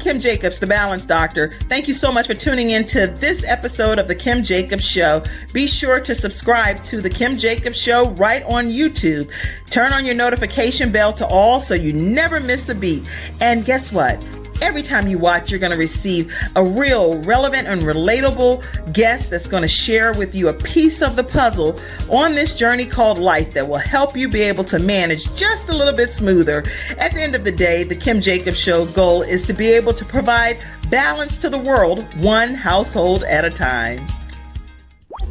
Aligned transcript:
Kim 0.00 0.18
Jacobs, 0.18 0.58
the 0.58 0.66
Balance 0.66 1.06
Doctor. 1.06 1.52
Thank 1.68 1.86
you 1.86 1.94
so 1.94 2.10
much 2.10 2.26
for 2.26 2.34
tuning 2.34 2.70
in 2.70 2.84
to 2.86 3.06
this 3.06 3.44
episode 3.44 3.98
of 3.98 4.08
the 4.08 4.14
Kim 4.14 4.42
Jacobs 4.42 4.84
Show. 4.84 5.22
Be 5.52 5.66
sure 5.66 6.00
to 6.00 6.14
subscribe 6.14 6.82
to 6.84 7.00
the 7.00 7.10
Kim 7.10 7.36
Jacobs 7.36 7.80
Show 7.80 8.10
right 8.10 8.42
on 8.44 8.68
YouTube. 8.68 9.30
Turn 9.70 9.92
on 9.92 10.04
your 10.04 10.14
notification 10.14 10.90
bell 10.90 11.12
to 11.12 11.26
all 11.26 11.60
so 11.60 11.74
you 11.74 11.92
never 11.92 12.40
miss 12.40 12.68
a 12.68 12.74
beat. 12.74 13.04
And 13.40 13.64
guess 13.64 13.92
what? 13.92 14.18
Every 14.60 14.82
time 14.82 15.08
you 15.08 15.18
watch, 15.18 15.50
you're 15.50 15.60
going 15.60 15.72
to 15.72 15.78
receive 15.78 16.34
a 16.54 16.62
real, 16.62 17.18
relevant, 17.22 17.66
and 17.66 17.82
relatable 17.82 18.92
guest 18.92 19.30
that's 19.30 19.48
going 19.48 19.62
to 19.62 19.68
share 19.68 20.12
with 20.12 20.34
you 20.34 20.48
a 20.48 20.54
piece 20.54 21.02
of 21.02 21.16
the 21.16 21.24
puzzle 21.24 21.78
on 22.10 22.34
this 22.34 22.54
journey 22.54 22.84
called 22.84 23.18
life 23.18 23.54
that 23.54 23.68
will 23.68 23.78
help 23.78 24.16
you 24.16 24.28
be 24.28 24.42
able 24.42 24.64
to 24.64 24.78
manage 24.78 25.34
just 25.34 25.70
a 25.70 25.72
little 25.72 25.94
bit 25.94 26.12
smoother. 26.12 26.62
At 26.98 27.14
the 27.14 27.22
end 27.22 27.34
of 27.34 27.44
the 27.44 27.52
day, 27.52 27.84
the 27.84 27.96
Kim 27.96 28.20
Jacobs 28.20 28.58
Show 28.58 28.86
goal 28.86 29.22
is 29.22 29.46
to 29.46 29.52
be 29.52 29.68
able 29.68 29.94
to 29.94 30.04
provide 30.04 30.58
balance 30.90 31.38
to 31.38 31.48
the 31.48 31.58
world, 31.58 32.02
one 32.22 32.54
household 32.54 33.24
at 33.24 33.44
a 33.44 33.50
time. 33.50 34.06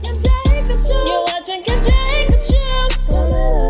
You're 0.04 1.24
watching 1.28 1.64
Kim 1.64 1.78
Jacobs 1.78 2.48
Show. 2.48 3.69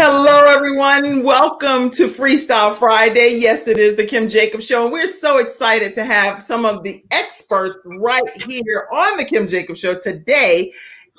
Hello, 0.00 0.46
everyone. 0.46 1.24
Welcome 1.24 1.90
to 1.90 2.06
Freestyle 2.06 2.72
Friday. 2.72 3.30
Yes, 3.30 3.66
it 3.66 3.78
is 3.78 3.96
the 3.96 4.06
Kim 4.06 4.28
Jacobs 4.28 4.64
Show. 4.64 4.84
And 4.84 4.92
we're 4.92 5.08
so 5.08 5.38
excited 5.38 5.92
to 5.94 6.04
have 6.04 6.40
some 6.40 6.64
of 6.64 6.84
the 6.84 7.04
experts 7.10 7.80
right 7.84 8.42
here 8.44 8.86
on 8.92 9.16
the 9.16 9.24
Kim 9.24 9.48
Jacobs 9.48 9.80
Show 9.80 9.98
today 9.98 10.72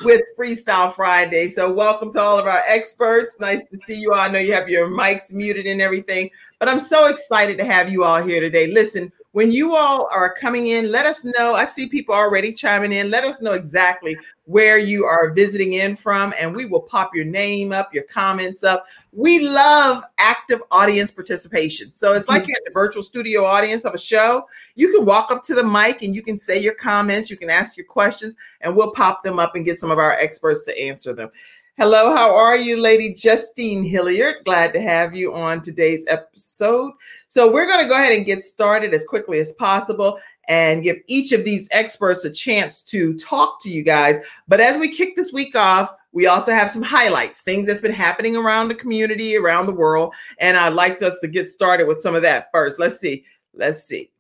with 0.06 0.22
Freestyle 0.40 0.94
Friday. 0.94 1.50
So, 1.50 1.70
welcome 1.70 2.10
to 2.14 2.22
all 2.22 2.40
of 2.40 2.46
our 2.48 2.64
experts. 2.66 3.36
Nice 3.42 3.66
to 3.66 3.76
see 3.80 3.98
you 3.98 4.14
all. 4.14 4.22
I 4.22 4.30
know 4.30 4.40
you 4.40 4.54
have 4.54 4.70
your 4.70 4.88
mics 4.88 5.34
muted 5.34 5.66
and 5.66 5.82
everything, 5.82 6.30
but 6.58 6.70
I'm 6.70 6.80
so 6.80 7.08
excited 7.08 7.58
to 7.58 7.66
have 7.66 7.90
you 7.90 8.06
all 8.06 8.24
here 8.24 8.40
today. 8.40 8.68
Listen, 8.68 9.12
when 9.34 9.52
you 9.52 9.76
all 9.76 10.08
are 10.10 10.34
coming 10.34 10.68
in, 10.68 10.90
let 10.90 11.06
us 11.06 11.26
know. 11.26 11.54
I 11.54 11.66
see 11.66 11.90
people 11.90 12.16
already 12.16 12.54
chiming 12.54 12.94
in. 12.94 13.12
Let 13.12 13.26
us 13.26 13.42
know 13.42 13.52
exactly 13.52 14.18
where 14.50 14.80
you 14.80 15.06
are 15.06 15.30
visiting 15.30 15.74
in 15.74 15.96
from, 15.96 16.34
and 16.40 16.56
we 16.56 16.66
will 16.66 16.82
pop 16.82 17.14
your 17.14 17.24
name 17.24 17.72
up, 17.72 17.94
your 17.94 18.06
comments 18.06 18.64
up. 18.64 18.84
We 19.12 19.48
love 19.48 20.04
active 20.18 20.64
audience 20.72 21.12
participation. 21.12 21.94
So 21.94 22.14
it's 22.14 22.28
like 22.28 22.42
mm-hmm. 22.42 22.50
you're 22.50 22.58
at 22.58 22.66
the 22.66 22.72
virtual 22.72 23.04
studio 23.04 23.46
audience 23.46 23.86
of 23.86 23.94
a 23.94 24.00
show. 24.00 24.48
You 24.74 24.92
can 24.92 25.06
walk 25.06 25.32
up 25.32 25.44
to 25.44 25.54
the 25.54 25.64
mic 25.64 26.02
and 26.02 26.16
you 26.16 26.24
can 26.24 26.36
say 26.36 26.58
your 26.58 26.74
comments, 26.74 27.30
you 27.30 27.38
can 27.38 27.52
ask 27.52 27.78
your 27.78 27.86
questions, 27.86 28.36
and 28.62 28.76
we'll 28.76 28.90
pop 28.90 29.24
them 29.24 29.38
up 29.38 29.54
and 29.54 29.64
get 29.64 29.78
some 29.78 29.92
of 29.92 30.00
our 30.00 30.14
experts 30.14 30.66
to 30.66 30.82
answer 30.82 31.14
them. 31.14 31.30
Hello, 31.78 32.14
how 32.14 32.36
are 32.36 32.58
you, 32.58 32.76
Lady 32.76 33.14
Justine 33.14 33.84
Hilliard? 33.84 34.38
Glad 34.46 34.74
to 34.74 34.82
have 34.82 35.14
you 35.14 35.34
on 35.34 35.62
today's 35.62 36.06
episode. 36.08 36.92
So, 37.28 37.50
we're 37.50 37.68
going 37.68 37.84
to 37.84 37.88
go 37.88 37.94
ahead 37.94 38.12
and 38.12 38.26
get 38.26 38.42
started 38.42 38.94
as 38.94 39.06
quickly 39.06 39.40
as 39.40 39.54
possible 39.54 40.20
and 40.50 40.82
give 40.84 40.98
each 41.08 41.32
of 41.32 41.46
these 41.46 41.70
experts 41.72 42.26
a 42.26 42.32
chance 42.32 42.82
to 42.82 43.14
talk 43.18 43.62
to 43.62 43.72
you 43.72 43.84
guys. 43.84 44.18
But 44.48 44.60
as 44.60 44.78
we 44.78 44.94
kick 44.94 45.16
this 45.16 45.32
week 45.32 45.56
off, 45.56 45.94
we 46.12 46.26
also 46.26 46.52
have 46.52 46.72
some 46.72 46.82
highlights, 46.82 47.44
things 47.44 47.68
that's 47.68 47.80
been 47.80 47.94
happening 47.94 48.36
around 48.36 48.68
the 48.68 48.76
community, 48.76 49.38
around 49.38 49.68
the 49.68 49.72
world. 49.72 50.14
And 50.40 50.58
I'd 50.58 50.74
like 50.74 51.02
us 51.04 51.20
to 51.20 51.28
get 51.28 51.50
started 51.50 51.88
with 51.88 52.02
some 52.02 52.16
of 52.16 52.24
that 52.24 52.50
first. 52.52 52.80
Let's 52.80 53.00
see. 53.00 53.24
Let's 53.54 53.84
see. 53.84 54.12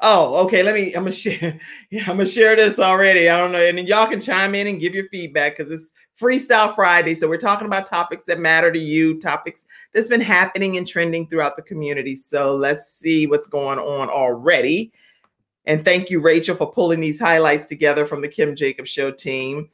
Oh, 0.00 0.36
okay. 0.44 0.62
Let 0.62 0.74
me. 0.74 0.88
I'm 0.94 1.04
gonna 1.04 1.12
share. 1.12 1.58
Yeah, 1.90 2.02
I'm 2.02 2.18
gonna 2.18 2.26
share 2.26 2.56
this 2.56 2.78
already. 2.78 3.30
I 3.30 3.38
don't 3.38 3.52
know, 3.52 3.64
and 3.64 3.88
y'all 3.88 4.06
can 4.06 4.20
chime 4.20 4.54
in 4.54 4.66
and 4.66 4.80
give 4.80 4.94
your 4.94 5.08
feedback 5.08 5.56
because 5.56 5.72
it's 5.72 5.94
Freestyle 6.20 6.74
Friday. 6.74 7.14
So 7.14 7.26
we're 7.26 7.38
talking 7.38 7.66
about 7.66 7.86
topics 7.86 8.26
that 8.26 8.38
matter 8.38 8.70
to 8.70 8.78
you, 8.78 9.18
topics 9.18 9.64
that's 9.94 10.08
been 10.08 10.20
happening 10.20 10.76
and 10.76 10.86
trending 10.86 11.26
throughout 11.26 11.56
the 11.56 11.62
community. 11.62 12.14
So 12.14 12.54
let's 12.54 12.86
see 12.86 13.26
what's 13.26 13.48
going 13.48 13.78
on 13.78 14.10
already. 14.10 14.92
And 15.66 15.84
thank 15.84 16.10
you, 16.10 16.20
Rachel, 16.20 16.56
for 16.56 16.70
pulling 16.70 17.00
these 17.00 17.18
highlights 17.18 17.66
together 17.66 18.04
from 18.04 18.20
the 18.20 18.28
Kim 18.28 18.54
Jacobs 18.54 18.90
Show 18.90 19.10
team. 19.10 19.70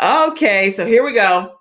Okay, 0.00 0.70
so 0.72 0.84
here 0.84 1.04
we 1.04 1.12
go. 1.12 1.58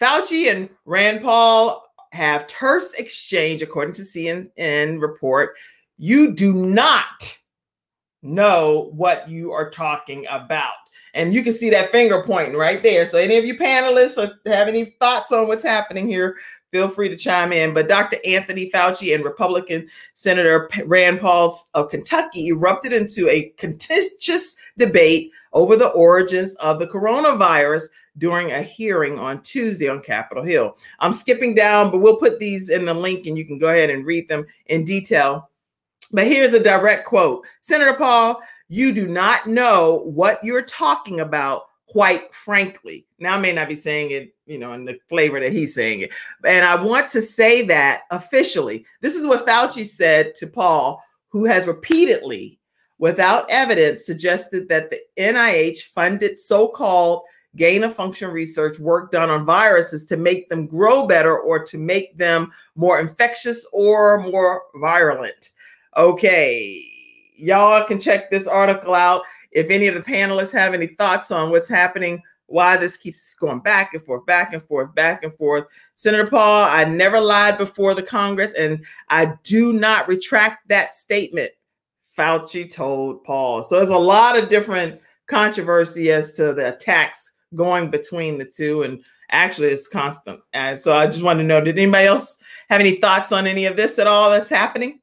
Fauci 0.00 0.50
and 0.50 0.68
Rand 0.84 1.22
Paul 1.22 1.86
have 2.12 2.46
terse 2.46 2.94
exchange, 2.94 3.62
according 3.62 3.94
to 3.94 4.02
CNN 4.02 5.00
report. 5.00 5.54
You 5.98 6.34
do 6.34 6.52
not 6.54 7.38
know 8.22 8.90
what 8.92 9.28
you 9.28 9.52
are 9.52 9.70
talking 9.70 10.26
about. 10.30 10.72
And 11.14 11.34
you 11.34 11.42
can 11.42 11.52
see 11.52 11.68
that 11.70 11.92
finger 11.92 12.22
pointing 12.22 12.56
right 12.56 12.82
there. 12.82 13.04
So, 13.06 13.18
any 13.18 13.36
of 13.36 13.44
you 13.44 13.58
panelists 13.58 14.16
have 14.46 14.68
any 14.68 14.96
thoughts 14.98 15.30
on 15.30 15.46
what's 15.46 15.62
happening 15.62 16.08
here, 16.08 16.36
feel 16.72 16.88
free 16.88 17.08
to 17.08 17.16
chime 17.16 17.52
in. 17.52 17.72
But 17.72 17.88
Dr. 17.88 18.16
Anthony 18.24 18.68
Fauci 18.70 19.14
and 19.14 19.24
Republican 19.24 19.88
Senator 20.14 20.68
Rand 20.86 21.20
Paul 21.20 21.56
of 21.74 21.90
Kentucky 21.90 22.48
erupted 22.48 22.92
into 22.92 23.28
a 23.28 23.50
contentious 23.56 24.56
debate 24.78 25.30
over 25.52 25.76
the 25.76 25.90
origins 25.90 26.54
of 26.56 26.78
the 26.78 26.86
coronavirus 26.86 27.84
during 28.18 28.52
a 28.52 28.62
hearing 28.62 29.18
on 29.18 29.42
Tuesday 29.42 29.88
on 29.88 30.00
Capitol 30.00 30.42
Hill. 30.42 30.76
I'm 30.98 31.12
skipping 31.12 31.54
down, 31.54 31.90
but 31.90 31.98
we'll 31.98 32.16
put 32.16 32.38
these 32.38 32.70
in 32.70 32.84
the 32.84 32.94
link 32.94 33.26
and 33.26 33.38
you 33.38 33.46
can 33.46 33.58
go 33.58 33.68
ahead 33.68 33.90
and 33.90 34.04
read 34.04 34.28
them 34.28 34.46
in 34.66 34.84
detail. 34.84 35.50
But 36.12 36.26
here's 36.26 36.54
a 36.54 36.62
direct 36.62 37.06
quote 37.06 37.44
Senator 37.60 37.94
Paul, 37.94 38.42
you 38.68 38.92
do 38.92 39.06
not 39.06 39.46
know 39.46 40.02
what 40.04 40.42
you're 40.42 40.62
talking 40.62 41.20
about, 41.20 41.64
quite 41.92 42.34
frankly. 42.34 43.04
Now, 43.18 43.34
I 43.34 43.38
may 43.38 43.52
not 43.52 43.68
be 43.68 43.74
saying 43.74 44.12
it, 44.12 44.34
you 44.46 44.56
know, 44.56 44.72
in 44.72 44.86
the 44.86 44.98
flavor 45.10 45.38
that 45.38 45.52
he's 45.52 45.74
saying 45.74 46.00
it. 46.00 46.10
And 46.42 46.64
I 46.64 46.74
want 46.82 47.06
to 47.08 47.20
say 47.20 47.66
that 47.66 48.04
officially. 48.10 48.86
This 49.02 49.14
is 49.14 49.26
what 49.26 49.46
Fauci 49.46 49.84
said 49.84 50.34
to 50.36 50.46
Paul, 50.46 51.04
who 51.28 51.44
has 51.44 51.66
repeatedly, 51.66 52.58
without 52.98 53.44
evidence, 53.50 54.06
suggested 54.06 54.70
that 54.70 54.88
the 54.88 55.00
NIH 55.18 55.82
funded 55.94 56.40
so 56.40 56.66
called 56.66 57.24
gain 57.56 57.84
of 57.84 57.94
function 57.94 58.30
research 58.30 58.78
work 58.78 59.10
done 59.10 59.28
on 59.28 59.44
viruses 59.44 60.06
to 60.06 60.16
make 60.16 60.48
them 60.48 60.66
grow 60.66 61.06
better 61.06 61.38
or 61.38 61.62
to 61.62 61.76
make 61.76 62.16
them 62.16 62.50
more 62.74 63.00
infectious 63.00 63.66
or 63.70 64.22
more 64.22 64.62
virulent. 64.76 65.50
Okay, 65.98 66.82
y'all 67.36 67.84
can 67.84 68.00
check 68.00 68.30
this 68.30 68.48
article 68.48 68.94
out. 68.94 69.20
If 69.52 69.70
any 69.70 69.86
of 69.86 69.94
the 69.94 70.00
panelists 70.00 70.52
have 70.52 70.74
any 70.74 70.88
thoughts 70.88 71.30
on 71.30 71.50
what's 71.50 71.68
happening, 71.68 72.22
why 72.46 72.76
this 72.76 72.96
keeps 72.96 73.34
going 73.34 73.60
back 73.60 73.94
and 73.94 74.02
forth, 74.02 74.26
back 74.26 74.52
and 74.52 74.62
forth, 74.62 74.94
back 74.94 75.24
and 75.24 75.32
forth. 75.32 75.66
Senator 75.96 76.26
Paul, 76.26 76.64
I 76.64 76.84
never 76.84 77.20
lied 77.20 77.58
before 77.58 77.94
the 77.94 78.02
Congress, 78.02 78.54
and 78.54 78.84
I 79.08 79.34
do 79.42 79.72
not 79.72 80.08
retract 80.08 80.68
that 80.68 80.94
statement. 80.94 81.50
Fauci 82.16 82.70
told 82.70 83.24
Paul. 83.24 83.62
So 83.62 83.76
there's 83.76 83.88
a 83.88 83.96
lot 83.96 84.36
of 84.36 84.50
different 84.50 85.00
controversy 85.28 86.12
as 86.12 86.34
to 86.34 86.52
the 86.52 86.74
attacks 86.74 87.32
going 87.54 87.90
between 87.90 88.36
the 88.36 88.44
two, 88.44 88.82
and 88.82 89.02
actually 89.30 89.68
it's 89.68 89.88
constant. 89.88 90.40
And 90.52 90.78
so 90.78 90.94
I 90.94 91.06
just 91.06 91.22
want 91.22 91.38
to 91.38 91.44
know, 91.44 91.60
did 91.60 91.78
anybody 91.78 92.06
else 92.06 92.38
have 92.68 92.80
any 92.80 92.96
thoughts 92.96 93.32
on 93.32 93.46
any 93.46 93.64
of 93.64 93.76
this 93.76 93.98
at 93.98 94.06
all 94.06 94.28
that's 94.28 94.50
happening? 94.50 95.00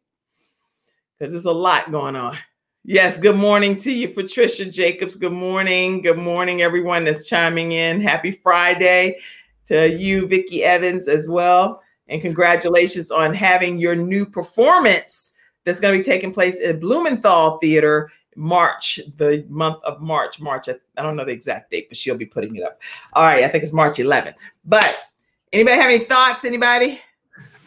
because 1.20 1.34
there's 1.34 1.46
a 1.46 1.52
lot 1.52 1.92
going 1.92 2.16
on. 2.16 2.38
Yes, 2.86 3.18
good 3.18 3.36
morning 3.36 3.76
to 3.78 3.92
you, 3.92 4.08
Patricia 4.08 4.66
Jacobs. 4.66 5.16
Good 5.16 5.34
morning. 5.34 6.02
Good 6.02 6.18
morning, 6.18 6.62
everyone 6.62 7.04
that's 7.04 7.28
chiming 7.28 7.74
in. 7.74 8.00
Happy 8.00 8.32
Friday 8.32 9.20
to 9.68 9.90
you, 9.90 10.26
Vicki 10.28 10.64
Evans, 10.64 11.10
as 11.10 11.28
well. 11.30 11.84
And 12.08 12.22
congratulations 12.22 13.12
on 13.12 13.34
having 13.34 13.78
your 13.78 13.96
new 13.96 14.26
performance 14.26 15.36
that's 15.66 15.82
going 15.82 15.94
to 15.94 16.00
be 16.00 16.04
taking 16.04 16.34
place 16.34 16.60
at 16.64 16.80
Blumenthal 16.80 17.58
Theater 17.60 18.12
March, 18.38 19.02
the 19.18 19.46
month 19.50 19.84
of 19.84 20.02
March. 20.02 20.40
March, 20.40 20.70
I, 20.70 21.02
don't 21.02 21.18
know 21.18 21.26
the 21.26 21.32
exact 21.32 21.72
date, 21.72 21.90
but 21.90 21.98
she'll 21.98 22.18
be 22.18 22.26
putting 22.26 22.56
it 22.56 22.64
up. 22.64 22.82
All 23.12 23.24
right, 23.24 23.44
I 23.44 23.50
think 23.50 23.64
it's 23.64 23.74
March 23.74 23.98
11th. 23.98 24.36
But 24.64 24.98
anybody 25.52 25.76
have 25.76 25.92
any 25.92 26.06
thoughts? 26.06 26.46
Anybody? 26.46 27.02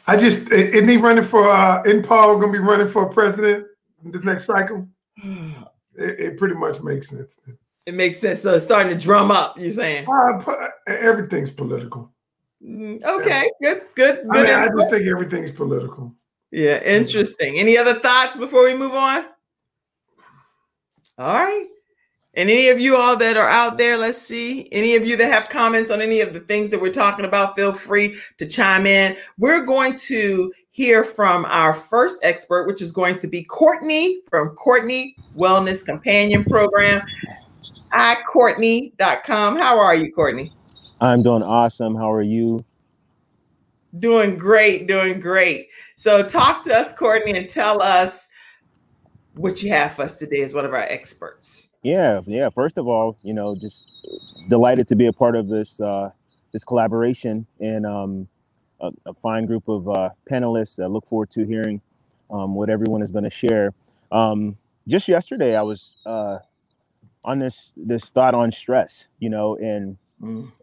I 0.06 0.16
just 0.16 0.50
isn't 0.50 0.88
he 0.88 0.96
running 0.96 1.22
for 1.22 1.48
uh 1.48 1.82
in 1.84 2.02
Paul 2.02 2.38
gonna 2.38 2.50
be 2.50 2.58
running 2.58 2.88
for 2.88 3.06
president 3.08 3.66
the 4.04 4.18
next 4.20 4.46
cycle? 4.46 4.88
It, 5.16 6.20
it 6.20 6.36
pretty 6.38 6.54
much 6.54 6.80
makes 6.82 7.08
sense. 7.10 7.38
It 7.86 7.94
makes 7.94 8.18
sense. 8.18 8.40
So 8.40 8.54
it's 8.54 8.64
starting 8.64 8.96
to 8.96 8.98
drum 8.98 9.30
up. 9.30 9.58
You're 9.58 9.72
saying? 9.72 10.06
Uh, 10.08 10.68
everything's 10.86 11.50
political. 11.50 12.12
Mm, 12.64 13.02
Okay, 13.04 13.50
good, 13.60 13.82
good, 13.96 14.24
I 14.30 14.42
mean, 14.42 14.54
I 14.54 14.68
just 14.68 14.88
think 14.88 15.06
everything's 15.06 15.50
political. 15.50 16.14
Yeah, 16.52 16.82
interesting. 16.84 17.58
Any 17.58 17.76
other 17.76 17.94
thoughts 17.94 18.36
before 18.36 18.64
we 18.64 18.76
move 18.76 18.94
on? 18.94 19.24
All 21.18 21.34
right. 21.34 21.66
And 22.34 22.48
any 22.48 22.68
of 22.68 22.80
you 22.80 22.96
all 22.96 23.16
that 23.16 23.36
are 23.36 23.48
out 23.48 23.76
there, 23.76 23.96
let's 23.98 24.18
see. 24.18 24.68
Any 24.72 24.94
of 24.94 25.04
you 25.04 25.16
that 25.18 25.30
have 25.30 25.48
comments 25.50 25.90
on 25.90 26.00
any 26.00 26.20
of 26.20 26.32
the 26.32 26.40
things 26.40 26.70
that 26.70 26.80
we're 26.80 26.92
talking 26.92 27.24
about, 27.26 27.56
feel 27.56 27.72
free 27.72 28.16
to 28.38 28.46
chime 28.46 28.86
in. 28.86 29.16
We're 29.38 29.64
going 29.66 29.94
to 30.06 30.52
hear 30.72 31.04
from 31.04 31.44
our 31.44 31.72
first 31.72 32.24
expert, 32.24 32.66
which 32.66 32.82
is 32.82 32.90
going 32.90 33.16
to 33.18 33.28
be 33.28 33.44
Courtney 33.44 34.20
from 34.28 34.50
Courtnee 34.56 35.14
Wellness 35.36 35.84
Companion 35.84 36.44
Program. 36.44 37.06
iCourtney.com. 37.94 39.58
How 39.58 39.78
are 39.78 39.94
you, 39.94 40.10
Courtney? 40.12 40.52
I'm 41.00 41.22
doing 41.22 41.42
awesome. 41.42 41.94
How 41.94 42.10
are 42.10 42.22
you? 42.22 42.64
Doing 43.98 44.38
great, 44.38 44.86
doing 44.86 45.20
great. 45.20 45.68
So, 45.96 46.26
talk 46.26 46.64
to 46.64 46.74
us, 46.74 46.96
Courtney, 46.96 47.32
and 47.32 47.46
tell 47.48 47.82
us 47.82 48.30
what 49.34 49.62
you 49.62 49.70
have 49.70 49.92
for 49.92 50.02
us 50.02 50.18
today 50.18 50.40
as 50.40 50.54
one 50.54 50.64
of 50.64 50.72
our 50.72 50.80
experts. 50.80 51.68
Yeah, 51.82 52.22
yeah. 52.26 52.48
First 52.48 52.78
of 52.78 52.88
all, 52.88 53.18
you 53.22 53.34
know, 53.34 53.54
just 53.54 53.90
delighted 54.48 54.88
to 54.88 54.96
be 54.96 55.06
a 55.06 55.12
part 55.12 55.36
of 55.36 55.48
this 55.48 55.80
uh, 55.80 56.10
this 56.52 56.64
collaboration 56.64 57.46
and 57.60 57.84
um, 57.84 58.28
a, 58.82 58.92
a 59.06 59.14
fine 59.14 59.46
group 59.46 59.68
of 59.68 59.88
uh, 59.88 60.10
panelists. 60.30 60.82
I 60.82 60.88
look 60.88 61.06
forward 61.06 61.30
to 61.32 61.46
hearing 61.46 61.82
um, 62.30 62.56
what 62.56 62.70
everyone 62.70 63.02
is 63.02 63.12
going 63.12 63.24
to 63.24 63.30
share. 63.30 63.74
Um, 64.12 64.58
just 64.88 65.08
yesterday, 65.08 65.56
I 65.56 65.62
was 65.62 65.96
uh, 66.06 66.38
on 67.24 67.40
this 67.40 67.74
this 67.76 68.10
thought 68.10 68.34
on 68.34 68.52
stress. 68.52 69.06
You 69.20 69.30
know, 69.30 69.56
and 69.56 69.98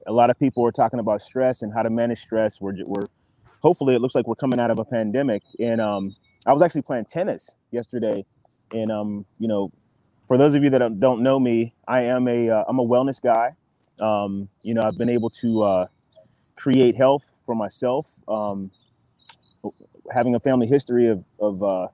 a 0.08 0.14
lot 0.14 0.30
of 0.30 0.40
people 0.40 0.64
were 0.64 0.72
talking 0.74 1.00
about 1.00 1.22
stress 1.22 1.62
and 1.64 1.74
how 1.74 1.84
to 1.84 1.90
manage 1.92 2.22
stress. 2.22 2.62
We're 2.62 2.76
we're 2.86 3.06
hopefully 3.62 3.96
it 3.96 4.02
looks 4.02 4.16
like 4.16 4.28
we're 4.28 4.36
coming 4.36 4.60
out 4.60 4.72
of 4.72 4.80
a 4.80 4.86
pandemic. 4.86 5.44
And 5.60 5.82
um, 5.82 6.16
I 6.48 6.54
was 6.54 6.62
actually 6.62 6.84
playing 6.84 7.06
tennis 7.06 7.56
yesterday, 7.72 8.26
and 8.74 8.92
um, 8.92 9.26
you 9.40 9.48
know, 9.48 9.72
for 10.28 10.38
those 10.38 10.56
of 10.56 10.64
you 10.64 10.70
that 10.72 10.80
don't- 10.80 11.00
don't 11.00 11.24
know 11.24 11.40
me, 11.40 11.76
I 11.88 12.04
am 12.04 12.28
a 12.28 12.50
uh, 12.52 12.66
I'm 12.68 12.80
a 12.80 12.86
wellness 12.88 13.22
guy. 13.22 13.56
Um, 14.02 14.50
you 14.64 14.74
know, 14.76 14.82
I've 14.84 14.98
been 14.98 15.10
able 15.10 15.30
to 15.32 15.64
uh, 15.64 15.88
create 16.60 16.96
health 16.96 17.32
for 17.46 17.56
myself. 17.56 18.20
Um, 18.28 18.72
having 20.12 20.36
a 20.36 20.40
family 20.40 20.68
history 20.68 21.08
of 21.08 21.24
of 21.40 21.64
uh, 21.64 21.88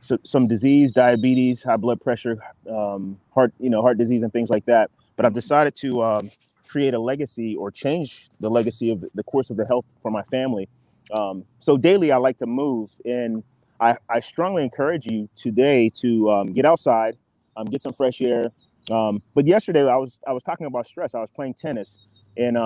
so, 0.00 0.18
some 0.24 0.48
disease, 0.48 0.92
diabetes, 0.92 1.62
high 1.62 1.76
blood 1.76 2.00
pressure, 2.00 2.38
um, 2.68 3.18
heart 3.32 3.52
you 3.60 3.70
know 3.70 3.82
heart 3.82 3.98
disease 3.98 4.22
and 4.22 4.32
things 4.32 4.50
like 4.50 4.66
that. 4.66 4.90
But 5.16 5.26
I've 5.26 5.34
decided 5.34 5.76
to 5.76 6.02
um, 6.02 6.30
create 6.66 6.94
a 6.94 6.98
legacy 6.98 7.54
or 7.56 7.70
change 7.70 8.28
the 8.40 8.50
legacy 8.50 8.90
of 8.90 9.04
the 9.14 9.22
course 9.22 9.50
of 9.50 9.56
the 9.56 9.66
health 9.66 9.86
for 10.02 10.10
my 10.10 10.22
family. 10.24 10.68
Um, 11.12 11.44
so 11.58 11.76
daily, 11.76 12.12
I 12.12 12.16
like 12.16 12.38
to 12.38 12.46
move, 12.46 12.90
and 13.04 13.42
I, 13.80 13.96
I 14.08 14.20
strongly 14.20 14.62
encourage 14.64 15.06
you 15.06 15.28
today 15.36 15.90
to 16.00 16.30
um, 16.30 16.52
get 16.52 16.64
outside, 16.64 17.16
um, 17.56 17.66
get 17.66 17.80
some 17.80 17.92
fresh 17.92 18.20
air. 18.20 18.44
Um, 18.90 19.22
but 19.34 19.46
yesterday, 19.46 19.86
I 19.86 19.96
was 19.96 20.18
I 20.26 20.32
was 20.32 20.42
talking 20.42 20.66
about 20.66 20.86
stress. 20.86 21.14
I 21.14 21.20
was 21.20 21.30
playing 21.30 21.54
tennis, 21.54 21.98
and 22.36 22.56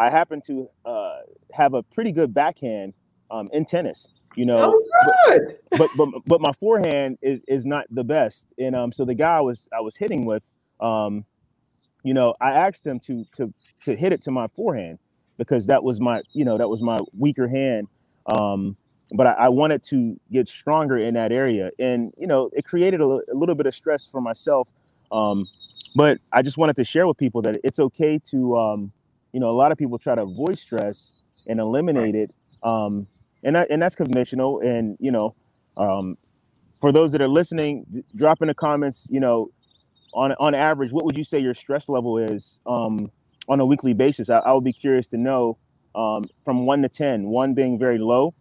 I 0.00 0.10
happen 0.10 0.42
to 0.48 0.68
uh, 0.86 1.18
have 1.52 1.74
a 1.74 1.84
pretty 1.84 2.12
good 2.12 2.34
backhand 2.34 2.94
um, 3.30 3.50
in 3.52 3.66
tennis. 3.66 4.08
You 4.36 4.46
know, 4.46 4.74
Oh, 4.74 5.26
good. 5.28 5.58
but 5.78 5.90
but 5.96 6.08
but 6.26 6.40
my 6.42 6.52
forehand 6.52 7.18
is 7.22 7.42
is 7.48 7.66
not 7.66 7.86
the 7.90 8.04
best, 8.04 8.48
and 8.58 8.76
um, 8.76 8.92
so 8.92 9.04
the 9.04 9.14
guy 9.14 9.38
I 9.38 9.42
was 9.42 9.68
I 9.76 9.82
was 9.82 9.96
hitting 9.96 10.24
with, 10.26 10.44
um, 10.80 11.26
you 12.04 12.14
know, 12.14 12.34
I 12.40 12.52
asked 12.52 12.86
him 12.86 13.00
to 13.02 13.24
to 13.36 13.54
to 13.82 13.96
hit 13.96 14.12
it 14.12 14.22
to 14.22 14.32
my 14.32 14.48
forehand 14.48 15.00
because 15.38 15.66
that 15.68 15.84
was 15.84 16.00
my 16.00 16.22
you 16.32 16.44
know 16.44 16.58
that 16.58 16.68
was 16.68 16.82
my 16.82 16.98
weaker 17.18 17.48
hand, 17.48 17.88
um, 18.26 18.76
but 19.12 19.26
I, 19.26 19.32
I 19.32 19.50
wanted 19.50 19.84
to 19.86 20.18
get 20.32 20.48
stronger 20.48 20.98
in 20.98 21.14
that 21.14 21.32
area, 21.32 21.70
and 21.80 22.12
you 22.18 22.28
know, 22.28 22.50
it 22.54 22.64
created 22.64 23.00
a, 23.00 23.04
a 23.06 23.34
little 23.34 23.56
bit 23.56 23.66
of 23.66 23.74
stress 23.74 24.06
for 24.06 24.20
myself, 24.20 24.72
um, 25.12 25.46
but 25.96 26.18
I 26.32 26.42
just 26.42 26.58
wanted 26.58 26.76
to 26.76 26.84
share 26.84 27.06
with 27.08 27.18
people 27.18 27.42
that 27.42 27.58
it's 27.64 27.80
okay 27.80 28.18
to, 28.30 28.56
um, 28.58 28.92
you 29.32 29.40
know, 29.40 29.50
a 29.50 29.52
lot 29.52 29.72
of 29.72 29.78
people 29.78 29.98
try 29.98 30.14
to 30.14 30.22
avoid 30.22 30.58
stress 30.58 31.12
and 31.46 31.60
eliminate 31.60 32.14
it, 32.14 32.32
um, 32.62 33.06
and 33.44 33.56
that, 33.56 33.70
and 33.70 33.80
that's 33.82 33.94
conventional, 33.94 34.60
and 34.60 34.96
you 35.00 35.12
know. 35.12 35.34
Um, 35.76 36.16
for 36.80 36.92
those 36.92 37.12
that 37.12 37.20
are 37.20 37.28
listening, 37.28 37.86
d- 37.90 38.04
drop 38.16 38.42
in 38.42 38.48
the 38.48 38.54
comments. 38.54 39.08
You 39.10 39.20
know, 39.20 39.50
on 40.14 40.32
on 40.40 40.54
average, 40.54 40.92
what 40.92 41.04
would 41.04 41.16
you 41.16 41.24
say 41.24 41.38
your 41.38 41.54
stress 41.54 41.88
level 41.88 42.18
is 42.18 42.60
um, 42.66 43.10
on 43.48 43.60
a 43.60 43.66
weekly 43.66 43.94
basis? 43.94 44.30
I, 44.30 44.38
I 44.38 44.52
would 44.52 44.64
be 44.64 44.72
curious 44.72 45.08
to 45.08 45.16
know 45.16 45.58
um, 45.94 46.24
from 46.44 46.66
one 46.66 46.82
to 46.82 46.88
ten, 46.88 47.28
one 47.28 47.54
being 47.54 47.78
very 47.78 47.98
low, 47.98 48.34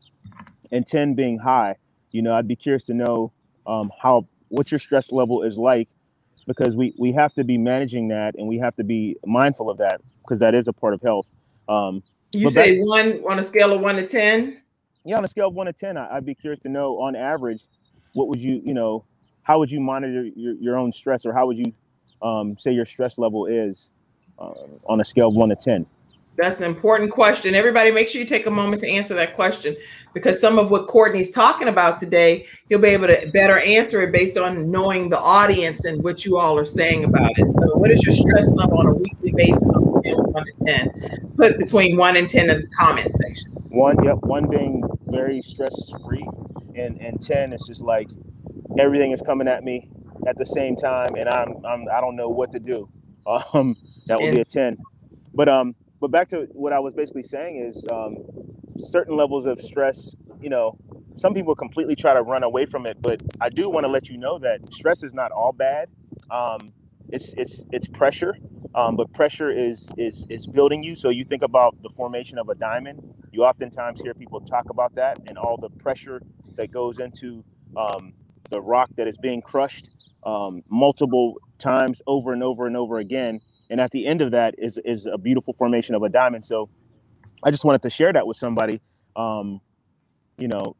and 0.71 0.85
ten 0.85 1.13
being 1.13 1.39
high. 1.39 1.75
You 2.11 2.21
know, 2.21 2.33
I'd 2.33 2.47
be 2.47 2.55
curious 2.55 2.85
to 2.85 2.93
know 2.93 3.31
um, 3.67 3.91
how 4.01 4.27
what 4.49 4.71
your 4.71 4.79
stress 4.79 5.11
level 5.11 5.43
is 5.43 5.57
like 5.57 5.89
because 6.49 6.75
we 6.75 6.95
we 6.97 7.11
have 7.11 7.31
to 7.35 7.43
be 7.43 7.59
managing 7.59 8.07
that 8.07 8.33
and 8.35 8.47
we 8.47 8.57
have 8.57 8.75
to 8.75 8.83
be 8.83 9.15
mindful 9.23 9.69
of 9.69 9.77
that 9.77 10.01
because 10.23 10.39
that 10.39 10.55
is 10.55 10.67
a 10.67 10.73
part 10.73 10.95
of 10.95 11.01
health. 11.01 11.31
Um, 11.69 12.01
You 12.33 12.45
but 12.45 12.55
back- 12.55 12.65
say 12.65 12.79
one 12.79 13.21
on 13.29 13.37
a 13.37 13.43
scale 13.43 13.71
of 13.71 13.81
one 13.81 13.95
to 13.97 14.07
10? 14.07 14.59
yeah, 15.05 15.17
on 15.17 15.23
a 15.23 15.27
scale 15.27 15.49
of 15.49 15.53
one 15.53 15.67
to 15.67 15.73
ten, 15.73 15.95
I, 15.95 16.15
I'd 16.17 16.25
be 16.25 16.33
curious 16.33 16.59
to 16.61 16.69
know 16.69 16.99
on 16.99 17.15
average, 17.15 17.67
what 18.13 18.27
would 18.29 18.39
you, 18.41 18.61
you 18.65 18.73
know, 18.73 19.05
how 19.43 19.59
would 19.59 19.69
you 19.71 19.79
monitor 19.79 20.25
your, 20.35 20.55
your 20.55 20.75
own 20.77 20.91
stress, 20.91 21.23
or 21.25 21.33
how 21.33 21.45
would 21.45 21.57
you 21.57 21.71
um, 22.23 22.57
say 22.57 22.71
your 22.71 22.85
stress 22.85 23.17
level 23.19 23.45
is 23.45 23.91
uh, 24.39 24.53
on 24.87 24.99
a 24.99 25.05
scale 25.05 25.27
of 25.29 25.35
one 25.35 25.49
to 25.49 25.55
ten? 25.55 25.85
That's 26.39 26.61
an 26.61 26.67
important 26.67 27.11
question. 27.11 27.53
Everybody, 27.53 27.91
make 27.91 28.07
sure 28.07 28.21
you 28.21 28.25
take 28.25 28.45
a 28.45 28.51
moment 28.51 28.81
to 28.83 28.89
answer 28.89 29.13
that 29.15 29.35
question 29.35 29.75
because 30.13 30.39
some 30.39 30.57
of 30.57 30.71
what 30.71 30.87
Courtney's 30.87 31.31
talking 31.31 31.67
about 31.67 31.99
today, 31.99 32.47
he'll 32.69 32.79
be 32.79 32.87
able 32.87 33.07
to 33.07 33.29
better 33.33 33.59
answer 33.59 34.01
it 34.03 34.13
based 34.13 34.37
on 34.37 34.71
knowing 34.71 35.09
the 35.09 35.19
audience 35.19 35.83
and 35.83 36.01
what 36.01 36.23
you 36.23 36.37
all 36.37 36.57
are 36.57 36.63
saying 36.63 37.03
about 37.03 37.31
it. 37.31 37.45
So, 37.45 37.75
what 37.75 37.91
is 37.91 38.01
your 38.03 38.15
stress 38.15 38.49
level 38.53 38.79
on 38.79 38.87
a 38.87 38.93
weekly 38.93 39.33
basis 39.33 39.69
on 39.73 39.83
a 39.83 39.99
scale 39.99 40.21
of 40.21 40.27
one 40.27 40.45
to 40.45 40.65
10? 40.65 41.33
Put 41.35 41.57
between 41.57 41.97
one 41.97 42.15
and 42.15 42.29
10 42.29 42.49
in 42.49 42.61
the 42.61 42.67
comment 42.67 43.11
section. 43.11 43.51
One, 43.67 44.01
yep, 44.05 44.19
one 44.21 44.49
being 44.49 44.81
very 45.07 45.41
stress 45.41 45.91
free, 46.05 46.25
and 46.75 46.99
and 47.01 47.21
ten 47.21 47.53
is 47.53 47.63
just 47.67 47.83
like 47.83 48.09
everything 48.79 49.11
is 49.11 49.21
coming 49.21 49.47
at 49.47 49.63
me 49.63 49.89
at 50.25 50.37
the 50.37 50.45
same 50.45 50.75
time, 50.75 51.15
and 51.15 51.29
I'm 51.29 51.65
I'm 51.65 51.85
I 51.91 51.99
don't 52.01 52.15
know 52.15 52.29
what 52.29 52.53
to 52.53 52.59
do. 52.59 52.89
Um, 53.53 53.75
that 54.07 54.19
would 54.19 54.33
be 54.33 54.41
a 54.41 54.45
ten. 54.45 54.75
But 55.35 55.49
um, 55.49 55.75
but 56.01 56.11
back 56.11 56.29
to 56.29 56.47
what 56.53 56.73
I 56.73 56.79
was 56.79 56.93
basically 56.93 57.23
saying 57.23 57.57
is 57.57 57.85
um, 57.91 58.17
certain 58.77 59.15
levels 59.17 59.45
of 59.45 59.59
stress. 59.59 60.15
You 60.41 60.49
know, 60.49 60.77
some 61.15 61.33
people 61.33 61.55
completely 61.55 61.95
try 61.95 62.13
to 62.13 62.21
run 62.21 62.43
away 62.43 62.65
from 62.65 62.85
it, 62.85 63.01
but 63.01 63.21
I 63.41 63.49
do 63.49 63.69
want 63.69 63.85
to 63.85 63.89
let 63.91 64.09
you 64.09 64.17
know 64.17 64.39
that 64.39 64.73
stress 64.73 65.03
is 65.03 65.13
not 65.13 65.31
all 65.31 65.53
bad. 65.53 65.89
Um, 66.31 66.73
it's 67.09 67.33
it's 67.37 67.61
it's 67.71 67.87
pressure, 67.87 68.37
um, 68.75 68.95
but 68.97 69.13
pressure 69.13 69.51
is 69.51 69.91
is 69.97 70.25
is 70.29 70.47
building 70.47 70.83
you. 70.83 70.95
So 70.95 71.09
you 71.09 71.25
think 71.25 71.43
about 71.43 71.81
the 71.83 71.89
formation 71.89 72.37
of 72.39 72.49
a 72.49 72.55
diamond. 72.55 73.01
You 73.31 73.43
oftentimes 73.45 74.01
hear 74.01 74.13
people 74.13 74.41
talk 74.41 74.69
about 74.69 74.95
that 74.95 75.19
and 75.27 75.37
all 75.37 75.57
the 75.57 75.69
pressure 75.69 76.21
that 76.57 76.71
goes 76.71 76.99
into 76.99 77.43
um, 77.77 78.13
the 78.49 78.61
rock 78.61 78.89
that 78.97 79.07
is 79.07 79.17
being 79.17 79.41
crushed 79.41 79.91
um, 80.25 80.63
multiple 80.69 81.35
times 81.59 82.01
over 82.07 82.33
and 82.33 82.43
over 82.43 82.67
and 82.67 82.77
over 82.77 82.99
again. 82.99 83.41
And 83.69 83.79
at 83.79 83.91
the 83.91 84.05
end 84.05 84.21
of 84.21 84.31
that 84.31 84.55
is 84.57 84.79
is 84.83 85.05
a 85.05 85.17
beautiful 85.17 85.53
formation 85.53 85.95
of 85.95 86.03
a 86.03 86.09
diamond. 86.09 86.45
So 86.45 86.69
I 87.43 87.51
just 87.51 87.63
wanted 87.63 87.81
to 87.83 87.89
share 87.89 88.11
that 88.13 88.25
with 88.27 88.37
somebody. 88.37 88.81
Um, 89.15 89.61
you 90.37 90.47
know, 90.47 90.75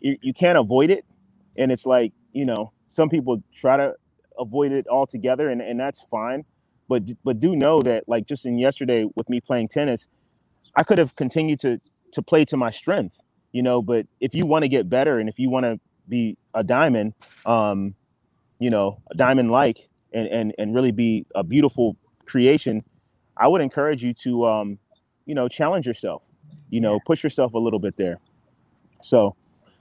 you, 0.00 0.16
you 0.22 0.32
can't 0.32 0.58
avoid 0.58 0.90
it, 0.90 1.04
and 1.56 1.72
it's 1.72 1.86
like 1.86 2.12
you 2.32 2.44
know 2.44 2.72
some 2.88 3.08
people 3.08 3.42
try 3.54 3.76
to 3.76 3.94
avoid 4.38 4.72
it 4.72 4.86
altogether, 4.88 5.48
and, 5.48 5.60
and 5.60 5.78
that's 5.80 6.02
fine. 6.08 6.44
But 6.88 7.04
but 7.24 7.40
do 7.40 7.56
know 7.56 7.82
that 7.82 8.08
like 8.08 8.26
just 8.26 8.46
in 8.46 8.58
yesterday 8.58 9.06
with 9.16 9.28
me 9.28 9.40
playing 9.40 9.68
tennis, 9.68 10.08
I 10.76 10.84
could 10.84 10.98
have 10.98 11.16
continued 11.16 11.60
to 11.60 11.80
to 12.12 12.22
play 12.22 12.44
to 12.46 12.56
my 12.56 12.70
strength, 12.70 13.18
you 13.52 13.62
know. 13.62 13.82
But 13.82 14.06
if 14.20 14.34
you 14.34 14.46
want 14.46 14.64
to 14.64 14.68
get 14.68 14.88
better 14.88 15.18
and 15.18 15.28
if 15.28 15.38
you 15.38 15.50
want 15.50 15.64
to 15.64 15.80
be 16.08 16.36
a 16.54 16.62
diamond, 16.62 17.14
um, 17.46 17.94
you 18.58 18.70
know, 18.70 19.00
a 19.10 19.14
diamond 19.14 19.50
like, 19.50 19.88
and 20.12 20.28
and 20.28 20.54
and 20.58 20.74
really 20.74 20.92
be 20.92 21.26
a 21.34 21.42
beautiful 21.42 21.96
creation, 22.26 22.84
I 23.36 23.48
would 23.48 23.60
encourage 23.60 24.02
you 24.02 24.14
to, 24.14 24.46
um, 24.46 24.78
you 25.26 25.34
know, 25.34 25.48
challenge 25.48 25.86
yourself. 25.86 26.24
You 26.70 26.80
know, 26.80 27.00
push 27.04 27.22
yourself 27.22 27.54
a 27.54 27.58
little 27.58 27.78
bit 27.78 27.96
there. 27.96 28.18
So 29.02 29.36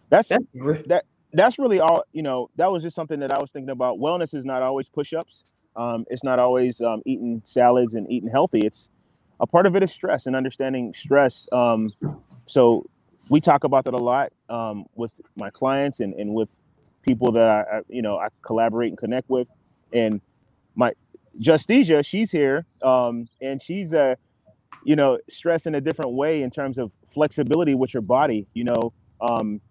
that's 0.09 0.29
that. 0.29 1.05
That's 1.33 1.57
really 1.57 1.79
all. 1.79 2.03
You 2.11 2.23
know, 2.23 2.49
that 2.57 2.71
was 2.71 2.83
just 2.83 2.95
something 2.95 3.19
that 3.21 3.31
I 3.31 3.39
was 3.39 3.51
thinking 3.51 3.69
about. 3.69 3.97
Wellness 3.97 4.33
is 4.33 4.43
not 4.43 4.61
always 4.61 4.89
push-ups. 4.89 5.43
Um, 5.75 6.05
it's 6.09 6.23
not 6.23 6.39
always 6.39 6.81
um, 6.81 7.01
eating 7.05 7.41
salads 7.45 7.93
and 7.95 8.11
eating 8.11 8.29
healthy. 8.29 8.65
It's 8.65 8.89
a 9.39 9.47
part 9.47 9.65
of 9.65 9.75
it 9.75 9.83
is 9.83 9.91
stress 9.91 10.25
and 10.25 10.35
understanding 10.35 10.93
stress. 10.93 11.47
Um, 11.53 11.91
so 12.45 12.85
we 13.29 13.39
talk 13.39 13.63
about 13.63 13.85
that 13.85 13.93
a 13.93 13.97
lot 13.97 14.33
um, 14.49 14.85
with 14.95 15.13
my 15.37 15.49
clients 15.49 16.01
and, 16.01 16.13
and 16.15 16.33
with 16.33 16.51
people 17.01 17.31
that 17.31 17.47
I, 17.47 17.77
I, 17.77 17.81
you 17.87 18.01
know, 18.01 18.17
I 18.17 18.27
collaborate 18.41 18.89
and 18.89 18.97
connect 18.97 19.29
with. 19.29 19.49
And 19.93 20.19
my 20.75 20.91
Justicia, 21.39 22.03
she's 22.03 22.31
here, 22.31 22.65
um, 22.81 23.27
and 23.41 23.61
she's 23.61 23.93
uh, 23.93 24.15
you 24.83 24.95
know, 24.95 25.19
stress 25.29 25.65
in 25.65 25.75
a 25.75 25.81
different 25.81 26.11
way 26.11 26.41
in 26.41 26.49
terms 26.49 26.77
of 26.77 26.91
flexibility 27.07 27.75
with 27.75 27.93
your 27.93 28.01
body. 28.01 28.47
You 28.53 28.65
know, 28.65 28.93
um, 29.21 29.61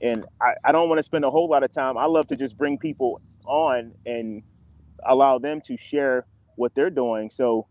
and 0.00 0.24
I, 0.40 0.54
I 0.64 0.72
don't 0.72 0.88
want 0.88 0.98
to 0.98 1.02
spend 1.02 1.24
a 1.24 1.30
whole 1.30 1.48
lot 1.48 1.62
of 1.62 1.72
time. 1.72 1.96
I 1.96 2.06
love 2.06 2.26
to 2.28 2.36
just 2.36 2.58
bring 2.58 2.78
people 2.78 3.20
on 3.44 3.92
and 4.06 4.42
allow 5.04 5.38
them 5.38 5.60
to 5.62 5.76
share 5.76 6.26
what 6.56 6.74
they're 6.74 6.90
doing. 6.90 7.30
So, 7.30 7.66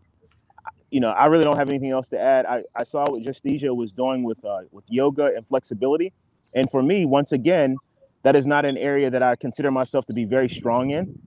you 0.90 1.00
know, 1.00 1.10
I 1.10 1.26
really 1.26 1.44
don't 1.44 1.56
have 1.56 1.68
anything 1.68 1.90
else 1.90 2.08
to 2.10 2.20
add. 2.20 2.44
I, 2.46 2.62
I 2.76 2.84
saw 2.84 3.04
what 3.10 3.22
Justicia 3.22 3.72
was 3.72 3.92
doing 3.92 4.22
with 4.22 4.44
uh, 4.44 4.60
with 4.70 4.84
yoga 4.88 5.32
and 5.34 5.46
flexibility, 5.46 6.12
and 6.54 6.70
for 6.70 6.82
me, 6.82 7.06
once 7.06 7.32
again, 7.32 7.76
that 8.22 8.36
is 8.36 8.46
not 8.46 8.64
an 8.64 8.76
area 8.76 9.10
that 9.10 9.22
I 9.22 9.36
consider 9.36 9.70
myself 9.70 10.06
to 10.06 10.12
be 10.12 10.24
very 10.24 10.48
strong 10.48 10.90
in. 10.90 11.18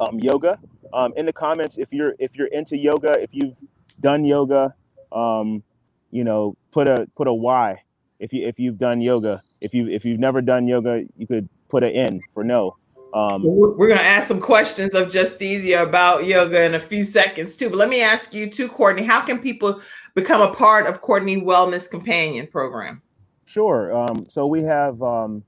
Um, 0.00 0.18
yoga. 0.20 0.58
Um, 0.92 1.12
in 1.16 1.26
the 1.26 1.32
comments, 1.32 1.78
if 1.78 1.92
you're 1.92 2.14
if 2.18 2.36
you're 2.36 2.48
into 2.48 2.76
yoga, 2.76 3.20
if 3.20 3.30
you've 3.32 3.56
done 4.00 4.24
yoga, 4.24 4.74
um, 5.10 5.62
you 6.10 6.24
know, 6.24 6.56
put 6.70 6.88
a 6.88 7.06
put 7.16 7.26
a 7.28 7.34
Y. 7.34 7.82
If 8.18 8.32
you 8.32 8.46
if 8.46 8.58
you've 8.58 8.78
done 8.78 9.00
yoga, 9.00 9.42
if 9.60 9.74
you 9.74 9.88
if 9.88 10.04
you've 10.04 10.20
never 10.20 10.40
done 10.40 10.68
yoga, 10.68 11.04
you 11.16 11.26
could 11.26 11.48
put 11.68 11.82
an 11.82 11.90
N 11.90 12.20
for 12.32 12.44
no. 12.44 12.76
Um, 13.14 13.42
We're 13.44 13.88
going 13.88 13.98
to 13.98 14.04
ask 14.04 14.26
some 14.26 14.40
questions 14.40 14.94
of 14.94 15.10
Justicia 15.10 15.82
about 15.82 16.24
yoga 16.24 16.64
in 16.64 16.74
a 16.74 16.80
few 16.80 17.04
seconds 17.04 17.56
too. 17.56 17.68
But 17.68 17.76
let 17.76 17.90
me 17.90 18.00
ask 18.00 18.32
you 18.32 18.48
too, 18.48 18.68
Courtney. 18.68 19.02
How 19.02 19.20
can 19.20 19.38
people 19.38 19.82
become 20.14 20.40
a 20.40 20.54
part 20.54 20.86
of 20.86 21.02
Courtnee 21.02 21.40
Wellness 21.40 21.90
Companion 21.90 22.46
Program? 22.46 23.02
Sure. 23.44 23.94
Um, 23.94 24.24
so 24.28 24.46
we 24.46 24.62
have 24.62 25.02
um, 25.02 25.44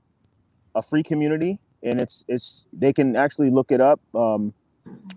a 0.75 0.81
free 0.81 1.01
community, 1.01 1.59
and 1.81 1.99
it's 1.99 2.23
it's 2.27 2.67
they 2.71 2.93
can 2.93 3.15
actually 3.15 3.49
look 3.49 3.71
it 3.71 3.81
up. 3.81 3.99
Um, 4.13 4.53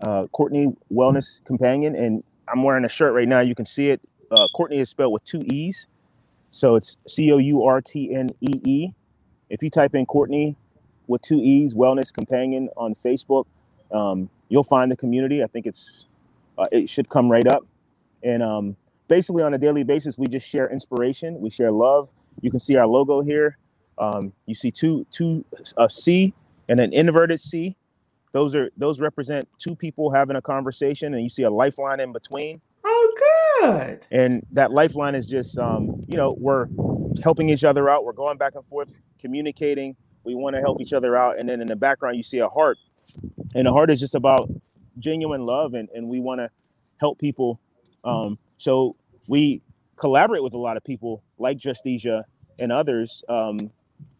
uh, 0.01 0.27
Courtnee 0.27 0.67
Wellness 0.91 1.43
Companion, 1.45 1.95
and 1.95 2.23
I'm 2.47 2.63
wearing 2.63 2.85
a 2.85 2.89
shirt 2.89 3.13
right 3.13 3.27
now. 3.27 3.41
You 3.41 3.55
can 3.55 3.65
see 3.65 3.89
it. 3.89 4.01
Uh, 4.31 4.47
Courtney 4.55 4.79
is 4.79 4.89
spelled 4.89 5.13
with 5.13 5.23
two 5.25 5.41
e's, 5.45 5.87
so 6.51 6.75
it's 6.75 6.97
C 7.07 7.31
O 7.31 7.37
U 7.37 7.63
R 7.63 7.81
T 7.81 8.13
N 8.13 8.29
E 8.41 8.61
E. 8.65 8.89
If 9.49 9.63
you 9.63 9.69
type 9.69 9.95
in 9.95 10.05
Courtney 10.05 10.55
with 11.07 11.21
two 11.21 11.39
e's, 11.41 11.73
Wellness 11.73 12.13
Companion 12.13 12.69
on 12.77 12.93
Facebook, 12.93 13.45
um, 13.91 14.29
you'll 14.49 14.63
find 14.63 14.91
the 14.91 14.97
community. 14.97 15.43
I 15.43 15.47
think 15.47 15.65
it's 15.65 16.05
uh, 16.57 16.65
it 16.71 16.89
should 16.89 17.09
come 17.09 17.31
right 17.31 17.47
up, 17.47 17.65
and 18.23 18.43
um, 18.43 18.75
basically 19.07 19.43
on 19.43 19.53
a 19.53 19.57
daily 19.57 19.83
basis, 19.83 20.17
we 20.17 20.27
just 20.27 20.47
share 20.47 20.69
inspiration, 20.69 21.39
we 21.41 21.49
share 21.49 21.71
love. 21.71 22.09
You 22.41 22.51
can 22.51 22.59
see 22.59 22.77
our 22.77 22.87
logo 22.87 23.21
here. 23.21 23.57
Um, 23.97 24.31
you 24.45 24.55
see 24.55 24.71
two 24.71 25.05
two 25.11 25.43
a 25.77 25.89
C 25.89 26.33
and 26.69 26.79
an 26.79 26.93
inverted 26.93 27.41
C. 27.41 27.75
Those 28.31 28.53
are 28.55 28.69
those 28.77 28.99
represent 28.99 29.47
two 29.57 29.75
people 29.75 30.11
having 30.11 30.35
a 30.35 30.41
conversation, 30.41 31.13
and 31.13 31.23
you 31.23 31.29
see 31.29 31.43
a 31.43 31.49
lifeline 31.49 31.99
in 31.99 32.11
between. 32.11 32.61
Oh, 32.83 33.59
good. 33.61 34.05
And 34.11 34.45
that 34.51 34.71
lifeline 34.71 35.15
is 35.15 35.25
just 35.25 35.57
um, 35.57 36.03
you 36.07 36.17
know 36.17 36.35
we're 36.39 36.67
helping 37.23 37.49
each 37.49 37.63
other 37.63 37.89
out. 37.89 38.05
We're 38.05 38.13
going 38.13 38.37
back 38.37 38.55
and 38.55 38.65
forth, 38.65 38.97
communicating. 39.19 39.95
We 40.23 40.35
want 40.35 40.55
to 40.55 40.61
help 40.61 40.79
each 40.79 40.93
other 40.93 41.15
out, 41.15 41.39
and 41.39 41.49
then 41.49 41.61
in 41.61 41.67
the 41.67 41.75
background 41.75 42.17
you 42.17 42.23
see 42.23 42.39
a 42.39 42.49
heart, 42.49 42.77
and 43.55 43.65
the 43.65 43.71
heart 43.71 43.89
is 43.89 43.99
just 43.99 44.15
about 44.15 44.49
genuine 44.99 45.45
love, 45.45 45.73
and 45.73 45.89
and 45.95 46.07
we 46.07 46.19
want 46.19 46.39
to 46.39 46.49
help 46.97 47.17
people. 47.19 47.59
Um, 48.03 48.37
so 48.57 48.95
we 49.27 49.61
collaborate 49.95 50.43
with 50.43 50.53
a 50.53 50.57
lot 50.57 50.77
of 50.77 50.83
people 50.83 51.23
like 51.37 51.57
Justicia 51.57 52.25
and 52.59 52.71
others 52.71 53.23
um, 53.29 53.57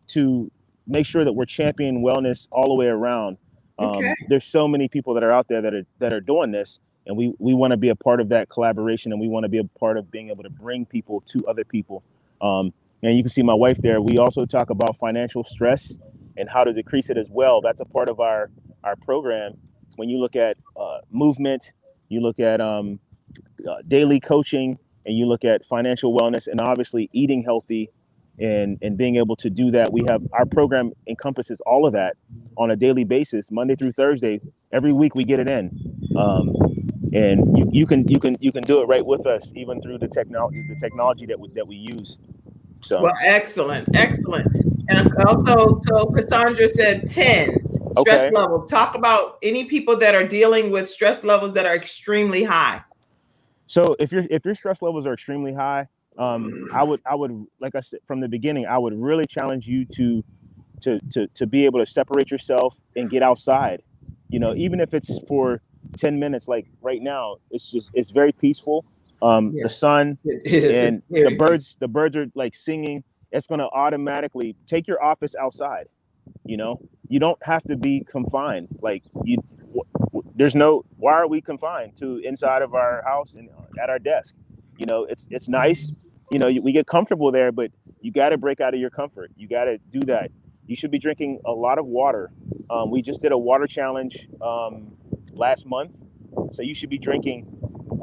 to 0.07 0.51
make 0.87 1.05
sure 1.05 1.23
that 1.23 1.33
we're 1.33 1.45
championing 1.45 2.03
wellness 2.03 2.47
all 2.51 2.67
the 2.67 2.73
way 2.73 2.87
around. 2.87 3.37
Um, 3.79 3.95
Okay. 3.95 4.15
There's 4.27 4.45
so 4.45 4.67
many 4.67 4.87
people 4.87 5.13
that 5.13 5.23
are 5.23 5.31
out 5.31 5.47
there 5.47 5.61
that 5.61 5.73
are 5.73 5.85
that 5.99 6.13
are 6.13 6.19
doing 6.21 6.51
this, 6.51 6.79
and 7.07 7.17
we 7.17 7.33
we 7.39 7.53
want 7.53 7.71
to 7.71 7.77
be 7.77 7.89
a 7.89 7.95
part 7.95 8.19
of 8.21 8.29
that 8.29 8.49
collaboration, 8.49 9.11
and 9.11 9.21
we 9.21 9.27
want 9.27 9.43
to 9.45 9.49
be 9.49 9.57
a 9.57 9.63
part 9.63 9.97
of 9.97 10.11
being 10.11 10.29
able 10.29 10.43
to 10.43 10.49
bring 10.49 10.85
people 10.85 11.21
to 11.27 11.45
other 11.47 11.63
people. 11.63 12.03
Um, 12.41 12.73
and 13.01 13.15
you 13.15 13.23
can 13.23 13.29
see 13.29 13.43
my 13.43 13.53
wife 13.53 13.77
there. 13.77 14.01
We 14.01 14.17
also 14.17 14.45
talk 14.45 14.69
about 14.69 14.97
financial 14.97 15.43
stress 15.43 15.97
and 16.37 16.49
how 16.49 16.63
to 16.65 16.73
decrease 16.73 17.09
it 17.09 17.17
as 17.17 17.29
well. 17.29 17.61
That's 17.61 17.79
a 17.79 17.85
part 17.85 18.09
of 18.09 18.19
our 18.19 18.51
our 18.83 18.95
program. 18.97 19.53
When 19.95 20.09
you 20.09 20.19
look 20.19 20.35
at 20.35 20.57
uh, 20.77 20.99
movement, 21.11 21.71
you 22.09 22.21
look 22.21 22.39
at 22.39 22.61
um, 22.61 22.99
uh, 23.67 23.77
daily 23.87 24.19
coaching, 24.19 24.77
and 25.05 25.17
you 25.17 25.25
look 25.25 25.45
at 25.45 25.65
financial 25.65 26.17
wellness, 26.17 26.47
and 26.47 26.61
obviously 26.61 27.09
eating 27.13 27.43
healthy, 27.43 27.89
and 28.39 28.77
and 28.81 28.97
being 28.97 29.17
able 29.17 29.35
to 29.37 29.49
do 29.49 29.71
that. 29.71 29.91
We 29.91 30.03
have 30.07 30.21
our 30.33 30.45
program 30.45 30.91
encompasses 31.07 31.61
all 31.65 31.85
of 31.85 31.93
that 31.93 32.15
on 32.57 32.71
a 32.71 32.75
daily 32.75 33.03
basis, 33.03 33.51
Monday 33.51 33.75
through 33.75 33.91
Thursday. 33.93 34.39
Every 34.71 34.93
week 34.93 35.15
we 35.15 35.23
get 35.23 35.39
it 35.39 35.49
in, 35.49 35.71
um, 36.17 36.49
and 37.13 37.57
you, 37.57 37.69
you 37.71 37.85
can 37.85 38.07
you 38.07 38.19
can 38.19 38.35
you 38.39 38.51
can 38.51 38.63
do 38.63 38.81
it 38.81 38.85
right 38.85 39.05
with 39.05 39.25
us, 39.25 39.53
even 39.55 39.81
through 39.81 39.97
the 39.99 40.07
technology 40.07 40.63
the 40.67 40.75
technology 40.75 41.25
that 41.25 41.39
we, 41.39 41.49
that 41.55 41.67
we 41.67 41.75
use. 41.75 42.19
So 42.83 43.01
Well, 43.01 43.13
excellent, 43.23 43.89
excellent. 43.95 44.47
And 44.89 45.11
also, 45.27 45.79
so 45.87 46.05
Cassandra 46.07 46.67
said 46.69 47.07
10 47.07 47.55
stress 47.95 48.27
Okay. 48.27 48.35
level. 48.35 48.63
Talk 48.63 48.95
about 48.95 49.37
any 49.43 49.65
people 49.65 49.97
that 49.97 50.15
are 50.15 50.27
dealing 50.27 50.71
with 50.71 50.89
stress 50.89 51.23
levels 51.23 51.53
that 51.53 51.65
are 51.65 51.75
extremely 51.75 52.43
high. 52.43 52.81
So 53.67 53.95
if 53.99 54.11
your 54.11 54.25
if 54.31 54.45
your 54.45 54.55
stress 54.55 54.81
levels 54.81 55.05
are 55.05 55.13
extremely 55.13 55.53
high, 55.53 55.87
um, 56.19 56.67
I 56.73 56.83
would 56.83 57.01
I 57.05 57.15
would 57.15 57.45
like 57.59 57.75
I 57.75 57.81
said 57.81 58.01
from 58.05 58.19
the 58.19 58.27
beginning, 58.27 58.65
I 58.67 58.77
would 58.77 58.93
really 58.93 59.25
challenge 59.25 59.67
you 59.67 59.85
to 59.95 60.23
to 60.81 60.99
to 61.11 61.27
to 61.27 61.47
be 61.47 61.65
able 61.65 61.79
to 61.79 61.85
separate 61.85 62.29
yourself 62.29 62.77
and 62.95 63.09
get 63.09 63.23
outside. 63.23 63.81
You 64.29 64.39
know, 64.39 64.53
even 64.55 64.79
if 64.81 64.93
it's 64.93 65.25
for 65.27 65.61
ten 65.97 66.19
minutes, 66.19 66.47
like 66.47 66.67
right 66.81 67.01
now, 67.01 67.37
it's 67.51 67.71
just 67.71 67.91
it's 67.93 68.11
very 68.11 68.33
peaceful. 68.33 68.85
Um, 69.21 69.51
Yeah. 69.55 69.63
The 69.63 69.69
sun 69.69 70.17
and 70.85 71.01
the 71.09 71.35
birds 71.37 71.77
the 71.79 71.87
birds 71.87 72.17
are 72.17 72.27
like 72.35 72.53
singing. 72.53 73.03
It's 73.31 73.47
gonna 73.47 73.67
automatically 73.71 74.55
take 74.67 74.87
your 74.87 75.01
office 75.01 75.35
outside. 75.39 75.87
You 76.45 76.57
know, 76.57 76.81
you 77.07 77.19
don't 77.19 77.41
have 77.43 77.63
to 77.63 77.77
be 77.77 78.03
confined. 78.09 78.67
Like 78.81 79.03
you, 79.23 79.37
w- 79.67 79.83
w- 80.11 80.31
there's 80.35 80.53
no. 80.55 80.83
Why 80.97 81.13
are 81.13 81.27
we 81.27 81.41
confined 81.41 81.95
to 81.97 82.17
inside 82.17 82.61
of 82.61 82.75
our 82.75 83.03
house 83.05 83.35
and 83.35 83.49
at 83.81 83.89
our 83.89 83.99
desk? 83.99 84.35
You 84.77 84.85
know, 84.85 85.03
it's 85.05 85.27
it's 85.31 85.47
nice. 85.47 85.93
You 86.31 86.39
know, 86.39 86.47
we 86.61 86.71
get 86.71 86.87
comfortable 86.87 87.31
there, 87.31 87.51
but 87.51 87.71
you 88.01 88.11
got 88.11 88.29
to 88.29 88.37
break 88.37 88.61
out 88.61 88.73
of 88.73 88.79
your 88.79 88.89
comfort. 88.89 89.31
You 89.35 89.47
got 89.47 89.65
to 89.65 89.77
do 89.89 90.01
that. 90.01 90.31
You 90.67 90.75
should 90.75 90.91
be 90.91 90.99
drinking 90.99 91.39
a 91.45 91.51
lot 91.51 91.79
of 91.79 91.87
water. 91.87 92.31
Um, 92.69 92.91
we 92.91 93.01
just 93.01 93.21
did 93.21 93.31
a 93.31 93.37
water 93.37 93.65
challenge 93.65 94.27
um, 94.41 94.91
last 95.33 95.65
month, 95.65 95.97
so 96.51 96.61
you 96.61 96.75
should 96.75 96.89
be 96.89 96.99
drinking 96.99 97.47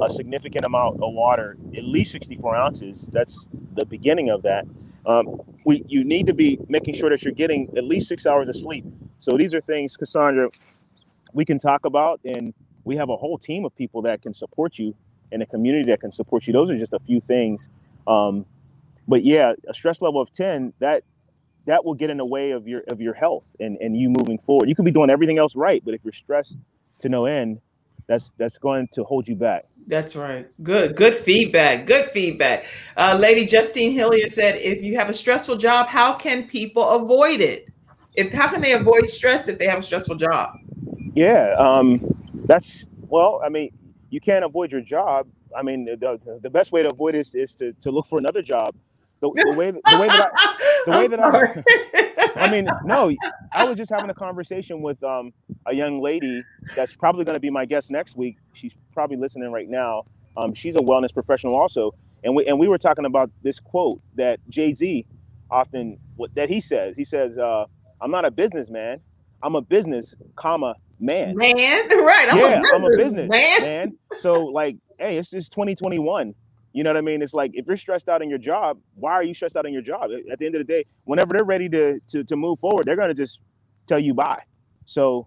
a 0.03 0.13
significant 0.13 0.65
amount 0.65 0.97
of 0.97 1.13
water, 1.13 1.57
at 1.77 1.85
least 1.85 2.11
64 2.13 2.57
ounces. 2.57 3.09
That's 3.13 3.49
the 3.75 3.87
beginning 3.87 4.31
of 4.31 4.43
that. 4.43 4.65
Um, 5.07 5.41
we 5.65 5.85
you 5.87 6.03
need 6.05 6.27
to 6.27 6.35
be 6.35 6.59
making 6.69 6.95
sure 6.95 7.11
that 7.11 7.23
you're 7.23 7.33
getting 7.33 7.73
at 7.77 7.85
least 7.85 8.09
six 8.09 8.27
hours 8.27 8.49
of 8.49 8.57
sleep. 8.57 8.85
So 9.21 9.37
these 9.37 9.55
are 9.55 9.61
things, 9.61 9.97
Cassandra, 9.97 10.51
we 11.33 11.45
can 11.45 11.59
talk 11.59 11.85
about, 11.85 12.21
and 12.25 12.53
we 12.85 12.97
have 12.97 13.09
a 13.09 13.17
whole 13.17 13.39
team 13.39 13.65
of 13.65 13.75
people 13.77 14.03
that 14.03 14.23
can 14.23 14.35
support 14.35 14.79
you 14.79 14.95
and 15.33 15.43
a 15.43 15.47
community 15.47 15.91
that 15.91 16.01
can 16.01 16.13
support 16.13 16.47
you. 16.47 16.53
Those 16.53 16.71
are 16.71 16.79
just 16.79 16.93
a 16.93 16.99
few 16.99 17.21
things. 17.21 17.69
Um, 18.07 18.47
but 19.09 19.25
yeah, 19.25 19.55
a 19.69 19.75
stress 19.75 20.03
level 20.03 20.21
of 20.21 20.33
10 20.33 20.73
that 20.81 21.05
that 21.67 21.85
will 21.85 21.95
get 21.95 22.11
in 22.11 22.17
the 22.19 22.25
way 22.25 22.53
of 22.53 22.67
your 22.69 22.83
of 22.89 23.01
your 23.01 23.15
health 23.15 23.55
and 23.61 23.77
and 23.79 23.97
you 23.97 24.09
moving 24.09 24.39
forward. 24.39 24.69
You 24.69 24.75
could 24.75 24.85
be 24.85 24.91
doing 24.91 25.11
everything 25.11 25.39
else 25.39 25.57
right, 25.57 25.83
but 25.85 25.95
if 25.95 26.05
you're 26.05 26.13
stressed 26.13 26.59
to 27.01 27.09
no 27.09 27.27
end, 27.27 27.61
that's 28.07 28.33
that's 28.39 28.59
going 28.59 28.89
to 28.93 29.05
hold 29.05 29.29
you 29.29 29.35
back. 29.35 29.67
That's 29.87 30.17
right. 30.17 30.49
Good, 30.63 30.97
good 30.97 31.15
feedback. 31.15 31.87
Good 31.87 32.07
feedback. 32.07 32.67
Uh, 32.97 33.17
Lady 33.21 33.47
Justine 33.47 33.93
Hillier 33.93 34.29
said, 34.29 34.57
if 34.57 34.83
you 34.83 34.97
have 34.97 35.09
a 35.09 35.15
stressful 35.15 35.57
job, 35.59 35.87
how 35.87 36.15
can 36.15 36.49
people 36.49 36.89
avoid 36.89 37.41
it? 37.41 37.69
If 38.15 38.33
how 38.33 38.49
can 38.49 38.61
they 38.61 38.73
avoid 38.73 39.09
stress 39.09 39.47
if 39.47 39.59
they 39.59 39.67
have 39.67 39.79
a 39.79 39.83
stressful 39.83 40.17
job? 40.17 40.57
Yeah, 41.15 41.55
um, 41.59 42.05
that's 42.47 42.89
well. 43.09 43.41
I 43.45 43.49
mean, 43.49 43.71
you 44.11 44.21
can't 44.21 44.45
avoid 44.45 44.73
your 44.73 44.81
job. 44.81 45.29
I 45.57 45.63
mean, 45.63 45.85
the, 45.85 46.39
the, 46.43 46.51
best 46.51 46.73
way 46.73 46.83
to 46.83 46.89
avoid 46.89 47.15
this 47.15 47.35
is 47.35 47.55
to, 47.57 47.73
to 47.81 47.91
look 47.91 48.07
for 48.07 48.19
another 48.19 48.43
job. 48.43 48.75
the, 49.21 49.31
the 49.31 49.57
way 49.57 49.71
the 49.71 49.99
way 49.99 50.07
that 50.09 50.31
I 50.35 50.83
the 50.85 50.91
way 50.93 51.07
that 51.07 51.21
I. 51.21 51.65
I 52.37 52.51
mean, 52.51 52.69
no, 52.85 53.13
I 53.53 53.65
was 53.65 53.79
just 53.79 53.91
having 53.91 54.11
a 54.11 54.15
conversation 54.15 54.83
with 54.83 55.03
um, 55.03 55.33
a 55.67 55.75
young 55.75 56.03
lady 56.03 56.43
that's 56.75 56.95
probably 56.95 57.25
going 57.25 57.35
to 57.35 57.41
be 57.41 57.49
my 57.49 57.65
guest 57.65 57.91
next 57.91 58.15
week. 58.17 58.37
She's 58.53 58.73
probably 58.93 59.17
listening 59.17 59.51
right 59.51 59.69
now. 59.69 60.03
Um, 60.37 60.53
she's 60.53 60.77
a 60.77 60.81
wellness 60.81 61.15
professional 61.15 61.57
also, 61.57 61.93
and 62.25 62.37
we 62.37 62.45
and 62.47 62.59
we 62.59 62.69
were 62.69 62.79
talking 62.79 63.07
about 63.07 63.31
this 63.43 63.59
quote 63.59 64.01
that 64.17 64.39
Jay 64.51 64.75
Z 64.75 65.07
often 65.51 65.99
what 66.17 66.35
that 66.35 66.51
he 66.51 66.61
says. 66.61 66.97
He 66.97 67.05
says, 67.05 67.39
uh, 67.39 67.65
"I'm 68.03 68.11
not 68.11 68.27
a 68.27 68.31
businessman. 68.31 68.99
I'm 69.43 69.55
a 69.55 69.63
business, 69.63 70.15
comma 70.35 70.75
man." 70.99 71.37
man, 71.37 71.89
right? 71.91 72.29
I'm 72.31 72.39
yeah, 72.39 72.63
a 72.63 72.75
I'm 72.75 72.85
a 72.85 72.97
business 72.97 73.29
man. 73.31 73.63
man. 73.63 73.99
So 74.19 74.47
like, 74.47 74.77
hey, 74.99 75.19
it's 75.19 75.31
just 75.31 75.53
2021. 75.53 76.35
You 76.73 76.85
know 76.85 76.91
what 76.91 76.99
I 76.99 77.01
mean? 77.01 77.23
It's 77.23 77.33
like 77.33 77.53
if 77.55 77.67
you're 77.67 77.77
stressed 77.79 78.09
out 78.09 78.23
in 78.23 78.29
your 78.29 78.39
job, 78.39 78.79
why 78.95 79.13
are 79.13 79.23
you 79.23 79.33
stressed 79.33 79.57
out 79.57 79.67
in 79.67 79.73
your 79.73 79.83
job? 79.83 80.11
At 80.31 80.39
the 80.39 80.47
end 80.47 80.55
of 80.55 80.61
the 80.61 80.65
day, 80.65 80.85
whenever 81.05 81.33
they're 81.33 81.45
ready 81.45 81.69
to 81.71 82.01
to, 82.09 82.25
to 82.25 82.37
move 82.37 82.59
forward, 82.59 82.85
they're 82.85 82.97
gonna 82.97 83.15
just 83.15 83.41
tell 83.87 83.99
you 83.99 84.13
bye. 84.15 84.43
So 84.85 85.27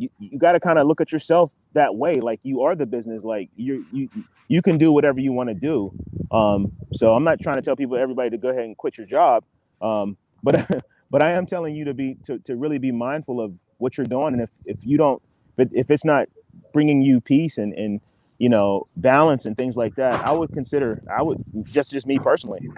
you, 0.00 0.08
you 0.18 0.38
got 0.38 0.52
to 0.52 0.60
kind 0.60 0.78
of 0.78 0.86
look 0.86 1.00
at 1.00 1.12
yourself 1.12 1.52
that 1.74 1.94
way. 1.94 2.20
Like 2.20 2.40
you 2.42 2.62
are 2.62 2.74
the 2.74 2.86
business. 2.86 3.22
Like 3.22 3.50
you 3.56 3.84
you 3.92 4.08
you 4.48 4.62
can 4.62 4.78
do 4.78 4.92
whatever 4.92 5.20
you 5.20 5.32
want 5.32 5.48
to 5.48 5.54
do. 5.54 5.92
Um, 6.30 6.72
so 6.94 7.14
I'm 7.14 7.24
not 7.24 7.40
trying 7.40 7.56
to 7.56 7.62
tell 7.62 7.76
people 7.76 7.96
everybody 7.96 8.30
to 8.30 8.38
go 8.38 8.48
ahead 8.48 8.64
and 8.64 8.76
quit 8.76 8.98
your 8.98 9.06
job. 9.06 9.44
Um, 9.80 10.16
but 10.42 10.68
but 11.10 11.22
I 11.22 11.32
am 11.32 11.46
telling 11.46 11.76
you 11.76 11.84
to 11.86 11.94
be 11.94 12.16
to, 12.24 12.38
to 12.40 12.56
really 12.56 12.78
be 12.78 12.92
mindful 12.92 13.40
of 13.40 13.54
what 13.80 13.96
you're 13.96 14.06
doing. 14.06 14.34
And 14.34 14.42
if 14.42 14.50
if 14.64 14.84
you 14.84 14.96
don't, 14.96 15.20
but 15.56 15.68
if 15.72 15.90
it's 15.90 16.04
not 16.04 16.28
bringing 16.72 17.02
you 17.02 17.20
peace 17.20 17.58
and 17.58 17.72
and 17.74 18.00
you 18.38 18.48
know 18.48 18.86
balance 18.96 19.46
and 19.46 19.56
things 19.56 19.76
like 19.76 19.94
that, 19.96 20.14
I 20.26 20.32
would 20.32 20.52
consider. 20.52 21.02
I 21.14 21.22
would 21.22 21.44
just 21.64 21.90
just 21.90 22.06
me 22.06 22.18
personally. 22.18 22.68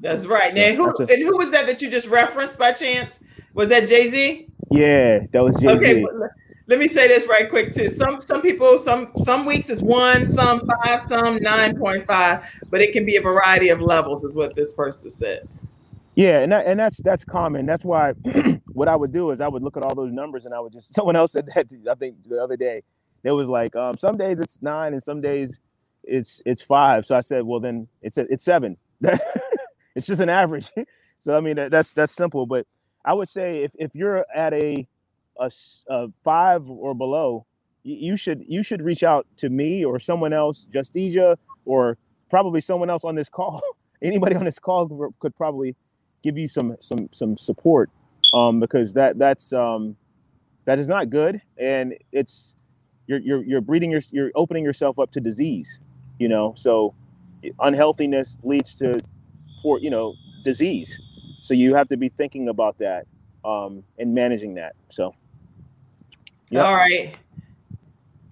That's 0.00 0.26
right. 0.26 0.54
Now, 0.54 0.72
who 0.74 0.86
a- 0.86 1.12
and 1.12 1.22
who 1.22 1.36
was 1.36 1.50
that 1.50 1.66
that 1.66 1.82
you 1.82 1.90
just 1.90 2.08
referenced 2.08 2.58
by 2.58 2.72
chance? 2.72 3.22
Was 3.54 3.68
that 3.68 3.88
Jay 3.88 4.08
Z? 4.08 4.48
Yeah, 4.70 5.20
that 5.32 5.42
was 5.42 5.56
Jay 5.56 5.76
Z. 5.78 5.84
Okay, 5.84 6.04
let 6.66 6.78
me 6.78 6.86
say 6.86 7.08
this 7.08 7.26
right 7.28 7.50
quick 7.50 7.72
too. 7.72 7.90
Some 7.90 8.22
some 8.22 8.40
people 8.40 8.78
some 8.78 9.12
some 9.24 9.44
weeks 9.44 9.68
is 9.70 9.82
one, 9.82 10.26
some 10.26 10.62
five, 10.84 11.00
some 11.02 11.38
nine 11.42 11.76
point 11.76 12.04
five, 12.04 12.44
but 12.70 12.80
it 12.80 12.92
can 12.92 13.04
be 13.04 13.16
a 13.16 13.20
variety 13.20 13.70
of 13.70 13.80
levels, 13.80 14.22
is 14.22 14.34
what 14.34 14.54
this 14.54 14.72
person 14.72 15.10
said. 15.10 15.48
Yeah, 16.20 16.40
and 16.40 16.52
that, 16.52 16.66
and 16.66 16.80
that's 16.80 16.98
that's 17.02 17.24
common. 17.24 17.66
That's 17.66 17.84
why 17.84 18.12
what 18.74 18.88
I 18.88 18.96
would 18.96 19.12
do 19.12 19.32
is 19.32 19.40
I 19.40 19.48
would 19.48 19.62
look 19.64 19.78
at 19.78 19.84
all 19.84 19.96
those 19.96 20.12
numbers 20.12 20.46
and 20.46 20.54
I 20.54 20.60
would 20.60 20.72
just 20.72 20.94
someone 20.96 21.16
else 21.16 21.32
said 21.32 21.46
that 21.48 21.72
I 21.90 21.96
think 21.96 22.16
the 22.28 22.42
other 22.42 22.56
day. 22.58 22.82
It 23.24 23.32
was 23.32 23.48
like 23.48 23.76
um, 23.76 23.96
some 23.98 24.18
days 24.18 24.40
it's 24.40 24.62
nine 24.62 24.92
and 24.94 25.02
some 25.02 25.22
days 25.22 25.60
it's 26.04 26.42
it's 26.46 26.62
five. 26.62 27.06
So 27.06 27.16
I 27.16 27.22
said, 27.22 27.44
well 27.44 27.60
then 27.60 27.88
it's 28.02 28.18
a, 28.18 28.32
it's 28.32 28.44
seven. 28.44 28.76
it's 29.96 30.06
just 30.06 30.20
an 30.22 30.28
average. 30.30 30.70
so 31.18 31.36
I 31.36 31.40
mean 31.40 31.56
that, 31.56 31.72
that's 31.72 31.94
that's 31.94 32.14
simple. 32.14 32.46
But 32.46 32.66
I 33.04 33.14
would 33.14 33.30
say 33.30 33.64
if, 33.64 33.72
if 33.78 33.94
you're 33.94 34.26
at 34.36 34.54
a 34.54 34.86
a 35.88 36.08
five 36.24 36.68
or 36.70 36.94
below, 36.94 37.46
you, 37.82 38.16
should 38.18 38.44
you 38.46 38.62
should 38.62 38.82
reach 38.82 39.04
out 39.04 39.26
to 39.38 39.50
me 39.50 39.84
or 39.84 40.00
someone 40.00 40.34
else, 40.34 40.66
Justicia, 40.66 41.38
or 41.64 41.98
probably 42.30 42.60
someone 42.60 42.90
else 42.90 43.04
on 43.04 43.16
this 43.16 43.30
call. 43.30 43.62
Anybody 44.02 44.36
on 44.36 44.44
this 44.44 44.58
call 44.60 45.12
could 45.20 45.36
probably 45.36 45.76
give 46.22 46.38
you 46.38 46.48
some 46.48 46.76
some 46.80 47.08
some 47.12 47.36
support 47.36 47.90
um, 48.34 48.60
because 48.60 48.94
that 48.94 49.18
that's 49.18 49.52
um, 49.52 49.96
that 50.64 50.78
is 50.78 50.88
not 50.88 51.10
good 51.10 51.40
and 51.58 51.94
it's 52.12 52.56
you're 53.06 53.18
you're 53.18 53.42
you're 53.42 53.60
breeding 53.60 53.90
your 53.90 54.02
you're 54.10 54.30
opening 54.34 54.64
yourself 54.64 54.98
up 54.98 55.10
to 55.10 55.20
disease 55.20 55.80
you 56.18 56.28
know 56.28 56.52
so 56.56 56.94
unhealthiness 57.60 58.38
leads 58.42 58.76
to 58.76 59.00
poor 59.62 59.78
you 59.80 59.90
know 59.90 60.14
disease 60.44 60.98
so 61.42 61.54
you 61.54 61.74
have 61.74 61.88
to 61.88 61.96
be 61.96 62.08
thinking 62.08 62.48
about 62.48 62.78
that 62.78 63.06
um, 63.44 63.82
and 63.98 64.14
managing 64.14 64.54
that 64.54 64.74
so 64.90 65.14
Yep. 66.50 66.66
All 66.66 66.74
right. 66.74 67.16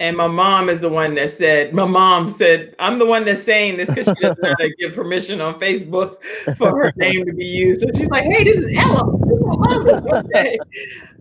And 0.01 0.17
my 0.17 0.29
mom 0.29 0.69
is 0.69 0.81
the 0.81 0.89
one 0.89 1.17
that 1.17 1.31
said, 1.31 1.75
my 1.75 1.85
mom 1.85 2.31
said, 2.31 2.75
I'm 2.79 3.01
the 3.01 3.07
one 3.07 3.25
that's 3.25 3.43
saying 3.43 3.79
this 3.79 3.89
because 3.89 4.07
she 4.07 4.23
doesn't 4.23 4.41
know 4.43 4.51
how 4.51 4.65
to 4.65 4.75
give 4.77 4.95
permission 4.95 5.41
on 5.41 5.59
Facebook 5.59 6.19
for 6.57 6.71
her 6.71 6.93
name 6.97 7.27
to 7.27 7.33
be 7.33 7.47
used. 7.47 7.81
So 7.81 7.89
she's 7.97 8.09
like, 8.09 8.23
hey, 8.23 8.45
this 8.45 8.59
is 8.59 8.79
Ella. 8.79 9.19
This 9.19 9.33
is 9.33 9.41
my 9.41 9.79
mom." 9.79 10.27
Okay. 10.27 10.59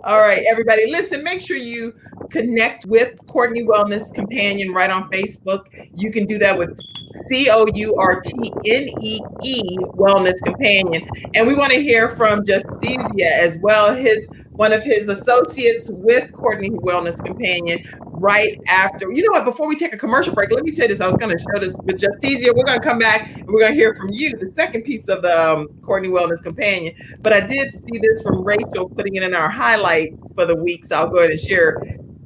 All 0.03 0.19
right, 0.19 0.43
everybody, 0.47 0.89
listen, 0.91 1.23
make 1.23 1.41
sure 1.41 1.57
you 1.57 1.91
connect 2.29 2.85
with 2.85 3.19
Courtnee 3.27 3.63
Wellness 3.63 4.13
Companion 4.13 4.71
right 4.71 4.91
on 4.91 5.09
Facebook. 5.09 5.89
You 5.95 6.11
can 6.11 6.27
do 6.27 6.37
that 6.37 6.55
with 6.57 6.79
C 7.25 7.49
O 7.49 7.65
U 7.73 7.95
R 7.95 8.21
T 8.21 8.53
N 8.65 8.89
E 9.01 9.19
E 9.43 9.77
Wellness 9.79 10.35
Companion. 10.45 11.09
And 11.33 11.47
we 11.47 11.55
want 11.55 11.73
to 11.73 11.81
hear 11.81 12.09
from 12.09 12.45
Justicia 12.45 13.35
as 13.35 13.57
well, 13.61 13.95
his 13.95 14.29
one 14.57 14.73
of 14.73 14.83
his 14.83 15.07
associates 15.07 15.89
with 15.91 16.33
Courtnee 16.33 16.71
Wellness 16.71 17.23
Companion 17.23 17.87
right 18.19 18.59
after. 18.67 19.11
You 19.11 19.21
know 19.21 19.31
what? 19.31 19.45
Before 19.45 19.67
we 19.67 19.75
take 19.75 19.93
a 19.93 19.97
commercial 19.97 20.33
break, 20.33 20.51
let 20.51 20.63
me 20.63 20.71
say 20.71 20.87
this. 20.87 20.99
I 20.99 21.05
was 21.05 21.15
going 21.15 21.35
to 21.35 21.37
show 21.37 21.59
this 21.59 21.77
with 21.83 21.99
Justicia. 21.99 22.51
We're 22.55 22.65
going 22.65 22.79
to 22.79 22.83
come 22.85 22.97
back 22.97 23.29
and 23.35 23.45
we're 23.45 23.59
going 23.59 23.73
to 23.73 23.77
hear 23.77 23.93
from 23.93 24.09
you, 24.11 24.35
the 24.35 24.47
second 24.47 24.81
piece 24.81 25.09
of 25.09 25.21
the 25.21 25.53
um, 25.53 25.67
Courtnee 25.83 26.09
Wellness 26.09 26.41
Companion. 26.41 26.95
But 27.21 27.33
I 27.33 27.41
did 27.41 27.71
see 27.71 27.99
this 27.99 28.23
from 28.23 28.43
Rachel 28.43 28.89
putting 28.89 29.15
it 29.15 29.23
in 29.23 29.35
our 29.35 29.49
highlights 29.49 30.33
for 30.33 30.47
the 30.47 30.55
week. 30.55 30.87
So 30.87 30.97
I'll 30.97 31.07
go 31.07 31.19
ahead 31.19 31.29
and 31.29 31.39
share, 31.39 31.77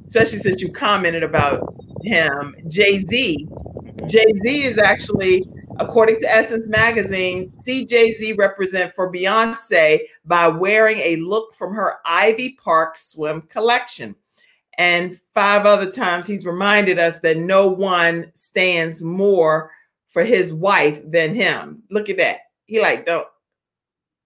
especially 0.06 0.38
since 0.38 0.62
you 0.62 0.72
commented 0.72 1.22
about 1.22 1.74
him. 2.02 2.54
Jay 2.66 2.96
Z. 2.98 3.46
Jay 4.06 4.32
Z 4.42 4.64
is 4.64 4.78
actually, 4.78 5.44
according 5.78 6.18
to 6.20 6.32
Essence 6.32 6.68
Magazine, 6.68 7.52
CJZ 7.66 8.38
represent 8.38 8.94
for 8.94 9.12
Beyonce 9.12 10.00
by 10.24 10.48
wearing 10.48 10.98
a 10.98 11.16
look 11.16 11.54
from 11.54 11.74
her 11.74 11.96
Ivy 12.04 12.56
Park 12.62 12.98
swim 12.98 13.42
collection. 13.42 14.14
And 14.78 15.18
five 15.34 15.66
other 15.66 15.90
times 15.90 16.26
he's 16.26 16.46
reminded 16.46 16.98
us 16.98 17.20
that 17.20 17.36
no 17.36 17.68
one 17.68 18.30
stands 18.34 19.02
more 19.02 19.70
for 20.08 20.24
his 20.24 20.52
wife 20.54 21.00
than 21.04 21.34
him. 21.34 21.82
Look 21.90 22.08
at 22.08 22.16
that. 22.18 22.38
He 22.66 22.80
like 22.80 23.04
don't 23.04 23.26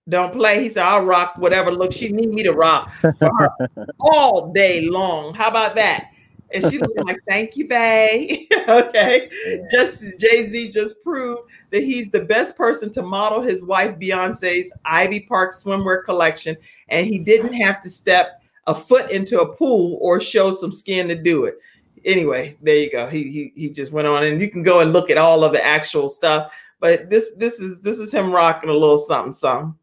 don't 0.09 0.33
play. 0.33 0.63
He 0.63 0.69
said, 0.69 0.85
I'll 0.85 1.05
rock 1.05 1.35
whatever 1.37 1.73
look 1.73 1.93
she 1.93 2.13
need 2.13 2.31
me 2.31 2.45
to 2.45 2.53
rock 2.53 2.93
for 3.01 3.31
her 3.39 3.51
all 4.01 4.53
day 4.53 4.83
long. 4.83 5.35
How 5.35 5.49
about 5.49 5.75
that? 5.75 6.11
And 6.57 6.73
she's 6.73 6.81
looking 6.81 7.07
like, 7.07 7.21
thank 7.29 7.57
you, 7.57 7.69
babe. 7.69 8.49
okay. 8.69 9.29
Just 9.71 10.19
Jay-Z 10.19 10.71
just 10.71 11.03
proved 11.03 11.43
that 11.71 11.83
he's 11.83 12.11
the 12.11 12.21
best 12.25 12.57
person 12.57 12.91
to 12.93 13.03
model 13.03 13.43
his 13.43 13.63
wife 13.63 13.99
Beyonce's 13.99 14.73
Ivy 14.85 15.21
Park 15.21 15.53
swimwear 15.53 16.05
collection. 16.05 16.57
And 16.89 17.07
he 17.07 17.19
didn't 17.19 17.53
have 17.53 17.83
to 17.83 17.91
step 17.91 18.43
a 18.67 18.75
foot 18.75 19.11
into 19.11 19.41
a 19.43 19.55
pool 19.55 19.99
or 20.01 20.21
show 20.21 20.51
some 20.51 20.73
skin 20.73 21.09
to 21.09 21.23
do 21.23 21.45
it. 21.45 21.59
Anyway, 22.05 22.57
there 22.63 22.77
you 22.77 22.91
go. 22.91 23.09
He 23.09 23.25
he 23.25 23.53
he 23.61 23.69
just 23.69 23.93
went 23.93 24.09
on 24.09 24.25
and 24.25 24.41
you 24.41 24.51
can 24.51 24.63
go 24.63 24.81
and 24.81 24.93
look 24.93 25.11
at 25.11 25.19
all 25.19 25.45
of 25.45 25.53
the 25.53 25.65
actual 25.65 26.09
stuff. 26.09 26.53
But 26.81 27.11
this 27.11 27.35
this 27.35 27.61
is 27.61 27.81
this 27.81 27.99
is 27.99 28.13
him 28.13 28.33
rocking 28.33 28.71
a 28.71 28.73
little 28.73 28.99
something 28.99 29.33
something. 29.33 29.75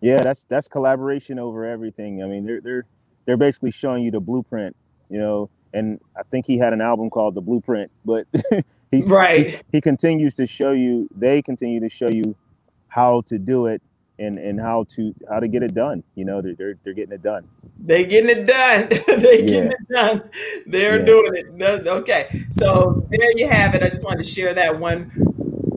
yeah 0.00 0.18
that's 0.20 0.44
that's 0.44 0.68
collaboration 0.68 1.38
over 1.38 1.64
everything 1.64 2.22
i 2.22 2.26
mean 2.26 2.46
they're 2.46 2.60
they're 2.60 2.86
they're 3.26 3.36
basically 3.36 3.70
showing 3.70 4.02
you 4.02 4.10
the 4.10 4.20
blueprint 4.20 4.74
you 5.10 5.18
know 5.18 5.50
and 5.74 6.00
i 6.16 6.22
think 6.24 6.46
he 6.46 6.58
had 6.58 6.72
an 6.72 6.80
album 6.80 7.10
called 7.10 7.34
the 7.34 7.40
blueprint 7.40 7.90
but 8.06 8.26
he's 8.90 9.08
Right. 9.08 9.50
he, 9.50 9.58
he 9.72 9.80
continues 9.80 10.34
to 10.36 10.46
show 10.46 10.72
you 10.72 11.08
they 11.14 11.42
continue 11.42 11.80
to 11.80 11.88
show 11.88 12.08
you 12.08 12.34
how 12.88 13.20
to 13.26 13.38
do 13.38 13.66
it 13.66 13.82
and 14.18 14.38
and 14.38 14.60
how 14.60 14.84
to 14.90 15.14
how 15.30 15.38
to 15.40 15.46
get 15.48 15.62
it 15.62 15.74
done 15.74 16.02
you 16.16 16.24
know 16.24 16.40
they're 16.42 16.54
they're, 16.54 16.74
they're 16.84 16.92
getting 16.94 17.12
it 17.12 17.22
done 17.22 17.46
They 17.80 18.04
getting 18.04 18.30
it 18.30 18.46
done. 18.46 18.88
they 19.20 19.44
getting 19.44 19.70
it 19.70 19.88
done. 19.88 20.28
They're 20.66 20.98
Yeah. 20.98 21.04
doing 21.04 21.32
it. 21.60 21.86
Okay. 21.86 22.44
So 22.50 23.06
there 23.10 23.30
you 23.38 23.46
have 23.48 23.74
it. 23.76 23.82
I 23.84 23.88
just 23.88 24.02
wanted 24.02 24.24
to 24.24 24.30
share 24.30 24.52
that 24.54 24.78
one 24.80 25.12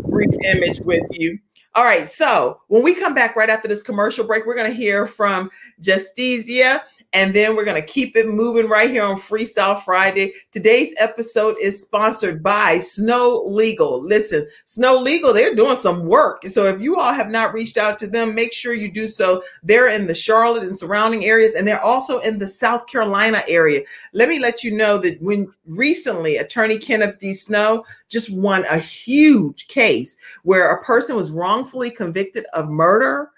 brief 0.10 0.32
image 0.44 0.80
with 0.82 1.04
you. 1.12 1.38
All 1.76 1.84
right. 1.86 2.08
So 2.08 2.60
when 2.70 2.82
we 2.82 2.96
come 2.96 3.14
back 3.14 3.36
right 3.36 3.50
after 3.52 3.68
this 3.68 3.84
commercial 3.84 4.26
break, 4.26 4.46
we're 4.48 4.56
going 4.56 4.72
to 4.72 4.76
hear 4.76 5.06
from 5.06 5.52
Justicia. 5.80 6.84
And 7.14 7.34
then 7.34 7.56
we're 7.56 7.66
going 7.66 7.82
to 7.82 7.88
keep 7.88 8.16
it 8.16 8.28
moving 8.28 8.70
right 8.70 8.90
here 8.90 9.04
on 9.04 9.18
Freestyle 9.18 9.84
Friday. 9.84 10.34
Today's 10.52 10.96
episode 10.98 11.58
is 11.62 11.82
sponsored 11.82 12.42
by 12.42 12.80
Snow 12.80 13.44
Legal. 13.48 14.02
Listen, 14.02 14.48
Snow 14.66 14.98
Legal, 14.98 15.34
they're 15.34 15.54
doing 15.54 15.76
some 15.76 16.06
work. 16.06 16.46
So 16.48 16.68
if 16.68 16.80
you 16.80 17.00
all 17.00 17.12
have 17.12 17.30
not 17.30 17.54
reached 17.54 17.78
out 17.78 18.00
to 18.00 18.08
them, 18.08 18.34
make 18.34 18.54
sure 18.54 18.74
you 18.74 18.90
do 18.90 19.10
so. 19.10 19.44
They're 19.62 19.90
in 19.90 20.08
the 20.08 20.16
Charlotte 20.16 20.64
and 20.64 20.78
surrounding 20.78 21.26
areas, 21.26 21.56
and 21.56 21.68
they're 21.68 21.84
also 21.84 22.20
in 22.20 22.38
the 22.38 22.48
South 22.48 22.88
Carolina 22.88 23.44
area. 23.48 23.82
Let 24.14 24.30
me 24.30 24.40
let 24.40 24.64
you 24.64 24.76
know 24.78 24.98
that 25.00 25.22
when 25.22 25.52
recently 25.66 26.38
attorney 26.38 26.78
Kenneth 26.78 27.20
D. 27.20 27.34
Snow 27.34 27.84
just 28.08 28.34
won 28.34 28.66
a 28.66 28.78
huge 28.78 29.68
case 29.68 30.18
where 30.44 30.72
a 30.72 30.84
person 30.84 31.16
was 31.16 31.32
wrongfully 31.32 31.92
convicted 31.92 32.46
of 32.54 32.70
murder 32.70 33.31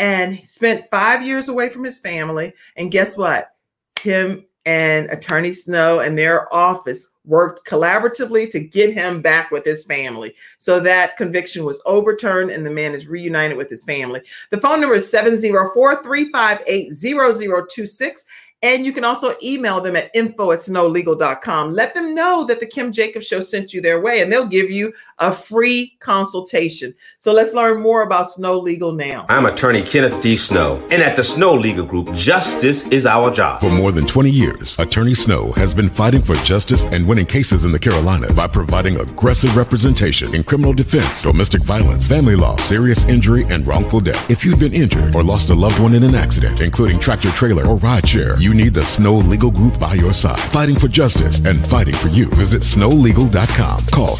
and 0.00 0.40
spent 0.48 0.90
five 0.90 1.22
years 1.22 1.48
away 1.48 1.68
from 1.68 1.84
his 1.84 2.00
family. 2.00 2.54
And 2.76 2.90
guess 2.90 3.18
what? 3.18 3.54
Him 4.00 4.46
and 4.64 5.10
Attorney 5.10 5.52
Snow 5.52 6.00
and 6.00 6.16
their 6.16 6.52
office 6.52 7.12
worked 7.26 7.68
collaboratively 7.68 8.50
to 8.50 8.60
get 8.60 8.94
him 8.94 9.20
back 9.20 9.50
with 9.50 9.64
his 9.64 9.84
family. 9.84 10.34
So 10.58 10.80
that 10.80 11.18
conviction 11.18 11.64
was 11.64 11.82
overturned 11.84 12.50
and 12.50 12.64
the 12.64 12.70
man 12.70 12.94
is 12.94 13.08
reunited 13.08 13.58
with 13.58 13.68
his 13.68 13.84
family. 13.84 14.22
The 14.50 14.60
phone 14.60 14.80
number 14.80 14.96
is 14.96 15.10
704 15.10 16.02
358 16.02 17.58
0026. 17.68 18.24
And 18.62 18.84
you 18.84 18.92
can 18.92 19.04
also 19.04 19.34
email 19.42 19.80
them 19.80 19.96
at 19.96 20.10
info 20.14 20.52
at 20.52 20.58
snowlegal.com. 20.58 21.72
Let 21.72 21.94
them 21.94 22.14
know 22.14 22.44
that 22.44 22.60
the 22.60 22.66
Kim 22.66 22.92
Jacobs 22.92 23.26
Show 23.26 23.40
sent 23.40 23.72
you 23.72 23.80
their 23.80 24.00
way 24.00 24.20
and 24.20 24.30
they'll 24.30 24.46
give 24.46 24.70
you 24.70 24.92
a 25.20 25.30
free 25.30 25.96
consultation. 26.00 26.94
So 27.18 27.32
let's 27.32 27.52
learn 27.52 27.80
more 27.80 28.02
about 28.02 28.30
Snow 28.30 28.58
Legal 28.58 28.92
now. 28.92 29.26
I'm 29.28 29.46
attorney 29.46 29.82
Kenneth 29.82 30.20
D. 30.22 30.36
Snow, 30.36 30.82
and 30.90 31.02
at 31.02 31.14
the 31.14 31.22
Snow 31.22 31.52
Legal 31.54 31.84
Group, 31.84 32.12
justice 32.12 32.86
is 32.88 33.04
our 33.04 33.30
job. 33.30 33.60
For 33.60 33.70
more 33.70 33.92
than 33.92 34.06
20 34.06 34.30
years, 34.30 34.78
Attorney 34.78 35.14
Snow 35.14 35.52
has 35.52 35.74
been 35.74 35.90
fighting 35.90 36.22
for 36.22 36.34
justice 36.36 36.84
and 36.84 37.06
winning 37.06 37.26
cases 37.26 37.64
in 37.64 37.72
the 37.72 37.78
Carolinas 37.78 38.34
by 38.34 38.46
providing 38.46 38.98
aggressive 38.98 39.54
representation 39.56 40.34
in 40.34 40.42
criminal 40.42 40.72
defense, 40.72 41.22
domestic 41.22 41.62
violence, 41.62 42.08
family 42.08 42.34
law, 42.34 42.56
serious 42.56 43.04
injury, 43.04 43.44
and 43.50 43.66
wrongful 43.66 44.00
death. 44.00 44.30
If 44.30 44.44
you've 44.44 44.60
been 44.60 44.72
injured 44.72 45.14
or 45.14 45.22
lost 45.22 45.50
a 45.50 45.54
loved 45.54 45.78
one 45.80 45.94
in 45.94 46.02
an 46.02 46.14
accident, 46.14 46.62
including 46.62 46.98
tractor 46.98 47.30
trailer 47.30 47.66
or 47.66 47.76
ride 47.76 48.08
share, 48.08 48.38
you 48.38 48.54
need 48.54 48.72
the 48.72 48.84
Snow 48.84 49.16
Legal 49.16 49.50
Group 49.50 49.78
by 49.78 49.94
your 49.94 50.14
side, 50.14 50.40
fighting 50.50 50.76
for 50.76 50.88
justice 50.88 51.44
and 51.44 51.58
fighting 51.68 51.94
for 51.94 52.08
you. 52.08 52.26
Visit 52.30 52.62
snowlegal.com. 52.62 53.86
Call 53.86 54.16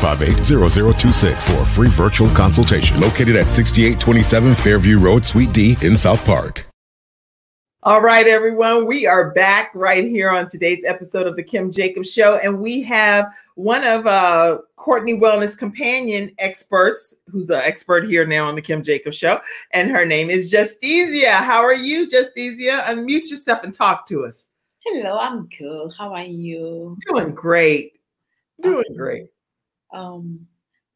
704-358-0026 0.00 1.42
for 1.42 1.62
a 1.62 1.66
free 1.66 1.88
virtual 1.88 2.28
consultation 2.30 3.00
located 3.00 3.36
at 3.36 3.48
6827 3.50 4.54
Fairview 4.54 4.98
Road, 4.98 5.24
Suite 5.24 5.52
D 5.52 5.76
in 5.82 5.96
South 5.96 6.24
Park. 6.24 6.66
All 7.86 8.00
right, 8.00 8.26
everyone. 8.26 8.84
We 8.86 9.06
are 9.06 9.30
back 9.30 9.70
right 9.72 10.04
here 10.04 10.28
on 10.28 10.50
today's 10.50 10.84
episode 10.84 11.28
of 11.28 11.36
the 11.36 11.42
Kim 11.44 11.70
Jacobs 11.70 12.12
Show, 12.12 12.36
and 12.38 12.58
we 12.58 12.82
have 12.82 13.30
one 13.54 13.84
of 13.84 14.08
uh, 14.08 14.58
Courtnee 14.74 15.20
Wellness 15.20 15.56
companion 15.56 16.32
experts, 16.38 17.18
who's 17.28 17.48
an 17.48 17.60
expert 17.62 18.04
here 18.04 18.26
now 18.26 18.48
on 18.48 18.56
the 18.56 18.60
Kim 18.60 18.82
Jacobs 18.82 19.16
Show, 19.16 19.40
and 19.70 19.88
her 19.88 20.04
name 20.04 20.30
is 20.30 20.52
Justesia. 20.52 21.34
How 21.34 21.62
are 21.62 21.74
you, 21.74 22.08
Justesia? 22.08 22.80
Unmute 22.86 23.30
yourself 23.30 23.62
and 23.62 23.72
talk 23.72 24.08
to 24.08 24.24
us. 24.24 24.50
Hello, 24.84 25.16
I'm 25.16 25.48
good. 25.56 25.92
How 25.96 26.12
are 26.12 26.24
you? 26.24 26.98
Doing 27.06 27.36
great. 27.36 28.00
Doing 28.62 28.96
great. 28.96 29.26
Um, 29.96 30.46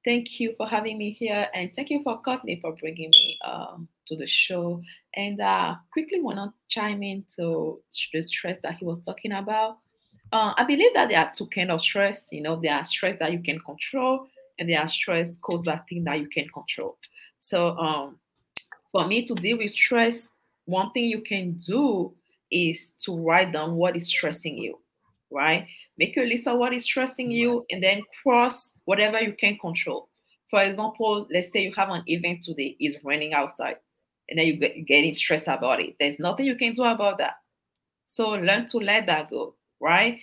thank 0.05 0.39
you 0.39 0.55
for 0.57 0.67
having 0.67 0.99
me 0.99 1.13
here, 1.13 1.49
and 1.55 1.71
thank 1.75 1.91
you 1.91 2.03
for 2.03 2.21
Courtney 2.21 2.59
for 2.61 2.77
bringing 2.77 3.11
me 3.11 3.39
um, 3.45 3.89
to 4.07 4.17
the 4.17 4.27
show. 4.27 4.83
And 5.15 5.41
uh, 5.41 5.77
quickly 5.93 6.21
want 6.21 6.37
to 6.37 6.53
chime 6.69 7.03
into 7.03 7.81
the 8.13 8.23
stress 8.23 8.59
that 8.63 8.77
he 8.77 8.85
was 8.85 9.01
talking 9.01 9.33
about. 9.33 9.79
Uh, 10.33 10.53
I 10.57 10.65
believe 10.65 10.93
that 10.95 11.09
there 11.09 11.19
are 11.19 11.33
two 11.35 11.47
kind 11.47 11.71
of 11.71 11.81
stress. 11.81 12.25
You 12.31 12.43
know, 12.43 12.61
there 12.63 12.75
are 12.75 12.85
stress 12.85 13.19
that 13.19 13.33
you 13.33 13.41
can 13.41 13.59
control, 13.61 14.27
and 14.59 14.69
there 14.69 14.81
are 14.81 14.89
stress 14.89 15.33
caused 15.41 15.65
by 15.65 15.81
things 15.89 16.05
that 16.05 16.21
you 16.21 16.29
can 16.29 16.49
control. 16.49 16.99
So, 17.41 17.77
um, 17.79 18.19
for 18.93 19.07
me 19.07 19.25
to 19.25 19.35
deal 19.35 19.57
with 19.57 19.71
stress, 19.71 20.29
one 20.67 20.93
thing 20.93 21.05
you 21.05 21.23
can 21.23 21.55
do 21.55 22.13
is 22.51 22.91
to 22.99 23.17
write 23.17 23.53
down 23.53 23.77
what 23.77 23.97
is 23.97 24.09
stressing 24.09 24.59
you 24.59 24.79
right? 25.31 25.66
Make 25.99 26.16
a 26.16 26.23
list 26.23 26.47
of 26.47 26.59
what 26.59 26.73
is 26.73 26.85
stressing 26.85 27.31
you 27.31 27.64
and 27.71 27.83
then 27.83 28.03
cross 28.23 28.73
whatever 28.85 29.21
you 29.21 29.35
can 29.35 29.59
control. 29.59 30.09
For 30.51 30.62
example, 30.62 31.29
let's 31.33 31.53
say 31.53 31.61
you 31.62 31.73
have 31.77 31.90
an 31.90 32.03
event 32.07 32.43
today, 32.43 32.77
it's 32.81 33.05
raining 33.05 33.33
outside, 33.33 33.77
and 34.29 34.38
then 34.38 34.47
you 34.47 34.57
get 34.57 34.77
you're 34.77 34.85
getting 34.85 35.14
stressed 35.14 35.47
about 35.47 35.81
it. 35.81 35.95
There's 36.01 36.19
nothing 36.19 36.47
you 36.47 36.57
can 36.57 36.75
do 36.75 36.83
about 36.83 37.19
that. 37.19 37.35
So 38.09 38.31
learn 38.31 38.66
to 38.69 38.79
let 38.79 39.07
that 39.07 39.31
go, 39.31 39.55
right? 39.81 40.19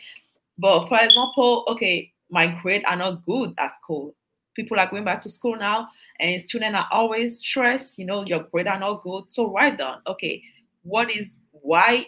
But 0.57 0.87
for 0.89 0.97
example, 0.99 1.63
okay, 1.69 2.11
my 2.29 2.47
grades 2.61 2.83
are 2.87 2.97
not 2.97 3.25
good 3.25 3.53
at 3.57 3.73
school. 3.75 4.13
People 4.53 4.79
are 4.79 4.89
going 4.89 5.05
back 5.05 5.21
to 5.21 5.29
school 5.29 5.55
now, 5.55 5.87
and 6.19 6.41
students 6.41 6.75
are 6.75 6.87
always 6.91 7.37
stressed. 7.37 7.97
You 7.97 8.05
know, 8.05 8.25
your 8.25 8.43
grades 8.51 8.67
are 8.67 8.79
not 8.79 9.01
good. 9.01 9.31
So 9.31 9.53
write 9.53 9.77
down, 9.77 10.01
okay, 10.07 10.43
what 10.83 11.09
is 11.09 11.29
why 11.51 12.07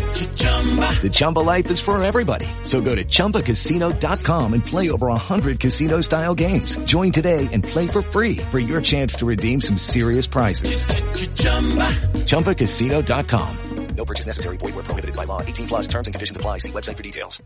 The 0.21 1.09
Chumba 1.11 1.39
life 1.39 1.71
is 1.71 1.79
for 1.79 2.01
everybody. 2.03 2.45
So 2.61 2.79
go 2.81 2.93
to 2.95 3.03
ChumbaCasino.com 3.03 4.53
and 4.53 4.63
play 4.63 4.91
over 4.91 5.07
100 5.07 5.59
casino-style 5.59 6.35
games. 6.35 6.77
Join 6.85 7.11
today 7.11 7.49
and 7.51 7.63
play 7.63 7.87
for 7.87 8.03
free 8.03 8.37
for 8.51 8.59
your 8.59 8.81
chance 8.81 9.15
to 9.15 9.25
redeem 9.25 9.61
some 9.61 9.77
serious 9.77 10.27
prizes. 10.27 10.85
ChumbaCasino.com. 12.29 13.57
No 13.95 14.05
purchase 14.05 14.27
necessary. 14.27 14.57
Void 14.57 14.75
where 14.75 14.83
prohibited 14.83 15.15
by 15.15 15.25
law. 15.25 15.41
18 15.41 15.67
plus 15.67 15.87
terms 15.87 16.07
and 16.07 16.13
conditions 16.13 16.37
apply. 16.37 16.59
See 16.59 16.71
website 16.71 16.97
for 16.97 17.03
details. 17.03 17.41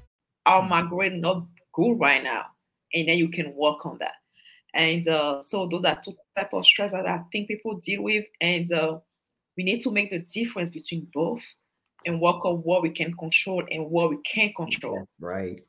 are 0.45 0.61
my 0.61 0.83
grade 0.83 1.13
not 1.13 1.47
good 1.73 1.95
right 1.95 2.23
now? 2.23 2.45
And 2.93 3.07
then 3.07 3.17
you 3.17 3.29
can 3.29 3.55
work 3.55 3.85
on 3.85 3.97
that. 3.99 4.13
And 4.73 5.07
uh, 5.07 5.41
so 5.41 5.67
those 5.67 5.85
are 5.85 5.99
two 6.03 6.13
type 6.35 6.53
of 6.53 6.65
stress 6.65 6.91
that 6.91 7.07
I 7.07 7.21
think 7.31 7.47
people 7.47 7.79
deal 7.81 8.03
with. 8.03 8.25
And 8.41 8.71
uh, 8.71 8.99
we 9.57 9.63
need 9.63 9.81
to 9.81 9.91
make 9.91 10.11
the 10.11 10.19
difference 10.19 10.69
between 10.69 11.07
both 11.13 11.41
and 12.05 12.21
work 12.21 12.45
on 12.45 12.57
what 12.57 12.81
we 12.81 12.89
can 12.89 13.13
control 13.13 13.63
and 13.71 13.89
what 13.89 14.09
we 14.09 14.17
can't 14.23 14.55
control. 14.55 15.07
Right. 15.19 15.61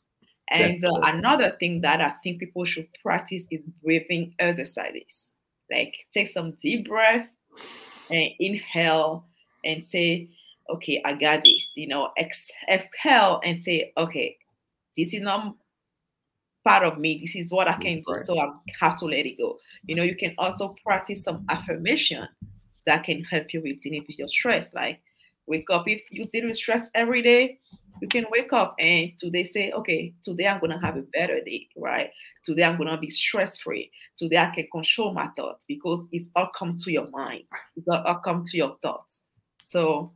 And 0.51 0.85
uh, 0.85 1.01
another 1.03 1.57
thing 1.59 1.81
that 1.81 2.01
I 2.01 2.15
think 2.23 2.39
people 2.39 2.65
should 2.65 2.89
practice 3.03 3.43
is 3.51 3.65
breathing 3.83 4.35
exercises. 4.39 5.31
Like 5.73 5.95
take 6.15 6.29
some 6.29 6.53
deep 6.53 6.89
breath 6.89 7.29
and 8.11 8.31
inhale 8.39 9.27
and 9.65 9.83
say, 9.83 10.31
okay, 10.71 11.03
I 11.05 11.15
got 11.15 11.43
this. 11.43 11.73
You 11.75 11.89
know, 11.89 12.11
ex- 12.17 12.51
exhale 12.71 13.41
and 13.45 13.63
say, 13.65 13.93
okay, 13.97 14.37
this 14.97 15.13
is 15.13 15.23
not 15.23 15.57
part 16.65 16.85
of 16.85 16.99
me. 16.99 17.19
This 17.21 17.35
is 17.35 17.51
what 17.51 17.69
I 17.69 17.77
can 17.77 18.01
do. 18.01 18.15
So 18.23 18.39
I 18.39 18.49
have 18.81 18.97
to 18.99 19.05
let 19.05 19.27
it 19.27 19.39
go. 19.39 19.59
You 19.85 19.97
know, 19.97 20.03
you 20.05 20.17
can 20.17 20.35
also 20.39 20.75
practice 20.85 21.25
some 21.25 21.45
affirmation 21.49 22.27
that 22.87 23.05
can 23.05 23.25
help 23.25 23.53
you 23.53 23.63
with 23.63 23.83
dealing 23.83 24.05
with 24.07 24.19
your 24.19 24.29
stress. 24.29 24.73
Like 24.75 25.01
wake 25.47 25.71
up. 25.71 25.89
If 25.89 26.03
you 26.11 26.27
deal 26.27 26.47
with 26.47 26.57
stress 26.57 26.89
every 26.95 27.23
day, 27.23 27.59
you 28.01 28.09
can 28.09 28.27
wake 28.31 28.53
up 28.53 28.75
and 28.79 29.13
today 29.19 29.45
say, 29.45 29.73
okay, 29.73 30.13
today 30.23 30.47
I'm 30.47 30.61
gonna 30.61 30.81
have 30.81 30.97
a 30.97 31.03
better 31.03 31.41
day, 31.41 31.69
right? 31.77 32.11
Today 32.43 32.65
I'm 32.65 32.77
gonna 32.77 32.99
be 32.99 33.11
stress-free. 33.11 33.91
Today 34.17 34.37
I 34.37 34.51
can 34.55 34.67
control 34.71 35.13
my 35.15 35.29
thoughts 35.37 35.65
because 35.67 36.07
it's 36.13 36.29
all 36.37 36.51
come 36.55 36.77
to 36.79 36.93
your 36.93 37.09
mind. 37.11 37.45
It's 37.77 37.87
all 37.89 38.21
come 38.25 38.45
to 38.45 38.57
your 38.57 38.77
thoughts. 38.83 39.21
So 39.65 40.13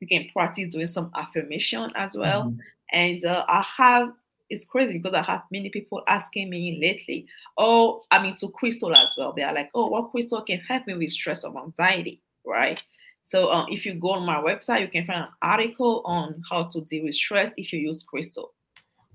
you 0.00 0.06
can 0.06 0.28
practice 0.32 0.72
doing 0.72 0.86
some 0.86 1.10
affirmation 1.14 1.92
as 1.96 2.16
well. 2.16 2.54
And 2.92 3.24
uh, 3.24 3.44
I 3.46 3.64
have 3.76 4.12
it's 4.50 4.64
crazy 4.64 4.94
because 4.94 5.12
I 5.12 5.22
have 5.22 5.42
many 5.52 5.68
people 5.68 6.02
asking 6.08 6.48
me 6.48 6.78
lately, 6.80 7.26
oh, 7.58 8.04
I'm 8.10 8.24
into 8.24 8.48
crystal 8.48 8.94
as 8.94 9.14
well. 9.18 9.32
They 9.34 9.42
are 9.42 9.52
like, 9.52 9.70
oh, 9.74 9.88
what 9.88 10.10
crystal 10.10 10.42
can 10.42 10.60
help 10.60 10.86
me 10.86 10.94
with 10.94 11.10
stress 11.10 11.44
or 11.44 11.56
anxiety, 11.58 12.22
right? 12.46 12.82
So 13.28 13.48
uh, 13.48 13.66
if 13.68 13.84
you 13.84 13.92
go 13.92 14.12
on 14.12 14.24
my 14.24 14.36
website, 14.36 14.80
you 14.80 14.88
can 14.88 15.04
find 15.04 15.20
an 15.20 15.28
article 15.42 16.00
on 16.06 16.42
how 16.50 16.64
to 16.64 16.80
deal 16.86 17.04
with 17.04 17.14
stress 17.14 17.50
if 17.58 17.74
you 17.74 17.78
use 17.78 18.02
crystal. 18.02 18.54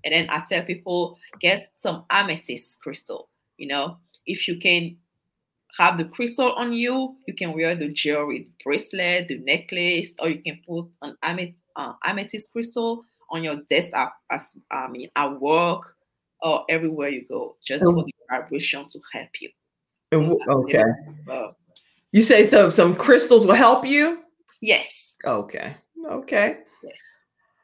And 0.05 0.13
then 0.13 0.29
I 0.29 0.43
tell 0.47 0.61
people 0.63 1.17
get 1.39 1.71
some 1.77 2.05
amethyst 2.11 2.79
crystal. 2.79 3.29
You 3.57 3.69
know, 3.69 3.97
if 4.27 4.47
you 4.47 4.59
can 4.59 4.97
have 5.79 5.97
the 5.97 6.05
crystal 6.05 6.51
on 6.53 6.73
you, 6.73 7.15
you 7.27 7.33
can 7.33 7.53
wear 7.53 7.73
the 7.75 7.87
jewelry, 7.87 8.43
the 8.43 8.51
bracelet, 8.63 9.29
the 9.29 9.39
necklace, 9.39 10.13
or 10.19 10.29
you 10.29 10.43
can 10.43 10.59
put 10.67 10.85
an 11.01 11.17
amet- 11.23 11.55
uh, 11.75 11.93
amethyst 12.03 12.51
crystal 12.51 13.03
on 13.31 13.43
your 13.43 13.55
desk 13.67 13.93
at, 13.95 14.09
as 14.29 14.51
I 14.69 14.89
mean 14.89 15.09
at 15.15 15.41
work 15.41 15.95
or 16.43 16.65
everywhere 16.69 17.09
you 17.09 17.25
go, 17.27 17.55
just 17.65 17.83
Oh. 17.83 17.93
for 17.95 18.03
the 18.03 18.13
vibration 18.29 18.87
to 18.89 18.99
help 19.11 19.29
you. 19.41 19.49
W- 20.11 20.37
Okay. 20.47 20.83
Uh, 21.27 21.47
You 22.13 22.21
say 22.21 22.45
some 22.45 22.71
some 22.71 22.95
crystals 22.95 23.45
will 23.45 23.55
help 23.55 23.85
you? 23.85 24.19
yes. 24.61 25.15
Okay. 25.25 25.75
Okay. 26.07 26.59
Yes. 26.83 27.01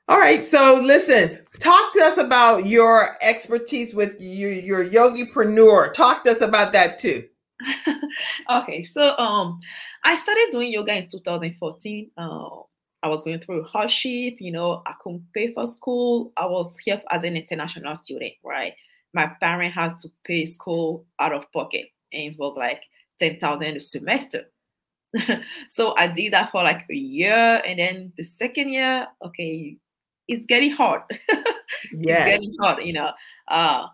All 0.07 0.19
right. 0.19 0.43
So 0.43 0.81
listen, 0.83 1.39
talk 1.59 1.93
to 1.93 2.03
us 2.03 2.17
about 2.17 2.65
your 2.65 3.17
expertise 3.21 3.93
with 3.93 4.19
your, 4.19 4.51
your 4.51 4.85
yogipreneur. 4.85 5.93
Talk 5.93 6.23
to 6.23 6.31
us 6.31 6.41
about 6.41 6.71
that 6.71 6.97
too. 6.97 7.25
okay, 8.49 8.85
so 8.85 9.17
um, 9.17 9.59
I 10.03 10.15
started 10.15 10.47
doing 10.51 10.71
yoga 10.71 10.95
in 10.95 11.09
2014. 11.09 12.09
Uh, 12.17 12.47
I 13.03 13.07
was 13.07 13.23
going 13.23 13.39
through 13.39 13.65
hardship, 13.65 14.35
you 14.39 14.51
know, 14.51 14.81
I 14.85 14.93
couldn't 14.99 15.25
pay 15.33 15.53
for 15.53 15.67
school. 15.67 16.31
I 16.37 16.45
was 16.45 16.75
here 16.83 17.01
as 17.11 17.23
an 17.23 17.35
international 17.35 17.95
student, 17.95 18.33
right? 18.43 18.73
My 19.13 19.27
parents 19.41 19.75
had 19.75 19.97
to 19.99 20.09
pay 20.23 20.45
school 20.45 21.05
out 21.19 21.33
of 21.33 21.51
pocket, 21.51 21.87
and 22.13 22.33
it 22.33 22.35
was 22.39 22.55
like 22.57 22.81
10,000 23.19 23.77
a 23.77 23.81
semester. 23.81 24.45
so 25.69 25.95
I 25.97 26.07
did 26.07 26.33
that 26.33 26.51
for 26.51 26.63
like 26.63 26.85
a 26.89 26.95
year, 26.95 27.61
and 27.65 27.79
then 27.79 28.13
the 28.17 28.23
second 28.23 28.69
year, 28.69 29.07
okay, 29.23 29.77
it's 30.27 30.45
getting 30.45 30.71
hard. 30.71 31.01
Yeah. 31.93 32.25
it's 32.25 32.31
getting 32.31 32.55
hard, 32.59 32.83
you 32.83 32.93
know. 32.93 33.11
Uh, 33.47 33.87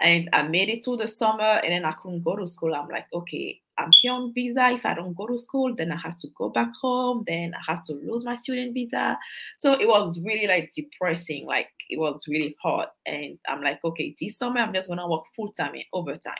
and 0.00 0.28
I 0.32 0.42
made 0.42 0.68
it 0.68 0.82
to 0.84 0.96
the 0.96 1.08
summer, 1.08 1.42
and 1.42 1.72
then 1.72 1.84
I 1.84 1.92
couldn't 1.92 2.22
go 2.22 2.36
to 2.36 2.46
school. 2.46 2.74
I'm 2.74 2.88
like, 2.88 3.06
okay, 3.12 3.60
I'm 3.78 3.90
here 3.92 4.12
on 4.12 4.32
visa. 4.34 4.68
If 4.70 4.84
I 4.84 4.94
don't 4.94 5.16
go 5.16 5.26
to 5.26 5.38
school, 5.38 5.74
then 5.74 5.92
I 5.92 5.96
have 5.96 6.16
to 6.18 6.28
go 6.36 6.48
back 6.48 6.70
home. 6.80 7.24
Then 7.26 7.54
I 7.54 7.72
have 7.72 7.82
to 7.84 7.94
lose 7.94 8.24
my 8.24 8.34
student 8.34 8.74
visa. 8.74 9.18
So 9.56 9.72
it 9.72 9.86
was 9.86 10.20
really 10.20 10.46
like 10.46 10.70
depressing. 10.74 11.46
Like 11.46 11.70
it 11.88 11.98
was 11.98 12.26
really 12.28 12.56
hard. 12.60 12.88
And 13.06 13.38
I'm 13.48 13.62
like, 13.62 13.82
okay, 13.84 14.14
this 14.20 14.38
summer 14.38 14.60
I'm 14.60 14.74
just 14.74 14.88
gonna 14.88 15.08
work 15.08 15.24
full 15.34 15.52
time 15.52 15.74
and 15.74 15.84
overtime. 15.92 16.34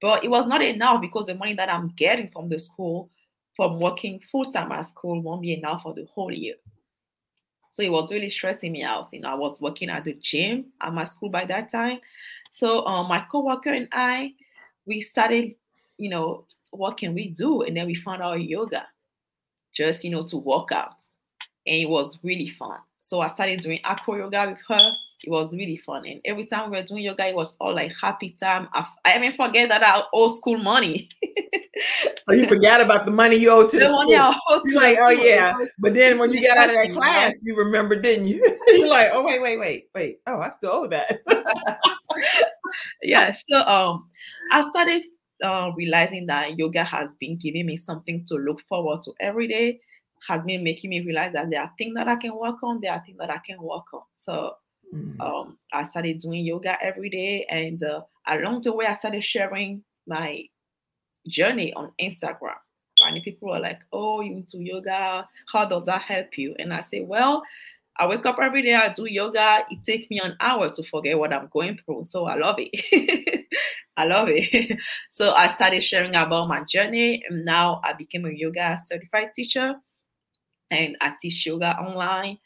But 0.00 0.24
it 0.24 0.28
was 0.28 0.46
not 0.46 0.62
enough 0.62 1.00
because 1.00 1.26
the 1.26 1.34
money 1.34 1.54
that 1.54 1.72
I'm 1.72 1.88
getting 1.96 2.28
from 2.28 2.48
the 2.48 2.58
school, 2.58 3.10
from 3.56 3.80
working 3.80 4.20
full 4.30 4.50
time 4.50 4.72
at 4.72 4.86
school, 4.86 5.20
won't 5.22 5.42
be 5.42 5.54
enough 5.54 5.82
for 5.82 5.94
the 5.94 6.04
whole 6.04 6.32
year. 6.32 6.54
So 7.70 7.82
it 7.82 7.90
was 7.90 8.12
really 8.12 8.30
stressing 8.30 8.72
me 8.72 8.82
out. 8.82 9.12
You 9.12 9.20
know, 9.20 9.28
I 9.28 9.34
was 9.34 9.60
working 9.60 9.90
at 9.90 10.04
the 10.04 10.14
gym 10.14 10.66
at 10.80 10.92
my 10.92 11.04
school 11.04 11.28
by 11.28 11.44
that 11.46 11.70
time. 11.70 11.98
So 12.52 12.86
um, 12.86 13.08
my 13.08 13.24
coworker 13.30 13.70
and 13.70 13.88
I, 13.92 14.32
we 14.86 15.00
started, 15.00 15.54
you 15.98 16.08
know, 16.08 16.44
what 16.70 16.96
can 16.96 17.12
we 17.12 17.28
do? 17.28 17.62
And 17.62 17.76
then 17.76 17.86
we 17.86 17.94
found 17.94 18.22
out 18.22 18.40
yoga, 18.42 18.86
just 19.74 20.04
you 20.04 20.10
know, 20.10 20.22
to 20.24 20.36
work 20.36 20.72
out, 20.72 20.94
and 21.66 21.76
it 21.76 21.88
was 21.88 22.18
really 22.22 22.48
fun. 22.48 22.78
So 23.02 23.20
I 23.20 23.28
started 23.28 23.60
doing 23.60 23.80
aqua 23.84 24.18
yoga 24.18 24.48
with 24.48 24.58
her. 24.68 24.90
It 25.24 25.30
was 25.30 25.56
really 25.56 25.76
fun, 25.78 26.06
and 26.06 26.20
every 26.24 26.46
time 26.46 26.70
we 26.70 26.76
were 26.76 26.82
doing 26.82 27.02
yoga, 27.02 27.26
it 27.26 27.34
was 27.34 27.56
all 27.60 27.74
like 27.74 27.92
happy 28.00 28.36
time. 28.38 28.68
I, 28.72 28.86
I 29.04 29.16
even 29.16 29.32
forget 29.32 29.68
that 29.70 29.82
I 29.82 30.02
owe 30.12 30.28
school 30.28 30.58
money. 30.58 31.08
Oh, 32.28 32.32
you 32.32 32.46
forgot 32.46 32.80
about 32.80 33.04
the 33.04 33.12
money 33.12 33.36
you 33.36 33.50
owe 33.50 33.68
to 33.68 33.78
the, 33.78 33.84
The 33.84 33.92
money 33.92 34.16
I 34.16 34.36
owe 34.48 34.62
You're 34.64 34.80
like, 34.80 34.98
oh 35.00 35.10
yeah. 35.10 35.54
But 35.78 35.94
then 35.94 36.18
when 36.18 36.32
you 36.32 36.40
got 36.40 36.56
out 36.56 36.70
of 36.70 36.74
that 36.74 36.92
class, 36.92 37.38
you 37.44 37.54
remember, 37.54 37.94
didn't 38.00 38.26
you? 38.26 38.42
You're 38.68 38.88
like, 38.88 39.10
oh 39.12 39.24
wait, 39.24 39.40
wait, 39.40 39.58
wait, 39.58 39.88
wait. 39.94 40.20
Oh, 40.26 40.40
I 40.40 40.50
still 40.50 40.72
owe 40.72 40.86
that. 40.88 41.20
yeah 43.02 43.34
so 43.48 43.60
um 43.60 44.08
i 44.52 44.60
started 44.60 45.02
uh, 45.44 45.70
realizing 45.76 46.26
that 46.26 46.58
yoga 46.58 46.82
has 46.82 47.14
been 47.20 47.36
giving 47.36 47.66
me 47.66 47.76
something 47.76 48.24
to 48.24 48.36
look 48.36 48.60
forward 48.62 49.02
to 49.02 49.12
every 49.20 49.46
day 49.46 49.78
has 50.26 50.42
been 50.44 50.64
making 50.64 50.88
me 50.88 51.00
realize 51.00 51.32
that 51.34 51.50
there 51.50 51.60
are 51.60 51.70
things 51.76 51.94
that 51.94 52.08
i 52.08 52.16
can 52.16 52.34
work 52.34 52.56
on 52.62 52.80
there 52.80 52.92
are 52.92 53.02
things 53.04 53.18
that 53.18 53.30
i 53.30 53.38
can 53.46 53.60
work 53.60 53.84
on 53.92 54.02
so 54.16 54.54
um 55.20 55.58
i 55.72 55.82
started 55.82 56.18
doing 56.18 56.44
yoga 56.44 56.76
every 56.82 57.10
day 57.10 57.44
and 57.50 57.82
uh, 57.82 58.00
along 58.28 58.60
the 58.62 58.72
way 58.72 58.86
i 58.86 58.96
started 58.96 59.22
sharing 59.22 59.82
my 60.06 60.42
journey 61.26 61.72
on 61.74 61.92
instagram 62.00 62.54
and 63.00 63.22
people 63.22 63.50
were 63.50 63.58
like 63.58 63.80
oh 63.92 64.20
you 64.20 64.32
into 64.32 64.58
yoga 64.58 65.28
how 65.52 65.64
does 65.64 65.84
that 65.86 66.02
help 66.02 66.38
you 66.38 66.54
and 66.58 66.72
i 66.72 66.80
say 66.80 67.00
well 67.00 67.42
I 67.98 68.06
wake 68.06 68.26
up 68.26 68.38
every 68.40 68.62
day, 68.62 68.74
I 68.74 68.90
do 68.90 69.06
yoga. 69.06 69.64
It 69.70 69.82
takes 69.82 70.10
me 70.10 70.20
an 70.20 70.36
hour 70.40 70.68
to 70.68 70.82
forget 70.84 71.18
what 71.18 71.32
I'm 71.32 71.48
going 71.50 71.78
through. 71.78 72.04
So 72.04 72.26
I 72.26 72.34
love 72.34 72.56
it. 72.58 73.46
I 73.96 74.04
love 74.04 74.28
it. 74.30 74.78
so 75.10 75.32
I 75.32 75.46
started 75.46 75.82
sharing 75.82 76.14
about 76.14 76.48
my 76.48 76.62
journey. 76.64 77.22
And 77.28 77.44
now 77.44 77.80
I 77.84 77.94
became 77.94 78.26
a 78.26 78.30
yoga 78.30 78.76
certified 78.84 79.32
teacher 79.34 79.74
and 80.70 80.96
I 81.00 81.14
teach 81.20 81.46
yoga 81.46 81.78
online. 81.78 82.38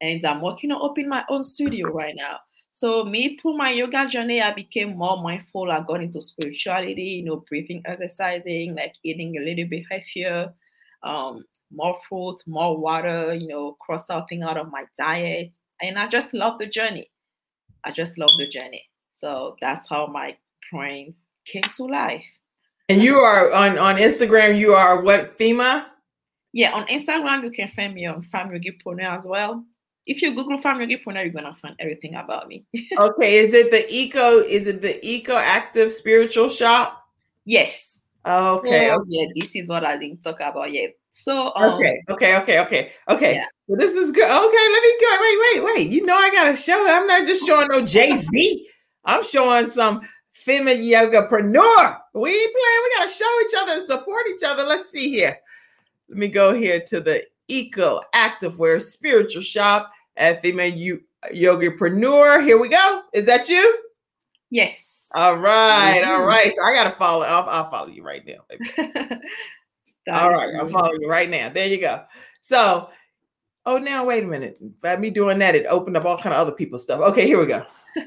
And 0.00 0.24
I'm 0.24 0.40
working 0.40 0.70
on 0.72 0.80
opening 0.80 1.08
my 1.08 1.24
own 1.28 1.42
studio 1.42 1.88
right 1.88 2.14
now. 2.16 2.38
So 2.74 3.04
me 3.04 3.36
through 3.36 3.56
my 3.56 3.70
yoga 3.70 4.06
journey, 4.06 4.40
I 4.40 4.54
became 4.54 4.96
more 4.96 5.20
mindful. 5.20 5.70
I 5.70 5.80
got 5.80 6.00
into 6.00 6.22
spirituality, 6.22 7.02
you 7.02 7.24
know, 7.24 7.44
breathing, 7.48 7.82
exercising, 7.84 8.76
like 8.76 8.94
eating 9.02 9.36
a 9.36 9.40
little 9.40 9.66
bit 9.68 9.84
healthier, 9.90 10.54
um, 11.02 11.44
more 11.72 11.98
fruit, 12.08 12.36
more 12.46 12.78
water, 12.78 13.34
you 13.34 13.48
know, 13.48 13.76
cross 13.80 14.08
out 14.10 14.28
thing 14.28 14.44
out 14.44 14.56
of 14.56 14.70
my 14.70 14.84
diet. 14.96 15.52
And 15.82 15.98
I 15.98 16.06
just 16.06 16.32
love 16.32 16.58
the 16.58 16.66
journey. 16.68 17.10
I 17.84 17.90
just 17.90 18.16
love 18.18 18.30
the 18.38 18.48
journey. 18.48 18.84
So 19.14 19.56
that's 19.60 19.88
how 19.88 20.06
my 20.06 20.36
brains 20.70 21.16
came 21.46 21.62
to 21.76 21.84
life. 21.84 22.24
and 22.88 23.02
you 23.02 23.16
are 23.16 23.52
on 23.52 23.78
on 23.78 23.96
Instagram. 23.96 24.58
You 24.58 24.72
are 24.74 25.02
what 25.02 25.36
FEMA? 25.38 25.86
Yeah, 26.52 26.72
on 26.72 26.86
Instagram, 26.86 27.44
you 27.44 27.50
can 27.50 27.68
find 27.68 27.94
me 27.94 28.06
on 28.06 28.22
Fam 28.22 28.50
Yogipreneur 28.50 29.14
as 29.14 29.26
well. 29.26 29.64
If 30.08 30.22
you 30.22 30.34
Google 30.34 30.56
Fam 30.56 30.78
Yogipreneur, 30.78 31.22
you're 31.22 31.28
gonna 31.28 31.54
find 31.54 31.76
everything 31.78 32.14
about 32.14 32.48
me. 32.48 32.64
Okay, 32.98 33.38
is 33.38 33.52
it 33.52 33.70
the 33.70 33.86
eco? 33.94 34.38
Is 34.38 34.66
it 34.66 34.80
the 34.80 34.98
eco 35.06 35.36
active 35.36 35.92
spiritual 35.92 36.48
shop? 36.48 37.04
yes. 37.44 38.00
Okay. 38.26 38.88
So, 38.88 39.04
yeah, 39.08 39.26
this 39.36 39.54
is 39.54 39.68
what 39.68 39.84
I 39.84 39.96
didn't 39.96 40.22
talk 40.22 40.40
about 40.40 40.72
yet. 40.72 40.94
So 41.12 41.52
um, 41.56 41.74
Okay, 41.74 42.02
okay, 42.10 42.36
okay, 42.36 42.58
okay, 42.60 42.92
okay. 43.08 43.34
Yeah. 43.34 43.44
Well, 43.66 43.78
this 43.78 43.94
is 43.94 44.10
good. 44.10 44.24
Okay, 44.24 44.66
let 44.72 44.82
me 44.82 44.92
go. 45.00 45.18
Wait, 45.20 45.38
wait, 45.40 45.64
wait. 45.64 45.90
You 45.90 46.04
know 46.04 46.16
I 46.16 46.30
gotta 46.30 46.56
show. 46.56 46.86
I'm 46.88 47.06
not 47.06 47.26
just 47.26 47.46
showing 47.46 47.68
no 47.70 47.84
Jay 47.84 48.16
Z. 48.16 48.68
I'm 49.04 49.22
showing 49.24 49.66
some 49.66 50.00
feminine 50.32 50.82
yogapreneur. 50.82 51.98
We 52.14 52.30
ain't 52.30 52.54
playing. 52.54 52.82
We 52.82 52.96
gotta 52.96 53.12
show 53.12 53.40
each 53.44 53.54
other 53.58 53.72
and 53.72 53.82
support 53.82 54.24
each 54.34 54.42
other. 54.44 54.64
Let's 54.64 54.90
see 54.90 55.10
here. 55.10 55.38
Let 56.08 56.18
me 56.18 56.28
go 56.28 56.54
here 56.54 56.80
to 56.88 57.00
the 57.00 57.24
Eco 57.48 58.00
Activewear 58.14 58.80
Spiritual 58.80 59.42
Shop 59.42 59.90
at 60.18 60.42
Female 60.42 60.72
You 60.72 61.00
Yogapreneur. 61.34 62.44
Here 62.44 62.58
we 62.58 62.68
go. 62.68 63.02
Is 63.12 63.24
that 63.26 63.48
you? 63.48 63.78
Yes. 64.50 65.08
All 65.14 65.36
right, 65.36 66.02
all 66.04 66.20
Mhm. 66.20 66.26
right. 66.26 66.52
So 66.54 66.62
I 66.62 66.72
gotta 66.74 66.90
follow. 66.90 67.24
I'll, 67.24 67.48
I'll 67.48 67.64
follow 67.70 67.88
you 67.88 68.02
right 68.02 68.22
now. 68.26 68.44
All 70.10 70.32
right, 70.32 70.54
I'll 70.54 70.66
follow 70.66 70.92
you 70.98 71.06
right 71.08 71.28
now. 71.28 71.50
There 71.50 71.66
you 71.66 71.78
go. 71.80 72.02
So, 72.40 72.88
oh, 73.66 73.76
now 73.76 74.04
wait 74.06 74.24
a 74.24 74.26
minute. 74.26 74.58
By 74.80 74.96
me 74.96 75.10
doing 75.10 75.38
that, 75.40 75.54
it 75.54 75.66
opened 75.66 75.98
up 75.98 76.06
all 76.06 76.16
kind 76.16 76.34
of 76.34 76.40
other 76.40 76.52
people's 76.52 76.82
stuff. 76.82 77.00
Okay, 77.00 77.26
here 77.26 77.38
we 77.38 77.44
go. 77.46 77.66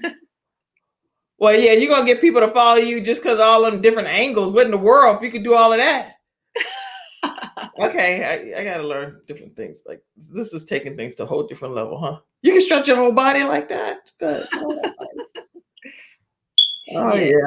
well, 1.38 1.60
yeah, 1.60 1.74
you're 1.74 1.90
gonna 1.94 2.06
get 2.08 2.22
people 2.22 2.42
to 2.42 2.48
follow 2.48 2.80
you 2.80 3.02
just 3.02 3.22
because 3.22 3.40
all 3.40 3.62
them 3.64 3.82
different 3.82 4.08
angles. 4.08 4.52
What 4.52 4.66
in 4.66 4.72
the 4.72 4.78
world 4.78 5.18
if 5.18 5.22
you 5.22 5.30
could 5.32 5.44
do 5.44 5.54
all 5.54 5.74
of 5.74 5.78
that? 5.80 6.14
Okay, 7.80 8.54
I, 8.56 8.62
I 8.62 8.64
gotta 8.64 8.84
learn 8.88 9.22
different 9.28 9.56
things. 9.56 9.84
Like 9.86 10.04
this 10.16 10.54
is 10.54 10.66
taking 10.66 10.96
things 10.96 11.16
to 11.16 11.24
a 11.24 11.26
whole 11.26 11.48
different 11.48 11.76
level, 11.76 12.00
huh? 12.00 12.20
You 12.42 12.54
can 12.54 12.62
stretch 12.62 12.88
your 12.88 12.98
whole 12.98 13.12
body 13.12 13.44
like 13.44 13.70
that. 13.70 14.12
Good. 14.20 14.46
Oh 16.94 17.16
yeah. 17.16 17.38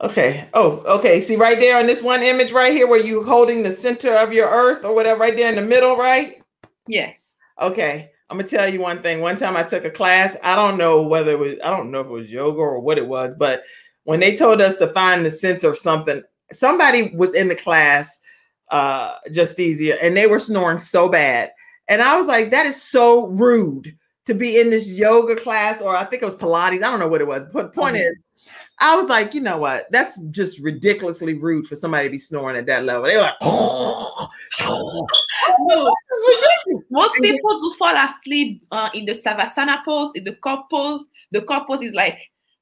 Okay. 0.00 0.48
Oh, 0.54 0.78
okay. 0.86 1.20
See 1.20 1.36
right 1.36 1.58
there 1.58 1.78
on 1.78 1.86
this 1.86 2.02
one 2.02 2.22
image 2.22 2.52
right 2.52 2.72
here 2.72 2.86
where 2.86 3.00
you 3.00 3.24
holding 3.24 3.62
the 3.62 3.70
center 3.70 4.14
of 4.14 4.32
your 4.32 4.48
earth 4.48 4.84
or 4.84 4.94
whatever 4.94 5.20
right 5.20 5.36
there 5.36 5.48
in 5.48 5.56
the 5.56 5.62
middle, 5.62 5.96
right? 5.96 6.40
Yes. 6.86 7.32
Okay. 7.60 8.10
I'm 8.30 8.36
gonna 8.36 8.48
tell 8.48 8.72
you 8.72 8.80
one 8.80 9.02
thing. 9.02 9.20
One 9.20 9.36
time 9.36 9.56
I 9.56 9.62
took 9.62 9.84
a 9.84 9.90
class. 9.90 10.36
I 10.42 10.54
don't 10.54 10.78
know 10.78 11.02
whether 11.02 11.32
it 11.32 11.38
was 11.38 11.54
I 11.64 11.70
don't 11.70 11.90
know 11.90 12.00
if 12.00 12.06
it 12.06 12.12
was 12.12 12.32
yoga 12.32 12.58
or 12.58 12.80
what 12.80 12.98
it 12.98 13.06
was, 13.06 13.34
but 13.34 13.62
when 14.04 14.20
they 14.20 14.36
told 14.36 14.60
us 14.60 14.76
to 14.78 14.88
find 14.88 15.24
the 15.24 15.30
center 15.30 15.68
of 15.68 15.78
something, 15.78 16.22
somebody 16.52 17.12
was 17.16 17.34
in 17.34 17.48
the 17.48 17.54
class 17.54 18.20
uh 18.70 19.16
just 19.32 19.58
easier 19.58 19.96
and 20.02 20.16
they 20.16 20.26
were 20.26 20.38
snoring 20.38 20.78
so 20.78 21.08
bad. 21.08 21.50
And 21.88 22.02
I 22.02 22.16
was 22.16 22.26
like, 22.26 22.50
that 22.50 22.66
is 22.66 22.82
so 22.82 23.26
rude 23.28 23.96
to 24.26 24.34
be 24.34 24.60
in 24.60 24.68
this 24.68 24.88
yoga 24.98 25.34
class, 25.34 25.80
or 25.80 25.96
I 25.96 26.04
think 26.04 26.22
it 26.22 26.26
was 26.26 26.34
Pilates. 26.36 26.74
I 26.84 26.90
don't 26.90 27.00
know 27.00 27.08
what 27.08 27.22
it 27.22 27.26
was. 27.26 27.44
But 27.50 27.74
point 27.74 27.96
Mhm. 27.96 28.02
is, 28.04 28.12
I 28.78 28.94
was 28.94 29.08
like, 29.08 29.32
you 29.34 29.40
know 29.40 29.56
what? 29.56 29.86
That's 29.90 30.20
just 30.30 30.58
ridiculously 30.60 31.32
rude 31.32 31.66
for 31.66 31.76
somebody 31.76 32.08
to 32.08 32.10
be 32.12 32.18
snoring 32.18 32.56
at 32.58 32.66
that 32.66 32.84
level. 32.84 33.04
They 33.08 33.16
were 33.16 33.22
like, 33.22 33.34
It's 34.60 35.80
ridiculous. 36.28 36.84
most 36.90 37.14
people 37.22 37.58
do 37.58 37.74
fall 37.78 37.96
asleep 37.96 38.62
uh, 38.70 38.90
in 38.94 39.04
the 39.06 39.12
savasana 39.12 39.82
pose, 39.84 40.10
in 40.14 40.24
the 40.24 40.34
corpse 40.36 40.66
pose. 40.70 41.04
The 41.32 41.42
corpse 41.42 41.66
pose 41.68 41.82
is 41.82 41.94
like 41.94 42.18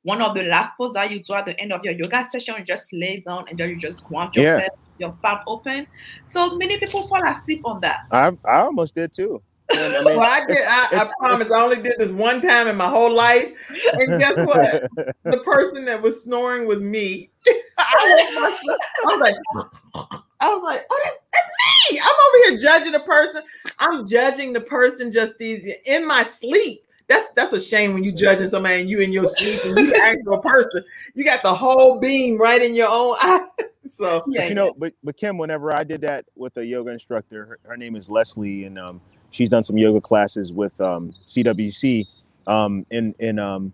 one 0.06 0.22
of 0.22 0.34
the 0.36 0.44
last 0.44 0.76
pose 0.78 0.92
that 0.92 1.10
you 1.10 1.20
do 1.20 1.34
at 1.34 1.44
the 1.46 1.60
end 1.60 1.72
of 1.72 1.84
your 1.84 1.92
yoga 1.94 2.24
session. 2.30 2.54
You 2.58 2.64
just 2.64 2.92
lay 2.92 3.20
down 3.20 3.46
and 3.48 3.58
then 3.58 3.68
you 3.70 3.76
just 3.76 4.04
ground 4.04 4.34
Yeah. 4.36 4.42
yourself, 4.58 4.78
your 4.98 5.12
palm 5.22 5.40
open. 5.48 5.86
So 6.26 6.56
many 6.56 6.78
people 6.78 7.06
fall 7.08 7.26
asleep 7.26 7.62
on 7.64 7.80
that. 7.80 8.06
I 8.12 8.32
I 8.44 8.60
almost 8.60 8.94
did 8.94 9.12
too. 9.12 9.42
I 9.68 10.02
mean, 10.04 10.04
well, 10.16 10.20
I 10.20 10.46
did. 10.46 10.64
I, 10.64 10.82
I 10.82 10.86
it's- 10.86 11.12
promise. 11.18 11.50
I 11.50 11.60
only 11.60 11.82
did 11.82 11.94
this 11.98 12.10
one 12.12 12.40
time 12.40 12.68
in 12.68 12.76
my 12.76 12.88
whole 12.88 13.12
life, 13.12 13.48
and 13.94 14.20
guess 14.20 14.36
what? 14.36 14.88
the 15.24 15.38
person 15.44 15.84
that 15.86 16.00
was 16.00 16.22
snoring 16.22 16.68
was 16.68 16.80
me. 16.80 17.30
I, 17.78 18.28
woke 18.32 18.42
myself- 18.42 18.78
I 19.04 19.16
was 19.16 19.20
like, 19.20 20.16
I 20.40 20.48
was 20.54 20.62
like, 20.62 20.82
oh, 20.88 21.00
that's, 21.04 21.18
that's 21.32 21.92
me. 21.92 21.98
I'm 22.00 22.14
over 22.28 22.50
here 22.50 22.58
judging 22.60 22.92
the 22.92 23.00
person. 23.00 23.42
I'm 23.80 24.06
judging 24.06 24.52
the 24.52 24.60
person 24.60 25.10
just 25.10 25.40
easy 25.40 25.74
in 25.84 26.06
my 26.06 26.22
sleep. 26.22 26.82
That's 27.08 27.30
that's 27.32 27.52
a 27.52 27.60
shame 27.60 27.94
when 27.94 28.02
you 28.02 28.12
judging 28.12 28.46
somebody 28.46 28.80
and 28.80 28.90
you 28.90 29.00
in 29.00 29.12
your 29.12 29.26
sleep 29.26 29.60
and 29.64 29.78
you 29.78 29.92
the 29.92 30.00
actual 30.02 30.42
person. 30.42 30.84
You 31.14 31.24
got 31.24 31.42
the 31.42 31.54
whole 31.54 32.00
beam 32.00 32.38
right 32.38 32.60
in 32.60 32.74
your 32.74 32.88
own 32.88 33.16
eye. 33.20 33.46
So 33.88 34.24
But 34.26 34.48
you 34.48 34.54
know, 34.56 34.74
but 34.76 34.92
but 35.04 35.16
Kim, 35.16 35.38
whenever 35.38 35.72
I 35.72 35.84
did 35.84 36.00
that 36.00 36.24
with 36.34 36.56
a 36.56 36.66
yoga 36.66 36.90
instructor, 36.90 37.46
her, 37.46 37.58
her 37.70 37.76
name 37.76 37.94
is 37.94 38.10
Leslie, 38.10 38.64
and 38.64 38.78
um, 38.80 39.00
she's 39.30 39.48
done 39.48 39.62
some 39.62 39.78
yoga 39.78 40.00
classes 40.00 40.52
with 40.52 40.80
um, 40.80 41.14
CWC, 41.24 42.04
um, 42.48 42.84
and 42.90 43.14
and 43.20 43.38
um, 43.38 43.72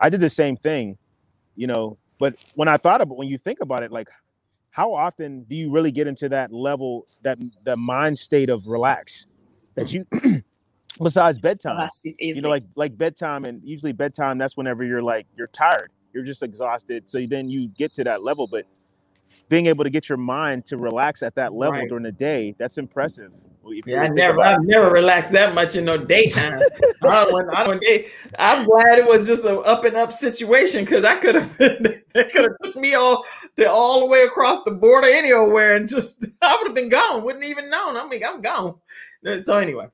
I 0.00 0.10
did 0.10 0.20
the 0.20 0.28
same 0.28 0.56
thing, 0.56 0.98
you 1.56 1.66
know. 1.66 1.96
But 2.18 2.36
when 2.56 2.68
I 2.68 2.76
thought 2.76 3.00
about 3.00 3.16
when 3.16 3.28
you 3.28 3.38
think 3.38 3.60
about 3.60 3.82
it, 3.82 3.90
like 3.90 4.08
how 4.70 4.92
often 4.92 5.44
do 5.44 5.54
you 5.56 5.70
really 5.70 5.92
get 5.92 6.08
into 6.08 6.28
that 6.28 6.52
level, 6.52 7.06
that 7.22 7.38
the 7.64 7.76
mind 7.76 8.18
state 8.18 8.50
of 8.50 8.66
relax, 8.66 9.26
that 9.76 9.92
you 9.92 10.04
besides 11.02 11.38
bedtime, 11.38 11.88
you 12.18 12.40
know, 12.40 12.48
like 12.48 12.64
like 12.76 12.96
bedtime, 12.96 13.44
and 13.44 13.60
usually 13.64 13.92
bedtime, 13.92 14.38
that's 14.38 14.56
whenever 14.56 14.84
you're 14.84 15.02
like 15.02 15.26
you're 15.36 15.48
tired, 15.48 15.90
you're 16.12 16.24
just 16.24 16.42
exhausted, 16.42 17.08
so 17.08 17.24
then 17.26 17.48
you 17.48 17.68
get 17.76 17.94
to 17.94 18.04
that 18.04 18.22
level, 18.22 18.46
but 18.46 18.66
being 19.48 19.66
able 19.66 19.84
to 19.84 19.90
get 19.90 20.08
your 20.08 20.18
mind 20.18 20.64
to 20.66 20.76
relax 20.76 21.22
at 21.22 21.34
that 21.34 21.52
level 21.52 21.80
Right. 21.80 21.88
during 21.88 22.04
the 22.04 22.12
day 22.12 22.54
that's 22.58 22.78
impressive 22.78 23.32
If 23.66 23.86
Yeah, 23.86 24.02
I 24.02 24.08
never, 24.08 24.40
I've 24.42 24.62
never 24.62 24.90
relaxed 24.90 25.32
that 25.32 25.54
much 25.54 25.74
in 25.74 25.84
no 25.84 25.96
daytime. 25.98 26.62
I 27.02 27.24
don't, 27.24 27.54
I 27.54 27.64
don't 27.64 27.80
day, 27.82 28.10
I'm 28.38 28.64
glad 28.64 28.98
it 28.98 29.06
was 29.06 29.26
just 29.26 29.44
an 29.44 29.60
up 29.64 29.84
and 29.84 29.96
up 29.96 30.12
situation 30.12 30.84
because 30.84 31.04
I 31.04 31.16
could 31.16 31.34
have, 31.34 31.56
they 31.58 32.24
could 32.24 32.44
have 32.44 32.52
took 32.62 32.76
me 32.76 32.94
all 32.94 33.24
to 33.56 33.70
all 33.70 34.00
the 34.00 34.06
way 34.06 34.22
across 34.22 34.62
the 34.64 34.70
border 34.70 35.08
anywhere 35.08 35.76
and 35.76 35.88
just 35.88 36.24
I 36.42 36.56
would 36.56 36.66
have 36.66 36.74
been 36.74 36.90
gone, 36.90 37.24
wouldn't 37.24 37.44
even 37.44 37.70
known. 37.70 37.96
I 37.96 38.06
mean, 38.06 38.22
I'm 38.24 38.40
gone. 38.40 38.76
So 39.42 39.56
anyway, 39.56 39.86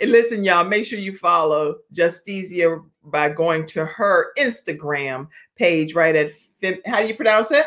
and 0.00 0.10
listen, 0.10 0.44
y'all, 0.44 0.64
make 0.64 0.84
sure 0.84 0.98
you 0.98 1.16
follow 1.16 1.76
Justicia 1.92 2.80
by 3.04 3.30
going 3.30 3.66
to 3.66 3.86
her 3.86 4.32
Instagram 4.38 5.28
page 5.56 5.94
right 5.94 6.14
at 6.14 6.32
Fem- 6.60 6.80
how 6.86 7.00
do 7.00 7.08
you 7.08 7.14
pronounce 7.14 7.50
it? 7.50 7.66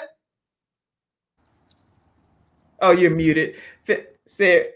Oh, 2.82 2.92
you're 2.92 3.12
muted. 3.12 3.56
Fe- 3.84 4.06
say 4.26 4.70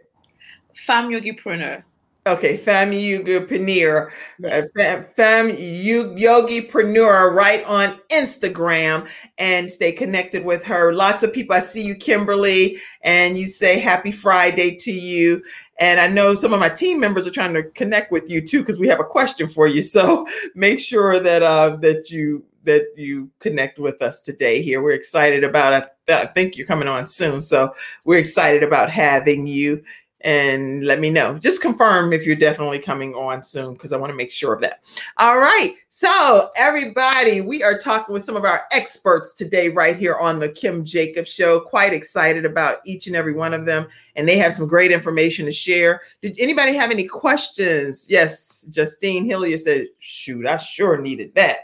Fam 0.76 1.10
Yogipreneur. 1.10 1.84
Okay, 2.26 2.56
Fam 2.56 2.92
Yogipreneur, 2.92 4.10
uh, 4.46 4.62
Fam, 4.78 5.04
Fam 5.04 5.50
Yo- 5.50 6.16
Yogipreneur, 6.16 7.34
right 7.34 7.66
on 7.66 8.00
Instagram, 8.14 9.10
and 9.40 9.70
stay 9.70 9.92
connected 9.92 10.46
with 10.46 10.64
her. 10.64 10.94
Lots 10.94 11.24
of 11.24 11.34
people. 11.34 11.54
I 11.54 11.60
see 11.60 11.82
you, 11.82 11.96
Kimberly, 11.96 12.80
and 13.02 13.38
you 13.38 13.46
say 13.46 13.78
Happy 13.78 14.12
Friday 14.12 14.74
to 14.78 14.92
you. 14.92 15.44
And 15.84 16.00
I 16.00 16.08
know 16.08 16.34
some 16.34 16.54
of 16.54 16.62
my 16.62 16.70
team 16.70 16.98
members 16.98 17.28
are 17.28 17.32
trying 17.32 17.54
to 17.56 17.64
connect 17.64 18.10
with 18.10 18.30
you 18.30 18.40
too 18.40 18.62
because 18.62 18.80
we 18.80 18.88
have 18.88 19.02
a 19.02 19.04
question 19.04 19.48
for 19.50 19.68
you. 19.68 19.84
So 19.94 20.26
make 20.56 20.80
sure 20.80 21.20
that 21.20 21.44
uh, 21.44 21.76
that 21.82 22.10
you 22.10 22.46
that 22.64 22.86
you 22.96 23.30
connect 23.40 23.78
with 23.80 24.02
us 24.02 24.22
today. 24.22 24.62
Here, 24.62 24.82
we're 24.82 24.94
excited 24.94 25.44
about. 25.44 25.92
I, 26.08 26.14
I 26.14 26.26
think 26.26 26.56
you're 26.56 26.66
coming 26.66 26.88
on 26.88 27.06
soon, 27.06 27.42
so 27.42 27.74
we're 28.06 28.20
excited 28.20 28.64
about 28.64 28.90
having 28.90 29.46
you 29.46 29.84
and 30.24 30.86
let 30.86 31.00
me 31.00 31.10
know. 31.10 31.38
Just 31.38 31.62
confirm 31.62 32.14
if 32.14 32.26
you're 32.26 32.36
definitely 32.36 32.80
coming 32.80 33.14
on 33.14 33.44
soon 33.44 33.74
because 33.74 33.92
I 33.92 33.98
want 33.98 34.10
to 34.12 34.16
make 34.16 34.32
sure 34.32 34.54
of 34.54 34.62
that. 34.62 34.80
All 35.18 35.38
right. 35.38 35.76
So, 35.90 36.50
everybody, 36.56 37.42
we 37.42 37.62
are 37.62 37.78
talking 37.78 38.14
with 38.14 38.24
some 38.24 38.38
of 38.38 38.46
our 38.46 38.64
experts 38.72 39.34
today, 39.34 39.70
right 39.70 39.96
here 39.96 40.16
on 40.16 40.40
the 40.40 40.50
Kim 40.50 40.86
Jacobs 40.86 41.32
Show. 41.32 41.60
Quite 41.60 41.94
excited 41.94 42.46
about 42.46 42.80
each 42.86 43.08
and 43.08 43.16
every 43.16 43.34
one 43.34 43.54
of 43.54 43.66
them, 43.66 43.88
and 44.16 44.28
they 44.28 44.38
have 44.38 44.54
some 44.54 44.68
great 44.68 44.92
information 44.92 45.46
to 45.46 45.52
share. 45.52 46.02
Did 46.22 46.40
anybody 46.40 46.74
have 46.74 46.90
any 46.90 47.08
questions? 47.08 48.08
Yes, 48.10 48.66
Justine 48.70 49.26
Hillier 49.26 49.58
said, 49.58 49.88
Shoot, 50.00 50.48
I 50.48 50.58
sure 50.58 50.98
needed 50.98 51.36
that. 51.36 51.58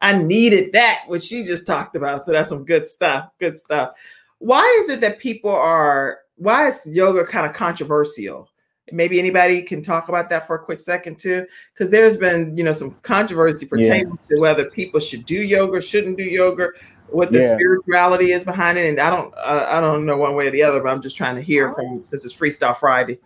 I 0.00 0.16
needed 0.16 0.72
that, 0.72 1.02
what 1.06 1.22
she 1.22 1.44
just 1.44 1.66
talked 1.66 1.96
about. 1.96 2.22
So, 2.22 2.32
that's 2.32 2.48
some 2.48 2.64
good 2.64 2.84
stuff. 2.84 3.30
Good 3.40 3.56
stuff. 3.56 3.94
Why 4.38 4.62
is 4.82 4.90
it 4.90 5.00
that 5.00 5.18
people 5.18 5.50
are 5.50 6.20
why 6.36 6.66
is 6.66 6.88
yoga 6.90 7.24
kind 7.24 7.46
of 7.46 7.52
controversial? 7.52 8.48
Maybe 8.92 9.18
anybody 9.18 9.62
can 9.62 9.82
talk 9.82 10.08
about 10.08 10.28
that 10.28 10.46
for 10.46 10.56
a 10.56 10.64
quick 10.64 10.78
second 10.78 11.18
too, 11.18 11.46
because 11.72 11.90
there's 11.90 12.16
been 12.16 12.56
you 12.56 12.64
know 12.64 12.72
some 12.72 12.92
controversy 13.02 13.66
pertaining 13.66 14.18
to 14.28 14.40
whether 14.40 14.66
people 14.70 15.00
should 15.00 15.24
do 15.24 15.40
yoga, 15.40 15.80
shouldn't 15.80 16.18
do 16.18 16.24
yoga, 16.24 16.68
what 17.06 17.32
the 17.32 17.40
Yeah. 17.40 17.54
spirituality 17.54 18.32
is 18.32 18.44
behind 18.44 18.76
it, 18.76 18.88
and 18.88 19.00
I 19.00 19.08
don't 19.10 19.34
I, 19.38 19.78
I 19.78 19.80
don't 19.80 20.04
know 20.04 20.18
one 20.18 20.36
way 20.36 20.48
or 20.48 20.50
the 20.50 20.62
other, 20.62 20.82
but 20.82 20.90
I'm 20.90 21.00
just 21.00 21.16
trying 21.16 21.36
to 21.36 21.42
hear 21.42 21.70
from 21.70 22.04
since 22.04 22.24
it's 22.24 22.34
Freestyle 22.38 22.76
Friday, 22.76 23.18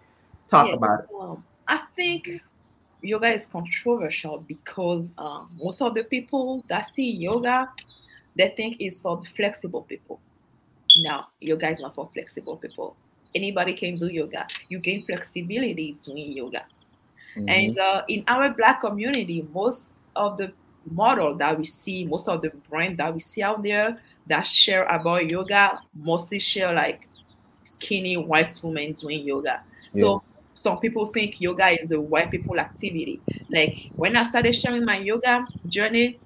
talk 0.48 0.68
Yeah, 0.68 0.74
about 0.76 1.00
it. 1.00 1.06
um, 1.20 1.44
I 1.66 1.80
think 1.96 2.30
yoga 3.00 3.28
is 3.28 3.46
controversial 3.46 4.44
because 4.46 5.10
um, 5.18 5.50
most 5.60 5.82
of 5.82 5.94
the 5.94 6.04
people 6.04 6.64
that 6.68 6.86
see 6.94 7.10
yoga, 7.10 7.68
they 8.36 8.52
think 8.56 8.76
it's 8.80 9.00
for 9.00 9.16
the 9.16 9.28
flexible 9.36 9.82
people. 9.82 10.20
Now, 10.96 11.28
yoga 11.40 11.70
is 11.70 11.80
not 11.80 11.94
for 11.94 12.08
flexible 12.12 12.56
people. 12.56 12.96
Anybody 13.34 13.74
can 13.74 13.96
do 13.96 14.08
yoga. 14.08 14.46
You 14.68 14.78
gain 14.78 15.04
flexibility 15.04 15.98
doing 16.02 16.32
yoga. 16.32 16.64
And 17.46 17.78
uh, 17.78 18.02
in 18.08 18.24
our 18.26 18.50
black 18.50 18.80
community, 18.80 19.46
most 19.52 19.86
of 20.16 20.38
the 20.38 20.52
model 20.90 21.34
that 21.36 21.58
we 21.58 21.64
see, 21.64 22.04
most 22.04 22.28
of 22.28 22.42
the 22.42 22.50
brand 22.68 22.98
that 22.98 23.12
we 23.12 23.20
see 23.20 23.42
out 23.42 23.62
there 23.62 23.98
that 24.26 24.44
share 24.46 24.84
about 24.84 25.26
yoga, 25.26 25.80
mostly 25.94 26.38
share 26.38 26.72
like 26.72 27.08
skinny 27.64 28.16
white 28.16 28.58
women 28.62 28.92
doing 28.92 29.24
yoga. 29.26 29.62
So 29.94 30.22
some 30.54 30.78
people 30.80 31.06
think 31.06 31.40
yoga 31.40 31.80
is 31.80 31.92
a 31.92 32.00
white 32.00 32.30
people 32.30 32.58
activity. 32.58 33.20
Like 33.50 33.90
when 33.94 34.16
I 34.16 34.28
started 34.28 34.54
sharing 34.54 34.84
my 34.84 34.98
yoga 34.98 35.46
journey, 35.68 36.18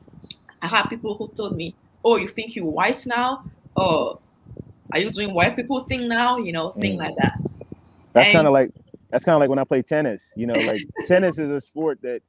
I 0.63 0.69
had 0.69 0.85
people 0.85 1.17
who 1.17 1.29
told 1.29 1.57
me, 1.57 1.75
"Oh, 2.05 2.17
you 2.17 2.29
think 2.29 2.57
you're 2.57 2.65
white 2.65 3.05
now? 3.07 3.45
Oh, 3.77 4.21
are 4.93 4.99
you 4.99 5.11
doing 5.11 5.35
white 5.35 5.57
people 5.57 5.85
thing 5.85 6.09
now? 6.09 6.39
You 6.39 6.53
know, 6.53 6.71
thing 6.73 6.99
like 6.99 7.13
mm. 7.13 7.17
that." 7.17 7.33
That's 8.13 8.33
kind 8.33 8.47
of 8.47 8.53
like 8.53 8.71
that's 9.11 9.25
kind 9.25 9.35
of 9.35 9.41
like 9.41 9.51
when 9.51 9.59
I 9.59 9.65
play 9.65 9.83
tennis. 9.83 10.33
You 10.37 10.47
know, 10.47 10.55
like 10.55 10.81
tennis 11.07 11.39
is 11.39 11.51
a 11.51 11.61
sport 11.61 12.01
that 12.03 12.21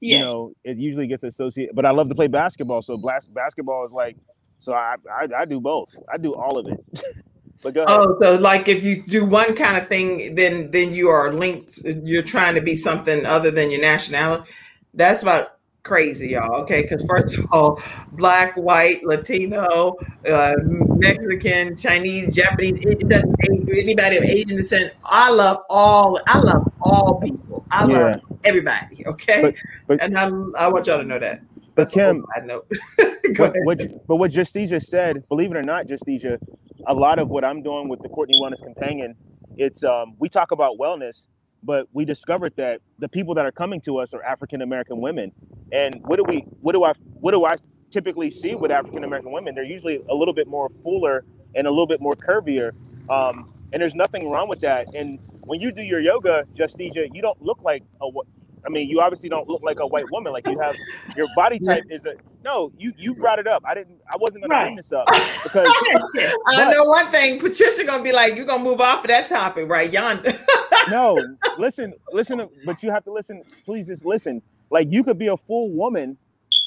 you 0.00 0.18
know 0.18 0.52
it 0.64 0.76
usually 0.76 1.06
gets 1.06 1.22
associated. 1.22 1.74
But 1.74 1.86
I 1.86 1.90
love 1.90 2.08
to 2.08 2.14
play 2.14 2.28
basketball, 2.28 2.82
so 2.82 2.96
blas- 2.96 3.26
basketball 3.26 3.84
is 3.84 3.92
like. 3.92 4.16
So 4.58 4.74
I, 4.74 4.96
I 5.10 5.28
I 5.38 5.44
do 5.46 5.58
both. 5.58 5.96
I 6.12 6.18
do 6.18 6.34
all 6.34 6.58
of 6.58 6.66
it. 6.66 7.02
but 7.62 7.72
go 7.72 7.84
ahead. 7.84 7.98
Oh, 7.98 8.18
so 8.20 8.34
like 8.36 8.68
if 8.68 8.84
you 8.84 9.02
do 9.02 9.24
one 9.24 9.56
kind 9.56 9.78
of 9.78 9.88
thing, 9.88 10.34
then 10.34 10.70
then 10.70 10.92
you 10.92 11.08
are 11.08 11.32
linked. 11.32 11.78
You're 11.84 12.22
trying 12.22 12.54
to 12.56 12.60
be 12.60 12.76
something 12.76 13.24
other 13.24 13.50
than 13.50 13.70
your 13.70 13.80
nationality. 13.80 14.52
That's 14.92 15.22
about 15.22 15.59
crazy, 15.82 16.28
y'all. 16.28 16.60
Okay, 16.62 16.82
because 16.82 17.04
first 17.06 17.38
of 17.38 17.46
all, 17.52 17.82
black, 18.12 18.54
white, 18.56 19.04
Latino, 19.04 19.96
uh, 20.30 20.54
Mexican, 20.62 21.76
Chinese, 21.76 22.34
Japanese, 22.34 22.80
it 22.84 23.08
doesn't 23.08 23.34
anybody 23.70 24.16
of 24.16 24.24
Asian 24.24 24.56
descent. 24.56 24.92
I 25.04 25.30
love 25.30 25.58
all. 25.68 26.20
I 26.26 26.38
love 26.40 26.70
all 26.82 27.20
people. 27.20 27.64
I 27.70 27.84
love 27.84 28.00
Yeah. 28.16 28.36
everybody. 28.44 29.06
Okay, 29.06 29.42
But- 29.42 29.54
but- 29.86 30.02
and 30.02 30.18
I'm, 30.18 30.54
I 30.56 30.68
want 30.68 30.86
y'all 30.86 30.98
to 30.98 31.04
know 31.04 31.18
that. 31.18 31.40
But 31.74 31.90
Kim, 31.92 32.24
I 32.36 32.40
know. 32.40 32.62
what, 33.36 33.54
what, 33.64 34.06
but 34.06 34.16
what 34.16 34.30
Justicia 34.32 34.80
said, 34.80 35.26
believe 35.28 35.50
it 35.52 35.56
or 35.56 35.62
not, 35.62 35.86
Justicia, 35.86 36.38
a 36.86 36.94
lot 36.94 37.18
of 37.18 37.30
what 37.30 37.44
I'm 37.44 37.62
doing 37.62 37.88
with 37.88 38.00
the 38.02 38.08
Courtnee 38.08 38.40
Wellness 38.42 38.62
Companion, 38.62 39.14
it's 39.56 39.84
um, 39.84 40.14
we 40.18 40.28
talk 40.28 40.50
about 40.50 40.78
wellness, 40.78 41.26
but 41.62 41.88
we 41.92 42.04
discovered 42.04 42.54
that 42.56 42.80
the 42.98 43.08
people 43.08 43.34
that 43.34 43.46
are 43.46 43.52
coming 43.52 43.80
to 43.82 43.98
us 43.98 44.14
are 44.14 44.22
African 44.22 44.62
American 44.62 45.00
women, 45.00 45.32
and 45.72 45.96
what 46.02 46.16
do 46.16 46.24
we, 46.26 46.40
what 46.60 46.72
do 46.72 46.84
I, 46.84 46.92
what 47.20 47.32
do 47.32 47.44
I 47.44 47.56
typically 47.90 48.30
see 48.30 48.54
with 48.54 48.70
African 48.70 49.04
American 49.04 49.32
women? 49.32 49.54
They're 49.54 49.64
usually 49.64 50.02
a 50.08 50.14
little 50.14 50.34
bit 50.34 50.46
more 50.46 50.68
fuller 50.82 51.24
and 51.54 51.66
a 51.66 51.70
little 51.70 51.86
bit 51.86 52.00
more 52.00 52.14
curvier, 52.14 52.72
um, 53.10 53.52
and 53.72 53.80
there's 53.80 53.94
nothing 53.94 54.30
wrong 54.30 54.48
with 54.48 54.60
that. 54.60 54.94
And 54.94 55.18
when 55.42 55.60
you 55.60 55.72
do 55.72 55.82
your 55.82 56.00
yoga, 56.00 56.44
Justicia, 56.56 57.06
you 57.12 57.22
don't 57.22 57.40
look 57.42 57.62
like 57.62 57.82
a. 58.00 58.06
wh- 58.62 58.66
I 58.66 58.70
mean, 58.70 58.88
you 58.88 59.00
obviously 59.00 59.28
don't 59.28 59.48
look 59.48 59.62
like 59.62 59.80
a 59.80 59.86
white 59.86 60.10
woman. 60.10 60.32
Like 60.32 60.46
you 60.48 60.58
have 60.58 60.76
your 61.16 61.26
body 61.36 61.58
type 61.58 61.84
is 61.90 62.04
a 62.04 62.14
no. 62.44 62.72
You 62.78 62.92
you 62.96 63.14
brought 63.14 63.38
it 63.38 63.46
up. 63.46 63.62
I 63.66 63.74
didn't. 63.74 63.98
I 64.08 64.16
wasn't 64.18 64.44
going 64.44 64.50
to 64.58 64.64
bring 64.66 64.76
this 64.76 64.92
up 64.92 65.06
because 65.42 65.66
I 66.16 66.32
but- 66.56 66.70
know 66.70 66.84
one 66.84 67.10
thing. 67.10 67.38
Patricia 67.40 67.84
gonna 67.84 68.02
be 68.02 68.12
like, 68.12 68.36
"You're 68.36 68.46
gonna 68.46 68.64
move 68.64 68.80
off 68.80 69.04
of 69.04 69.08
that 69.08 69.28
topic, 69.28 69.68
right, 69.68 69.92
yonder." 69.92 70.32
no, 70.90 71.16
listen, 71.58 71.94
listen, 72.12 72.48
but 72.64 72.82
you 72.82 72.90
have 72.90 73.04
to 73.04 73.12
listen. 73.12 73.42
Please 73.64 73.86
just 73.88 74.04
listen. 74.04 74.42
Like 74.70 74.88
you 74.90 75.02
could 75.04 75.18
be 75.18 75.26
a 75.28 75.36
full 75.36 75.70
woman, 75.72 76.16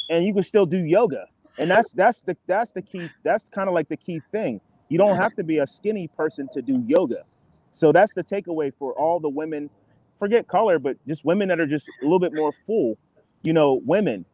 and 0.09 0.25
you 0.25 0.33
could 0.33 0.45
still 0.45 0.65
do 0.65 0.77
yoga, 0.77 1.25
and 1.57 1.69
that's 1.69 1.93
that's 1.93 2.21
the 2.21 2.35
that's 2.47 2.71
the 2.71 2.81
key. 2.81 3.09
That's 3.23 3.49
kind 3.49 3.67
of 3.67 3.73
like 3.73 3.89
the 3.89 3.97
key 3.97 4.21
thing. 4.31 4.61
You 4.89 4.97
don't 4.97 5.15
have 5.17 5.35
to 5.37 5.43
be 5.43 5.57
a 5.59 5.65
skinny 5.67 6.07
person 6.07 6.47
to 6.53 6.61
do 6.61 6.83
yoga. 6.85 7.23
So 7.71 7.91
that's 7.91 8.13
the 8.13 8.23
takeaway 8.23 8.71
for 8.73 8.93
all 8.93 9.19
the 9.19 9.29
women. 9.29 9.69
Forget 10.17 10.47
color, 10.47 10.79
but 10.79 10.97
just 11.07 11.25
women 11.25 11.47
that 11.49 11.59
are 11.59 11.67
just 11.67 11.87
a 11.87 12.03
little 12.03 12.19
bit 12.19 12.33
more 12.33 12.51
full. 12.51 12.97
You 13.41 13.53
know, 13.53 13.81
women. 13.85 14.25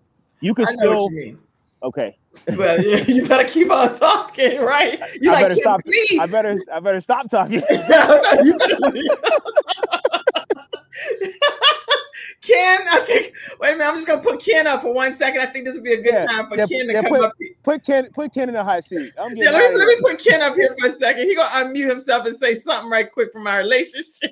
You 0.42 0.54
could 0.54 0.68
still 0.68 1.10
you 1.12 1.40
okay. 1.84 2.18
But 2.46 2.86
you 3.08 3.26
better 3.28 3.48
keep 3.48 3.72
on 3.72 3.94
talking, 3.96 4.62
right? 4.62 5.02
You 5.20 5.32
I 5.32 5.34
like 5.34 5.44
better 5.46 5.56
stop. 5.56 5.84
please. 5.84 6.20
I 6.20 6.26
better. 6.26 6.58
I 6.72 6.80
better 6.80 7.02
stop 7.02 7.30
talking. 7.30 7.62
Ken, 12.42 12.80
I 12.90 13.00
think. 13.06 13.34
Wait 13.60 13.70
a 13.70 13.72
minute. 13.74 13.90
I'm 13.90 13.96
just 13.96 14.08
gonna 14.08 14.22
put 14.22 14.44
Ken 14.44 14.66
up 14.68 14.82
for 14.82 14.94
one 14.94 15.14
second. 15.14 15.42
I 15.42 15.46
think 15.48 15.66
this 15.66 15.76
would 15.76 15.84
be 15.84 15.94
a 15.94 16.02
good 16.02 16.14
Yeah, 16.14 16.26
time 16.26 16.48
for 16.48 16.56
yeah, 16.58 16.66
Ken 16.68 16.88
to 16.88 16.94
yeah, 16.94 17.02
come 17.02 17.12
put, 17.12 17.22
up. 17.22 17.34
Put 17.64 17.86
Ken. 17.86 18.10
Put 18.14 18.34
Ken 18.34 18.50
in 18.50 18.56
the 18.56 18.64
hot 18.64 18.84
seat. 18.84 19.12
I'm 19.20 19.36
Yeah, 19.36 19.52
let 19.52 19.72
me, 19.72 19.78
let 19.78 19.88
me 19.88 19.96
put 20.02 20.24
Ken 20.24 20.42
up 20.42 20.56
here 20.56 20.76
for 20.80 20.88
a 20.88 20.92
second. 20.92 21.28
He 21.28 21.36
gonna 21.36 21.66
unmute 21.66 21.90
himself 21.90 22.26
and 22.26 22.36
say 22.36 22.56
something 22.56 22.90
right 22.90 23.12
quick 23.12 23.32
from 23.34 23.46
our 23.48 23.60
relationship. 23.60 24.32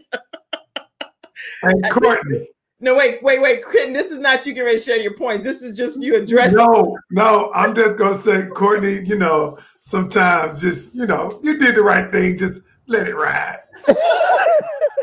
And 1.64 1.90
Courtney. 1.92 2.48
No, 2.80 2.96
wait, 2.96 3.24
wait, 3.24 3.42
wait, 3.42 3.64
Ken. 3.72 3.92
This 3.92 4.12
is 4.12 4.20
not 4.20 4.46
you 4.46 4.54
getting 4.54 4.66
ready 4.66 4.78
to 4.78 4.84
share 4.84 4.98
your 4.98 5.16
points. 5.16 5.44
This 5.44 5.64
is 5.64 5.76
just 5.76 6.00
you 6.02 6.16
addressing. 6.16 6.58
No, 6.58 6.96
no, 7.10 7.52
I'm 7.56 7.74
just 7.74 7.98
gonna 7.98 8.14
say, 8.14 8.46
Courtney, 8.46 9.02
you 9.04 9.18
know, 9.18 9.58
sometimes 9.80 10.62
just, 10.62 10.94
you 10.94 11.08
know, 11.08 11.40
you 11.44 11.58
did 11.58 11.76
the 11.76 11.82
right 11.82 12.12
thing, 12.12 12.38
just 12.38 12.62
let 12.86 13.08
it 13.08 13.16
ride. 13.16 13.60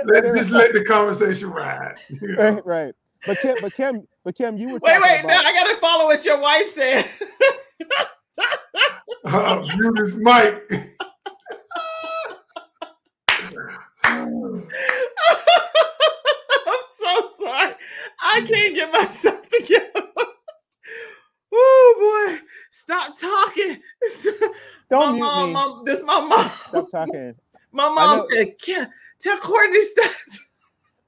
let, 0.04 0.34
just 0.36 0.52
let 0.52 0.72
the 0.72 0.84
conversation 0.86 1.50
ride. 1.50 1.96
you 2.08 2.36
know. 2.36 2.52
Right, 2.52 2.66
right. 2.66 2.94
But 3.26 3.40
Kim, 3.40 3.56
but 3.60 3.74
Kim, 3.74 4.06
but 4.22 4.36
Kim, 4.36 4.56
you 4.56 4.68
were 4.68 4.78
Wait, 4.78 4.92
talking 4.92 5.02
wait, 5.02 5.20
about, 5.24 5.42
no, 5.42 5.48
I 5.48 5.52
gotta 5.52 5.76
follow 5.78 6.04
what 6.04 6.24
your 6.24 6.40
wife 6.40 6.68
said. 6.68 7.04
Uh, 9.26 9.60
mute 9.78 10.68
I 18.26 18.44
can't 18.48 18.74
get 18.74 18.90
myself 18.92 19.48
together. 19.50 20.08
Oh 21.52 22.36
boy, 22.40 22.44
stop 22.70 23.18
talking. 23.18 23.80
Don't 24.90 25.06
my 25.06 25.12
mute 25.12 25.20
mom, 25.24 25.46
me. 25.46 25.52
mom, 25.52 25.84
this 25.84 26.02
my 26.02 26.20
mom. 26.20 26.48
Stop 26.48 26.90
talking. 26.90 27.34
My 27.72 27.88
mom 27.88 28.24
said, 28.30 28.54
"Ken, 28.60 28.88
tell 29.20 29.36
Courtney 29.38 29.82
stop." 29.82 30.10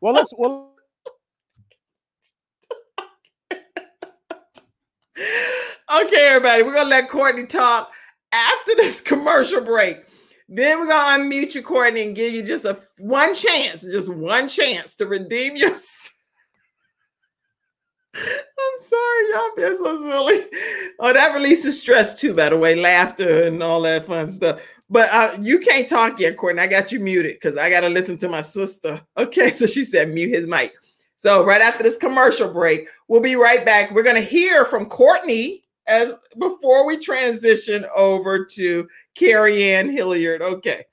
Well, 0.01 0.15
let's. 0.15 0.33
Well, 0.37 0.75
Okay, 5.89 6.27
everybody, 6.29 6.63
we're 6.65 6.75
gonna 6.75 6.89
let 6.91 7.09
Courtney 7.09 7.47
talk 7.47 7.93
after 8.33 8.75
this 8.75 9.01
commercial 9.01 9.61
break. 9.61 9.99
Then 10.49 10.81
we're 10.81 10.89
gonna 10.89 11.23
unmute 11.23 11.55
you, 11.55 11.63
Courtney, 11.63 12.03
and 12.03 12.17
give 12.17 12.33
you 12.35 12.43
just 12.43 12.65
a 12.65 12.77
one 12.99 13.33
chance, 13.35 13.83
just 13.83 14.13
one 14.13 14.49
chance 14.49 14.97
to 14.97 15.07
redeem 15.07 15.55
yourself. 15.57 16.16
I'm 18.17 18.81
sorry, 18.81 19.31
y'all 19.33 19.57
being 19.57 19.77
so 19.77 19.97
silly. 20.03 20.47
Oh, 20.99 21.13
that 21.13 21.35
releases 21.35 21.81
stress 21.81 22.19
too, 22.19 22.35
by 22.35 22.49
the 22.49 22.57
way, 22.57 22.75
laughter 22.75 23.45
and 23.45 23.63
all 23.63 23.83
that 23.83 24.05
fun 24.05 24.31
stuff. 24.31 24.61
But 24.89 25.11
uh, 25.11 25.37
you 25.41 25.59
can't 25.59 25.89
talk 25.89 26.21
yet, 26.21 26.37
Courtney. 26.37 26.63
I 26.63 26.67
got 26.67 26.93
you 26.93 27.01
muted 27.01 27.35
because 27.35 27.57
I 27.57 27.71
got 27.71 27.81
to 27.81 27.89
listen 27.89 28.19
to 28.19 28.29
my 28.29 28.41
sister. 28.41 29.01
Okay, 29.17 29.51
so 29.53 29.67
she 29.67 29.85
said 29.85 30.11
mute 30.11 30.35
his 30.35 30.49
mic. 30.49 30.73
So 31.17 31.45
right 31.45 31.61
after 31.61 31.83
this 31.83 31.97
commercial 31.97 32.53
break, 32.53 32.89
we'll 33.09 33.21
be 33.21 33.37
right 33.37 33.65
back. 33.65 33.91
We're 33.91 34.03
to 34.03 34.21
hear 34.21 34.65
from 34.65 34.87
Courtney 34.87 35.65
as 35.87 36.15
before 36.39 36.87
we 36.87 36.97
transition 36.99 37.87
over 37.95 38.45
to 38.45 38.89
Carrie 39.15 39.73
Ann 39.73 39.91
Hilliard. 39.91 40.43
Okay. 40.43 40.85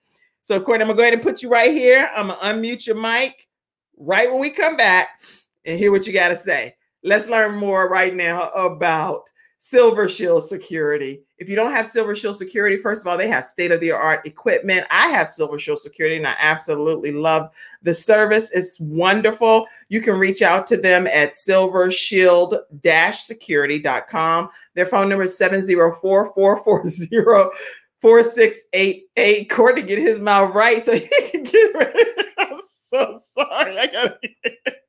So 0.41 0.59
Courtney, 0.59 0.83
I'm 0.83 0.87
gonna 0.87 0.97
go 0.97 1.03
ahead 1.03 1.13
and 1.13 1.21
put 1.21 1.43
you 1.43 1.49
right 1.49 1.71
here. 1.71 2.09
I'm 2.15 2.27
gonna 2.27 2.41
unmute 2.41 2.87
your 2.87 2.95
mic 2.95 3.47
right 3.97 4.29
when 4.31 4.41
we 4.41 4.49
come 4.49 4.75
back 4.75 5.19
and 5.65 5.77
hear 5.77 5.91
what 5.91 6.07
you 6.07 6.13
got 6.13 6.29
to 6.29 6.35
say. 6.35 6.75
Let's 7.03 7.27
learn 7.27 7.55
more 7.55 7.89
right 7.89 8.15
now 8.15 8.49
about 8.51 9.23
Silver 9.59 10.09
Shield 10.09 10.43
Security. 10.43 11.21
If 11.37 11.47
you 11.47 11.55
don't 11.55 11.71
have 11.71 11.87
Silver 11.87 12.15
Shield 12.15 12.35
Security, 12.35 12.75
first 12.75 13.01
of 13.01 13.07
all, 13.07 13.17
they 13.17 13.29
have 13.29 13.45
state 13.45 13.71
of 13.71 13.79
the 13.79 13.91
art 13.91 14.25
equipment. 14.25 14.85
I 14.91 15.07
have 15.07 15.29
Silver 15.29 15.57
Shield 15.57 15.79
Security 15.79 16.17
and 16.17 16.27
I 16.27 16.35
absolutely 16.37 17.13
love 17.13 17.49
the 17.81 17.93
service. 17.93 18.51
It's 18.51 18.77
wonderful. 18.81 19.65
You 19.87 20.01
can 20.01 20.19
reach 20.19 20.41
out 20.41 20.67
to 20.67 20.77
them 20.77 21.07
at 21.07 21.31
silvershield 21.33 22.59
security.com. 23.13 24.49
Their 24.73 24.85
phone 24.85 25.07
number 25.07 25.23
is 25.23 25.37
704 25.37 26.33
440 26.33 27.57
4688. 27.99 29.49
Courtney 29.49 29.81
get 29.83 29.97
his 29.97 30.19
mouth 30.19 30.53
right 30.53 30.83
so 30.83 30.91
he 30.91 31.07
can 31.31 31.43
get 31.43 31.73
ready. 31.73 32.03
I'm 32.37 32.57
so 32.89 33.21
sorry. 33.33 33.79
I 33.79 33.87
gotta 33.87 34.19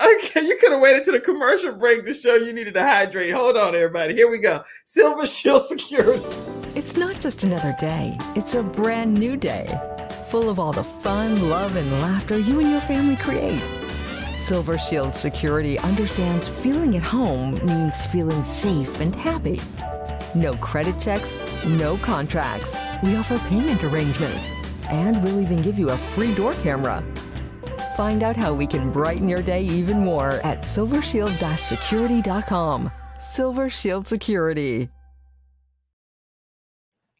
Okay, 0.00 0.44
you 0.44 0.56
could 0.58 0.72
have 0.72 0.80
waited 0.80 1.04
to 1.04 1.12
the 1.12 1.20
commercial 1.20 1.72
break 1.72 2.04
to 2.04 2.14
show 2.14 2.34
you 2.34 2.52
needed 2.52 2.74
to 2.74 2.82
hydrate. 2.82 3.34
Hold 3.34 3.56
on, 3.56 3.74
everybody. 3.74 4.14
Here 4.14 4.30
we 4.30 4.38
go. 4.38 4.62
Silver 4.84 5.26
Shield 5.26 5.62
Security. 5.62 6.24
It's 6.74 6.96
not 6.96 7.20
just 7.20 7.42
another 7.42 7.76
day, 7.78 8.16
it's 8.34 8.54
a 8.54 8.62
brand 8.62 9.14
new 9.14 9.36
day, 9.36 9.78
full 10.28 10.48
of 10.48 10.58
all 10.58 10.72
the 10.72 10.82
fun, 10.84 11.50
love, 11.50 11.76
and 11.76 11.92
laughter 12.00 12.38
you 12.38 12.60
and 12.60 12.70
your 12.70 12.80
family 12.80 13.16
create. 13.16 13.62
Silver 14.34 14.78
Shield 14.78 15.14
Security 15.14 15.78
understands 15.78 16.48
feeling 16.48 16.96
at 16.96 17.02
home 17.02 17.64
means 17.64 18.06
feeling 18.06 18.42
safe 18.42 19.00
and 19.00 19.14
happy. 19.14 19.60
No 20.34 20.54
credit 20.56 20.98
checks, 20.98 21.38
no 21.66 21.98
contracts. 21.98 22.76
We 23.02 23.14
offer 23.16 23.38
payment 23.50 23.84
arrangements, 23.84 24.50
and 24.88 25.22
we'll 25.22 25.40
even 25.40 25.60
give 25.60 25.78
you 25.78 25.90
a 25.90 25.96
free 25.96 26.34
door 26.34 26.54
camera. 26.54 27.04
Find 27.96 28.22
out 28.22 28.36
how 28.36 28.54
we 28.54 28.66
can 28.66 28.90
brighten 28.90 29.28
your 29.28 29.42
day 29.42 29.62
even 29.62 30.00
more 30.00 30.40
at 30.44 30.60
silvershield-security.com. 30.60 32.90
Silver 33.18 33.70
Shield 33.70 34.06
Security. 34.06 34.88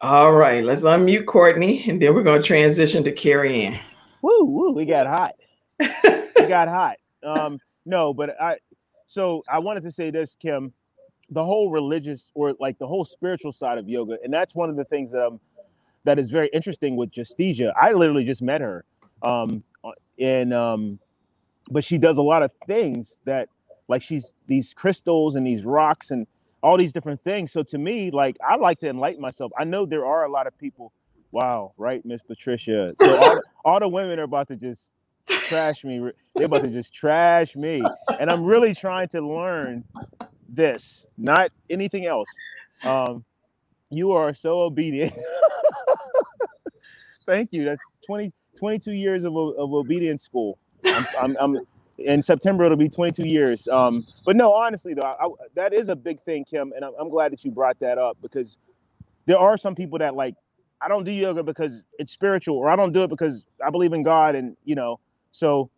All 0.00 0.32
right, 0.32 0.64
let's 0.64 0.82
unmute 0.82 1.26
Courtney, 1.26 1.88
and 1.88 2.02
then 2.02 2.12
we're 2.12 2.24
going 2.24 2.42
to 2.42 2.46
transition 2.46 3.04
to 3.04 3.12
Carrie 3.12 3.66
Ann. 3.66 3.78
woo, 4.20 4.44
woo, 4.44 4.72
we 4.72 4.84
got 4.84 5.06
hot. 5.06 5.36
we 5.78 6.48
got 6.48 6.66
hot. 6.66 6.96
Um, 7.22 7.60
no, 7.86 8.12
but 8.12 8.30
I. 8.40 8.56
So 9.06 9.44
I 9.48 9.60
wanted 9.60 9.84
to 9.84 9.92
say 9.92 10.10
this, 10.10 10.36
Kim. 10.40 10.72
The 11.30 11.44
whole 11.44 11.70
religious 11.70 12.32
or 12.34 12.54
like 12.58 12.78
the 12.78 12.86
whole 12.86 13.04
spiritual 13.04 13.52
side 13.52 13.78
of 13.78 13.88
yoga, 13.88 14.18
and 14.24 14.32
that's 14.32 14.56
one 14.56 14.70
of 14.70 14.76
the 14.76 14.84
things 14.84 15.12
that 15.12 15.24
um 15.24 15.38
that 16.04 16.18
is 16.18 16.32
very 16.32 16.48
interesting 16.48 16.96
with 16.96 17.12
Justicia. 17.12 17.72
I 17.80 17.92
literally 17.92 18.24
just 18.24 18.42
met 18.42 18.60
her, 18.60 18.84
um, 19.22 19.62
and 20.22 20.54
um, 20.54 21.00
but 21.70 21.84
she 21.84 21.98
does 21.98 22.18
a 22.18 22.22
lot 22.22 22.42
of 22.42 22.52
things 22.66 23.20
that 23.24 23.48
like 23.88 24.02
she's 24.02 24.34
these 24.46 24.74
crystals 24.74 25.36
and 25.36 25.46
these 25.46 25.64
rocks 25.64 26.10
and 26.10 26.26
all 26.62 26.76
these 26.78 26.92
different 26.92 27.20
things. 27.20 27.52
So 27.52 27.62
to 27.64 27.78
me, 27.78 28.10
like 28.10 28.36
I 28.46 28.56
like 28.56 28.80
to 28.80 28.88
enlighten 28.88 29.20
myself. 29.20 29.52
I 29.58 29.64
know 29.64 29.86
there 29.86 30.06
are 30.06 30.24
a 30.24 30.30
lot 30.30 30.46
of 30.46 30.56
people. 30.58 30.92
Wow, 31.32 31.72
right, 31.78 32.04
Miss 32.06 32.22
Patricia. 32.22 32.94
So 32.98 33.16
all, 33.22 33.40
all 33.64 33.80
the 33.80 33.88
women 33.88 34.18
are 34.20 34.24
about 34.24 34.48
to 34.48 34.56
just 34.56 34.90
trash 35.28 35.84
me. 35.84 36.10
They're 36.34 36.46
about 36.46 36.64
to 36.64 36.70
just 36.70 36.94
trash 36.94 37.56
me, 37.56 37.82
and 38.20 38.30
I'm 38.30 38.44
really 38.44 38.74
trying 38.74 39.08
to 39.10 39.20
learn 39.22 39.84
this, 40.48 41.06
not 41.18 41.50
anything 41.70 42.06
else. 42.06 42.28
Um, 42.84 43.24
you 43.90 44.12
are 44.12 44.34
so 44.34 44.60
obedient. 44.62 45.14
Thank 47.26 47.52
you. 47.52 47.64
That's 47.64 47.82
20, 48.06 48.32
22 48.58 48.92
years 48.92 49.24
of, 49.24 49.36
of 49.36 49.74
obedience 49.74 50.24
school. 50.24 50.58
I'm, 50.84 51.06
I'm, 51.20 51.36
I'm 51.40 51.58
in 51.98 52.22
September. 52.22 52.64
It'll 52.64 52.78
be 52.78 52.88
22 52.90 53.26
years. 53.28 53.68
Um, 53.68 54.06
but 54.26 54.36
no, 54.36 54.52
honestly 54.54 54.94
though, 54.94 55.02
I, 55.02 55.26
I- 55.26 55.30
that 55.56 55.74
is 55.74 55.88
a 55.90 55.96
big 55.96 56.20
thing, 56.20 56.44
Kim, 56.44 56.72
and 56.76 56.84
I'm, 56.84 56.92
I'm 57.00 57.10
glad 57.10 57.32
that 57.32 57.44
you 57.44 57.50
brought 57.52 57.78
that 57.80 57.98
up 57.98 58.18
because 58.22 58.58
there 59.26 59.38
are 59.38 59.56
some 59.58 59.74
people 59.76 59.98
that 60.00 60.14
like 60.16 60.34
I 60.82 60.88
don't 60.88 61.04
do 61.04 61.12
yoga 61.12 61.42
because 61.42 61.82
it's 61.98 62.12
spiritual, 62.12 62.58
or 62.58 62.70
I 62.70 62.76
don't 62.76 62.92
do 62.92 63.04
it 63.04 63.10
because 63.10 63.46
I 63.64 63.70
believe 63.70 63.92
in 63.94 64.02
God, 64.02 64.34
and 64.36 64.56
you 64.64 64.74
know. 64.76 65.00
So 65.32 65.70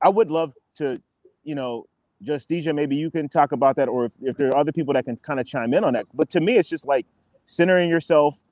I 0.00 0.08
would 0.08 0.30
love 0.30 0.54
to, 0.76 1.00
you 1.44 1.54
know, 1.54 1.86
just 2.22 2.48
DJ. 2.48 2.74
Maybe 2.74 2.96
you 2.96 3.10
can 3.10 3.28
talk 3.28 3.52
about 3.52 3.76
that, 3.76 3.88
or 3.88 4.04
if, 4.06 4.12
if 4.22 4.36
there 4.36 4.48
are 4.48 4.56
other 4.56 4.72
people 4.72 4.94
that 4.94 5.04
can 5.04 5.16
kind 5.18 5.40
of 5.40 5.46
chime 5.46 5.74
in 5.74 5.84
on 5.84 5.94
that. 5.94 6.06
But 6.14 6.30
to 6.30 6.40
me, 6.40 6.56
it's 6.56 6.68
just 6.68 6.86
like 6.86 7.06
centering 7.46 7.90
yourself, 7.90 8.42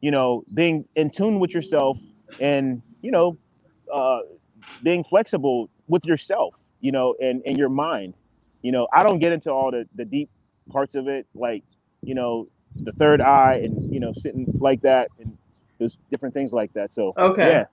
you 0.00 0.10
know, 0.10 0.44
being 0.54 0.86
in 0.96 1.10
tune 1.10 1.40
with 1.40 1.54
yourself, 1.54 2.00
and 2.40 2.82
you 3.02 3.10
know, 3.10 3.36
uh, 3.92 4.20
being 4.82 5.04
flexible 5.04 5.70
with 5.86 6.04
yourself, 6.04 6.72
you 6.80 6.92
know, 6.92 7.14
and 7.20 7.42
and 7.46 7.56
your 7.56 7.68
mind. 7.68 8.14
You 8.62 8.72
know, 8.72 8.88
I 8.92 9.02
don't 9.02 9.18
get 9.18 9.32
into 9.32 9.52
all 9.52 9.70
the 9.70 9.86
the 9.94 10.04
deep 10.04 10.30
parts 10.70 10.94
of 10.94 11.08
it, 11.08 11.26
like 11.34 11.64
you 12.02 12.14
know, 12.14 12.48
the 12.76 12.92
third 12.92 13.20
eye, 13.20 13.60
and 13.64 13.92
you 13.92 14.00
know, 14.00 14.12
sitting 14.12 14.46
like 14.58 14.82
that, 14.82 15.08
and 15.18 15.36
there's 15.78 15.96
different 16.10 16.34
things 16.34 16.52
like 16.52 16.72
that. 16.74 16.90
So 16.90 17.12
Okay. 17.16 17.48
yeah. 17.48 17.64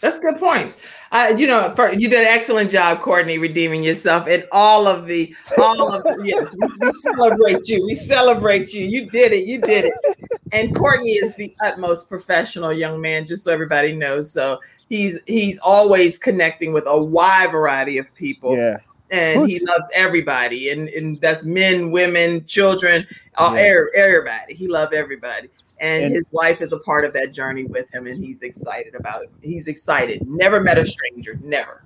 That's 0.00 0.18
good 0.18 0.40
points. 0.40 0.82
Uh, 1.12 1.34
you 1.36 1.46
know, 1.46 1.72
for, 1.74 1.92
you 1.92 2.08
did 2.08 2.20
an 2.20 2.26
excellent 2.26 2.68
job, 2.70 3.00
Courtney, 3.00 3.38
redeeming 3.38 3.84
yourself 3.84 4.26
in 4.26 4.42
all 4.50 4.88
of 4.88 5.06
the, 5.06 5.32
all 5.56 5.92
of 5.92 6.02
the, 6.02 6.20
yes, 6.24 6.54
we, 6.58 6.68
we 6.80 6.92
celebrate 6.92 7.68
you. 7.68 7.86
We 7.86 7.94
celebrate 7.94 8.74
you. 8.74 8.84
You 8.84 9.08
did 9.08 9.32
it. 9.32 9.46
You 9.46 9.60
did 9.60 9.84
it. 9.84 9.94
And 10.52 10.74
Courtney 10.74 11.12
is 11.12 11.36
the 11.36 11.54
utmost 11.62 12.08
professional 12.08 12.72
young 12.72 13.00
man, 13.00 13.24
just 13.24 13.44
so 13.44 13.52
everybody 13.52 13.94
knows. 13.94 14.32
So 14.32 14.58
he's 14.88 15.20
he's 15.26 15.58
always 15.60 16.18
connecting 16.18 16.72
with 16.72 16.84
a 16.86 17.00
wide 17.02 17.50
variety 17.50 17.98
of 17.98 18.14
people. 18.14 18.56
Yeah. 18.56 18.78
and 19.10 19.48
he 19.48 19.60
loves 19.60 19.90
everybody, 19.94 20.70
and 20.70 20.88
and 20.88 21.20
that's 21.20 21.44
men, 21.44 21.90
women, 21.90 22.44
children, 22.46 23.06
all, 23.36 23.54
Yeah. 23.54 23.72
er- 23.72 23.90
everybody. 23.94 24.54
He 24.54 24.66
loved 24.66 24.94
everybody, 24.94 25.48
and, 25.78 26.04
And- 26.04 26.14
his 26.14 26.30
wife 26.32 26.60
is 26.62 26.72
a 26.72 26.78
part 26.78 27.04
of 27.04 27.12
that 27.12 27.32
journey 27.32 27.64
with 27.64 27.92
him, 27.94 28.06
and 28.06 28.22
he's 28.24 28.42
excited 28.42 28.94
about 28.94 29.22
it. 29.24 29.30
He's 29.42 29.68
excited. 29.68 30.26
Never 30.26 30.58
met 30.60 30.78
a 30.78 30.84
stranger. 30.84 31.38
Never. 31.44 31.84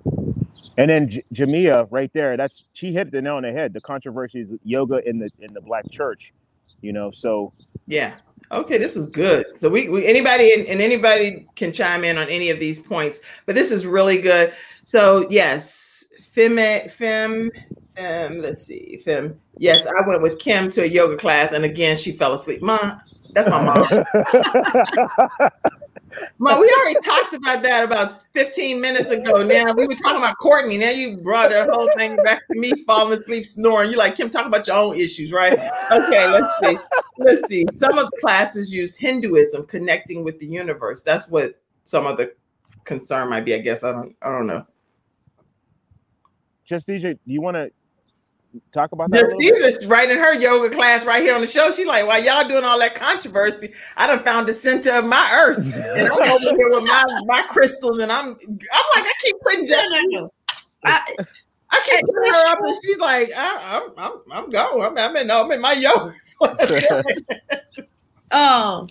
And 0.77 0.89
then 0.89 1.09
J- 1.09 1.23
Jamia, 1.33 1.87
right 1.91 2.09
there, 2.13 2.37
that's 2.37 2.63
she 2.73 2.93
hit 2.93 3.11
the 3.11 3.21
nail 3.21 3.35
on 3.35 3.43
the 3.43 3.51
head. 3.51 3.73
The 3.73 3.81
controversies 3.81 4.47
with 4.49 4.61
yoga 4.63 5.07
in 5.07 5.19
the 5.19 5.29
in 5.39 5.53
the 5.53 5.61
black 5.61 5.89
church, 5.91 6.33
you 6.81 6.93
know. 6.93 7.11
So 7.11 7.51
Yeah. 7.85 8.13
Okay, 8.51 8.77
this 8.79 8.95
is 8.95 9.07
good. 9.07 9.45
So 9.55 9.69
we, 9.69 9.89
we 9.89 10.07
anybody 10.07 10.53
and, 10.53 10.65
and 10.65 10.81
anybody 10.81 11.45
can 11.55 11.71
chime 11.71 12.03
in 12.03 12.17
on 12.17 12.27
any 12.29 12.49
of 12.49 12.59
these 12.59 12.81
points, 12.81 13.19
but 13.45 13.53
this 13.53 13.71
is 13.71 13.85
really 13.85 14.19
good. 14.21 14.53
So 14.85 15.27
yes, 15.29 16.05
fem 16.21 16.57
fem 16.89 17.51
fem. 17.95 18.39
Let's 18.39 18.63
see, 18.63 19.01
fem. 19.05 19.39
Yes, 19.57 19.85
I 19.85 20.07
went 20.07 20.23
with 20.23 20.39
Kim 20.39 20.71
to 20.71 20.81
a 20.81 20.87
yoga 20.87 21.17
class, 21.17 21.51
and 21.51 21.63
again 21.63 21.95
she 21.95 22.11
fell 22.11 22.33
asleep. 22.33 22.61
Mom, 22.61 22.99
that's 23.33 23.49
my 23.49 23.63
mom. 23.63 25.49
Mom, 26.37 26.59
we 26.59 26.69
already 26.79 26.99
talked 27.01 27.33
about 27.33 27.61
that 27.63 27.83
about 27.83 28.23
15 28.33 28.79
minutes 28.79 29.09
ago. 29.09 29.43
Now 29.43 29.73
we 29.73 29.87
were 29.87 29.95
talking 29.95 30.17
about 30.17 30.37
Courtney. 30.37 30.77
Now 30.77 30.89
you 30.89 31.17
brought 31.17 31.49
that 31.49 31.69
whole 31.69 31.89
thing 31.95 32.15
back 32.17 32.41
to 32.51 32.59
me 32.59 32.71
falling 32.85 33.13
asleep, 33.13 33.45
snoring. 33.45 33.91
You're 33.91 33.99
like 33.99 34.15
Kim, 34.15 34.29
talk 34.29 34.45
about 34.45 34.67
your 34.67 34.77
own 34.77 34.95
issues, 34.95 35.31
right? 35.31 35.53
Okay, 35.91 36.27
let's 36.27 36.47
see. 36.63 36.77
Let's 37.17 37.47
see. 37.47 37.65
Some 37.71 37.97
of 37.97 38.09
the 38.09 38.17
classes 38.21 38.73
use 38.73 38.95
Hinduism, 38.95 39.65
connecting 39.65 40.23
with 40.23 40.39
the 40.39 40.45
universe. 40.45 41.03
That's 41.03 41.29
what 41.29 41.61
some 41.85 42.07
of 42.07 42.17
the 42.17 42.33
concern 42.85 43.29
might 43.29 43.45
be. 43.45 43.53
I 43.53 43.59
guess 43.59 43.83
I 43.83 43.91
don't. 43.91 44.15
I 44.21 44.29
don't 44.29 44.47
know. 44.47 44.65
just 46.65 46.87
DJ, 46.87 47.13
do 47.13 47.19
you 47.25 47.41
want 47.41 47.55
to 47.55 47.71
talk 48.71 48.91
about 48.91 49.11
that? 49.11 49.25
a 49.25 49.29
Just? 49.29 49.39
Caesar's 49.39 49.87
right 49.87 50.09
in 50.09 50.17
her 50.17 50.33
yoga 50.33 50.73
class 50.73 51.05
right 51.05 51.21
here 51.21 51.35
on 51.35 51.41
the 51.41 51.47
show. 51.47 51.71
She 51.71 51.85
like, 51.85 52.05
while 52.05 52.23
y'all 52.23 52.47
doing 52.47 52.63
all 52.63 52.79
that 52.79 52.95
controversy, 52.95 53.73
I 53.97 54.07
done 54.07 54.19
found 54.19 54.47
the 54.47 54.53
center 54.53 54.91
of 54.91 55.05
my 55.05 55.29
earth, 55.33 55.73
and 55.73 56.09
I'm 56.09 56.31
over 56.31 56.39
here 56.57 56.69
with 56.69 56.83
my 56.83 57.03
my 57.25 57.43
crystals, 57.43 57.99
and 57.99 58.11
I'm 58.11 58.27
I'm 58.27 58.85
like, 58.95 59.05
I 59.05 59.13
keep 59.23 59.35
putting 59.41 59.65
just 59.65 59.89
I, 60.85 61.15
I 61.71 61.81
keep 61.85 62.05
putting 62.05 62.33
her 62.33 62.47
up, 62.47 62.59
and 62.61 62.73
she's 62.83 62.99
like, 62.99 63.31
I, 63.35 63.77
I'm 63.77 63.91
I'm 63.97 64.21
I'm 64.31 64.49
going. 64.49 64.85
I'm, 64.85 64.97
I'm 64.97 65.15
in 65.15 65.31
I'm 65.31 65.51
in 65.51 65.61
my 65.61 65.73
yoga. 65.73 66.15
um 68.31 68.87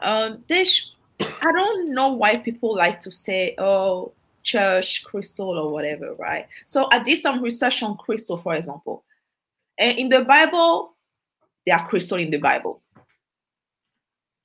um 0.00 0.44
this 0.48 0.92
i 1.20 1.50
don't 1.52 1.92
know 1.92 2.12
why 2.12 2.36
people 2.36 2.76
like 2.76 3.00
to 3.00 3.10
say 3.10 3.56
oh 3.58 4.12
church 4.44 5.02
crystal 5.04 5.58
or 5.58 5.72
whatever 5.72 6.14
right 6.14 6.46
so 6.64 6.88
i 6.92 6.98
did 6.98 7.18
some 7.18 7.42
research 7.42 7.82
on 7.82 7.96
crystal 7.96 8.36
for 8.36 8.54
example 8.54 9.04
and 9.78 9.98
in 9.98 10.08
the 10.08 10.24
bible 10.24 10.94
there 11.66 11.76
are 11.76 11.88
crystal 11.88 12.18
in 12.18 12.30
the 12.30 12.38
bible 12.38 12.82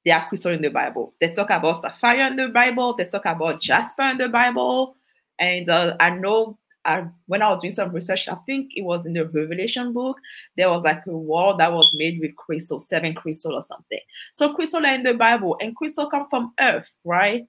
there 0.05 0.17
are 0.17 0.27
crystal 0.27 0.51
in 0.51 0.61
the 0.61 0.69
bible 0.69 1.13
they 1.19 1.29
talk 1.29 1.49
about 1.49 1.81
sapphire 1.81 2.27
in 2.27 2.35
the 2.35 2.47
bible 2.49 2.93
they 2.93 3.05
talk 3.05 3.25
about 3.25 3.61
jasper 3.61 4.03
in 4.03 4.17
the 4.17 4.29
bible 4.29 4.95
and 5.37 5.69
uh, 5.69 5.95
i 5.99 6.09
know 6.09 6.57
I, 6.85 7.05
when 7.27 7.41
I 7.41 7.49
was 7.49 7.61
doing 7.61 7.71
some 7.71 7.91
research, 7.91 8.27
I 8.27 8.35
think 8.45 8.71
it 8.75 8.83
was 8.83 9.05
in 9.05 9.13
the 9.13 9.25
Revelation 9.25 9.91
book. 9.93 10.17
There 10.55 10.69
was 10.69 10.83
like 10.83 11.05
a 11.07 11.11
wall 11.11 11.57
that 11.57 11.71
was 11.71 11.93
made 11.97 12.19
with 12.19 12.35
crystal, 12.35 12.79
seven 12.79 13.13
crystal 13.13 13.53
or 13.53 13.61
something. 13.61 13.99
So 14.31 14.53
crystal 14.53 14.85
are 14.85 14.93
in 14.93 15.03
the 15.03 15.13
Bible, 15.13 15.57
and 15.61 15.75
crystal 15.75 16.09
come 16.09 16.27
from 16.29 16.53
earth, 16.59 16.89
right? 17.03 17.45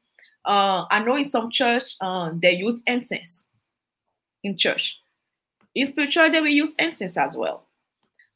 Uh, 0.51 0.84
I 0.90 0.98
know 1.05 1.14
in 1.14 1.24
some 1.24 1.48
church 1.48 1.94
uh, 2.01 2.32
they 2.34 2.57
use 2.57 2.82
incense 2.84 3.44
in 4.42 4.57
church. 4.57 4.98
In 5.76 5.86
spiritual, 5.86 6.28
they 6.28 6.40
will 6.40 6.48
use 6.48 6.74
incense 6.76 7.16
as 7.16 7.36
well. 7.36 7.66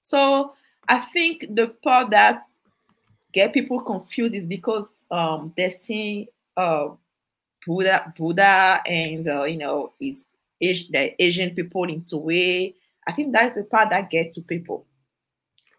So 0.01 0.53
I 0.87 1.01
think 1.01 1.45
the 1.57 1.75
part 1.83 2.11
that 2.11 2.47
get 3.33 3.53
people 3.53 3.81
confused 3.81 4.37
is 4.37 4.47
because 4.47 4.89
um, 5.11 5.53
they 5.57 5.71
see 5.71 6.29
uh, 6.57 6.91
Buddha, 7.67 8.15
Buddha, 8.17 8.81
and 8.87 9.27
uh, 9.27 9.43
you 9.43 9.57
know, 9.57 9.93
is 9.99 10.25
the 10.61 11.21
Asian 11.21 11.51
people 11.51 11.83
into 11.89 12.19
way. 12.19 12.77
I 13.09 13.13
think 13.13 13.33
that's 13.33 13.57
the 13.57 13.65
part 13.65 13.91
that 13.91 14.11
get 14.11 14.31
to 14.35 14.41
people. 14.43 14.87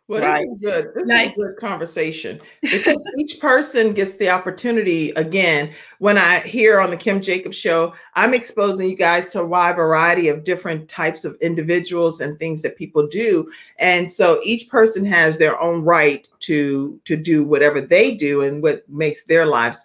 Well, 0.08 0.22
Right. 0.22 0.46
this 0.46 0.54
is 0.54 0.60
good. 0.60 0.92
This 0.94 1.04
Like- 1.08 1.32
is 1.32 1.40
a 1.40 1.42
good 1.48 1.58
conversation 1.58 2.40
because 2.62 3.02
each 3.18 3.40
person 3.40 3.92
gets 3.92 4.18
the 4.18 4.30
opportunity. 4.30 5.10
Again, 5.16 5.72
when 5.98 6.18
I 6.20 6.42
hear 6.42 6.80
on 6.80 6.92
the 6.92 6.98
Kim 6.98 7.20
Jacobs 7.20 7.58
show, 7.58 7.92
I'm 8.14 8.36
exposing 8.36 8.88
you 8.88 8.96
guys 8.96 9.30
to 9.30 9.42
a 9.42 9.46
wide 9.46 9.76
variety 9.78 10.28
of 10.28 10.44
different 10.44 10.88
types 10.88 11.26
of 11.26 11.36
individuals 11.42 12.22
and 12.22 12.38
things 12.38 12.62
that 12.62 12.78
people 12.78 13.08
do, 13.08 13.50
and 13.80 14.12
so 14.12 14.40
each 14.44 14.70
person 14.70 15.06
has 15.06 15.40
their 15.40 15.60
own 15.60 15.84
right 15.84 16.28
to 16.42 17.00
to 17.06 17.16
do 17.16 17.44
whatever 17.44 17.82
they 17.82 18.16
do 18.16 18.42
and 18.42 18.62
what 18.62 18.88
makes 18.88 19.24
their 19.24 19.48
lives 19.48 19.84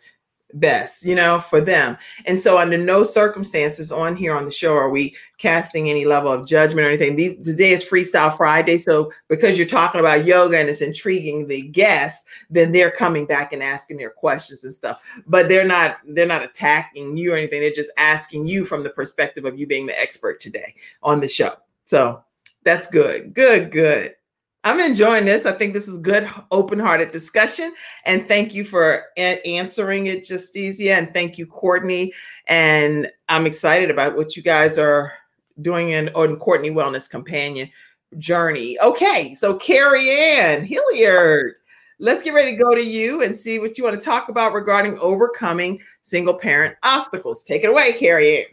best, 0.55 1.05
you 1.05 1.15
know, 1.15 1.39
for 1.39 1.61
them. 1.61 1.97
And 2.27 2.41
so, 2.41 2.59
under 2.59 2.79
no 2.79 3.03
circumstances 3.03 3.91
on 3.93 4.17
here 4.17 4.35
on 4.35 4.45
the 4.45 4.51
show 4.51 4.75
are 4.75 4.91
we 4.91 5.15
casting 5.39 5.89
any 5.89 6.05
level 6.05 6.33
of 6.33 6.47
judgment 6.47 6.87
or 6.87 6.91
anything. 6.91 7.17
These 7.17 7.41
today 7.41 7.73
is 7.73 7.85
Freestyle 7.85 8.37
Friday, 8.37 8.79
so 8.79 9.13
because 9.29 9.57
you're 9.57 9.67
talking 9.67 10.01
about 10.01 10.25
yoga 10.25 10.59
and 10.59 10.69
it's 10.69 10.83
intriguing 10.83 11.47
the 11.47 11.63
guests, 11.63 12.29
then 12.51 12.73
they're 12.73 12.91
coming 12.91 13.27
back 13.27 13.53
and 13.53 13.63
asking 13.63 13.97
their 13.97 14.11
questions 14.11 14.65
and 14.65 14.75
stuff. 14.75 15.03
But 15.27 15.49
they're 15.49 15.65
not 15.65 15.99
they're 16.09 16.27
not 16.27 16.45
attacking 16.45 17.17
you 17.17 17.33
or 17.33 17.37
anything. 17.37 17.61
They're 17.61 17.73
just 17.73 17.93
asking 17.97 18.47
you 18.47 18.65
from 18.65 18.83
the 18.83 18.91
perspective 18.91 19.45
of 19.45 19.59
you 19.59 19.67
being 19.67 19.87
the 19.87 20.01
expert 20.01 20.41
today 20.41 20.75
on 21.03 21.21
the 21.21 21.29
show. 21.29 21.55
So 21.87 22.23
that's 22.63 22.89
good, 22.89 23.35
good, 23.35 23.71
good. 23.71 24.15
I'm 24.63 24.79
enjoying 24.79 25.25
this. 25.25 25.47
I 25.47 25.53
think 25.53 25.73
this 25.73 25.89
is 25.89 25.99
good, 25.99 26.29
open-hearted 26.51 27.13
discussion. 27.13 27.73
And 28.05 28.29
thank 28.29 28.55
you 28.55 28.65
for 28.65 29.05
a- 29.17 29.41
answering 29.47 30.07
it, 30.07 30.25
Justicia. 30.25 30.95
And 30.95 31.15
thank 31.15 31.39
you, 31.39 31.47
Courtney. 31.47 32.13
And 32.47 33.11
I'm 33.29 33.47
excited 33.47 33.91
about 33.91 34.17
what 34.17 34.37
you 34.37 34.43
guys 34.43 34.79
are 34.79 35.15
doing 35.63 35.91
in 35.91 36.11
on 36.11 36.37
Courtnee 36.37 36.71
Wellness 36.71 37.09
Companion 37.09 37.71
journey. 38.19 38.79
Okay, 38.81 39.35
so 39.35 39.57
Carrie 39.57 40.11
Ann 40.11 40.65
Hilliard, 40.65 41.55
let's 41.99 42.23
get 42.23 42.35
ready 42.35 42.57
to 42.57 42.63
go 42.63 42.75
to 42.75 42.85
you 42.85 43.23
and 43.23 43.35
see 43.35 43.61
what 43.61 43.79
you 43.79 43.85
want 43.85 43.99
to 43.99 44.05
talk 44.05 44.29
about 44.29 44.53
regarding 44.53 44.99
overcoming 44.99 45.81
single 46.03 46.35
parent 46.35 46.77
obstacles. 46.83 47.45
Take 47.45 47.65
it 47.65 47.71
away, 47.71 47.95
Carrie 47.95 48.39
Ann. 48.41 48.47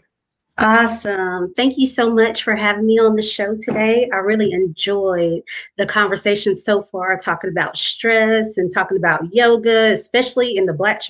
Awesome. 0.60 1.54
Thank 1.54 1.78
you 1.78 1.86
so 1.86 2.10
much 2.12 2.44
for 2.44 2.56
having 2.56 2.88
me 2.88 2.98
on 2.98 3.16
the 3.16 3.22
show 3.22 3.56
today. 3.56 4.10
I 4.12 4.18
really 4.18 4.52
enjoyed 4.54 5.44
the 5.78 5.86
conversation 5.86 6.56
so 6.56 6.82
far, 6.82 7.16
talking 7.18 7.52
about 7.52 7.78
stress 7.78 8.58
and 8.58 8.74
talking 8.74 8.98
about 8.98 9.32
yoga, 9.32 9.92
especially 9.92 10.58
in 10.58 10.66
the 10.66 10.74
Black 10.74 11.02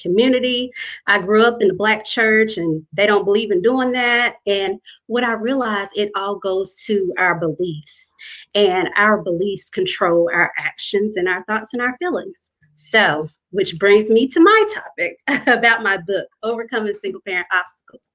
community. 0.00 0.72
I 1.06 1.20
grew 1.20 1.44
up 1.44 1.62
in 1.62 1.68
the 1.68 1.74
Black 1.74 2.04
church 2.04 2.56
and 2.56 2.84
they 2.94 3.06
don't 3.06 3.24
believe 3.24 3.52
in 3.52 3.62
doing 3.62 3.92
that. 3.92 4.36
And 4.44 4.80
what 5.06 5.22
I 5.22 5.32
realized, 5.34 5.92
it 5.94 6.10
all 6.16 6.36
goes 6.36 6.82
to 6.86 7.14
our 7.16 7.38
beliefs, 7.38 8.12
and 8.56 8.90
our 8.96 9.22
beliefs 9.22 9.70
control 9.70 10.28
our 10.34 10.52
actions 10.58 11.16
and 11.16 11.28
our 11.28 11.44
thoughts 11.44 11.72
and 11.74 11.80
our 11.80 11.96
feelings. 11.98 12.50
So, 12.74 13.28
which 13.50 13.78
brings 13.78 14.10
me 14.10 14.26
to 14.28 14.40
my 14.40 14.64
topic 14.74 15.18
about 15.46 15.82
my 15.82 15.96
book, 15.96 16.28
Overcoming 16.42 16.92
Single 16.92 17.22
Parent 17.22 17.46
Obstacles. 17.52 18.12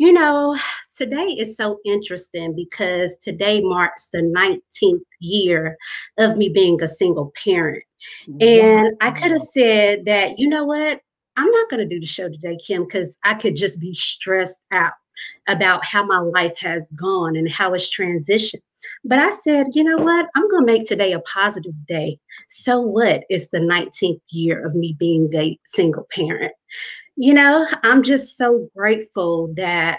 You 0.00 0.14
know, 0.14 0.56
today 0.96 1.26
is 1.26 1.58
so 1.58 1.78
interesting 1.84 2.56
because 2.56 3.18
today 3.18 3.60
marks 3.60 4.08
the 4.10 4.22
19th 4.22 5.04
year 5.18 5.76
of 6.16 6.38
me 6.38 6.48
being 6.48 6.82
a 6.82 6.88
single 6.88 7.34
parent. 7.44 7.84
And 8.40 8.96
I 9.02 9.10
could 9.10 9.30
have 9.30 9.42
said 9.42 10.06
that, 10.06 10.38
you 10.38 10.48
know 10.48 10.64
what? 10.64 11.02
I'm 11.36 11.50
not 11.50 11.68
going 11.68 11.86
to 11.86 11.94
do 11.94 12.00
the 12.00 12.06
show 12.06 12.30
today, 12.30 12.56
Kim, 12.66 12.84
because 12.86 13.18
I 13.24 13.34
could 13.34 13.56
just 13.56 13.78
be 13.78 13.92
stressed 13.92 14.64
out 14.72 14.94
about 15.48 15.84
how 15.84 16.02
my 16.06 16.20
life 16.20 16.58
has 16.60 16.88
gone 16.96 17.36
and 17.36 17.50
how 17.50 17.74
it's 17.74 17.94
transitioned. 17.94 18.62
But 19.04 19.18
I 19.18 19.28
said, 19.28 19.66
you 19.74 19.84
know 19.84 19.98
what? 19.98 20.30
I'm 20.34 20.48
going 20.48 20.66
to 20.66 20.72
make 20.72 20.88
today 20.88 21.12
a 21.12 21.20
positive 21.20 21.74
day. 21.86 22.18
So 22.48 22.80
what? 22.80 23.24
It's 23.28 23.50
the 23.50 23.58
19th 23.58 24.22
year 24.30 24.64
of 24.64 24.74
me 24.74 24.96
being 24.98 25.28
a 25.34 25.58
single 25.66 26.06
parent. 26.10 26.54
You 27.22 27.34
know, 27.34 27.66
I'm 27.82 28.02
just 28.02 28.38
so 28.38 28.70
grateful 28.74 29.52
that 29.56 29.98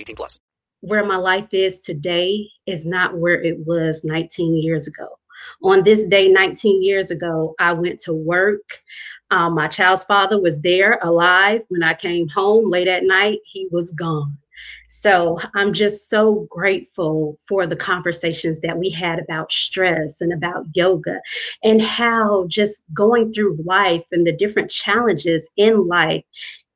18 0.01 0.15
plus. 0.15 0.39
where 0.81 1.05
my 1.05 1.15
life 1.15 1.53
is 1.53 1.79
today 1.79 2.49
is 2.65 2.85
not 2.87 3.15
where 3.17 3.41
it 3.41 3.57
was 3.67 4.03
19 4.03 4.57
years 4.57 4.87
ago. 4.87 5.07
On 5.63 5.83
this 5.83 6.03
day, 6.05 6.27
19 6.27 6.83
years 6.83 7.11
ago, 7.11 7.53
I 7.59 7.73
went 7.73 7.99
to 8.01 8.13
work. 8.13 8.81
Um, 9.29 9.53
my 9.55 9.67
child's 9.67 10.03
father 10.03 10.41
was 10.41 10.59
there 10.61 10.97
alive. 11.03 11.61
When 11.69 11.83
I 11.83 11.93
came 11.93 12.27
home 12.27 12.69
late 12.69 12.87
at 12.87 13.03
night, 13.03 13.39
he 13.45 13.67
was 13.71 13.91
gone. 13.91 14.37
So 14.87 15.39
I'm 15.55 15.71
just 15.73 16.09
so 16.09 16.47
grateful 16.49 17.37
for 17.47 17.65
the 17.65 17.75
conversations 17.75 18.59
that 18.61 18.77
we 18.77 18.89
had 18.89 19.19
about 19.19 19.51
stress 19.51 20.21
and 20.21 20.33
about 20.33 20.65
yoga 20.73 21.19
and 21.63 21.81
how 21.81 22.45
just 22.47 22.83
going 22.93 23.31
through 23.33 23.57
life 23.65 24.05
and 24.11 24.25
the 24.25 24.35
different 24.35 24.69
challenges 24.69 25.49
in 25.57 25.87
life, 25.87 26.23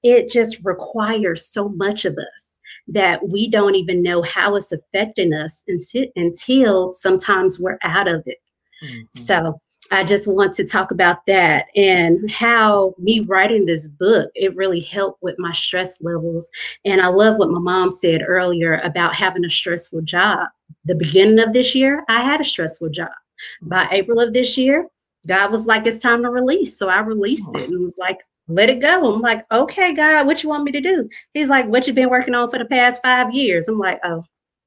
it 0.01 0.29
just 0.29 0.63
requires 0.63 1.45
so 1.45 1.69
much 1.69 2.05
of 2.05 2.17
us 2.17 2.54
that 2.87 3.27
we 3.27 3.49
don't 3.49 3.75
even 3.75 4.03
know 4.03 4.21
how 4.21 4.55
it's 4.55 4.71
affecting 4.71 5.33
us 5.33 5.63
until, 5.67 6.93
sometimes 6.93 7.59
we're 7.59 7.79
out 7.83 8.07
of 8.07 8.21
it. 8.25 8.37
Mm-hmm. 8.83 9.19
So 9.19 9.59
I 9.91 10.03
just 10.03 10.31
want 10.31 10.53
to 10.55 10.65
talk 10.65 10.91
about 10.91 11.25
that 11.27 11.67
and 11.75 12.29
how 12.31 12.95
me 12.97 13.19
writing 13.21 13.65
this 13.65 13.87
book, 13.87 14.31
it 14.33 14.55
really 14.55 14.79
helped 14.79 15.21
with 15.21 15.35
my 15.37 15.51
stress 15.51 16.01
levels. 16.01 16.49
And 16.85 17.01
I 17.01 17.07
love 17.07 17.37
what 17.37 17.49
my 17.49 17.59
mom 17.59 17.91
said 17.91 18.23
earlier 18.25 18.79
about 18.83 19.13
having 19.13 19.45
a 19.45 19.49
stressful 19.49 20.01
job. 20.01 20.47
The 20.85 20.95
beginning 20.95 21.39
of 21.39 21.53
this 21.53 21.75
year, 21.75 22.03
I 22.07 22.21
had 22.21 22.41
a 22.41 22.45
stressful 22.45 22.89
job. 22.89 23.11
By 23.61 23.87
April 23.91 24.19
of 24.19 24.33
this 24.33 24.57
year, 24.57 24.87
God 25.27 25.51
was 25.51 25.67
like, 25.67 25.85
it's 25.85 25.99
time 25.99 26.23
to 26.23 26.29
release. 26.29 26.77
So 26.77 26.87
I 26.87 26.99
released 26.99 27.55
it 27.55 27.69
and 27.69 27.79
was 27.79 27.97
like, 27.99 28.23
let 28.47 28.69
it 28.69 28.79
go. 28.79 29.13
I'm 29.13 29.21
like, 29.21 29.45
okay, 29.51 29.93
God, 29.93 30.27
what 30.27 30.43
you 30.43 30.49
want 30.49 30.63
me 30.63 30.71
to 30.71 30.81
do? 30.81 31.09
He's 31.33 31.49
like, 31.49 31.67
what 31.67 31.87
you've 31.87 31.95
been 31.95 32.09
working 32.09 32.35
on 32.35 32.49
for 32.49 32.59
the 32.59 32.65
past 32.65 33.01
five 33.01 33.33
years? 33.33 33.67
I'm 33.67 33.79
like, 33.79 33.99
oh, 34.03 34.23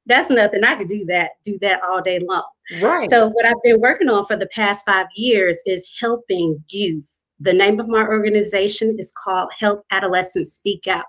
that's 0.06 0.30
nothing. 0.30 0.64
I 0.64 0.74
could 0.74 0.88
do 0.88 1.04
that, 1.06 1.32
do 1.44 1.58
that 1.60 1.82
all 1.82 2.02
day 2.02 2.18
long. 2.18 2.44
Right. 2.80 3.08
So 3.08 3.28
what 3.28 3.46
I've 3.46 3.62
been 3.62 3.80
working 3.80 4.08
on 4.08 4.26
for 4.26 4.36
the 4.36 4.48
past 4.48 4.84
five 4.84 5.06
years 5.14 5.58
is 5.66 5.90
helping 6.00 6.62
youth. 6.68 7.17
The 7.40 7.52
name 7.52 7.78
of 7.78 7.88
my 7.88 8.02
organization 8.02 8.96
is 8.98 9.12
called 9.12 9.50
Help 9.56 9.84
Adolescents 9.92 10.54
Speak 10.54 10.88
Out. 10.88 11.04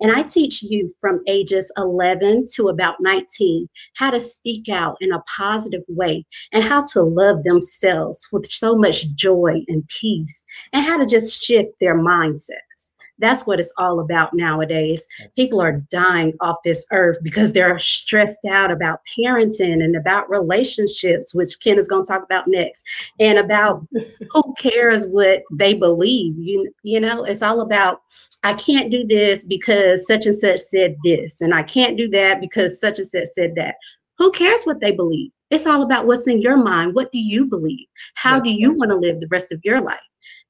And 0.00 0.12
I 0.12 0.22
teach 0.22 0.62
youth 0.62 0.92
from 1.00 1.22
ages 1.26 1.72
11 1.78 2.44
to 2.54 2.68
about 2.68 2.96
19 3.00 3.66
how 3.96 4.10
to 4.10 4.20
speak 4.20 4.68
out 4.68 4.96
in 5.00 5.12
a 5.12 5.22
positive 5.22 5.84
way 5.88 6.26
and 6.52 6.62
how 6.62 6.84
to 6.92 7.02
love 7.02 7.44
themselves 7.44 8.28
with 8.30 8.44
so 8.50 8.76
much 8.76 9.06
joy 9.14 9.64
and 9.68 9.88
peace 9.88 10.44
and 10.74 10.84
how 10.84 10.98
to 10.98 11.06
just 11.06 11.44
shift 11.44 11.70
their 11.80 11.98
mindsets. 11.98 12.92
That's 13.20 13.46
what 13.46 13.60
it's 13.60 13.72
all 13.78 14.00
about 14.00 14.34
nowadays. 14.34 15.06
People 15.36 15.60
are 15.60 15.80
dying 15.90 16.32
off 16.40 16.56
this 16.64 16.86
earth 16.90 17.18
because 17.22 17.52
they're 17.52 17.78
stressed 17.78 18.44
out 18.50 18.70
about 18.70 19.00
parenting 19.18 19.84
and 19.84 19.96
about 19.96 20.30
relationships, 20.30 21.34
which 21.34 21.60
Ken 21.60 21.78
is 21.78 21.88
going 21.88 22.04
to 22.04 22.08
talk 22.08 22.24
about 22.24 22.48
next, 22.48 22.84
and 23.18 23.38
about 23.38 23.86
who 24.30 24.54
cares 24.58 25.06
what 25.06 25.42
they 25.52 25.74
believe. 25.74 26.34
You, 26.38 26.72
you 26.82 27.00
know, 27.00 27.24
it's 27.24 27.42
all 27.42 27.60
about 27.60 28.02
I 28.42 28.54
can't 28.54 28.90
do 28.90 29.06
this 29.06 29.44
because 29.44 30.06
such 30.06 30.26
and 30.26 30.36
such 30.36 30.60
said 30.60 30.96
this, 31.04 31.40
and 31.40 31.54
I 31.54 31.62
can't 31.62 31.96
do 31.96 32.08
that 32.10 32.40
because 32.40 32.80
such 32.80 32.98
and 32.98 33.08
such 33.08 33.26
said 33.26 33.54
that. 33.56 33.76
Who 34.18 34.30
cares 34.32 34.64
what 34.64 34.80
they 34.80 34.92
believe? 34.92 35.30
It's 35.50 35.66
all 35.66 35.82
about 35.82 36.06
what's 36.06 36.28
in 36.28 36.40
your 36.40 36.56
mind. 36.56 36.94
What 36.94 37.10
do 37.10 37.18
you 37.18 37.46
believe? 37.46 37.86
How 38.14 38.38
do 38.38 38.50
you 38.50 38.72
want 38.72 38.90
to 38.90 38.96
live 38.96 39.20
the 39.20 39.28
rest 39.28 39.50
of 39.50 39.60
your 39.64 39.80
life? 39.80 39.98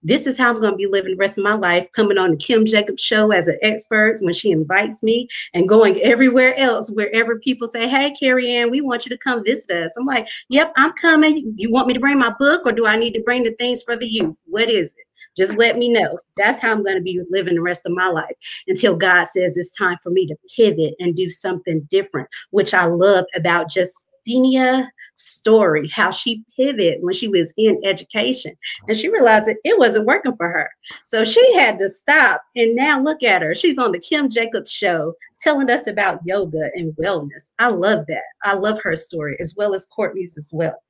This 0.02 0.26
is 0.26 0.38
how 0.38 0.50
I'm 0.50 0.60
going 0.60 0.72
to 0.72 0.76
be 0.76 0.86
living 0.86 1.12
the 1.12 1.16
rest 1.16 1.36
of 1.36 1.44
my 1.44 1.54
life, 1.54 1.90
coming 1.92 2.18
on 2.18 2.30
the 2.30 2.36
Kim 2.36 2.64
Jacobs 2.64 3.02
show 3.02 3.32
as 3.32 3.48
an 3.48 3.58
expert 3.62 4.16
when 4.20 4.34
she 4.34 4.50
invites 4.50 5.02
me 5.02 5.28
and 5.54 5.68
going 5.68 6.00
everywhere 6.00 6.56
else, 6.56 6.90
wherever 6.90 7.38
people 7.38 7.68
say, 7.68 7.88
Hey, 7.88 8.12
Carrie 8.18 8.50
Ann, 8.50 8.70
we 8.70 8.80
want 8.80 9.04
you 9.04 9.10
to 9.10 9.18
come 9.18 9.44
visit 9.44 9.70
us. 9.70 9.96
I'm 9.96 10.06
like, 10.06 10.28
Yep, 10.48 10.72
I'm 10.76 10.92
coming. 10.92 11.52
You 11.56 11.70
want 11.70 11.86
me 11.86 11.94
to 11.94 12.00
bring 12.00 12.18
my 12.18 12.34
book 12.38 12.62
or 12.64 12.72
do 12.72 12.86
I 12.86 12.96
need 12.96 13.14
to 13.14 13.22
bring 13.22 13.42
the 13.42 13.52
things 13.52 13.82
for 13.82 13.96
the 13.96 14.06
youth? 14.06 14.38
What 14.46 14.70
is 14.70 14.94
it? 14.96 15.06
Just 15.36 15.56
let 15.56 15.76
me 15.76 15.88
know. 15.92 16.18
That's 16.36 16.58
how 16.58 16.72
I'm 16.72 16.82
going 16.82 16.96
to 16.96 17.02
be 17.02 17.20
living 17.30 17.54
the 17.54 17.62
rest 17.62 17.82
of 17.86 17.92
my 17.92 18.08
life 18.08 18.34
until 18.68 18.96
God 18.96 19.24
says 19.24 19.56
it's 19.56 19.76
time 19.76 19.98
for 20.02 20.10
me 20.10 20.26
to 20.26 20.36
pivot 20.56 20.94
and 20.98 21.14
do 21.14 21.28
something 21.30 21.86
different, 21.90 22.28
which 22.50 22.74
I 22.74 22.86
love 22.86 23.26
about 23.34 23.68
just 23.68 24.08
Xenia 24.26 24.90
story, 25.14 25.88
how 25.88 26.10
she 26.10 26.44
pivoted 26.56 27.02
when 27.02 27.14
she 27.14 27.28
was 27.28 27.52
in 27.56 27.80
education. 27.84 28.56
And 28.88 28.96
she 28.96 29.08
realized 29.08 29.46
that 29.46 29.58
it 29.64 29.78
wasn't 29.78 30.06
working 30.06 30.36
for 30.36 30.48
her. 30.48 30.70
So 31.04 31.24
she 31.24 31.54
had 31.54 31.78
to 31.78 31.88
stop. 31.88 32.42
And 32.56 32.74
now 32.74 33.00
look 33.00 33.22
at 33.22 33.42
her. 33.42 33.54
She's 33.54 33.78
on 33.78 33.92
the 33.92 33.98
Kim 33.98 34.28
Jacobs 34.28 34.72
show 34.72 35.14
telling 35.38 35.70
us 35.70 35.86
about 35.86 36.20
yoga 36.24 36.70
and 36.74 36.94
wellness. 36.96 37.52
I 37.58 37.68
love 37.68 38.06
that. 38.08 38.22
I 38.42 38.54
love 38.54 38.80
her 38.82 38.96
story 38.96 39.36
as 39.40 39.54
well 39.56 39.74
as 39.74 39.86
Courtney's 39.86 40.36
as 40.36 40.50
well. 40.52 40.82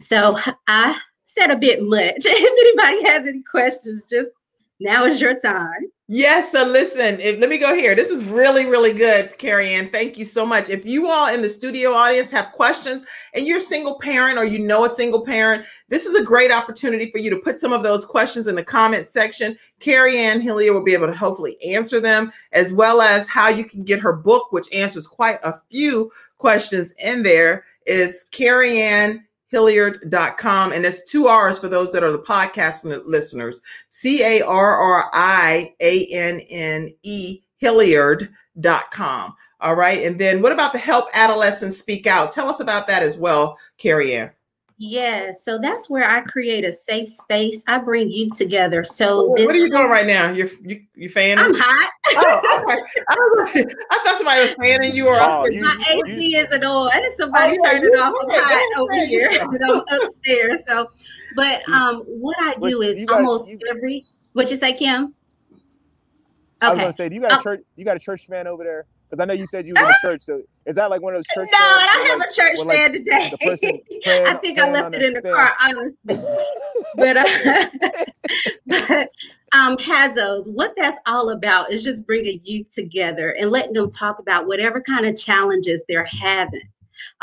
So 0.00 0.36
I 0.68 0.98
said 1.24 1.50
a 1.50 1.56
bit 1.56 1.82
much. 1.82 2.16
If 2.24 2.76
anybody 2.80 3.08
has 3.08 3.26
any 3.26 3.42
questions, 3.42 4.08
just 4.08 4.32
now 4.80 5.04
is 5.04 5.20
your 5.20 5.38
time. 5.38 5.90
Yes. 6.12 6.50
So 6.50 6.64
listen, 6.64 7.20
if, 7.20 7.38
let 7.38 7.48
me 7.48 7.56
go 7.56 7.72
here. 7.72 7.94
This 7.94 8.10
is 8.10 8.24
really, 8.24 8.66
really 8.66 8.92
good, 8.92 9.38
Carrie 9.38 9.74
Ann. 9.74 9.90
Thank 9.90 10.18
you 10.18 10.24
so 10.24 10.44
much. 10.44 10.68
If 10.68 10.84
you 10.84 11.08
all 11.08 11.32
in 11.32 11.40
the 11.40 11.48
studio 11.48 11.92
audience 11.92 12.32
have 12.32 12.50
questions 12.50 13.04
and 13.32 13.46
you're 13.46 13.58
a 13.58 13.60
single 13.60 13.96
parent 14.00 14.36
or 14.36 14.44
you 14.44 14.58
know 14.58 14.84
a 14.84 14.88
single 14.88 15.24
parent, 15.24 15.64
this 15.88 16.06
is 16.06 16.16
a 16.16 16.24
great 16.24 16.50
opportunity 16.50 17.12
for 17.12 17.18
you 17.18 17.30
to 17.30 17.36
put 17.36 17.58
some 17.58 17.72
of 17.72 17.84
those 17.84 18.04
questions 18.04 18.48
in 18.48 18.56
the 18.56 18.64
comment 18.64 19.06
section. 19.06 19.56
Carrie 19.78 20.18
Ann 20.18 20.40
Hilliard 20.40 20.74
will 20.74 20.82
be 20.82 20.94
able 20.94 21.06
to 21.06 21.16
hopefully 21.16 21.56
answer 21.62 22.00
them, 22.00 22.32
as 22.50 22.72
well 22.72 23.00
as 23.00 23.28
how 23.28 23.48
you 23.48 23.64
can 23.64 23.84
get 23.84 24.00
her 24.00 24.12
book, 24.12 24.50
which 24.50 24.72
answers 24.72 25.06
quite 25.06 25.38
a 25.44 25.54
few 25.70 26.10
questions 26.38 26.92
in 27.04 27.22
there. 27.22 27.64
Is 27.86 28.24
Carrie 28.32 28.80
Ann 28.80 29.24
Hilliard.com. 29.50 30.72
And 30.72 30.86
it's 30.86 31.04
two 31.04 31.26
R's 31.26 31.58
for 31.58 31.68
those 31.68 31.92
that 31.92 32.04
are 32.04 32.12
the 32.12 32.18
podcast 32.18 32.84
listeners. 33.06 33.60
C 33.88 34.22
A 34.22 34.42
R 34.42 34.76
R 34.76 35.10
I 35.12 35.74
A 35.80 36.06
N 36.06 36.40
N 36.40 36.90
E 37.02 37.40
Hilliard.com. 37.58 39.34
All 39.60 39.74
right. 39.74 40.04
And 40.04 40.18
then 40.18 40.40
what 40.40 40.52
about 40.52 40.72
the 40.72 40.78
Help 40.78 41.08
Adolescents 41.12 41.78
Speak 41.78 42.06
Out? 42.06 42.32
Tell 42.32 42.48
us 42.48 42.60
about 42.60 42.86
that 42.86 43.02
as 43.02 43.18
well, 43.18 43.58
Carrie 43.76 44.16
Ann. 44.16 44.30
Yeah, 44.82 45.32
so 45.32 45.58
that's 45.58 45.90
where 45.90 46.08
I 46.08 46.22
create 46.22 46.64
a 46.64 46.72
safe 46.72 47.10
space. 47.10 47.62
I 47.68 47.76
bring 47.80 48.10
you 48.10 48.30
together. 48.30 48.82
So 48.82 49.26
what, 49.26 49.40
what 49.40 49.54
are 49.54 49.58
you 49.58 49.68
doing 49.68 49.90
right 49.90 50.06
now? 50.06 50.32
You're 50.32 50.48
you 50.62 50.80
you 50.94 51.10
fanning? 51.10 51.44
I'm 51.44 51.52
hot. 51.54 51.90
oh, 52.12 52.62
okay. 52.62 52.80
I, 53.10 53.74
I, 53.90 53.98
thought 54.02 54.16
somebody 54.16 54.40
was 54.40 54.54
fanning 54.58 54.96
you 54.96 55.08
or 55.08 55.18
oh, 55.20 55.46
you, 55.50 55.60
my 55.60 55.76
AC 55.86 56.30
you, 56.30 56.38
isn't 56.38 56.64
on. 56.64 56.90
Somebody 57.12 57.58
oh, 57.60 57.70
turned 57.70 57.84
it 57.84 57.98
off. 57.98 58.14
I'm 58.22 58.30
hot 58.30 58.80
over 58.80 59.04
here, 59.04 59.46
but 59.50 59.62
I'm 59.68 60.00
upstairs. 60.00 60.64
So, 60.66 60.90
but 61.36 61.60
um, 61.68 62.02
what 62.06 62.36
I 62.40 62.54
do 62.54 62.80
is 62.80 63.04
got, 63.04 63.18
almost 63.18 63.50
you, 63.50 63.58
every. 63.68 64.06
What 64.32 64.50
you 64.50 64.56
say, 64.56 64.72
Kim? 64.72 65.04
Okay. 65.04 65.12
I 66.62 66.70
was 66.70 66.78
gonna 66.78 66.92
say, 66.94 67.10
do 67.10 67.16
you 67.16 67.20
got 67.20 67.32
a 67.32 67.34
uh, 67.34 67.42
church? 67.42 67.60
You 67.76 67.84
got 67.84 67.98
a 67.98 68.00
church 68.00 68.26
fan 68.26 68.46
over 68.46 68.64
there? 68.64 68.86
Because 69.10 69.22
I 69.22 69.26
know 69.26 69.34
you 69.34 69.46
said 69.46 69.66
you 69.66 69.74
were 69.76 69.82
in 69.82 69.90
a 69.90 69.94
church. 70.00 70.22
So 70.22 70.40
is 70.66 70.74
that 70.74 70.90
like 70.90 71.00
one 71.00 71.14
of 71.14 71.18
those 71.18 71.26
church? 71.34 71.48
No, 71.50 71.58
I 71.58 71.86
don't 71.94 72.06
have 72.08 72.18
like, 72.18 72.28
a 72.28 72.34
church 72.34 72.58
fan 72.58 72.92
like 72.92 72.92
today. 72.92 74.24
I 74.28 74.34
think 74.34 74.58
I 74.58 74.70
left 74.70 74.94
it 74.94 75.02
in 75.02 75.14
the 75.14 75.22
fan. 75.22 75.34
car, 75.34 75.52
honestly. 75.60 76.16
but 76.96 77.16
uh, 77.16 77.66
but 78.66 79.08
um, 79.52 79.76
Hazos, 79.78 80.52
what 80.52 80.74
that's 80.76 80.98
all 81.06 81.30
about 81.30 81.72
is 81.72 81.82
just 81.82 82.06
bringing 82.06 82.40
youth 82.44 82.68
together 82.68 83.30
and 83.30 83.50
letting 83.50 83.72
them 83.72 83.90
talk 83.90 84.18
about 84.18 84.46
whatever 84.46 84.82
kind 84.82 85.06
of 85.06 85.16
challenges 85.16 85.84
they're 85.88 86.04
having. 86.04 86.60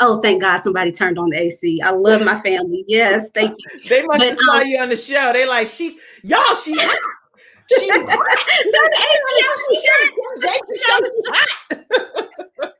Oh, 0.00 0.20
thank 0.20 0.42
God 0.42 0.58
somebody 0.58 0.90
turned 0.90 1.18
on 1.18 1.30
the 1.30 1.38
AC. 1.38 1.80
I 1.80 1.90
love 1.90 2.24
my 2.24 2.40
family. 2.40 2.84
Yes, 2.88 3.30
thank 3.30 3.56
you. 3.56 3.88
They 3.88 4.02
must 4.04 4.18
but, 4.18 4.36
saw 4.36 4.60
um, 4.60 4.66
you 4.66 4.78
on 4.80 4.88
the 4.88 4.96
show. 4.96 5.32
They 5.32 5.46
like 5.46 5.68
she, 5.68 5.96
y'all, 6.24 6.54
she 6.64 6.74
she 6.74 7.88
Turn 7.88 8.04
the 8.04 8.14
AC 10.48 10.74
off. 10.90 11.04
She 11.06 11.22
hot. 11.28 12.74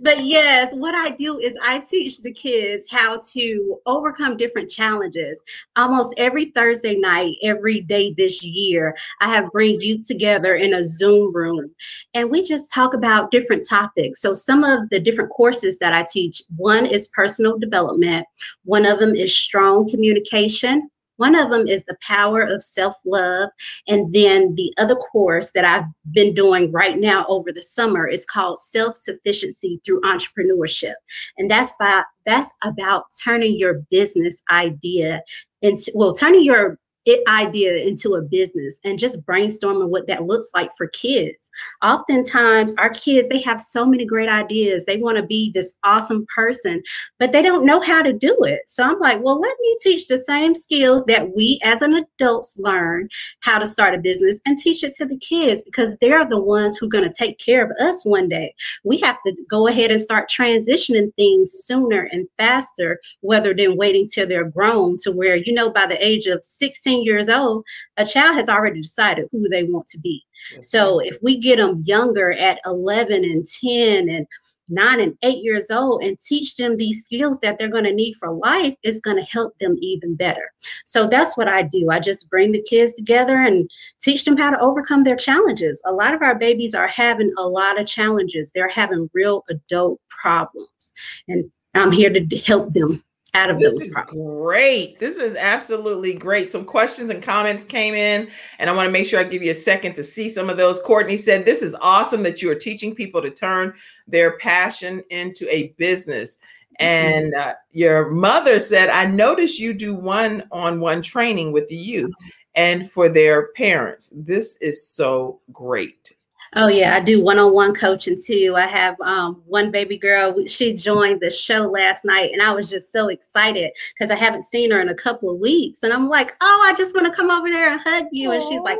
But 0.00 0.24
yes, 0.24 0.74
what 0.74 0.94
I 0.94 1.10
do 1.10 1.38
is 1.38 1.58
I 1.62 1.80
teach 1.80 2.18
the 2.22 2.32
kids 2.32 2.86
how 2.90 3.20
to 3.32 3.78
overcome 3.86 4.36
different 4.36 4.70
challenges. 4.70 5.42
Almost 5.76 6.14
every 6.16 6.46
Thursday 6.46 6.96
night, 6.96 7.34
every 7.42 7.80
day 7.82 8.14
this 8.16 8.42
year, 8.42 8.96
I 9.20 9.28
have 9.28 9.50
bring 9.52 9.80
youth 9.80 10.06
together 10.06 10.54
in 10.54 10.74
a 10.74 10.84
Zoom 10.84 11.34
room 11.34 11.70
and 12.14 12.30
we 12.30 12.42
just 12.42 12.72
talk 12.72 12.94
about 12.94 13.30
different 13.30 13.66
topics. 13.68 14.20
So 14.20 14.32
some 14.32 14.64
of 14.64 14.88
the 14.90 15.00
different 15.00 15.30
courses 15.30 15.78
that 15.78 15.92
I 15.92 16.04
teach, 16.10 16.42
one 16.56 16.86
is 16.86 17.08
personal 17.08 17.58
development, 17.58 18.26
one 18.64 18.86
of 18.86 18.98
them 18.98 19.14
is 19.14 19.36
strong 19.36 19.88
communication, 19.88 20.88
one 21.20 21.34
of 21.34 21.50
them 21.50 21.68
is 21.68 21.84
the 21.84 21.98
power 22.00 22.40
of 22.40 22.62
self 22.62 22.94
love. 23.04 23.50
And 23.86 24.10
then 24.14 24.54
the 24.54 24.72
other 24.78 24.94
course 24.94 25.52
that 25.52 25.66
I've 25.66 25.84
been 26.12 26.32
doing 26.32 26.72
right 26.72 26.98
now 26.98 27.26
over 27.28 27.52
the 27.52 27.60
summer 27.60 28.08
is 28.08 28.24
called 28.24 28.58
Self 28.58 28.96
Sufficiency 28.96 29.82
Through 29.84 30.00
Entrepreneurship. 30.00 30.94
And 31.36 31.50
that's 31.50 31.74
by 31.78 32.04
that's 32.24 32.54
about 32.62 33.04
turning 33.22 33.58
your 33.58 33.82
business 33.90 34.42
idea 34.50 35.22
into 35.60 35.92
well, 35.94 36.14
turning 36.14 36.42
your 36.42 36.78
it 37.06 37.26
idea 37.28 37.76
into 37.76 38.14
a 38.14 38.22
business 38.22 38.80
and 38.84 38.98
just 38.98 39.24
brainstorming 39.24 39.88
what 39.88 40.06
that 40.06 40.24
looks 40.24 40.50
like 40.54 40.70
for 40.76 40.88
kids. 40.88 41.50
Oftentimes, 41.82 42.74
our 42.76 42.90
kids, 42.90 43.28
they 43.28 43.40
have 43.40 43.60
so 43.60 43.86
many 43.86 44.04
great 44.04 44.28
ideas. 44.28 44.84
They 44.84 44.98
want 44.98 45.16
to 45.16 45.24
be 45.24 45.50
this 45.52 45.78
awesome 45.82 46.26
person, 46.34 46.82
but 47.18 47.32
they 47.32 47.42
don't 47.42 47.64
know 47.64 47.80
how 47.80 48.02
to 48.02 48.12
do 48.12 48.36
it. 48.42 48.60
So 48.66 48.84
I'm 48.84 48.98
like, 48.98 49.22
well, 49.22 49.40
let 49.40 49.56
me 49.60 49.76
teach 49.80 50.08
the 50.08 50.18
same 50.18 50.54
skills 50.54 51.06
that 51.06 51.34
we 51.34 51.58
as 51.62 51.82
an 51.82 51.94
adults 51.94 52.58
learn 52.58 53.08
how 53.40 53.58
to 53.58 53.66
start 53.66 53.94
a 53.94 53.98
business 53.98 54.40
and 54.44 54.58
teach 54.58 54.84
it 54.84 54.94
to 54.94 55.06
the 55.06 55.18
kids 55.18 55.62
because 55.62 55.96
they're 55.98 56.26
the 56.26 56.40
ones 56.40 56.76
who 56.76 56.86
are 56.86 56.90
going 56.90 57.04
to 57.04 57.10
take 57.10 57.38
care 57.38 57.64
of 57.64 57.70
us 57.80 58.04
one 58.04 58.28
day. 58.28 58.54
We 58.84 58.98
have 58.98 59.16
to 59.26 59.34
go 59.48 59.68
ahead 59.68 59.90
and 59.90 60.00
start 60.00 60.30
transitioning 60.30 61.14
things 61.14 61.52
sooner 61.52 62.08
and 62.12 62.28
faster, 62.36 63.00
rather 63.22 63.54
than 63.54 63.76
waiting 63.76 64.06
till 64.06 64.26
they're 64.26 64.44
grown 64.44 64.96
to 64.98 65.12
where, 65.12 65.36
you 65.36 65.52
know, 65.52 65.70
by 65.70 65.86
the 65.86 66.04
age 66.04 66.26
of 66.26 66.44
16 66.44 66.89
years 66.98 67.28
old, 67.28 67.64
a 67.96 68.04
child 68.04 68.36
has 68.36 68.48
already 68.48 68.80
decided 68.80 69.28
who 69.32 69.48
they 69.48 69.64
want 69.64 69.86
to 69.88 69.98
be. 70.00 70.22
So 70.60 71.00
if 71.00 71.18
we 71.22 71.38
get 71.38 71.56
them 71.56 71.82
younger 71.84 72.32
at 72.32 72.60
11 72.64 73.24
and 73.24 73.46
10 73.46 74.08
and 74.08 74.26
nine 74.70 75.00
and 75.00 75.16
eight 75.22 75.42
years 75.42 75.70
old 75.70 76.02
and 76.02 76.18
teach 76.18 76.56
them 76.56 76.76
these 76.76 77.04
skills 77.04 77.38
that 77.40 77.58
they're 77.58 77.68
going 77.68 77.84
to 77.84 77.92
need 77.92 78.14
for 78.14 78.32
life 78.32 78.74
is 78.82 79.00
going 79.00 79.16
to 79.16 79.22
help 79.24 79.56
them 79.58 79.76
even 79.80 80.14
better. 80.14 80.52
So 80.84 81.08
that's 81.08 81.36
what 81.36 81.48
I 81.48 81.62
do. 81.62 81.90
I 81.90 81.98
just 81.98 82.30
bring 82.30 82.52
the 82.52 82.62
kids 82.62 82.94
together 82.94 83.38
and 83.38 83.68
teach 84.00 84.24
them 84.24 84.36
how 84.36 84.50
to 84.50 84.60
overcome 84.60 85.02
their 85.02 85.16
challenges. 85.16 85.82
A 85.84 85.92
lot 85.92 86.14
of 86.14 86.22
our 86.22 86.36
babies 86.36 86.74
are 86.74 86.88
having 86.88 87.32
a 87.36 87.46
lot 87.46 87.80
of 87.80 87.86
challenges, 87.86 88.52
they're 88.52 88.68
having 88.68 89.10
real 89.12 89.44
adult 89.50 90.00
problems. 90.08 90.92
And 91.28 91.50
I'm 91.74 91.92
here 91.92 92.10
to 92.10 92.38
help 92.38 92.72
them 92.72 93.02
out 93.34 93.50
of 93.50 93.58
this 93.58 93.72
those 93.72 93.82
is 93.82 93.92
problems. 93.92 94.38
great. 94.38 94.98
This 94.98 95.16
is 95.16 95.36
absolutely 95.36 96.14
great. 96.14 96.50
Some 96.50 96.64
questions 96.64 97.10
and 97.10 97.22
comments 97.22 97.64
came 97.64 97.94
in, 97.94 98.28
and 98.58 98.68
I 98.68 98.72
want 98.72 98.86
to 98.86 98.92
make 98.92 99.06
sure 99.06 99.20
I 99.20 99.24
give 99.24 99.42
you 99.42 99.50
a 99.50 99.54
second 99.54 99.94
to 99.94 100.04
see 100.04 100.28
some 100.28 100.50
of 100.50 100.56
those. 100.56 100.80
Courtney 100.80 101.16
said, 101.16 101.44
This 101.44 101.62
is 101.62 101.76
awesome 101.80 102.22
that 102.24 102.42
you 102.42 102.50
are 102.50 102.56
teaching 102.56 102.94
people 102.94 103.22
to 103.22 103.30
turn 103.30 103.74
their 104.06 104.38
passion 104.38 105.02
into 105.10 105.48
a 105.54 105.68
business. 105.78 106.38
And 106.78 107.34
uh, 107.34 107.54
your 107.72 108.10
mother 108.10 108.58
said, 108.58 108.88
I 108.88 109.04
noticed 109.04 109.60
you 109.60 109.74
do 109.74 109.94
one 109.94 110.44
on 110.50 110.80
one 110.80 111.02
training 111.02 111.52
with 111.52 111.68
the 111.68 111.76
youth 111.76 112.12
and 112.54 112.90
for 112.90 113.08
their 113.08 113.48
parents. 113.48 114.12
This 114.16 114.56
is 114.62 114.86
so 114.86 115.40
great. 115.52 116.14
Oh 116.56 116.66
yeah, 116.66 116.96
I 116.96 117.00
do 117.00 117.22
one-on-one 117.22 117.74
coaching 117.74 118.16
too. 118.20 118.54
I 118.56 118.66
have 118.66 118.96
um, 119.00 119.40
one 119.46 119.70
baby 119.70 119.96
girl. 119.96 120.34
She 120.46 120.74
joined 120.74 121.20
the 121.20 121.30
show 121.30 121.60
last 121.68 122.04
night, 122.04 122.32
and 122.32 122.42
I 122.42 122.52
was 122.52 122.68
just 122.68 122.90
so 122.90 123.06
excited 123.08 123.70
because 123.94 124.10
I 124.10 124.16
haven't 124.16 124.42
seen 124.42 124.72
her 124.72 124.80
in 124.80 124.88
a 124.88 124.94
couple 124.94 125.30
of 125.30 125.38
weeks. 125.38 125.84
And 125.84 125.92
I'm 125.92 126.08
like, 126.08 126.34
oh, 126.40 126.66
I 126.68 126.74
just 126.74 126.94
want 126.94 127.06
to 127.06 127.12
come 127.12 127.30
over 127.30 127.50
there 127.50 127.70
and 127.70 127.80
hug 127.80 128.06
you. 128.10 128.32
And 128.32 128.42
she's 128.42 128.62
like, 128.62 128.78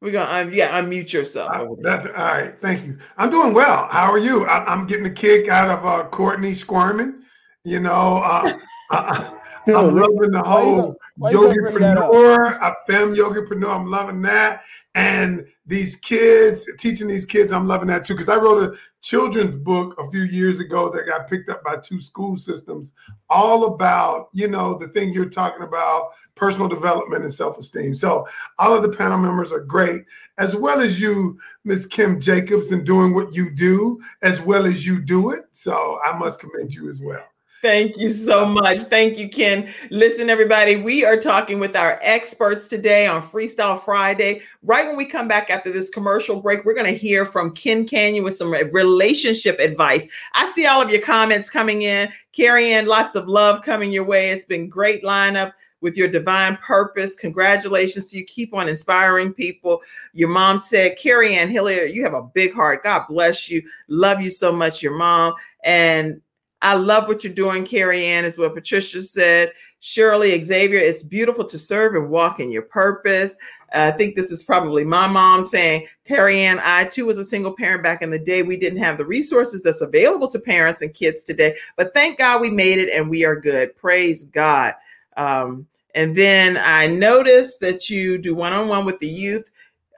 We're 0.00 0.12
gonna 0.12 0.42
um, 0.42 0.54
yeah, 0.54 0.80
unmute 0.80 1.12
yourself. 1.12 1.50
there. 1.50 1.76
That's 1.82 2.06
all 2.06 2.12
right. 2.12 2.54
Thank 2.60 2.86
you. 2.86 2.98
I'm 3.16 3.30
doing 3.30 3.52
well. 3.52 3.88
How 3.88 4.12
are 4.12 4.18
you? 4.18 4.46
I, 4.46 4.64
I'm 4.72 4.86
getting 4.86 5.06
a 5.06 5.10
kick 5.10 5.48
out 5.48 5.76
of 5.76 5.84
uh, 5.84 6.04
Courtney 6.04 6.54
squirming. 6.54 7.22
You 7.64 7.80
know, 7.80 8.18
uh, 8.18 8.56
I, 8.90 9.34
Dude, 9.66 9.76
I'm 9.76 9.94
loving 9.94 10.30
the 10.30 10.42
whole 10.42 10.76
gonna- 10.80 10.94
why 11.16 11.30
you 11.30 11.36
gonna 11.42 11.62
bring 11.62 11.78
that 11.80 11.98
up? 11.98 12.10
yogapreneur, 12.10 12.58
a 12.62 12.76
femme 12.86 13.14
yogapreneur. 13.14 13.68
I'm 13.68 13.90
loving 13.90 14.22
that. 14.22 14.62
And 14.94 15.46
these 15.66 15.96
kids, 15.96 16.66
teaching 16.78 17.06
these 17.06 17.26
kids, 17.26 17.52
I'm 17.52 17.66
loving 17.66 17.88
that 17.88 18.02
too. 18.04 18.14
Because 18.14 18.30
I 18.30 18.36
wrote 18.36 18.62
a 18.72 18.76
children's 19.02 19.54
book 19.56 19.94
a 19.98 20.10
few 20.10 20.22
years 20.22 20.58
ago 20.58 20.88
that 20.90 21.06
got 21.06 21.28
picked 21.28 21.50
up 21.50 21.62
by 21.64 21.76
two 21.76 22.00
school 22.00 22.36
systems, 22.36 22.92
all 23.28 23.74
about, 23.74 24.28
you 24.32 24.48
know, 24.48 24.78
the 24.78 24.88
thing 24.88 25.12
you're 25.12 25.28
talking 25.28 25.64
about, 25.64 26.12
personal 26.34 26.66
development 26.68 27.24
and 27.24 27.32
self-esteem. 27.34 27.94
So 27.94 28.26
all 28.58 28.72
of 28.72 28.82
the 28.82 28.96
panel 28.96 29.18
members 29.18 29.52
are 29.52 29.60
great, 29.60 30.04
as 30.38 30.56
well 30.56 30.80
as 30.80 30.98
you, 30.98 31.38
Miss 31.64 31.84
Kim 31.84 32.18
Jacobs, 32.18 32.72
and 32.72 32.86
doing 32.86 33.12
what 33.14 33.34
you 33.34 33.50
do, 33.50 34.00
as 34.22 34.40
well 34.40 34.64
as 34.64 34.86
you 34.86 34.98
do 35.00 35.30
it. 35.32 35.44
So 35.50 35.98
I 36.02 36.16
must 36.16 36.40
commend 36.40 36.72
you 36.74 36.88
as 36.88 37.02
well. 37.02 37.24
Thank 37.60 37.96
you 37.96 38.10
so 38.10 38.44
much. 38.44 38.80
Thank 38.82 39.18
you, 39.18 39.28
Ken. 39.28 39.68
Listen, 39.90 40.30
everybody, 40.30 40.76
we 40.76 41.04
are 41.04 41.16
talking 41.16 41.58
with 41.58 41.74
our 41.74 41.98
experts 42.02 42.68
today 42.68 43.08
on 43.08 43.20
Freestyle 43.20 43.80
Friday. 43.80 44.42
Right 44.62 44.86
when 44.86 44.96
we 44.96 45.04
come 45.04 45.26
back 45.26 45.50
after 45.50 45.72
this 45.72 45.90
commercial 45.90 46.40
break, 46.40 46.64
we're 46.64 46.74
going 46.74 46.86
to 46.86 46.96
hear 46.96 47.26
from 47.26 47.52
Ken 47.52 47.84
Canyon 47.84 48.22
with 48.22 48.36
some 48.36 48.52
relationship 48.52 49.58
advice. 49.58 50.06
I 50.34 50.46
see 50.46 50.66
all 50.66 50.80
of 50.80 50.90
your 50.90 51.02
comments 51.02 51.50
coming 51.50 51.82
in. 51.82 52.08
Carrie 52.32 52.72
Ann, 52.72 52.86
lots 52.86 53.16
of 53.16 53.26
love 53.26 53.62
coming 53.62 53.90
your 53.90 54.04
way. 54.04 54.30
It's 54.30 54.44
been 54.44 54.68
great 54.68 55.02
lineup 55.02 55.52
with 55.80 55.96
your 55.96 56.08
divine 56.08 56.56
purpose. 56.58 57.16
Congratulations 57.16 58.06
to 58.06 58.18
you. 58.18 58.24
Keep 58.26 58.54
on 58.54 58.68
inspiring 58.68 59.32
people. 59.32 59.80
Your 60.12 60.28
mom 60.28 60.58
said, 60.58 60.96
Carrie 60.96 61.34
Ann 61.34 61.48
Hilliard, 61.48 61.90
you 61.90 62.04
have 62.04 62.14
a 62.14 62.22
big 62.22 62.54
heart. 62.54 62.84
God 62.84 63.06
bless 63.08 63.50
you. 63.50 63.62
Love 63.88 64.20
you 64.20 64.30
so 64.30 64.52
much, 64.52 64.80
your 64.80 64.96
mom. 64.96 65.34
And 65.64 66.20
I 66.62 66.74
love 66.74 67.08
what 67.08 67.22
you're 67.22 67.32
doing, 67.32 67.64
Carrie 67.64 68.06
Ann, 68.06 68.24
is 68.24 68.38
what 68.38 68.54
Patricia 68.54 69.02
said. 69.02 69.52
Shirley 69.80 70.42
Xavier, 70.42 70.78
it's 70.78 71.04
beautiful 71.04 71.44
to 71.44 71.56
serve 71.58 71.94
and 71.94 72.10
walk 72.10 72.40
in 72.40 72.50
your 72.50 72.62
purpose. 72.62 73.36
Uh, 73.72 73.92
I 73.92 73.96
think 73.96 74.16
this 74.16 74.32
is 74.32 74.42
probably 74.42 74.82
my 74.82 75.06
mom 75.06 75.42
saying, 75.42 75.86
Carrie 76.04 76.40
Ann, 76.40 76.60
I 76.64 76.86
too 76.86 77.06
was 77.06 77.18
a 77.18 77.24
single 77.24 77.54
parent 77.54 77.82
back 77.82 78.02
in 78.02 78.10
the 78.10 78.18
day. 78.18 78.42
We 78.42 78.56
didn't 78.56 78.80
have 78.80 78.98
the 78.98 79.04
resources 79.04 79.62
that's 79.62 79.82
available 79.82 80.26
to 80.28 80.38
parents 80.40 80.82
and 80.82 80.92
kids 80.92 81.22
today, 81.22 81.56
but 81.76 81.94
thank 81.94 82.18
God 82.18 82.40
we 82.40 82.50
made 82.50 82.78
it 82.78 82.92
and 82.92 83.08
we 83.08 83.24
are 83.24 83.36
good. 83.36 83.76
Praise 83.76 84.24
God. 84.24 84.74
Um, 85.16 85.66
and 85.94 86.16
then 86.16 86.56
I 86.56 86.86
noticed 86.86 87.60
that 87.60 87.88
you 87.88 88.18
do 88.18 88.34
one 88.34 88.52
on 88.52 88.68
one 88.68 88.84
with 88.84 88.98
the 88.98 89.08
youth. 89.08 89.50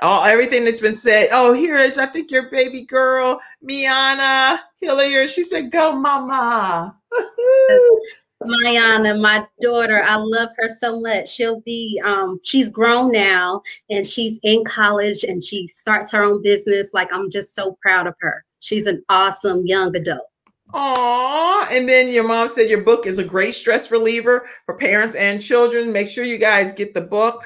All 0.03 0.25
everything 0.25 0.65
that's 0.65 0.81
been 0.81 0.95
said. 0.95 1.29
Oh, 1.33 1.53
here 1.53 1.77
is 1.77 1.99
I 1.99 2.07
think 2.07 2.31
your 2.31 2.51
baby 2.51 2.83
girl, 2.83 3.41
Miana 3.63 4.61
Hilliard. 4.81 5.31
She 5.31 5.45
said, 5.45 5.71
"Go, 5.71 5.95
mama." 5.95 6.97
Mayana, 8.43 9.21
my 9.21 9.47
daughter, 9.61 10.03
I 10.03 10.17
love 10.17 10.49
her 10.57 10.69
so 10.69 10.99
much. 10.99 11.29
She'll 11.29 11.61
be, 11.61 12.01
um, 12.05 12.41
she's 12.43 12.71
grown 12.71 13.13
now 13.13 13.61
and 13.91 14.07
she's 14.07 14.41
in 14.43 14.65
college 14.65 15.25
and 15.25 15.45
she 15.45 15.67
starts 15.67 16.11
her 16.13 16.23
own 16.23 16.43
business. 16.43 16.95
Like, 16.95 17.13
I'm 17.13 17.31
just 17.31 17.55
so 17.55 17.77
proud 17.83 18.07
of 18.07 18.15
her. 18.21 18.45
She's 18.61 18.87
an 18.87 19.05
awesome 19.11 19.67
young 19.67 19.95
adult. 19.95 20.27
Aw, 20.73 21.69
and 21.71 21.89
then 21.89 22.09
your 22.09 22.27
mom 22.27 22.49
said 22.49 22.71
your 22.71 22.83
book 22.83 23.05
is 23.05 23.19
a 23.19 23.25
great 23.25 23.55
stress 23.55 23.91
reliever 23.91 24.49
for 24.65 24.77
parents 24.77 25.17
and 25.17 25.41
children. 25.41 25.93
Make 25.93 26.09
sure 26.09 26.25
you 26.25 26.39
guys 26.39 26.73
get 26.73 26.95
the 26.95 27.01
book, 27.01 27.45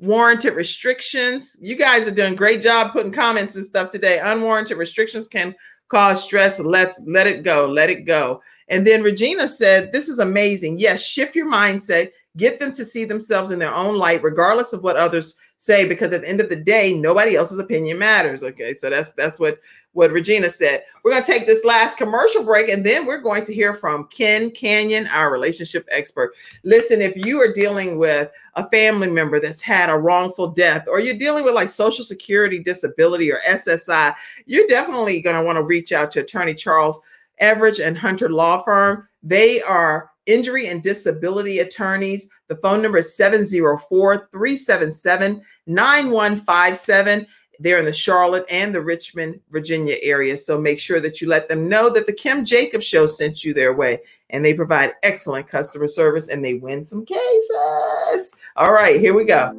Unwarranted 0.00 0.54
Restrictions. 0.54 1.56
You 1.60 1.76
guys 1.76 2.06
are 2.06 2.12
doing 2.12 2.34
a 2.34 2.36
great 2.36 2.60
job 2.60 2.92
putting 2.92 3.12
comments 3.12 3.56
and 3.56 3.64
stuff 3.64 3.90
today. 3.90 4.18
Unwarranted 4.18 4.76
restrictions 4.76 5.26
can 5.26 5.54
cause 5.88 6.22
stress. 6.22 6.60
Let's 6.60 7.00
let 7.06 7.26
it 7.26 7.42
go. 7.42 7.66
Let 7.66 7.90
it 7.90 8.04
go. 8.04 8.42
And 8.68 8.86
then 8.86 9.02
Regina 9.02 9.48
said, 9.48 9.92
This 9.92 10.08
is 10.08 10.18
amazing. 10.18 10.78
Yes, 10.78 11.04
shift 11.04 11.36
your 11.36 11.50
mindset. 11.50 12.12
Get 12.36 12.58
them 12.58 12.72
to 12.72 12.84
see 12.84 13.04
themselves 13.04 13.50
in 13.50 13.58
their 13.58 13.74
own 13.74 13.96
light, 13.96 14.22
regardless 14.22 14.72
of 14.72 14.82
what 14.82 14.96
others 14.96 15.36
say, 15.58 15.86
because 15.86 16.12
at 16.12 16.22
the 16.22 16.28
end 16.28 16.40
of 16.40 16.48
the 16.48 16.56
day, 16.56 16.94
nobody 16.94 17.36
else's 17.36 17.58
opinion 17.58 17.98
matters. 17.98 18.42
Okay, 18.42 18.74
so 18.74 18.90
that's 18.90 19.12
that's 19.12 19.38
what 19.38 19.60
what 19.94 20.12
Regina 20.12 20.50
said. 20.50 20.84
We're 21.02 21.12
going 21.12 21.22
to 21.22 21.32
take 21.32 21.46
this 21.46 21.64
last 21.64 21.96
commercial 21.96 22.44
break 22.44 22.68
and 22.68 22.84
then 22.84 23.06
we're 23.06 23.20
going 23.20 23.44
to 23.44 23.54
hear 23.54 23.72
from 23.72 24.06
Ken 24.08 24.50
Canyon, 24.50 25.06
our 25.06 25.32
relationship 25.32 25.86
expert. 25.90 26.34
Listen, 26.64 27.00
if 27.00 27.16
you 27.16 27.40
are 27.40 27.52
dealing 27.52 27.96
with 27.96 28.30
a 28.54 28.68
family 28.70 29.10
member 29.10 29.40
that's 29.40 29.62
had 29.62 29.88
a 29.88 29.96
wrongful 29.96 30.48
death, 30.48 30.86
or 30.88 31.00
you're 31.00 31.16
dealing 31.16 31.44
with 31.44 31.54
like 31.54 31.68
Social 31.68 32.04
Security 32.04 32.58
disability 32.58 33.32
or 33.32 33.40
SSI, 33.48 34.14
you're 34.46 34.66
definitely 34.66 35.20
going 35.20 35.36
to 35.36 35.42
want 35.42 35.56
to 35.56 35.62
reach 35.62 35.92
out 35.92 36.10
to 36.12 36.20
Attorney 36.20 36.54
Charles 36.54 37.00
Everage 37.40 37.84
and 37.84 37.96
Hunter 37.96 38.28
Law 38.28 38.58
Firm. 38.58 39.08
They 39.22 39.62
are 39.62 40.10
injury 40.26 40.68
and 40.68 40.82
disability 40.82 41.60
attorneys. 41.60 42.28
The 42.48 42.56
phone 42.56 42.82
number 42.82 42.98
is 42.98 43.16
704 43.16 44.28
377 44.30 45.42
9157. 45.66 47.26
They're 47.60 47.78
in 47.78 47.84
the 47.84 47.92
Charlotte 47.92 48.44
and 48.50 48.74
the 48.74 48.80
Richmond, 48.80 49.40
Virginia 49.50 49.96
area. 50.02 50.36
So 50.36 50.60
make 50.60 50.80
sure 50.80 51.00
that 51.00 51.20
you 51.20 51.28
let 51.28 51.48
them 51.48 51.68
know 51.68 51.90
that 51.90 52.06
the 52.06 52.12
Kim 52.12 52.44
Jacobs 52.44 52.86
Show 52.86 53.06
sent 53.06 53.44
you 53.44 53.54
their 53.54 53.72
way. 53.72 54.00
And 54.30 54.44
they 54.44 54.54
provide 54.54 54.94
excellent 55.02 55.46
customer 55.46 55.86
service 55.86 56.28
and 56.28 56.44
they 56.44 56.54
win 56.54 56.84
some 56.84 57.04
cases. 57.04 58.36
All 58.56 58.72
right, 58.72 59.00
here 59.00 59.14
we 59.14 59.24
go. 59.24 59.52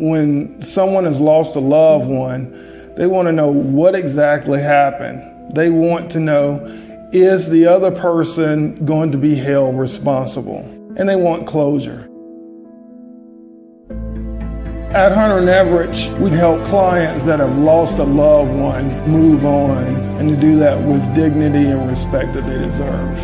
When 0.00 0.62
someone 0.62 1.04
has 1.04 1.20
lost 1.20 1.56
a 1.56 1.60
loved 1.60 2.08
one, 2.08 2.52
they 2.96 3.06
want 3.06 3.26
to 3.26 3.32
know 3.32 3.50
what 3.50 3.94
exactly 3.94 4.60
happened. 4.60 5.54
They 5.54 5.70
want 5.70 6.10
to 6.12 6.20
know 6.20 6.60
is 7.12 7.48
the 7.48 7.66
other 7.66 7.90
person 7.90 8.84
going 8.84 9.10
to 9.12 9.18
be 9.18 9.34
held 9.34 9.78
responsible? 9.78 10.60
And 10.98 11.08
they 11.08 11.16
want 11.16 11.46
closure. 11.46 12.07
At 14.92 15.12
Hunter 15.12 15.36
and 15.36 15.48
Everage, 15.48 16.18
we 16.18 16.30
help 16.30 16.64
clients 16.64 17.22
that 17.24 17.40
have 17.40 17.58
lost 17.58 17.98
a 17.98 18.04
loved 18.04 18.50
one 18.50 19.06
move 19.06 19.44
on 19.44 19.84
and 20.18 20.30
to 20.30 20.34
do 20.34 20.56
that 20.60 20.82
with 20.82 21.14
dignity 21.14 21.66
and 21.66 21.86
respect 21.86 22.32
that 22.32 22.46
they 22.46 22.58
deserve. 22.58 23.18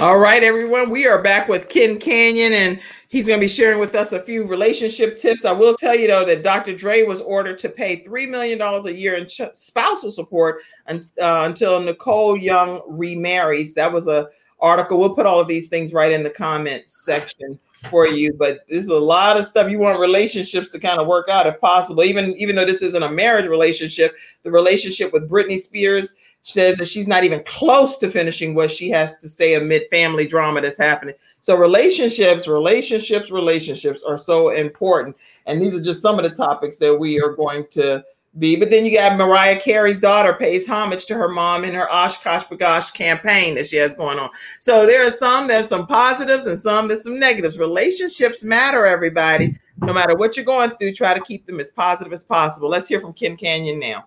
All 0.00 0.16
right, 0.16 0.42
everyone, 0.42 0.88
we 0.88 1.06
are 1.06 1.20
back 1.20 1.50
with 1.50 1.68
Ken 1.68 1.98
Canyon, 1.98 2.54
and 2.54 2.80
he's 3.10 3.26
going 3.26 3.38
to 3.38 3.44
be 3.44 3.48
sharing 3.48 3.78
with 3.78 3.94
us 3.94 4.12
a 4.12 4.22
few 4.22 4.46
relationship 4.46 5.18
tips. 5.18 5.44
I 5.44 5.52
will 5.52 5.74
tell 5.74 5.94
you, 5.94 6.06
though, 6.06 6.24
that 6.24 6.42
Dr. 6.42 6.74
Dre 6.74 7.02
was 7.02 7.20
ordered 7.20 7.58
to 7.58 7.68
pay 7.68 8.02
$3 8.02 8.26
million 8.30 8.58
a 8.58 8.90
year 8.90 9.16
in 9.16 9.28
spousal 9.28 10.10
support 10.10 10.62
uh, 10.88 10.98
until 11.20 11.78
Nicole 11.78 12.38
Young 12.38 12.80
remarries. 12.88 13.74
That 13.74 13.92
was 13.92 14.08
a 14.08 14.30
article. 14.60 14.98
We'll 14.98 15.14
put 15.14 15.26
all 15.26 15.40
of 15.40 15.48
these 15.48 15.68
things 15.68 15.92
right 15.92 16.12
in 16.12 16.22
the 16.22 16.30
comments 16.30 17.04
section 17.04 17.58
for 17.88 18.06
you. 18.06 18.32
But 18.32 18.60
there's 18.68 18.88
a 18.88 18.98
lot 18.98 19.36
of 19.36 19.46
stuff 19.46 19.70
you 19.70 19.78
want 19.78 19.98
relationships 19.98 20.70
to 20.70 20.78
kind 20.78 21.00
of 21.00 21.06
work 21.06 21.28
out 21.28 21.46
if 21.46 21.60
possible. 21.60 22.04
Even 22.04 22.34
even 22.36 22.56
though 22.56 22.64
this 22.64 22.82
isn't 22.82 23.02
a 23.02 23.10
marriage 23.10 23.46
relationship, 23.46 24.14
the 24.42 24.50
relationship 24.50 25.12
with 25.12 25.30
Britney 25.30 25.58
Spears 25.58 26.14
says 26.42 26.78
that 26.78 26.88
she's 26.88 27.06
not 27.06 27.24
even 27.24 27.42
close 27.44 27.98
to 27.98 28.10
finishing 28.10 28.54
what 28.54 28.70
she 28.70 28.88
has 28.90 29.18
to 29.18 29.28
say 29.28 29.54
amid 29.54 29.82
family 29.90 30.26
drama 30.26 30.60
that's 30.60 30.78
happening. 30.78 31.14
So 31.42 31.56
relationships, 31.56 32.46
relationships, 32.46 33.30
relationships 33.30 34.02
are 34.02 34.18
so 34.18 34.50
important. 34.50 35.16
And 35.46 35.60
these 35.60 35.74
are 35.74 35.82
just 35.82 36.02
some 36.02 36.18
of 36.18 36.24
the 36.24 36.34
topics 36.34 36.78
that 36.78 36.94
we 36.94 37.20
are 37.20 37.32
going 37.32 37.66
to 37.72 38.04
be. 38.38 38.56
But 38.56 38.70
then 38.70 38.84
you 38.84 38.96
got 38.96 39.16
Mariah 39.16 39.60
Carey's 39.60 39.98
daughter 39.98 40.34
pays 40.34 40.66
homage 40.66 41.06
to 41.06 41.14
her 41.14 41.28
mom 41.28 41.64
in 41.64 41.74
her 41.74 41.88
OshKosh 41.90 42.46
B'gosh 42.46 42.94
campaign 42.94 43.54
that 43.56 43.66
she 43.66 43.76
has 43.76 43.94
going 43.94 44.18
on. 44.18 44.30
So 44.58 44.86
there 44.86 45.06
are 45.06 45.10
some 45.10 45.46
there's 45.46 45.68
some 45.68 45.86
positives 45.86 46.46
and 46.46 46.58
some 46.58 46.88
there's 46.88 47.02
some 47.02 47.18
negatives. 47.18 47.58
Relationships 47.58 48.44
matter, 48.44 48.86
everybody. 48.86 49.58
No 49.78 49.92
matter 49.92 50.14
what 50.14 50.36
you're 50.36 50.44
going 50.44 50.70
through, 50.70 50.94
try 50.94 51.14
to 51.14 51.20
keep 51.20 51.46
them 51.46 51.58
as 51.58 51.70
positive 51.70 52.12
as 52.12 52.22
possible. 52.22 52.68
Let's 52.68 52.86
hear 52.86 53.00
from 53.00 53.14
Kim 53.14 53.36
Canyon 53.36 53.78
now. 53.78 54.06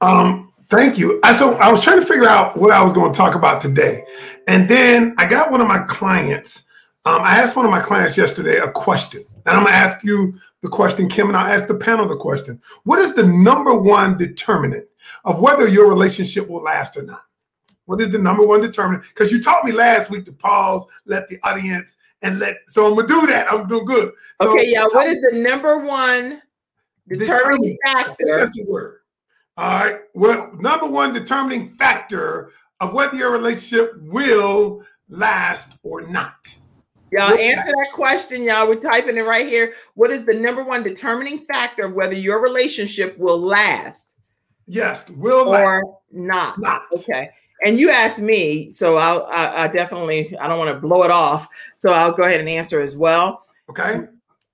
Um, 0.00 0.52
thank 0.68 0.98
you. 0.98 1.20
I 1.22 1.32
so 1.32 1.54
I 1.54 1.70
was 1.70 1.80
trying 1.80 2.00
to 2.00 2.06
figure 2.06 2.28
out 2.28 2.56
what 2.56 2.72
I 2.72 2.82
was 2.82 2.92
going 2.92 3.12
to 3.12 3.16
talk 3.16 3.34
about 3.34 3.60
today, 3.60 4.04
and 4.46 4.68
then 4.68 5.14
I 5.18 5.26
got 5.26 5.50
one 5.50 5.60
of 5.60 5.68
my 5.68 5.80
clients. 5.80 6.66
Um, 7.04 7.22
I 7.22 7.38
asked 7.38 7.56
one 7.56 7.64
of 7.64 7.70
my 7.70 7.80
clients 7.80 8.18
yesterday 8.18 8.58
a 8.58 8.70
question, 8.70 9.24
and 9.46 9.56
I'm 9.56 9.64
going 9.64 9.72
to 9.74 9.78
ask 9.78 10.04
you 10.04 10.34
the 10.62 10.68
question, 10.68 11.08
Kim, 11.08 11.28
and 11.28 11.36
I'll 11.36 11.52
ask 11.52 11.68
the 11.68 11.74
panel 11.74 12.08
the 12.08 12.16
question. 12.16 12.60
What 12.84 12.98
is 12.98 13.14
the 13.14 13.24
number 13.24 13.74
one 13.74 14.16
determinant 14.18 14.86
of 15.24 15.40
whether 15.40 15.68
your 15.68 15.88
relationship 15.88 16.48
will 16.48 16.62
last 16.62 16.96
or 16.96 17.02
not? 17.02 17.22
What 17.86 18.00
is 18.00 18.10
the 18.10 18.18
number 18.18 18.46
one 18.46 18.60
determinant? 18.60 19.04
Because 19.08 19.32
you 19.32 19.40
taught 19.40 19.64
me 19.64 19.72
last 19.72 20.10
week 20.10 20.26
to 20.26 20.32
pause, 20.32 20.86
let 21.06 21.28
the 21.28 21.38
audience, 21.42 21.96
and 22.20 22.38
let. 22.38 22.58
So 22.68 22.86
I'm 22.86 22.94
gonna 22.94 23.08
do 23.08 23.26
that. 23.28 23.50
I'm 23.50 23.66
doing 23.66 23.86
good. 23.86 24.12
So, 24.42 24.52
okay, 24.52 24.70
yeah. 24.70 24.86
What 24.92 25.06
is 25.06 25.22
the 25.22 25.38
number 25.38 25.78
one 25.78 26.42
determining 27.08 27.78
factor? 27.86 28.24
That's 28.26 28.54
the 28.56 28.64
word. 28.64 29.00
All 29.56 29.70
right. 29.70 30.00
Well, 30.14 30.52
number 30.58 30.86
one 30.86 31.14
determining 31.14 31.70
factor 31.70 32.50
of 32.80 32.92
whether 32.92 33.16
your 33.16 33.32
relationship 33.32 33.92
will 34.02 34.84
last 35.08 35.78
or 35.82 36.02
not. 36.02 36.54
Y'all 37.12 37.38
answer 37.38 37.72
that 37.72 37.92
question, 37.92 38.42
y'all. 38.42 38.68
We're 38.68 38.76
typing 38.76 39.16
it 39.16 39.22
right 39.22 39.46
here. 39.46 39.74
What 39.94 40.10
is 40.10 40.24
the 40.24 40.34
number 40.34 40.62
one 40.62 40.82
determining 40.82 41.40
factor 41.46 41.86
of 41.86 41.94
whether 41.94 42.14
your 42.14 42.42
relationship 42.42 43.16
will 43.18 43.38
last? 43.38 44.16
Yes, 44.66 45.08
will 45.10 45.54
or 45.54 45.82
not. 46.12 46.58
Not. 46.58 46.82
Okay. 46.92 47.30
And 47.64 47.80
you 47.80 47.90
asked 47.90 48.20
me, 48.20 48.70
so 48.70 48.96
I'll, 48.96 49.24
I, 49.24 49.64
I 49.64 49.68
definitely 49.68 50.36
I 50.38 50.46
don't 50.46 50.58
want 50.58 50.70
to 50.70 50.78
blow 50.78 51.02
it 51.02 51.10
off, 51.10 51.48
so 51.74 51.92
I'll 51.92 52.12
go 52.12 52.22
ahead 52.22 52.40
and 52.40 52.48
answer 52.48 52.80
as 52.80 52.96
well. 52.96 53.42
Okay. 53.70 54.00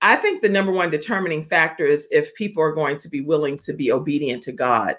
I 0.01 0.17
think 0.17 0.43
the 0.43 0.49
number 0.49 0.71
one 0.71 0.91
determining 0.91 1.45
factor 1.45 1.87
is 1.87 2.09
if 2.11 2.35
people 2.35 2.63
are 2.63 2.73
going 2.73 2.99
to 2.99 3.09
be 3.09 3.23
willing 3.23 3.59
to 3.61 3.73
be 3.73 3.91
obedient 3.91 4.43
to 4.45 4.53
God 4.53 4.97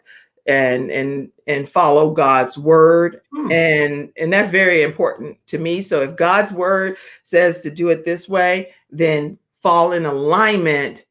and 0.47 0.91
and 0.91 1.31
and 1.47 1.67
follow 1.67 2.11
God's 2.11 2.57
word 2.57 3.21
Hmm. 3.33 3.51
and 3.51 4.11
and 4.17 4.31
that's 4.31 4.49
very 4.51 4.81
important 4.83 5.37
to 5.47 5.57
me 5.57 5.81
so 5.81 6.01
if 6.01 6.15
God's 6.15 6.51
word 6.51 6.97
says 7.23 7.61
to 7.61 7.71
do 7.71 7.89
it 7.89 8.05
this 8.05 8.29
way 8.29 8.73
then 8.91 9.37
fall 9.61 9.93
in 9.93 10.05
alignment 10.05 11.05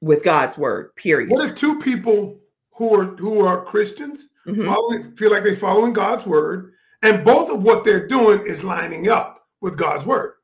with 0.00 0.22
God's 0.22 0.56
word 0.56 0.94
period 0.96 1.30
What 1.30 1.44
if 1.44 1.54
two 1.54 1.78
people 1.80 2.38
who 2.72 2.94
are 3.00 3.04
who 3.16 3.44
are 3.44 3.64
Christians 3.64 4.28
Mhm. 4.46 4.64
following, 4.64 5.12
feel 5.16 5.30
like 5.30 5.42
they're 5.42 5.54
following 5.56 5.92
God's 5.92 6.24
word, 6.24 6.72
and 7.02 7.22
both 7.22 7.50
of 7.50 7.64
what 7.64 7.84
they're 7.84 8.06
doing 8.06 8.40
is 8.46 8.64
lining 8.64 9.10
up 9.10 9.46
with 9.60 9.76
God's 9.76 10.06
word? 10.06 10.34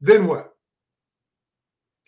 Then 0.00 0.26
what? 0.28 0.47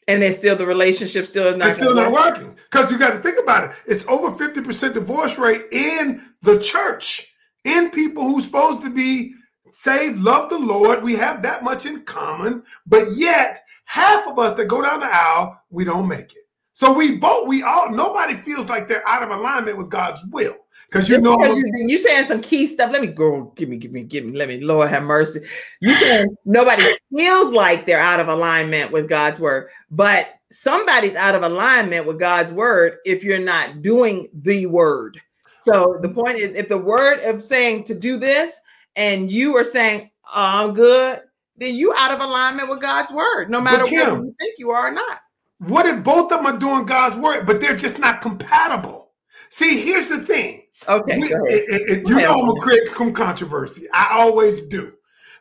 And 0.09 0.23
then 0.23 0.33
still 0.33 0.57
the 0.57 0.67
relationship 0.67 1.27
still 1.27 1.47
is 1.47 1.57
not 1.57 1.69
It's 1.69 1.77
still 1.77 1.95
not 1.95 2.13
work. 2.13 2.37
working 2.37 2.57
because 2.71 2.91
you 2.91 2.99
got 2.99 3.13
to 3.13 3.21
think 3.21 3.39
about 3.39 3.65
it. 3.65 3.71
It's 3.87 4.07
over 4.07 4.33
fifty 4.33 4.61
percent 4.61 4.95
divorce 4.95 5.39
rate 5.39 5.67
in 5.73 6.23
the 6.43 6.59
church, 6.59 7.33
in 7.65 7.91
people 7.91 8.25
who's 8.25 8.45
supposed 8.45 8.83
to 8.83 8.91
be 8.91 9.35
saved, 9.73 10.21
love 10.21 10.51
the 10.51 10.59
Lord. 10.59 11.03
We 11.03 11.15
have 11.15 11.43
that 11.43 11.63
much 11.63 11.87
in 11.87 12.03
common, 12.03 12.63
but 12.87 13.13
yet 13.13 13.61
half 13.85 14.27
of 14.27 14.39
us 14.39 14.55
that 14.55 14.67
go 14.67 14.83
down 14.83 15.01
the 15.01 15.07
aisle, 15.07 15.61
we 15.71 15.85
don't 15.85 16.09
make 16.09 16.33
it. 16.35 16.45
So 16.73 16.93
we 16.93 17.17
both, 17.19 17.47
we 17.47 17.63
all, 17.63 17.91
nobody 17.91 18.35
feels 18.35 18.71
like 18.71 18.89
they're 18.89 19.07
out 19.07 19.23
of 19.23 19.31
alignment 19.31 19.77
with 19.77 19.91
God's 19.91 20.23
will 20.31 20.57
because 20.91 21.09
you 21.09 21.17
Just 21.17 21.25
know. 21.25 21.37
because 21.37 21.57
you, 21.57 21.73
you 21.87 21.99
saying 21.99 22.25
some 22.25 22.41
key 22.41 22.67
stuff. 22.67 22.91
Let 22.91 23.01
me 23.01 23.09
go. 23.09 23.53
Give 23.55 23.69
me, 23.69 23.77
give 23.77 23.93
me, 23.93 24.03
give 24.03 24.25
me. 24.25 24.37
Let 24.37 24.49
me. 24.49 24.61
Lord 24.61 24.91
have 24.91 25.05
mercy. 25.05 25.41
You 25.81 25.95
saying 25.95 26.37
nobody 26.45 26.83
feels 27.17 27.53
like 27.53 27.87
they're 27.87 28.01
out 28.01 28.19
of 28.19 28.29
alignment 28.29 28.91
with 28.91 29.09
God's 29.09 29.39
word, 29.39 29.71
but 29.91 30.35
somebody's 30.51 31.15
out 31.15 31.37
of 31.37 31.43
alignment 31.43 32.07
with 32.07 32.19
God's 32.19 32.51
word 32.51 32.97
if 33.05 33.23
you're 33.23 33.39
not 33.39 33.83
doing 33.83 34.29
the 34.35 34.67
word. 34.67 35.21
So 35.59 35.99
the 36.01 36.09
mm-hmm. 36.09 36.21
point 36.21 36.39
is, 36.39 36.55
if 36.55 36.69
the 36.69 36.79
word 36.79 37.21
of 37.21 37.45
saying 37.45 37.85
to 37.85 37.95
do 37.95 38.17
this, 38.17 38.61
and 38.97 39.31
you 39.31 39.57
are 39.57 39.65
saying 39.65 40.11
oh, 40.27 40.31
I'm 40.35 40.75
good, 40.75 41.21
then 41.57 41.77
you 41.77 41.95
out 41.95 42.11
of 42.11 42.21
alignment 42.21 42.69
with 42.69 42.81
God's 42.81 43.13
word, 43.13 43.49
no 43.49 43.61
matter 43.61 43.85
whether 43.85 44.17
you 44.17 44.35
think 44.41 44.55
you 44.59 44.73
are 44.73 44.89
or 44.89 44.93
not. 44.93 45.21
What 45.59 45.87
if 45.87 46.03
both 46.03 46.33
of 46.33 46.43
them 46.43 46.47
are 46.47 46.59
doing 46.59 46.87
God's 46.87 47.17
word, 47.17 47.47
but 47.47 47.61
they're 47.61 47.77
just 47.77 47.99
not 47.99 48.23
compatible? 48.23 49.00
See, 49.51 49.81
here's 49.81 50.09
the 50.09 50.21
thing. 50.25 50.63
Okay, 50.89 51.19
We- 51.19 51.33
it- 51.35 51.91
it- 51.91 52.09
you 52.09 52.17
ahead. 52.17 52.29
know 52.29 52.35
I'm 52.41 52.47
gonna 52.47 52.61
create 52.61 52.89
some 52.91 53.13
controversy. 53.13 53.87
I 53.93 54.09
always 54.19 54.63
do. 54.63 54.93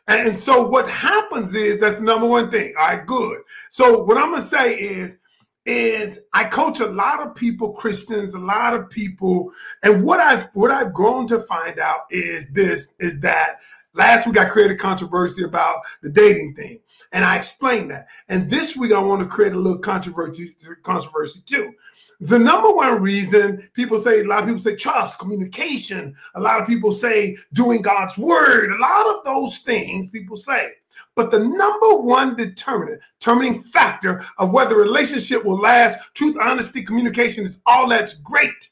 And, 0.08 0.28
and 0.30 0.38
so 0.38 0.66
what 0.66 0.88
happens 0.88 1.54
is 1.54 1.80
that's 1.80 1.96
the 1.96 2.02
number 2.04 2.26
one 2.26 2.50
thing. 2.50 2.74
All 2.78 2.88
right, 2.88 3.06
good. 3.06 3.38
So 3.70 4.02
what 4.02 4.18
I'm 4.18 4.30
gonna 4.32 4.42
say 4.42 4.74
is, 4.74 5.16
is 5.64 6.18
I 6.32 6.44
coach 6.44 6.80
a 6.80 6.86
lot 6.86 7.20
of 7.24 7.34
people, 7.34 7.72
Christians, 7.72 8.34
a 8.34 8.38
lot 8.38 8.74
of 8.74 8.90
people, 8.90 9.52
and 9.82 10.02
what 10.04 10.18
I've 10.18 10.48
what 10.54 10.70
I've 10.70 10.92
grown 10.92 11.26
to 11.28 11.38
find 11.38 11.78
out 11.78 12.00
is 12.10 12.48
this: 12.48 12.88
is 12.98 13.20
that 13.20 13.60
Last 13.92 14.26
week 14.26 14.38
I 14.38 14.44
created 14.44 14.78
controversy 14.78 15.42
about 15.42 15.80
the 16.00 16.10
dating 16.10 16.54
thing, 16.54 16.80
and 17.12 17.24
I 17.24 17.36
explained 17.36 17.90
that. 17.90 18.06
And 18.28 18.48
this 18.48 18.76
week 18.76 18.92
I 18.92 19.00
want 19.00 19.20
to 19.20 19.26
create 19.26 19.52
a 19.52 19.58
little 19.58 19.80
controversy, 19.80 20.54
controversy 20.84 21.42
too. 21.44 21.72
The 22.20 22.38
number 22.38 22.70
one 22.70 23.02
reason 23.02 23.68
people 23.72 23.98
say, 23.98 24.20
a 24.20 24.24
lot 24.24 24.40
of 24.40 24.46
people 24.46 24.60
say 24.60 24.76
trust, 24.76 25.18
communication. 25.18 26.14
A 26.36 26.40
lot 26.40 26.60
of 26.60 26.68
people 26.68 26.92
say 26.92 27.36
doing 27.52 27.82
God's 27.82 28.16
word. 28.16 28.70
A 28.70 28.78
lot 28.78 29.06
of 29.08 29.24
those 29.24 29.58
things 29.58 30.10
people 30.10 30.36
say. 30.36 30.70
But 31.16 31.32
the 31.32 31.40
number 31.40 31.96
one 31.96 32.36
determinant, 32.36 33.00
determining 33.18 33.62
factor 33.62 34.24
of 34.38 34.52
whether 34.52 34.76
a 34.76 34.84
relationship 34.84 35.44
will 35.44 35.58
last, 35.58 35.98
truth, 36.14 36.36
honesty, 36.40 36.82
communication 36.82 37.44
is 37.44 37.60
all 37.66 37.88
that's 37.88 38.14
great. 38.14 38.70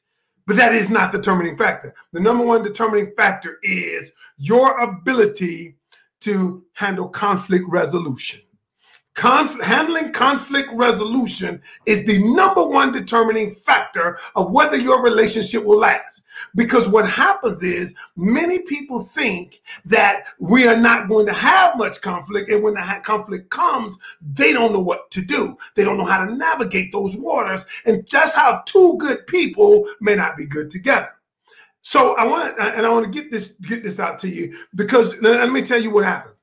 But 0.49 0.57
that 0.57 0.75
is 0.75 0.89
not 0.89 1.13
the 1.13 1.19
determining 1.19 1.59
factor. 1.59 1.95
The 2.13 2.21
number 2.21 2.43
one 2.43 2.63
determining 2.63 3.13
factor 3.15 3.59
is 3.63 4.13
your 4.39 4.81
ability 4.81 5.77
to 6.23 6.65
handle 6.73 7.07
conflict 7.07 7.67
resolution. 7.69 8.41
Conf- 9.19 9.61
handling 9.61 10.13
conflict 10.13 10.69
resolution 10.73 11.61
is 11.87 12.07
the 12.07 12.23
number 12.23 12.65
one 12.65 12.93
determining 12.93 13.51
factor 13.51 14.17
of 14.37 14.53
whether 14.53 14.77
your 14.77 15.03
relationship 15.03 15.65
will 15.65 15.81
last. 15.81 16.23
Because 16.55 16.89
what 16.89 17.11
happens 17.11 17.65
is 17.65 17.93
many 18.15 18.61
people 18.61 19.03
think 19.03 19.61
that 19.87 20.27
we 20.39 20.69
are 20.69 20.77
not 20.77 21.09
going 21.09 21.27
to 21.27 21.33
have 21.33 21.77
much 21.77 22.01
conflict. 22.01 22.49
And 22.49 22.63
when 22.63 22.75
the 22.75 22.81
ha- 22.81 23.01
conflict 23.01 23.51
comes, 23.51 23.99
they 24.23 24.53
don't 24.53 24.73
know 24.73 24.79
what 24.79 25.11
to 25.11 25.21
do. 25.21 25.57
They 25.75 25.83
don't 25.83 25.99
know 25.99 26.05
how 26.05 26.25
to 26.25 26.37
navigate 26.37 26.93
those 26.93 27.17
waters. 27.17 27.65
And 27.87 28.07
just 28.07 28.37
how 28.37 28.63
two 28.67 28.95
good 28.99 29.27
people 29.27 29.85
may 30.01 30.15
not 30.15 30.37
be 30.37 30.47
good 30.47 30.71
together. 30.71 31.11
So 31.81 32.15
I 32.15 32.25
want 32.25 32.57
to, 32.57 32.63
and 32.63 32.87
I 32.87 32.89
want 32.91 33.05
to 33.05 33.11
get 33.11 33.33
this, 33.33 33.55
get 33.67 33.83
this 33.83 33.99
out 33.99 34.21
to 34.21 34.29
you 34.29 34.57
because 34.77 35.21
let 35.21 35.51
me 35.51 35.63
tell 35.63 35.83
you 35.83 35.91
what 35.91 36.05
happened. 36.05 36.37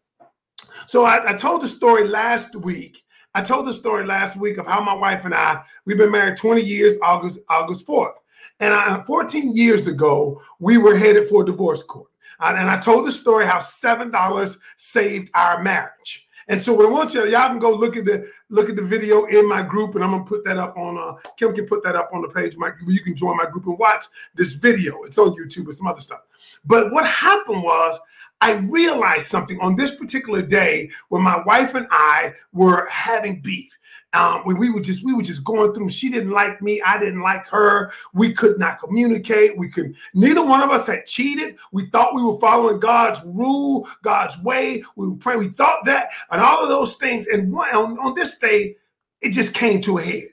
So 0.88 1.06
I, 1.06 1.32
I, 1.32 1.34
told 1.34 1.62
the 1.62 1.68
story 1.68 2.08
last 2.08 2.56
week. 2.56 3.04
I 3.34 3.42
told 3.42 3.66
the 3.66 3.74
story 3.74 4.06
last 4.06 4.38
week 4.38 4.58
of 4.58 4.66
how 4.66 4.82
my 4.82 4.94
wife 4.94 5.26
and 5.26 5.34
I 5.34 5.64
we've 5.86 5.98
been 5.98 6.12
married 6.12 6.38
20 6.38 6.62
years, 6.62 6.98
August 7.02 7.40
August 7.50 7.86
4th, 7.86 8.16
and 8.60 8.74
I, 8.74 9.04
14 9.04 9.56
years 9.56 9.88
ago 9.88 10.42
we 10.60 10.78
were 10.78 10.96
headed 10.96 11.28
for 11.28 11.44
divorce 11.44 11.84
court. 11.84 12.10
And 12.40 12.70
I 12.70 12.78
told 12.78 13.06
the 13.06 13.12
story 13.12 13.46
how 13.46 13.60
seven 13.60 14.12
dollars 14.12 14.58
saved 14.78 15.30
our 15.34 15.62
marriage. 15.62 16.26
And 16.48 16.62
so 16.62 16.74
what 16.74 16.86
I 16.86 16.90
want 16.90 17.14
you, 17.14 17.26
y'all 17.26 17.50
can 17.50 17.58
go 17.58 17.74
look 17.74 17.98
at 17.98 18.06
the 18.06 18.30
look 18.50 18.70
at 18.70 18.76
the 18.76 18.82
video 18.84 19.26
in 19.26 19.48
my 19.50 19.64
group, 19.64 19.96
and 19.96 20.04
I'm 20.04 20.12
gonna 20.12 20.26
put 20.26 20.44
that 20.46 20.58
up 20.58 20.78
on 20.78 20.98
uh 20.98 21.20
Kim 21.38 21.56
can 21.56 21.66
put 21.66 21.84
that 21.84 21.96
up 21.96 22.12
on 22.14 22.22
the 22.22 22.28
page. 22.28 22.56
My, 22.56 22.72
you 22.88 23.00
can 23.00 23.16
join 23.16 23.36
my 23.38 23.46
group 23.46 23.66
and 23.66 23.80
watch 23.80 24.06
this 24.36 24.54
video. 24.54 25.02
It's 25.04 25.18
on 25.18 25.34
YouTube 25.34 25.66
and 25.66 25.76
some 25.76 25.88
other 25.88 26.02
stuff. 26.02 26.22
But 26.64 26.92
what 26.92 27.08
happened 27.08 27.64
was 27.64 28.00
I 28.42 28.54
realized 28.54 29.28
something 29.28 29.60
on 29.60 29.76
this 29.76 29.96
particular 29.96 30.42
day 30.42 30.90
when 31.10 31.24
my 31.24 31.42
wife 31.46 31.74
and 31.74 31.88
I 31.90 32.34
were 32.54 32.88
having 32.90 33.42
beef. 33.42 33.76
Um, 34.14 34.42
when 34.46 34.58
we 34.58 34.70
were 34.70 34.80
just 34.80 35.04
we 35.04 35.14
were 35.14 35.24
just 35.24 35.44
going 35.44 35.74
through. 35.74 35.90
She 35.90 36.10
didn't 36.10 36.30
like 36.30 36.62
me. 36.62 36.82
I 36.82 36.98
didn't 36.98 37.22
like 37.22 37.46
her. 37.48 37.92
We 38.14 38.32
could 38.32 38.58
not 38.58 38.80
communicate. 38.80 39.58
We 39.58 39.68
could. 39.68 39.96
Neither 40.14 40.42
one 40.42 40.62
of 40.62 40.70
us 40.70 40.88
had 40.88 41.06
cheated. 41.06 41.58
We 41.74 41.88
thought 41.90 42.16
we 42.16 42.24
were 42.24 42.40
following 42.40 42.80
God's 42.80 43.20
rule, 43.26 43.90
God's 44.04 44.40
way. 44.42 44.84
We 44.96 45.10
were 45.10 45.16
praying. 45.16 45.40
We 45.40 45.50
thought 45.50 45.84
that, 45.86 46.12
and 46.32 46.40
all 46.40 46.64
of 46.64 46.70
those 46.70 46.96
things. 46.96 47.28
And 47.28 47.54
on, 47.54 48.00
on 48.00 48.14
this 48.14 48.38
day, 48.38 48.78
it 49.20 49.32
just 49.32 49.54
came 49.54 49.82
to 49.82 49.98
a 49.98 50.02
head. 50.02 50.28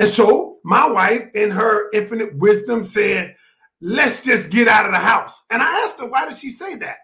And 0.00 0.08
so 0.08 0.58
my 0.64 0.88
wife, 0.88 1.28
in 1.34 1.50
her 1.50 1.88
infinite 1.92 2.34
wisdom, 2.36 2.82
said, 2.82 3.36
"Let's 3.80 4.24
just 4.24 4.50
get 4.50 4.66
out 4.66 4.86
of 4.86 4.92
the 4.92 4.98
house." 4.98 5.44
And 5.50 5.62
I 5.62 5.82
asked 5.82 6.00
her, 6.00 6.06
"Why 6.06 6.26
did 6.26 6.36
she 6.36 6.50
say 6.50 6.74
that?" 6.76 6.96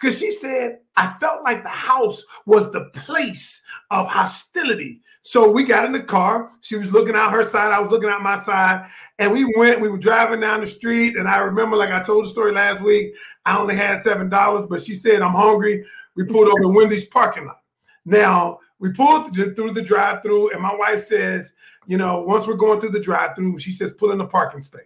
Because 0.00 0.18
she 0.18 0.30
said, 0.30 0.78
I 0.96 1.14
felt 1.18 1.42
like 1.42 1.62
the 1.62 1.68
house 1.68 2.22
was 2.46 2.70
the 2.70 2.90
place 2.92 3.62
of 3.90 4.06
hostility. 4.06 5.00
So 5.22 5.50
we 5.50 5.64
got 5.64 5.86
in 5.86 5.92
the 5.92 6.02
car. 6.02 6.50
She 6.60 6.76
was 6.76 6.92
looking 6.92 7.16
out 7.16 7.32
her 7.32 7.42
side. 7.42 7.72
I 7.72 7.80
was 7.80 7.90
looking 7.90 8.10
out 8.10 8.22
my 8.22 8.36
side. 8.36 8.88
And 9.18 9.32
we 9.32 9.44
went, 9.56 9.80
we 9.80 9.88
were 9.88 9.96
driving 9.96 10.40
down 10.40 10.60
the 10.60 10.66
street. 10.66 11.16
And 11.16 11.26
I 11.26 11.38
remember, 11.38 11.76
like 11.76 11.90
I 11.90 12.02
told 12.02 12.24
the 12.24 12.28
story 12.28 12.52
last 12.52 12.82
week, 12.82 13.14
I 13.46 13.56
only 13.56 13.74
had 13.74 13.98
$7, 13.98 14.68
but 14.68 14.82
she 14.82 14.94
said, 14.94 15.22
I'm 15.22 15.32
hungry. 15.32 15.84
We 16.14 16.24
pulled 16.24 16.48
over 16.48 16.64
in 16.64 16.74
Wendy's 16.74 17.06
parking 17.06 17.46
lot. 17.46 17.60
Now, 18.04 18.58
we 18.78 18.92
pulled 18.92 19.34
through 19.34 19.72
the 19.72 19.82
drive 19.82 20.22
through, 20.22 20.52
and 20.52 20.60
my 20.60 20.74
wife 20.74 21.00
says, 21.00 21.54
you 21.86 21.96
know, 21.96 22.20
once 22.20 22.46
we're 22.46 22.54
going 22.54 22.80
through 22.80 22.90
the 22.90 23.00
drive 23.00 23.34
through, 23.34 23.58
she 23.58 23.70
says, 23.70 23.92
pull 23.92 24.12
in 24.12 24.18
the 24.18 24.26
parking 24.26 24.60
space. 24.60 24.82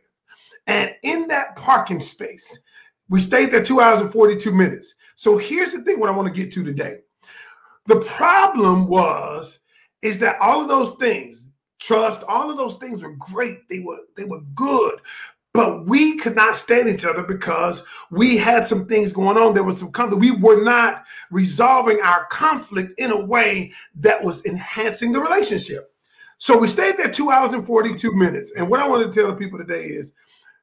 And 0.69 0.93
in 1.03 1.27
that 1.29 1.57
parking 1.57 2.01
space, 2.01 2.61
we 3.09 3.19
stayed 3.19 3.51
there 3.51 3.65
two 3.65 3.81
hours 3.81 4.01
and 4.01 4.13
42 4.13 4.53
minutes. 4.53 4.95
So 5.19 5.37
here's 5.37 5.73
the 5.73 5.83
thing 5.83 5.99
what 5.99 6.09
I 6.09 6.13
want 6.13 6.33
to 6.33 6.41
get 6.43 6.53
to 6.53 6.63
today. 6.63 7.01
The 7.87 7.99
problem 8.03 8.87
was 8.87 9.59
is 10.01 10.21
that 10.21 10.41
all 10.41 10.63
of 10.63 10.69
those 10.69 10.93
things, 10.93 11.51
trust, 11.81 12.23
all 12.29 12.49
of 12.49 12.57
those 12.57 12.77
things 12.77 13.03
were 13.03 13.17
great. 13.17 13.69
They 13.69 13.81
were 13.81 13.99
they 14.17 14.23
were 14.23 14.43
good. 14.55 15.01
But 15.53 15.87
we 15.87 16.19
could 16.19 16.37
not 16.37 16.55
stand 16.55 16.89
each 16.89 17.05
other 17.05 17.25
because 17.25 17.83
we 18.13 18.37
had 18.37 18.65
some 18.65 18.87
things 18.87 19.13
going 19.13 19.37
on. 19.37 19.55
There 19.55 19.65
was 19.65 19.77
some 19.77 19.91
conflict. 19.91 20.21
We 20.21 20.31
were 20.31 20.63
not 20.63 21.03
resolving 21.33 21.99
our 22.01 22.27
conflict 22.27 22.93
in 23.01 23.11
a 23.11 23.21
way 23.21 23.73
that 23.97 24.23
was 24.23 24.47
enhancing 24.47 25.11
the 25.11 25.21
relationship. 25.21 25.93
So 26.37 26.57
we 26.57 26.69
stayed 26.69 26.97
there 26.97 27.11
two 27.11 27.33
hours 27.33 27.55
and 27.55 27.67
42 27.67 28.15
minutes. 28.15 28.53
And 28.57 28.71
what 28.71 28.79
I 28.79 28.87
want 28.87 29.05
to 29.05 29.21
tell 29.21 29.29
the 29.29 29.37
people 29.37 29.59
today 29.59 29.83
is 29.83 30.13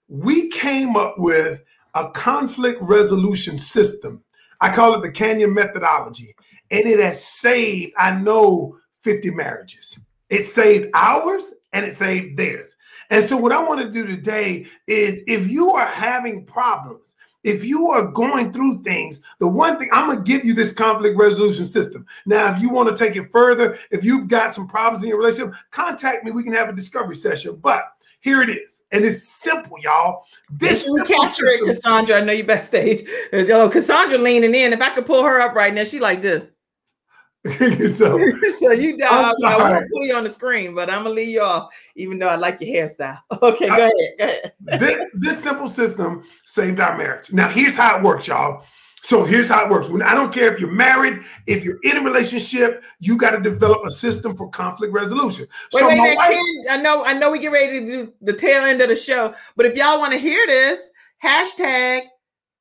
we 0.08 0.48
came 0.48 0.96
up 0.96 1.16
with 1.18 1.62
a 1.94 2.10
conflict 2.12 2.82
resolution 2.82 3.58
system 3.58 4.24
I 4.62 4.74
call 4.74 4.94
it 4.96 5.02
the 5.02 5.12
Canyon 5.12 5.54
methodology. 5.54 6.36
And 6.72 6.86
it 6.86 7.00
has 7.00 7.24
saved, 7.24 7.94
I 7.98 8.12
know, 8.12 8.78
50 9.04 9.32
marriages. 9.32 10.00
It 10.30 10.44
saved 10.44 10.90
ours 10.94 11.54
and 11.74 11.86
it 11.86 11.94
saved 11.94 12.38
theirs. 12.38 12.76
And 13.10 13.24
so, 13.24 13.38
what 13.38 13.52
I 13.52 13.62
want 13.64 13.82
to 13.82 13.92
do 13.92 14.08
today 14.08 14.66
is 14.88 15.22
if 15.28 15.48
you 15.48 15.72
are 15.72 15.86
having 15.86 16.46
problems, 16.46 17.16
if 17.44 17.64
you 17.64 17.92
are 17.92 18.08
going 18.08 18.52
through 18.52 18.82
things, 18.82 19.22
the 19.40 19.48
one 19.48 19.78
thing 19.78 19.90
I'm 19.94 20.08
going 20.08 20.24
to 20.24 20.32
give 20.32 20.44
you 20.44 20.56
this 20.56 20.74
conflict 20.74 21.16
resolution 21.16 21.66
system. 21.66 22.04
Now, 22.26 22.52
if 22.52 22.60
you 22.60 22.72
want 22.72 22.90
to 22.90 22.96
take 22.96 23.16
it 23.16 23.32
further, 23.32 23.78
if 23.92 24.04
you've 24.04 24.28
got 24.28 24.56
some 24.56 24.68
problems 24.68 25.04
in 25.04 25.10
your 25.10 25.20
relationship, 25.20 25.54
contact 25.70 26.24
me. 26.24 26.32
We 26.32 26.42
can 26.42 26.54
have 26.54 26.70
a 26.70 26.74
discovery 26.74 27.16
session. 27.16 27.60
But 27.62 27.84
here 28.26 28.42
it 28.42 28.50
is. 28.50 28.82
And 28.92 29.06
it's 29.06 29.22
simple, 29.22 29.78
y'all. 29.80 30.26
This 30.50 30.84
capture 31.08 31.46
it, 31.46 31.64
Cassandra. 31.64 32.20
I 32.20 32.24
know 32.24 32.34
you 32.34 32.44
backstage. 32.44 33.08
Oh, 33.32 33.70
Cassandra 33.70 34.18
leaning 34.18 34.56
in. 34.56 34.74
If 34.74 34.82
I 34.82 34.90
could 34.90 35.06
pull 35.06 35.24
her 35.24 35.40
up 35.40 35.54
right 35.54 35.72
now, 35.72 35.84
she 35.84 36.00
like 36.00 36.24
this. 36.24 36.44
so, 37.96 38.18
so 38.58 38.72
you 38.72 38.98
uh, 39.04 39.32
I 39.46 39.58
won't 39.58 39.92
pull 39.92 40.04
you 40.04 40.16
on 40.16 40.24
the 40.24 40.30
screen, 40.32 40.74
but 40.74 40.90
I'm 40.90 41.04
gonna 41.04 41.14
leave 41.14 41.30
you 41.30 41.42
off, 41.42 41.72
even 41.96 42.18
though 42.18 42.28
I 42.28 42.36
like 42.36 42.60
your 42.60 42.76
hairstyle. 42.76 43.20
Okay, 43.44 43.68
go 43.68 43.74
I, 43.74 43.78
ahead. 43.78 43.92
Go 44.18 44.26
ahead. 44.26 44.54
this, 44.80 45.08
this 45.14 45.44
simple 45.44 45.70
system 45.70 46.24
saved 46.46 46.80
our 46.80 46.98
marriage. 46.98 47.32
Now, 47.32 47.50
here's 47.50 47.78
how 47.78 47.96
it 47.98 48.02
works, 48.02 48.26
y'all. 48.26 48.64
So 49.06 49.24
here's 49.24 49.48
how 49.48 49.64
it 49.64 49.70
works. 49.70 49.88
When 49.88 50.02
I 50.02 50.16
don't 50.16 50.34
care 50.34 50.52
if 50.52 50.60
you're 50.60 50.72
married, 50.72 51.22
if 51.46 51.64
you're 51.64 51.78
in 51.84 51.98
a 51.98 52.02
relationship, 52.02 52.84
you 53.00 53.18
got 53.18 53.32
to 53.32 53.40
develop 53.40 53.86
a 53.86 53.92
system 53.92 54.36
for 54.36 54.50
conflict 54.50 54.92
resolution. 54.92 55.46
Wait, 55.74 55.80
so 55.80 55.88
wait, 55.88 56.00
wait 56.00 56.18
wife, 56.18 56.36
I 56.72 56.82
know, 56.82 57.04
I 57.04 57.14
know, 57.14 57.30
we 57.30 57.38
get 57.38 57.52
ready 57.52 57.82
to 57.82 57.86
do 57.86 58.14
the 58.22 58.34
tail 58.34 58.64
end 58.64 58.82
of 58.82 58.90
the 58.90 58.96
show, 58.96 59.36
but 59.56 59.68
if 59.68 59.78
y'all 59.78 60.00
want 60.00 60.14
to 60.14 60.18
hear 60.18 60.48
this, 60.48 60.90
hashtag 61.24 62.02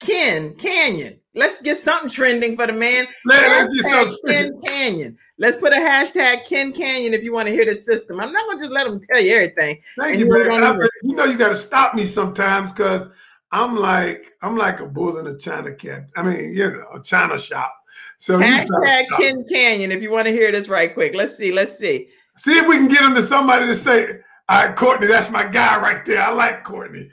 Ken 0.01 0.55
Canyon. 0.57 1.19
Let's 1.35 1.63
get 1.63 1.79
something 1.79 2.11
trending 2.11 2.57
for 2.57 2.67
the 2.67 2.75
man. 2.75 3.07
Let, 3.25 3.67
us 3.67 3.75
get 3.75 3.91
something 3.91 4.19
Ken 4.27 4.61
Canyon. 4.67 5.19
Let's 5.39 5.57
put 5.57 5.73
a 5.73 5.77
hashtag 5.77 6.47
Ken 6.47 6.75
Canyon 6.75 7.15
if 7.15 7.25
you 7.25 7.33
want 7.33 7.49
to 7.49 7.55
hear 7.55 7.65
the 7.65 7.75
system. 7.75 8.21
I'm 8.21 8.33
not 8.33 8.47
gonna 8.51 8.61
just 8.61 8.73
let 8.73 8.87
them 8.87 9.01
tell 9.01 9.19
you 9.19 9.35
everything. 9.35 9.81
Thank 9.99 10.19
you, 10.19 10.29
man. 10.29 10.79
You 11.05 11.15
know 11.15 11.25
you 11.25 11.39
got 11.39 11.49
to 11.49 11.57
stop 11.57 11.95
me 11.95 12.05
sometimes 12.05 12.71
because 12.71 13.09
I'm 13.55 13.77
like 13.77 14.25
I'm 14.43 14.57
like 14.57 14.81
a 14.81 14.87
bull 14.87 15.17
in 15.19 15.29
a 15.29 15.39
china 15.39 15.73
cat. 15.73 16.09
I 16.17 16.25
mean, 16.25 16.55
you 16.57 16.71
know, 16.73 16.87
a 16.93 17.03
china 17.03 17.39
shop. 17.39 17.73
So 18.19 18.37
hashtag 18.39 19.05
Ken 19.17 19.45
Canyon 19.49 19.93
if 19.93 20.03
you 20.03 20.11
want 20.11 20.27
to 20.27 20.33
hear 20.33 20.51
this 20.51 20.69
right 20.69 20.93
quick. 20.93 21.15
Let's 21.15 21.37
see. 21.37 21.53
Let's 21.53 21.79
see. 21.79 22.09
See 22.37 22.59
if 22.59 22.67
we 22.67 22.77
can 22.77 22.89
get 22.89 23.03
him 23.03 23.15
to 23.15 23.23
somebody 23.23 23.67
to 23.67 23.75
say, 23.77 24.19
"All 24.49 24.67
right, 24.67 24.75
Courtney, 24.75 25.07
that's 25.07 25.31
my 25.31 25.45
guy 25.45 25.81
right 25.81 26.05
there. 26.05 26.21
I 26.21 26.33
like 26.33 26.65
Courtney." 26.65 27.09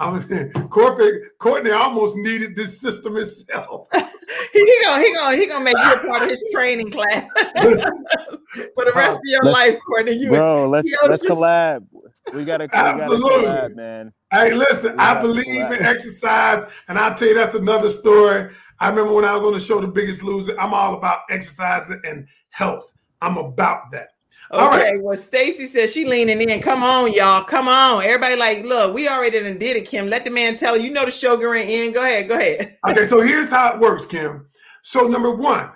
I 0.00 0.08
was 0.08 0.24
Courtney. 0.70 1.10
Courtney 1.38 1.70
almost 1.70 2.16
needed 2.16 2.56
this 2.56 2.80
system 2.80 3.14
himself. 3.14 3.86
he 4.52 4.80
gonna 4.84 5.02
he 5.02 5.14
gonna 5.14 5.36
he 5.36 5.46
gonna 5.46 5.64
make 5.64 5.76
you 5.76 5.92
a 5.94 6.08
part 6.08 6.24
of 6.24 6.28
his 6.28 6.44
training 6.52 6.90
class 6.90 7.24
for 7.54 8.84
the 8.84 8.92
rest 8.96 9.16
of 9.16 9.22
your 9.26 9.42
let's, 9.44 9.58
life, 9.58 9.78
Courtney. 9.86 10.14
You, 10.14 10.30
bro, 10.30 10.68
let's 10.68 10.88
let's 11.04 11.22
just, 11.22 11.32
collab. 11.32 11.86
We 12.34 12.44
gotta, 12.44 12.68
absolutely, 12.72 13.38
we 13.38 13.42
gotta 13.44 13.68
collab, 13.70 13.76
man. 13.76 14.12
Hey, 14.30 14.52
listen, 14.54 14.98
I 14.98 15.20
believe 15.20 15.46
in 15.46 15.82
exercise, 15.82 16.64
and 16.88 16.98
I'll 16.98 17.14
tell 17.14 17.28
you 17.28 17.34
that's 17.34 17.54
another 17.54 17.90
story. 17.90 18.50
I 18.80 18.88
remember 18.90 19.12
when 19.14 19.24
I 19.24 19.34
was 19.34 19.44
on 19.44 19.54
the 19.54 19.60
show, 19.60 19.80
The 19.80 19.88
Biggest 19.88 20.22
Loser. 20.22 20.58
I'm 20.60 20.74
all 20.74 20.94
about 20.94 21.20
exercise 21.30 21.90
and 22.04 22.28
health. 22.50 22.92
I'm 23.20 23.36
about 23.38 23.90
that. 23.92 24.08
All 24.50 24.68
Okay, 24.68 24.92
right. 24.92 25.02
well, 25.02 25.16
Stacy 25.16 25.66
says 25.66 25.92
she 25.92 26.04
leaning 26.04 26.40
in. 26.40 26.60
Come 26.62 26.82
on, 26.82 27.12
y'all. 27.12 27.44
Come 27.44 27.68
on. 27.68 28.02
Everybody, 28.02 28.36
like, 28.36 28.64
look, 28.64 28.94
we 28.94 29.08
already 29.08 29.40
done 29.40 29.58
did 29.58 29.76
it, 29.76 29.86
Kim. 29.86 30.08
Let 30.08 30.24
the 30.24 30.30
man 30.30 30.56
tell 30.56 30.76
you. 30.76 30.84
You 30.84 30.90
know 30.90 31.04
the 31.04 31.10
show 31.10 31.36
going 31.36 31.68
in. 31.68 31.92
Go 31.92 32.02
ahead. 32.02 32.28
Go 32.28 32.36
ahead. 32.36 32.78
Okay, 32.88 33.04
so 33.04 33.20
here's 33.20 33.50
how 33.50 33.74
it 33.74 33.80
works, 33.80 34.06
Kim. 34.06 34.46
So 34.82 35.06
number 35.06 35.34
one, 35.34 35.70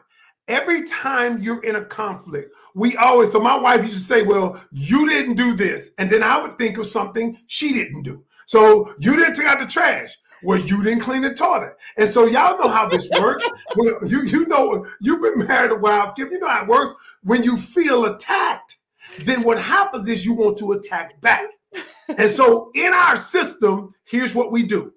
every 0.52 0.84
time 0.84 1.40
you're 1.40 1.64
in 1.64 1.76
a 1.76 1.84
conflict, 1.84 2.54
we 2.74 2.96
always. 2.96 3.32
So 3.32 3.40
my 3.40 3.56
wife 3.56 3.82
used 3.82 3.96
to 3.96 4.02
say, 4.02 4.22
"Well, 4.22 4.60
you 4.70 5.08
didn't 5.08 5.34
do 5.34 5.54
this," 5.54 5.92
and 5.98 6.10
then 6.10 6.22
I 6.22 6.40
would 6.40 6.58
think 6.58 6.78
of 6.78 6.86
something 6.86 7.38
she 7.46 7.72
didn't 7.72 8.02
do. 8.02 8.24
So 8.46 8.92
you 8.98 9.16
didn't 9.16 9.34
take 9.34 9.46
out 9.46 9.58
the 9.58 9.66
trash. 9.66 10.16
Well, 10.44 10.58
you 10.58 10.82
didn't 10.82 11.00
clean 11.00 11.22
the 11.22 11.34
toilet, 11.34 11.76
and 11.96 12.08
so 12.08 12.26
y'all 12.26 12.58
know 12.58 12.68
how 12.68 12.88
this 12.88 13.08
works. 13.18 13.48
Well, 13.76 13.98
you 14.06 14.22
you 14.24 14.46
know 14.46 14.86
you've 15.00 15.22
been 15.22 15.46
married 15.46 15.70
a 15.70 15.76
while, 15.76 16.12
Kim. 16.12 16.30
You 16.30 16.40
know 16.40 16.48
how 16.48 16.62
it 16.62 16.68
works. 16.68 16.92
When 17.22 17.42
you 17.42 17.56
feel 17.56 18.04
attacked, 18.04 18.76
then 19.20 19.42
what 19.42 19.60
happens 19.60 20.08
is 20.08 20.26
you 20.26 20.34
want 20.34 20.58
to 20.58 20.72
attack 20.72 21.20
back. 21.20 21.46
And 22.08 22.28
so 22.28 22.70
in 22.74 22.92
our 22.92 23.16
system, 23.16 23.94
here's 24.04 24.34
what 24.34 24.52
we 24.52 24.64
do. 24.64 24.92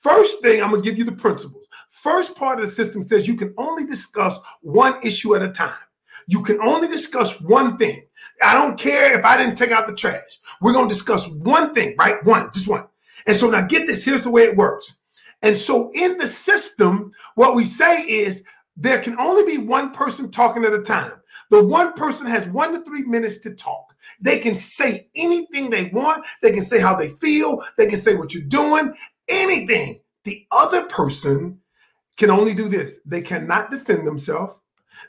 First 0.00 0.42
thing, 0.42 0.62
I'm 0.62 0.70
gonna 0.70 0.82
give 0.82 0.98
you 0.98 1.04
the 1.04 1.12
principles. 1.12 1.57
First 2.02 2.36
part 2.36 2.60
of 2.60 2.64
the 2.64 2.70
system 2.70 3.02
says 3.02 3.26
you 3.26 3.34
can 3.34 3.52
only 3.58 3.84
discuss 3.84 4.38
one 4.60 5.04
issue 5.04 5.34
at 5.34 5.42
a 5.42 5.50
time. 5.50 5.74
You 6.28 6.44
can 6.44 6.60
only 6.60 6.86
discuss 6.86 7.40
one 7.40 7.76
thing. 7.76 8.04
I 8.40 8.54
don't 8.54 8.78
care 8.78 9.18
if 9.18 9.24
I 9.24 9.36
didn't 9.36 9.56
take 9.56 9.72
out 9.72 9.88
the 9.88 9.96
trash. 9.96 10.38
We're 10.60 10.74
gonna 10.74 10.88
discuss 10.88 11.28
one 11.28 11.74
thing, 11.74 11.96
right? 11.98 12.24
One, 12.24 12.50
just 12.54 12.68
one. 12.68 12.86
And 13.26 13.36
so 13.36 13.50
now 13.50 13.62
get 13.62 13.88
this. 13.88 14.04
Here's 14.04 14.22
the 14.22 14.30
way 14.30 14.44
it 14.44 14.56
works. 14.56 15.00
And 15.42 15.56
so 15.56 15.90
in 15.92 16.18
the 16.18 16.28
system, 16.28 17.10
what 17.34 17.56
we 17.56 17.64
say 17.64 18.02
is 18.02 18.44
there 18.76 19.00
can 19.00 19.18
only 19.18 19.56
be 19.56 19.66
one 19.66 19.90
person 19.90 20.30
talking 20.30 20.64
at 20.64 20.72
a 20.72 20.82
time. 20.82 21.14
The 21.50 21.64
one 21.64 21.94
person 21.94 22.28
has 22.28 22.46
one 22.46 22.74
to 22.74 22.84
three 22.84 23.02
minutes 23.02 23.40
to 23.40 23.54
talk. 23.56 23.92
They 24.20 24.38
can 24.38 24.54
say 24.54 25.08
anything 25.16 25.68
they 25.68 25.86
want. 25.86 26.24
They 26.42 26.52
can 26.52 26.62
say 26.62 26.78
how 26.78 26.94
they 26.94 27.08
feel. 27.08 27.60
They 27.76 27.88
can 27.88 27.98
say 27.98 28.14
what 28.14 28.34
you're 28.34 28.44
doing, 28.44 28.94
anything. 29.28 30.00
The 30.22 30.46
other 30.52 30.84
person 30.84 31.58
can 32.18 32.30
only 32.30 32.52
do 32.52 32.68
this. 32.68 32.98
They 33.06 33.22
cannot 33.22 33.70
defend 33.70 34.06
themselves. 34.06 34.54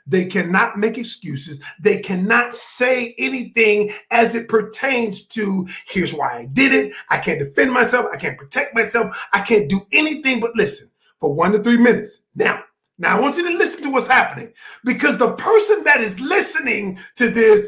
They 0.06 0.26
cannot 0.26 0.78
make 0.78 0.98
excuses. 0.98 1.60
They 1.80 2.00
cannot 2.00 2.54
say 2.54 3.16
anything 3.18 3.92
as 4.12 4.36
it 4.36 4.48
pertains 4.48 5.24
to 5.28 5.68
here's 5.88 6.14
why 6.14 6.38
I 6.40 6.46
did 6.46 6.74
it. 6.74 6.94
I 7.10 7.18
can't 7.18 7.40
defend 7.40 7.74
myself. 7.74 8.06
I 8.14 8.18
can't 8.18 8.38
protect 8.38 8.76
myself. 8.76 9.28
I 9.34 9.42
can't 9.42 9.70
do 9.70 9.86
anything 9.92 10.40
but 10.40 10.56
listen 10.56 10.90
for 11.20 11.34
one 11.34 11.52
to 11.52 11.64
three 11.64 11.78
minutes. 11.78 12.22
Now, 12.36 12.64
now 13.00 13.18
I 13.18 13.20
want 13.20 13.38
you 13.38 13.50
to 13.50 13.58
listen 13.58 13.84
to 13.84 13.90
what's 13.90 14.08
happening 14.08 14.54
because 14.86 15.18
the 15.18 15.34
person 15.34 15.84
that 15.86 16.02
is 16.02 16.20
listening 16.20 17.00
to 17.16 17.30
this, 17.30 17.68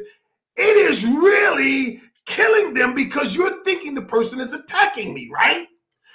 it 0.56 0.78
is 0.78 1.06
really 1.06 2.02
killing 2.26 2.76
them 2.76 2.94
because 2.94 3.36
you're 3.36 3.64
thinking 3.64 3.96
the 3.96 4.02
person 4.02 4.40
is 4.40 4.54
attacking 4.54 5.14
me, 5.14 5.30
right? 5.34 5.68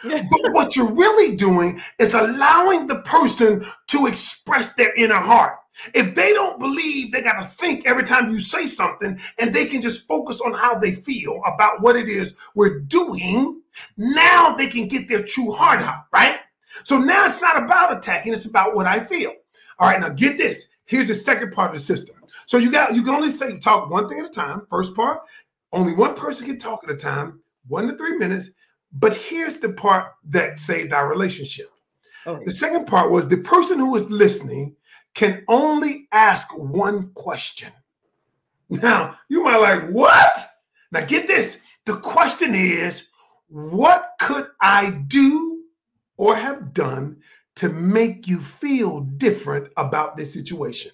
But 0.02 0.52
what 0.52 0.76
you're 0.76 0.92
really 0.92 1.36
doing 1.36 1.80
is 1.98 2.14
allowing 2.14 2.86
the 2.86 3.00
person 3.00 3.64
to 3.88 4.06
express 4.06 4.74
their 4.74 4.94
inner 4.94 5.14
heart. 5.14 5.58
If 5.94 6.14
they 6.14 6.32
don't 6.32 6.58
believe, 6.58 7.12
they 7.12 7.20
got 7.20 7.38
to 7.38 7.46
think 7.46 7.86
every 7.86 8.04
time 8.04 8.30
you 8.30 8.40
say 8.40 8.66
something 8.66 9.20
and 9.38 9.54
they 9.54 9.66
can 9.66 9.80
just 9.80 10.08
focus 10.08 10.40
on 10.40 10.54
how 10.54 10.78
they 10.78 10.92
feel 10.92 11.40
about 11.46 11.82
what 11.82 11.96
it 11.96 12.08
is 12.08 12.34
we're 12.54 12.80
doing. 12.80 13.60
Now 13.96 14.54
they 14.54 14.68
can 14.68 14.88
get 14.88 15.08
their 15.08 15.22
true 15.22 15.52
heart 15.52 15.80
out, 15.80 16.04
right? 16.12 16.38
So 16.84 16.98
now 16.98 17.26
it's 17.26 17.42
not 17.42 17.62
about 17.62 17.96
attacking, 17.96 18.32
it's 18.32 18.46
about 18.46 18.74
what 18.74 18.86
I 18.86 19.00
feel. 19.00 19.32
All 19.78 19.88
right, 19.88 20.00
now 20.00 20.08
get 20.08 20.38
this. 20.38 20.68
Here's 20.86 21.08
the 21.08 21.14
second 21.14 21.52
part 21.52 21.70
of 21.70 21.76
the 21.76 21.82
system. 21.82 22.16
So 22.46 22.58
you 22.58 22.70
got 22.70 22.94
you 22.94 23.02
can 23.02 23.14
only 23.14 23.30
say 23.30 23.58
talk 23.58 23.90
one 23.90 24.08
thing 24.08 24.20
at 24.20 24.26
a 24.26 24.30
time. 24.30 24.66
First 24.70 24.94
part, 24.94 25.20
only 25.72 25.92
one 25.92 26.14
person 26.14 26.46
can 26.46 26.58
talk 26.58 26.84
at 26.84 26.90
a 26.90 26.96
time, 26.96 27.40
one 27.66 27.88
to 27.88 27.96
three 27.96 28.16
minutes. 28.16 28.50
But 28.98 29.14
here's 29.14 29.58
the 29.58 29.72
part 29.72 30.12
that 30.30 30.58
saved 30.58 30.92
our 30.92 31.08
relationship. 31.08 31.70
The 32.44 32.50
second 32.50 32.86
part 32.86 33.10
was 33.10 33.28
the 33.28 33.36
person 33.36 33.78
who 33.78 33.94
is 33.94 34.10
listening 34.10 34.74
can 35.14 35.44
only 35.48 36.08
ask 36.12 36.48
one 36.56 37.10
question. 37.14 37.72
Now, 38.68 39.18
you 39.28 39.44
might 39.44 39.58
like, 39.58 39.90
what? 39.90 40.36
Now, 40.90 41.04
get 41.04 41.28
this. 41.28 41.60
The 41.84 41.96
question 41.98 42.54
is, 42.54 43.08
what 43.48 44.08
could 44.18 44.48
I 44.60 44.90
do 44.90 45.62
or 46.16 46.34
have 46.34 46.72
done 46.72 47.18
to 47.56 47.68
make 47.68 48.26
you 48.26 48.40
feel 48.40 49.00
different 49.00 49.68
about 49.76 50.16
this 50.16 50.32
situation? 50.32 50.90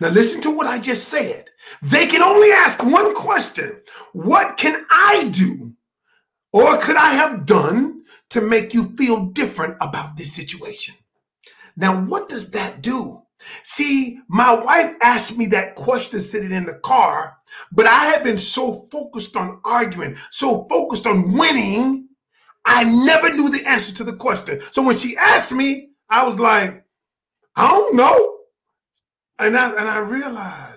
Now, 0.00 0.10
listen 0.10 0.40
to 0.42 0.50
what 0.50 0.68
I 0.68 0.78
just 0.78 1.08
said. 1.08 1.46
They 1.82 2.06
can 2.06 2.22
only 2.22 2.52
ask 2.52 2.82
one 2.82 3.14
question 3.14 3.80
What 4.12 4.56
can 4.56 4.84
I 4.90 5.24
do 5.32 5.71
or 6.52 6.78
could 6.78 6.96
I 6.96 7.14
have 7.14 7.46
done 7.46 8.02
to 8.30 8.40
make 8.40 8.74
you 8.74 8.94
feel 8.96 9.26
different 9.26 9.76
about 9.80 10.16
this 10.16 10.32
situation? 10.32 10.94
Now, 11.76 12.04
what 12.04 12.28
does 12.28 12.50
that 12.50 12.82
do? 12.82 13.22
See, 13.64 14.20
my 14.28 14.54
wife 14.54 14.94
asked 15.02 15.36
me 15.36 15.46
that 15.46 15.74
question 15.74 16.20
sitting 16.20 16.52
in 16.52 16.66
the 16.66 16.74
car, 16.74 17.36
but 17.72 17.86
I 17.86 18.06
had 18.06 18.22
been 18.22 18.38
so 18.38 18.86
focused 18.90 19.36
on 19.36 19.60
arguing, 19.64 20.16
so 20.30 20.66
focused 20.68 21.06
on 21.06 21.32
winning, 21.32 22.08
I 22.64 22.84
never 22.84 23.32
knew 23.32 23.50
the 23.50 23.66
answer 23.68 23.94
to 23.96 24.04
the 24.04 24.14
question. 24.14 24.60
So 24.70 24.82
when 24.82 24.94
she 24.94 25.16
asked 25.16 25.52
me, 25.52 25.90
I 26.08 26.24
was 26.24 26.38
like, 26.38 26.84
I 27.56 27.68
don't 27.68 27.96
know. 27.96 28.38
And 29.38 29.56
I, 29.56 29.70
and 29.70 29.88
I 29.88 29.98
realized 29.98 30.71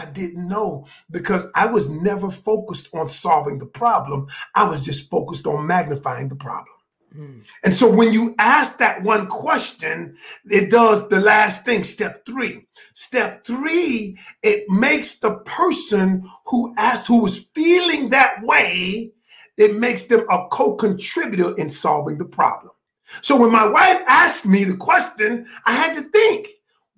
I 0.00 0.06
didn't 0.06 0.48
know 0.48 0.86
because 1.10 1.46
I 1.54 1.66
was 1.66 1.90
never 1.90 2.30
focused 2.30 2.88
on 2.94 3.08
solving 3.08 3.58
the 3.58 3.66
problem. 3.66 4.28
I 4.54 4.64
was 4.64 4.84
just 4.84 5.10
focused 5.10 5.46
on 5.46 5.66
magnifying 5.66 6.28
the 6.28 6.36
problem. 6.36 6.74
Hmm. 7.12 7.40
And 7.64 7.74
so 7.74 7.90
when 7.90 8.12
you 8.12 8.34
ask 8.38 8.78
that 8.78 9.02
one 9.02 9.26
question, 9.26 10.16
it 10.48 10.70
does 10.70 11.08
the 11.08 11.20
last 11.20 11.64
thing, 11.64 11.84
step 11.84 12.24
three. 12.24 12.66
Step 12.94 13.44
three, 13.44 14.16
it 14.42 14.64
makes 14.70 15.16
the 15.16 15.34
person 15.38 16.28
who 16.46 16.72
asked, 16.78 17.08
who 17.08 17.20
was 17.20 17.46
feeling 17.54 18.10
that 18.10 18.42
way, 18.42 19.12
it 19.58 19.76
makes 19.76 20.04
them 20.04 20.24
a 20.30 20.46
co-contributor 20.50 21.54
in 21.56 21.68
solving 21.68 22.16
the 22.16 22.24
problem. 22.24 22.72
So 23.20 23.36
when 23.36 23.52
my 23.52 23.66
wife 23.66 24.00
asked 24.06 24.46
me 24.46 24.64
the 24.64 24.76
question, 24.76 25.46
I 25.66 25.72
had 25.72 25.94
to 25.96 26.02
think, 26.02 26.48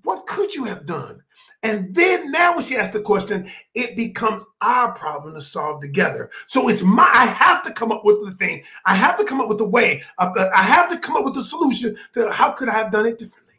what 0.04 0.26
could 0.26 0.54
you 0.54 0.64
have 0.64 0.86
done? 0.86 1.22
And 1.62 1.94
then 1.94 2.32
now 2.32 2.54
when 2.54 2.62
she 2.62 2.76
asks 2.76 2.92
the 2.92 3.00
question, 3.00 3.48
it 3.74 3.96
becomes 3.96 4.42
our 4.60 4.92
problem 4.92 5.34
to 5.34 5.42
solve 5.42 5.80
together. 5.80 6.30
So 6.46 6.68
it's 6.68 6.82
my, 6.82 7.08
I 7.12 7.26
have 7.26 7.62
to 7.64 7.72
come 7.72 7.92
up 7.92 8.04
with 8.04 8.24
the 8.24 8.32
thing. 8.32 8.64
I 8.84 8.96
have 8.96 9.16
to 9.18 9.24
come 9.24 9.40
up 9.40 9.48
with 9.48 9.58
the 9.58 9.68
way. 9.68 10.02
Uh, 10.18 10.48
I 10.52 10.62
have 10.62 10.88
to 10.90 10.98
come 10.98 11.16
up 11.16 11.24
with 11.24 11.34
the 11.34 11.42
solution 11.42 11.96
to 12.14 12.30
how 12.32 12.50
could 12.50 12.68
I 12.68 12.74
have 12.74 12.90
done 12.90 13.06
it 13.06 13.18
differently? 13.18 13.54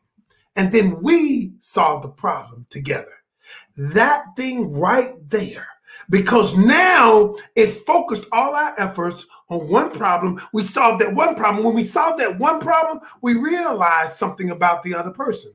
And 0.56 0.72
then 0.72 1.01
we 1.01 1.54
solve 1.60 2.01
the 2.01 2.10
problem 2.10 2.66
together. 2.70 3.14
That 3.78 4.26
thing 4.36 4.72
right 4.72 5.14
there. 5.30 5.68
Because 6.10 6.58
now 6.58 7.36
it 7.56 7.68
focused 7.68 8.28
all 8.32 8.54
our 8.56 8.78
efforts 8.80 9.26
on 9.49 9.70
one 9.70 9.91
problem. 9.91 10.41
We 10.51 10.64
solved 10.64 10.99
that 11.01 11.16
one 11.16 11.36
problem. 11.36 11.64
When 11.64 11.76
we 11.76 11.84
solved 11.84 12.20
that 12.20 12.38
one 12.38 12.60
problem, 12.60 12.99
we 13.22 13.36
realized 13.36 14.16
something 14.16 14.49
about 14.49 14.84
the 14.84 14.95
other 14.95 15.12
person 15.12 15.54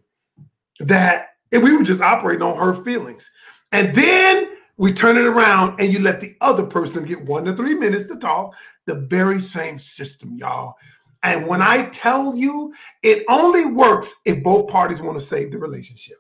that 0.81 1.38
and 1.53 1.63
we 1.63 1.77
were 1.77 1.85
just 1.85 2.03
operating 2.03 2.43
on 2.43 2.57
her 2.57 2.75
feelings. 2.85 3.31
And 3.73 3.95
then 3.95 4.51
we 4.77 4.93
turn 4.93 5.17
it 5.17 5.27
around 5.27 5.81
and 5.81 5.93
you 5.93 5.99
let 5.99 6.21
the 6.21 6.37
other 6.41 6.65
person 6.65 7.05
get 7.05 7.25
one 7.25 7.45
to 7.45 7.55
three 7.55 7.75
minutes 7.75 8.07
to 8.07 8.17
talk. 8.17 8.55
The 8.87 8.95
very 8.95 9.41
same 9.41 9.79
system, 9.79 10.35
y'all. 10.37 10.77
And 11.23 11.47
when 11.47 11.61
I 11.61 11.87
tell 11.87 12.37
you, 12.37 12.73
it 13.03 13.25
only 13.29 13.67
works 13.67 14.15
if 14.25 14.43
both 14.43 14.71
parties 14.71 15.03
want 15.03 15.19
to 15.19 15.25
save 15.25 15.51
the 15.51 15.59
relationship. 15.59 16.19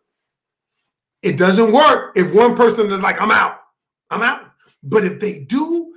It 1.23 1.37
doesn't 1.37 1.73
work 1.73 2.13
if 2.17 2.35
one 2.35 2.57
person 2.57 2.91
is 2.91 3.03
like, 3.03 3.21
I'm 3.21 3.31
out, 3.31 3.61
I'm 4.11 4.23
out. 4.23 4.43
But 4.83 5.05
if 5.05 5.21
they 5.21 5.41
do, 5.41 5.95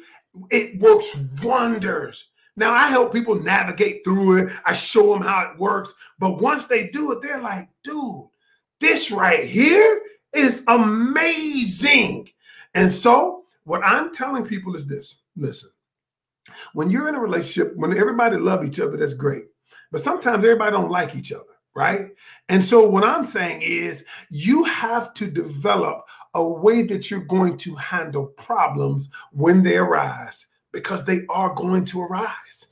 it 0.50 0.80
works 0.80 1.18
wonders. 1.44 2.30
Now, 2.56 2.74
I 2.74 2.90
help 2.90 3.14
people 3.14 3.36
navigate 3.36 4.04
through 4.04 4.38
it, 4.38 4.54
I 4.66 4.74
show 4.74 5.14
them 5.14 5.24
how 5.24 5.52
it 5.52 5.60
works. 5.60 5.94
But 6.20 6.42
once 6.42 6.68
they 6.68 6.90
do 6.90 7.12
it, 7.12 7.22
they're 7.22 7.42
like, 7.42 7.70
dude, 7.84 8.28
this 8.82 9.12
right 9.12 9.46
here 9.46 10.02
is 10.34 10.64
amazing. 10.68 12.28
And 12.74 12.92
so, 12.92 13.46
what 13.64 13.82
I'm 13.86 14.12
telling 14.12 14.46
people 14.46 14.76
is 14.76 14.86
this 14.86 15.20
listen, 15.38 15.70
when 16.74 16.90
you're 16.90 17.08
in 17.08 17.16
a 17.16 17.20
relationship, 17.20 17.76
when 17.78 17.98
everybody 17.98 18.38
love 18.38 18.66
each 18.66 18.80
other, 18.80 18.98
that's 18.98 19.14
great. 19.14 19.46
But 19.92 20.02
sometimes 20.02 20.44
everybody 20.44 20.72
don't 20.72 20.90
like 20.90 21.16
each 21.16 21.32
other, 21.32 21.44
right? 21.76 22.10
And 22.50 22.64
so 22.64 22.88
what 22.88 23.04
I'm 23.04 23.26
saying 23.26 23.62
is 23.62 24.06
you 24.30 24.64
have 24.64 25.14
to 25.16 25.28
develop 25.28 26.08
a 26.34 26.44
way 26.44 26.84
that 26.84 27.12
you're 27.12 27.20
going 27.20 27.58
to 27.58 27.76
handle 27.76 28.28
problems 28.28 29.10
when 29.32 29.64
they 29.64 29.78
arise 29.78 30.48
because 30.72 31.06
they 31.06 31.26
are 31.30 31.54
going 31.54 31.86
to 31.86 32.02
arise. 32.02 32.68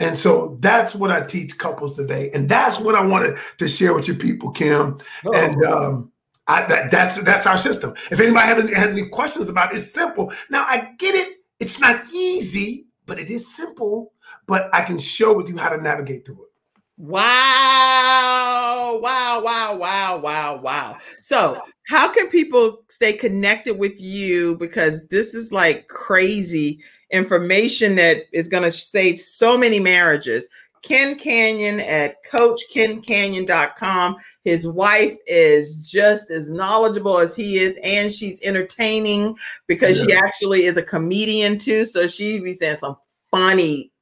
And 0.00 0.16
so 0.16 0.56
that's 0.60 0.94
what 0.94 1.10
I 1.10 1.20
teach 1.20 1.58
couples 1.58 1.94
today. 1.94 2.30
And 2.32 2.48
that's 2.48 2.80
what 2.80 2.94
I 2.94 3.04
wanted 3.04 3.38
to 3.58 3.68
share 3.68 3.94
with 3.94 4.08
your 4.08 4.16
people, 4.16 4.50
Kim. 4.50 4.98
And 5.24 5.62
um, 5.64 6.10
I, 6.48 6.66
that, 6.66 6.90
that's 6.90 7.22
that's 7.22 7.46
our 7.46 7.58
system. 7.58 7.94
If 8.10 8.18
anybody 8.18 8.46
has 8.46 8.64
any, 8.64 8.74
has 8.74 8.90
any 8.92 9.08
questions 9.08 9.50
about 9.50 9.72
it, 9.72 9.76
it's 9.76 9.92
simple. 9.92 10.32
Now 10.48 10.64
I 10.66 10.92
get 10.98 11.14
it. 11.14 11.36
It's 11.60 11.78
not 11.78 12.02
easy, 12.12 12.86
but 13.04 13.20
it 13.20 13.30
is 13.30 13.54
simple. 13.54 14.12
But 14.46 14.70
I 14.72 14.82
can 14.82 14.98
show 14.98 15.36
with 15.36 15.48
you 15.48 15.58
how 15.58 15.68
to 15.68 15.76
navigate 15.76 16.24
through 16.24 16.44
it. 16.44 16.50
Wow, 16.96 18.98
wow, 19.02 19.42
wow, 19.42 19.76
wow, 19.76 20.18
wow, 20.18 20.60
wow. 20.60 20.96
So, 21.22 21.60
how 21.86 22.12
can 22.12 22.28
people 22.28 22.82
stay 22.88 23.12
connected 23.12 23.78
with 23.78 24.00
you? 24.00 24.56
Because 24.56 25.08
this 25.08 25.34
is 25.34 25.52
like 25.52 25.88
crazy 25.88 26.82
information 27.10 27.96
that 27.96 28.24
is 28.32 28.48
going 28.48 28.62
to 28.62 28.72
save 28.72 29.18
so 29.18 29.56
many 29.58 29.80
marriages. 29.80 30.48
Ken 30.82 31.14
Canyon 31.16 31.80
at 31.80 32.16
CoachKenCanyon.com. 32.30 34.16
His 34.44 34.66
wife 34.66 35.14
is 35.26 35.88
just 35.90 36.30
as 36.30 36.50
knowledgeable 36.50 37.18
as 37.18 37.36
he 37.36 37.58
is, 37.58 37.78
and 37.84 38.10
she's 38.10 38.40
entertaining 38.42 39.36
because 39.66 40.02
she 40.02 40.12
actually 40.14 40.64
is 40.64 40.78
a 40.78 40.82
comedian 40.82 41.58
too. 41.58 41.84
So 41.84 42.06
she'd 42.06 42.44
be 42.44 42.54
saying 42.54 42.78
some 42.78 42.96
funny, 43.30 43.92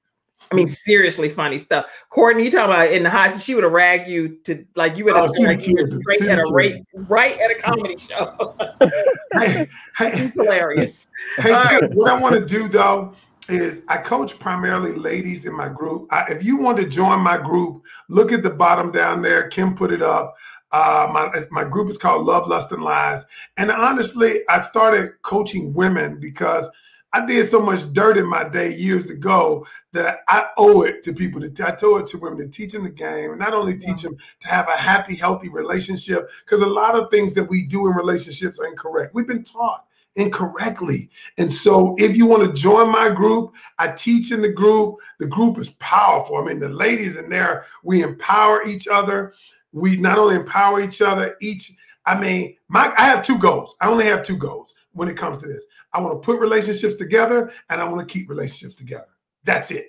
I 0.50 0.54
mean, 0.54 0.66
seriously 0.66 1.28
funny 1.28 1.58
stuff. 1.58 1.86
Courtney, 2.10 2.44
you 2.44 2.50
talking 2.50 2.72
about 2.72 2.90
in 2.90 3.02
the 3.02 3.10
high 3.10 3.30
she 3.36 3.54
would 3.54 3.64
have 3.64 3.72
ragged 3.72 4.08
you 4.08 4.36
to 4.44 4.64
like 4.74 4.96
you 4.96 5.04
would 5.04 5.16
have 5.16 5.30
Oh, 5.38 5.42
like 5.42 5.66
you 5.66 5.76
straight 6.00 6.22
at 6.22 6.38
a 6.38 6.50
rate, 6.52 6.82
right 6.94 7.38
at 7.38 7.50
a 7.50 7.54
comedy 7.54 7.96
show. 7.98 8.56
Hilarious. 10.34 11.06
Hey, 11.36 11.52
All 11.52 11.62
Tim, 11.64 11.80
right. 11.82 11.90
what 11.94 12.10
I 12.10 12.20
want 12.20 12.34
to 12.34 12.44
do 12.44 12.68
though 12.68 13.14
is 13.48 13.82
I 13.88 13.98
coach 13.98 14.38
primarily 14.38 14.92
ladies 14.92 15.46
in 15.46 15.54
my 15.54 15.68
group. 15.68 16.06
I, 16.10 16.24
if 16.30 16.44
you 16.44 16.56
want 16.56 16.78
to 16.78 16.86
join 16.86 17.20
my 17.20 17.36
group, 17.36 17.82
look 18.08 18.32
at 18.32 18.42
the 18.42 18.50
bottom 18.50 18.90
down 18.90 19.22
there. 19.22 19.48
Kim 19.48 19.74
put 19.74 19.92
it 19.92 20.02
up. 20.02 20.36
Uh, 20.70 21.08
my 21.12 21.30
my 21.50 21.64
group 21.64 21.88
is 21.88 21.96
called 21.96 22.26
Love, 22.26 22.46
Lust, 22.46 22.72
and 22.72 22.82
Lies. 22.82 23.24
And 23.56 23.70
honestly, 23.70 24.40
I 24.48 24.60
started 24.60 25.12
coaching 25.22 25.72
women 25.72 26.20
because 26.20 26.68
I 27.12 27.24
did 27.24 27.46
so 27.46 27.60
much 27.60 27.90
dirt 27.92 28.18
in 28.18 28.26
my 28.26 28.46
day 28.46 28.74
years 28.74 29.08
ago 29.08 29.66
that 29.92 30.20
I 30.28 30.46
owe 30.58 30.82
it 30.82 31.02
to 31.04 31.12
people. 31.14 31.40
To, 31.40 31.66
I 31.66 31.76
owe 31.82 31.96
it 31.96 32.06
to 32.08 32.18
women 32.18 32.38
to 32.38 32.48
teach 32.48 32.72
them 32.72 32.84
the 32.84 32.90
game, 32.90 33.30
and 33.30 33.38
not 33.38 33.54
only 33.54 33.78
teach 33.78 34.02
them 34.02 34.16
to 34.40 34.48
have 34.48 34.68
a 34.68 34.76
happy, 34.76 35.16
healthy 35.16 35.48
relationship. 35.48 36.28
Because 36.44 36.60
a 36.60 36.66
lot 36.66 36.94
of 36.94 37.10
things 37.10 37.32
that 37.34 37.44
we 37.44 37.62
do 37.62 37.86
in 37.88 37.94
relationships 37.94 38.58
are 38.58 38.66
incorrect. 38.66 39.14
We've 39.14 39.26
been 39.26 39.44
taught 39.44 39.86
incorrectly. 40.16 41.08
And 41.38 41.50
so 41.50 41.94
if 41.98 42.16
you 42.16 42.26
want 42.26 42.42
to 42.42 42.60
join 42.60 42.90
my 42.90 43.08
group, 43.08 43.54
I 43.78 43.88
teach 43.88 44.30
in 44.30 44.42
the 44.42 44.52
group. 44.52 44.96
The 45.18 45.26
group 45.26 45.58
is 45.58 45.70
powerful. 45.70 46.36
I 46.36 46.44
mean, 46.44 46.60
the 46.60 46.68
ladies 46.68 47.16
in 47.16 47.30
there, 47.30 47.64
we 47.82 48.02
empower 48.02 48.66
each 48.66 48.86
other. 48.86 49.32
We 49.72 49.96
not 49.96 50.18
only 50.18 50.34
empower 50.34 50.80
each 50.80 51.00
other, 51.00 51.36
each, 51.40 51.72
I 52.04 52.18
mean, 52.18 52.56
my 52.68 52.92
I 52.98 53.04
have 53.04 53.24
two 53.24 53.38
goals. 53.38 53.76
I 53.80 53.88
only 53.88 54.06
have 54.06 54.22
two 54.22 54.36
goals 54.36 54.74
when 54.98 55.08
it 55.08 55.16
comes 55.16 55.38
to 55.38 55.46
this. 55.46 55.64
I 55.92 56.00
want 56.00 56.20
to 56.20 56.26
put 56.26 56.40
relationships 56.40 56.96
together 56.96 57.50
and 57.70 57.80
I 57.80 57.84
want 57.88 58.06
to 58.06 58.12
keep 58.12 58.28
relationships 58.28 58.74
together. 58.74 59.08
That's 59.44 59.70
it. 59.70 59.86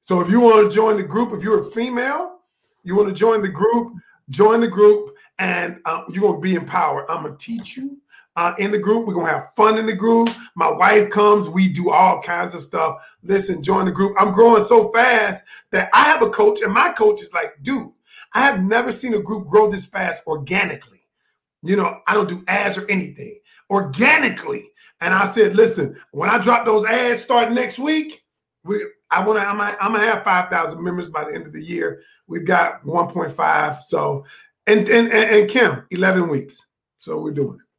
So 0.00 0.20
if 0.20 0.30
you 0.30 0.40
want 0.40 0.70
to 0.70 0.74
join 0.74 0.96
the 0.96 1.02
group, 1.02 1.32
if 1.32 1.42
you're 1.42 1.60
a 1.60 1.70
female, 1.70 2.38
you 2.84 2.96
want 2.96 3.08
to 3.08 3.14
join 3.14 3.42
the 3.42 3.48
group, 3.48 3.92
join 4.30 4.60
the 4.60 4.68
group, 4.68 5.14
and 5.38 5.80
uh, 5.84 6.02
you're 6.08 6.22
going 6.22 6.36
to 6.36 6.40
be 6.40 6.54
empowered. 6.54 7.06
I'm 7.08 7.24
going 7.24 7.36
to 7.36 7.44
teach 7.44 7.76
you 7.76 7.98
uh, 8.36 8.54
in 8.58 8.70
the 8.70 8.78
group. 8.78 9.06
We're 9.06 9.14
going 9.14 9.26
to 9.26 9.32
have 9.32 9.54
fun 9.54 9.78
in 9.78 9.86
the 9.86 9.92
group. 9.92 10.30
My 10.54 10.70
wife 10.70 11.10
comes. 11.10 11.48
We 11.48 11.68
do 11.68 11.90
all 11.90 12.22
kinds 12.22 12.54
of 12.54 12.62
stuff. 12.62 13.04
Listen, 13.22 13.62
join 13.62 13.84
the 13.84 13.92
group. 13.92 14.16
I'm 14.18 14.32
growing 14.32 14.62
so 14.62 14.90
fast 14.92 15.44
that 15.70 15.90
I 15.92 16.04
have 16.04 16.22
a 16.22 16.30
coach, 16.30 16.62
and 16.62 16.72
my 16.72 16.92
coach 16.92 17.20
is 17.20 17.32
like, 17.32 17.54
dude, 17.62 17.92
I 18.34 18.42
have 18.42 18.62
never 18.62 18.92
seen 18.92 19.14
a 19.14 19.20
group 19.20 19.48
grow 19.48 19.68
this 19.68 19.86
fast 19.86 20.22
organically. 20.26 21.02
You 21.62 21.76
know, 21.76 22.00
I 22.08 22.14
don't 22.14 22.28
do 22.28 22.42
ads 22.48 22.76
or 22.76 22.90
anything 22.90 23.38
organically. 23.72 24.70
And 25.00 25.12
I 25.12 25.26
said, 25.26 25.56
listen, 25.56 25.96
when 26.12 26.28
I 26.30 26.38
drop 26.38 26.64
those 26.64 26.84
ads 26.84 27.20
starting 27.20 27.54
next 27.54 27.78
week, 27.78 28.22
we 28.64 28.84
I 29.10 29.24
want 29.26 29.38
to 29.40 29.46
I'm, 29.46 29.58
gonna- 29.58 29.76
I'm 29.80 29.94
have 29.94 30.22
5,000 30.22 30.82
members 30.82 31.08
by 31.08 31.24
the 31.24 31.34
end 31.34 31.46
of 31.46 31.52
the 31.52 31.62
year. 31.62 32.02
We've 32.28 32.44
got 32.44 32.84
1.5. 32.84 33.82
So 33.82 34.24
and 34.66 34.88
and, 34.88 35.12
and 35.12 35.50
Kim, 35.50 35.84
11 35.90 36.28
weeks. 36.28 36.66
So 36.98 37.18
we're 37.18 37.32
doing 37.32 37.58
it. 37.58 37.71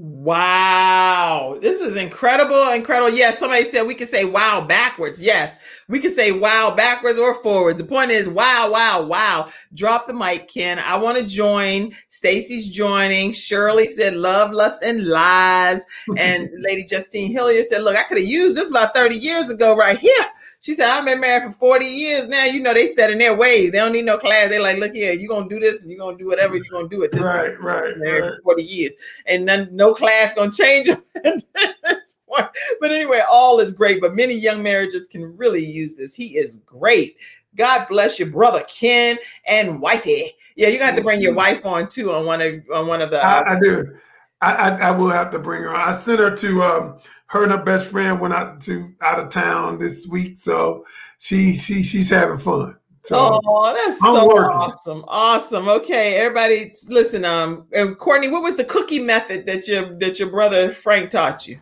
Wow, 0.00 1.58
this 1.60 1.80
is 1.80 1.96
incredible, 1.96 2.70
incredible. 2.70 3.10
Yes, 3.10 3.36
somebody 3.36 3.64
said 3.64 3.84
we 3.84 3.96
could 3.96 4.06
say 4.06 4.24
wow 4.24 4.60
backwards. 4.60 5.20
Yes, 5.20 5.56
we 5.88 5.98
could 5.98 6.12
say 6.12 6.30
wow 6.30 6.70
backwards 6.72 7.18
or 7.18 7.34
forwards. 7.34 7.78
The 7.78 7.84
point 7.84 8.12
is 8.12 8.28
wow, 8.28 8.70
wow, 8.70 9.02
wow. 9.02 9.48
Drop 9.74 10.06
the 10.06 10.14
mic, 10.14 10.46
Ken. 10.46 10.78
I 10.78 10.96
want 10.96 11.18
to 11.18 11.26
join. 11.26 11.96
Stacy's 12.06 12.68
joining. 12.68 13.32
Shirley 13.32 13.88
said 13.88 14.14
love, 14.14 14.52
lust, 14.52 14.84
and 14.84 15.08
lies. 15.08 15.84
And 16.16 16.48
Lady 16.60 16.84
Justine 16.84 17.32
Hillier 17.32 17.64
said, 17.64 17.82
look, 17.82 17.96
I 17.96 18.04
could 18.04 18.18
have 18.18 18.26
used 18.28 18.56
this 18.56 18.70
about 18.70 18.94
30 18.94 19.16
years 19.16 19.50
ago 19.50 19.76
right 19.76 19.98
here. 19.98 20.26
She 20.60 20.74
said, 20.74 20.90
I've 20.90 21.04
been 21.04 21.20
married 21.20 21.44
for 21.44 21.52
40 21.52 21.86
years 21.86 22.28
now. 22.28 22.44
You 22.44 22.60
know, 22.60 22.74
they 22.74 22.88
set 22.88 23.10
in 23.10 23.18
their 23.18 23.36
ways. 23.36 23.70
They 23.70 23.78
don't 23.78 23.92
need 23.92 24.04
no 24.04 24.18
class. 24.18 24.48
They're 24.48 24.60
like, 24.60 24.78
look 24.78 24.92
here, 24.92 25.12
you're 25.12 25.28
going 25.28 25.48
to 25.48 25.54
do 25.54 25.60
this 25.60 25.82
and 25.82 25.90
you're 25.90 26.00
going 26.00 26.18
to 26.18 26.22
do 26.22 26.28
whatever 26.28 26.56
you're 26.56 26.64
going 26.70 26.88
to 26.90 26.96
do 26.96 27.02
it. 27.02 27.12
This 27.12 27.22
Right, 27.22 27.60
right, 27.60 27.96
married 27.96 28.22
right. 28.22 28.34
for 28.36 28.54
40 28.56 28.62
years. 28.64 28.92
And 29.26 29.46
none, 29.46 29.68
no 29.70 29.94
class 29.94 30.34
going 30.34 30.50
to 30.50 30.56
change 30.56 30.88
them 30.88 31.02
at 31.24 31.44
this 31.84 32.16
point. 32.28 32.48
But 32.80 32.90
anyway, 32.90 33.22
all 33.30 33.60
is 33.60 33.72
great. 33.72 34.00
But 34.00 34.14
many 34.14 34.34
young 34.34 34.62
marriages 34.62 35.06
can 35.06 35.36
really 35.36 35.64
use 35.64 35.96
this. 35.96 36.14
He 36.14 36.36
is 36.36 36.62
great. 36.66 37.16
God 37.56 37.86
bless 37.88 38.18
your 38.18 38.28
brother 38.28 38.64
Ken 38.68 39.18
and 39.46 39.80
wifey. 39.80 40.32
Yeah, 40.56 40.70
gonna 40.70 40.86
have 40.86 40.96
to 40.96 41.02
bring 41.02 41.20
your 41.20 41.34
wife 41.34 41.64
on 41.66 41.88
too 41.88 42.12
on 42.12 42.24
one 42.24 42.40
of 42.40 42.54
on 42.72 42.86
one 42.86 43.00
of 43.00 43.10
the 43.10 43.24
I, 43.24 43.54
I 43.54 43.60
do. 43.60 43.96
I, 44.40 44.52
I 44.54 44.68
I 44.88 44.90
will 44.90 45.10
have 45.10 45.30
to 45.32 45.38
bring 45.38 45.62
her 45.62 45.74
on. 45.74 45.80
I 45.80 45.92
sent 45.92 46.20
her 46.20 46.34
to 46.36 46.62
um 46.62 46.98
her 47.28 47.42
and 47.44 47.52
her 47.52 47.62
best 47.62 47.86
friend 47.86 48.20
went 48.20 48.34
out 48.34 48.60
to 48.62 48.92
out 49.00 49.18
of 49.18 49.28
town 49.28 49.78
this 49.78 50.06
week. 50.06 50.36
So 50.36 50.84
she 51.18 51.56
she 51.56 51.82
she's 51.82 52.10
having 52.10 52.38
fun. 52.38 52.76
So 53.02 53.40
oh, 53.44 53.72
that's 53.72 54.02
I'm 54.02 54.14
so 54.14 54.26
working. 54.26 54.50
awesome. 54.50 55.04
Awesome. 55.08 55.68
Okay, 55.68 56.16
everybody 56.16 56.72
listen. 56.88 57.24
Um 57.24 57.66
and 57.72 57.96
Courtney, 57.96 58.28
what 58.28 58.42
was 58.42 58.56
the 58.56 58.64
cookie 58.64 58.98
method 58.98 59.46
that 59.46 59.68
your 59.68 59.98
that 59.98 60.18
your 60.18 60.30
brother 60.30 60.70
Frank 60.70 61.10
taught 61.10 61.46
you? 61.46 61.58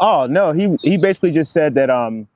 Oh 0.00 0.26
no, 0.26 0.52
he 0.52 0.76
he 0.82 0.96
basically 0.96 1.30
just 1.30 1.52
said 1.52 1.74
that 1.74 1.90
um, 1.90 2.26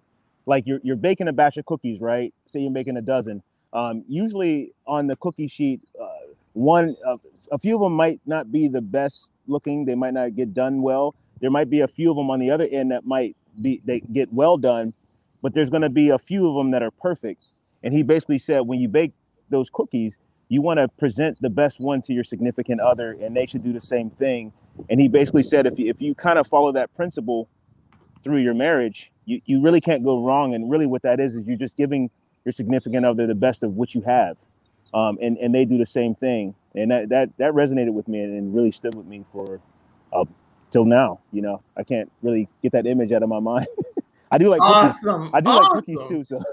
like 0.46 0.66
you're 0.66 0.80
you're 0.82 0.96
baking 0.96 1.28
a 1.28 1.32
batch 1.32 1.56
of 1.56 1.66
cookies, 1.66 2.00
right? 2.00 2.32
Say 2.46 2.60
you're 2.60 2.70
making 2.70 2.96
a 2.96 3.02
dozen. 3.02 3.42
Um, 3.72 4.04
usually 4.08 4.72
on 4.86 5.06
the 5.06 5.16
cookie 5.16 5.48
sheet, 5.48 5.80
uh, 6.00 6.06
one 6.54 6.96
uh, 7.06 7.16
a 7.50 7.58
few 7.58 7.74
of 7.74 7.80
them 7.80 7.92
might 7.92 8.20
not 8.26 8.52
be 8.52 8.68
the 8.68 8.80
best 8.80 9.32
looking. 9.46 9.84
They 9.84 9.94
might 9.94 10.14
not 10.14 10.36
get 10.36 10.54
done 10.54 10.82
well. 10.82 11.14
There 11.40 11.50
might 11.50 11.70
be 11.70 11.80
a 11.80 11.88
few 11.88 12.10
of 12.10 12.16
them 12.16 12.30
on 12.30 12.40
the 12.40 12.50
other 12.50 12.66
end 12.70 12.90
that 12.90 13.04
might 13.04 13.36
be 13.60 13.80
they 13.84 14.00
get 14.00 14.32
well 14.32 14.56
done, 14.56 14.92
but 15.42 15.54
there's 15.54 15.70
going 15.70 15.82
to 15.82 15.90
be 15.90 16.10
a 16.10 16.18
few 16.18 16.48
of 16.48 16.54
them 16.54 16.70
that 16.72 16.82
are 16.82 16.90
perfect. 16.90 17.44
And 17.82 17.94
he 17.94 18.02
basically 18.02 18.38
said 18.38 18.60
when 18.60 18.80
you 18.80 18.88
bake 18.88 19.12
those 19.50 19.70
cookies, 19.70 20.18
you 20.48 20.62
want 20.62 20.78
to 20.78 20.88
present 20.88 21.38
the 21.40 21.50
best 21.50 21.78
one 21.80 22.02
to 22.02 22.12
your 22.12 22.24
significant 22.24 22.80
other, 22.80 23.12
and 23.20 23.36
they 23.36 23.46
should 23.46 23.62
do 23.62 23.72
the 23.72 23.80
same 23.80 24.10
thing. 24.10 24.52
And 24.88 25.00
he 25.00 25.08
basically 25.08 25.42
said 25.42 25.66
if 25.66 25.78
you, 25.78 25.90
if 25.90 26.00
you 26.00 26.14
kind 26.14 26.38
of 26.38 26.46
follow 26.46 26.72
that 26.72 26.94
principle 26.96 27.48
through 28.22 28.38
your 28.38 28.54
marriage, 28.54 29.12
you, 29.26 29.40
you 29.44 29.60
really 29.60 29.80
can't 29.80 30.04
go 30.04 30.24
wrong. 30.24 30.54
And 30.54 30.70
really, 30.70 30.86
what 30.86 31.02
that 31.02 31.20
is 31.20 31.34
is 31.34 31.46
you're 31.46 31.58
just 31.58 31.76
giving 31.76 32.10
your 32.44 32.52
significant 32.52 33.04
other 33.04 33.26
the 33.26 33.34
best 33.34 33.62
of 33.62 33.74
what 33.74 33.94
you 33.94 34.00
have, 34.02 34.38
um, 34.94 35.18
and 35.20 35.36
and 35.38 35.54
they 35.54 35.64
do 35.64 35.76
the 35.76 35.86
same 35.86 36.14
thing. 36.14 36.54
And 36.74 36.90
that 36.90 37.10
that 37.10 37.36
that 37.36 37.52
resonated 37.52 37.92
with 37.92 38.08
me 38.08 38.20
and, 38.22 38.54
really 38.54 38.70
stood 38.70 38.94
with 38.94 39.06
me 39.06 39.24
for 39.26 39.60
uh, 40.12 40.24
till 40.70 40.84
now. 40.84 41.20
You 41.32 41.42
know, 41.42 41.62
I 41.76 41.82
can't 41.82 42.10
really 42.22 42.48
get 42.62 42.72
that 42.72 42.86
image 42.86 43.12
out 43.12 43.22
of 43.22 43.28
my 43.28 43.40
mind. 43.40 43.66
I 44.30 44.38
do 44.38 44.48
like 44.48 44.60
cookies. 44.60 45.06
Awesome. 45.06 45.30
I 45.32 45.40
do 45.40 45.50
like 45.50 45.70
cookies 45.72 46.00
too. 46.08 46.24
So. 46.24 46.40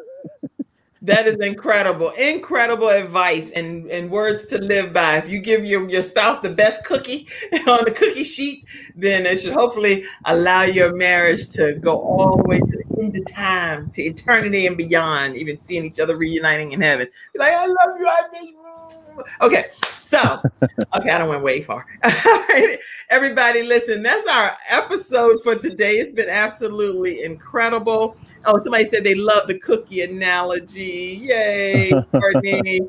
That 1.05 1.27
is 1.27 1.35
incredible. 1.35 2.09
Incredible 2.11 2.89
advice 2.89 3.51
and, 3.51 3.85
and 3.91 4.09
words 4.09 4.47
to 4.47 4.57
live 4.57 4.91
by. 4.91 5.17
If 5.17 5.29
you 5.29 5.37
give 5.37 5.63
your, 5.63 5.87
your 5.87 6.01
spouse 6.01 6.39
the 6.39 6.49
best 6.49 6.83
cookie 6.83 7.27
on 7.67 7.85
the 7.85 7.93
cookie 7.95 8.23
sheet, 8.23 8.65
then 8.95 9.27
it 9.27 9.39
should 9.39 9.53
hopefully 9.53 10.05
allow 10.25 10.63
your 10.63 10.95
marriage 10.95 11.49
to 11.51 11.73
go 11.73 11.99
all 11.99 12.37
the 12.37 12.43
way 12.49 12.57
to 12.57 12.65
the 12.65 13.03
end 13.03 13.15
of 13.15 13.25
time, 13.27 13.91
to 13.91 14.01
eternity 14.01 14.65
and 14.65 14.77
beyond, 14.77 15.37
even 15.37 15.59
seeing 15.59 15.85
each 15.85 15.99
other 15.99 16.17
reuniting 16.17 16.71
in 16.71 16.81
heaven. 16.81 17.07
Be 17.33 17.39
like, 17.39 17.53
I 17.53 17.67
love 17.67 17.99
you, 17.99 18.07
I 18.07 18.21
miss 18.31 18.49
you. 18.49 18.64
Okay, 19.41 19.65
so 20.01 20.41
okay, 20.95 21.09
I 21.09 21.17
don't 21.17 21.29
went 21.29 21.43
way 21.43 21.61
far. 21.61 21.85
All 22.03 22.11
right, 22.49 22.77
everybody, 23.09 23.63
listen. 23.63 24.03
That's 24.03 24.27
our 24.27 24.57
episode 24.69 25.41
for 25.41 25.55
today. 25.55 25.97
It's 25.97 26.11
been 26.11 26.29
absolutely 26.29 27.23
incredible. 27.23 28.17
Oh, 28.45 28.57
somebody 28.57 28.85
said 28.85 29.03
they 29.03 29.15
love 29.15 29.47
the 29.47 29.57
cookie 29.59 30.01
analogy. 30.01 31.21
Yay, 31.23 31.91
Courtney. 32.11 32.81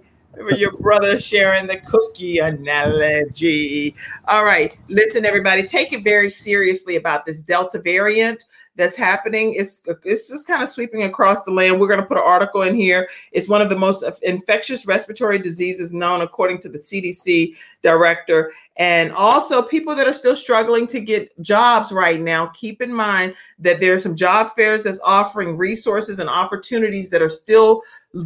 your 0.57 0.77
brother 0.77 1.19
sharing 1.19 1.67
the 1.67 1.79
cookie 1.79 2.39
analogy. 2.39 3.95
All 4.29 4.45
right, 4.45 4.77
listen, 4.91 5.25
everybody, 5.25 5.63
take 5.67 5.93
it 5.93 6.05
very 6.05 6.31
seriously 6.31 6.97
about 6.97 7.25
this 7.25 7.41
Delta 7.41 7.81
variant. 7.81 8.45
That's 8.77 8.95
happening. 8.95 9.55
It's 9.55 9.83
it's 10.05 10.29
just 10.29 10.47
kind 10.47 10.63
of 10.63 10.69
sweeping 10.69 11.03
across 11.03 11.43
the 11.45 11.51
land. 11.51 11.81
We're 11.81 11.89
going 11.89 12.01
to 12.01 12.07
put 12.07 12.19
an 12.19 12.23
article 12.25 12.63
in 12.63 12.75
here. 12.75 13.09
It's 13.33 13.49
one 13.49 13.63
of 13.63 13.69
the 13.69 13.77
most 13.77 14.05
infectious 14.23 14.87
respiratory 14.87 15.39
diseases 15.39 15.93
known, 15.93 16.21
according 16.21 16.59
to 16.61 16.69
the 16.69 16.79
CDC 16.79 17.57
director. 17.83 18.53
And 18.79 19.11
also, 19.13 19.63
people 19.63 19.95
that 19.95 20.07
are 20.07 20.13
still 20.13 20.37
struggling 20.37 20.87
to 20.89 21.01
get 21.01 21.41
jobs 21.41 21.93
right 21.93 22.21
now, 22.21 22.49
keep 22.49 22.83
in 22.83 22.93
mind 22.93 23.35
that 23.59 23.81
there 23.81 23.95
are 23.95 24.01
some 24.01 24.15
job 24.15 24.51
fairs 24.55 24.85
that's 24.85 25.01
offering 25.03 25.57
resources 25.57 26.19
and 26.19 26.29
opportunities 26.29 27.09
that 27.11 27.23
are 27.23 27.31
still 27.31 27.83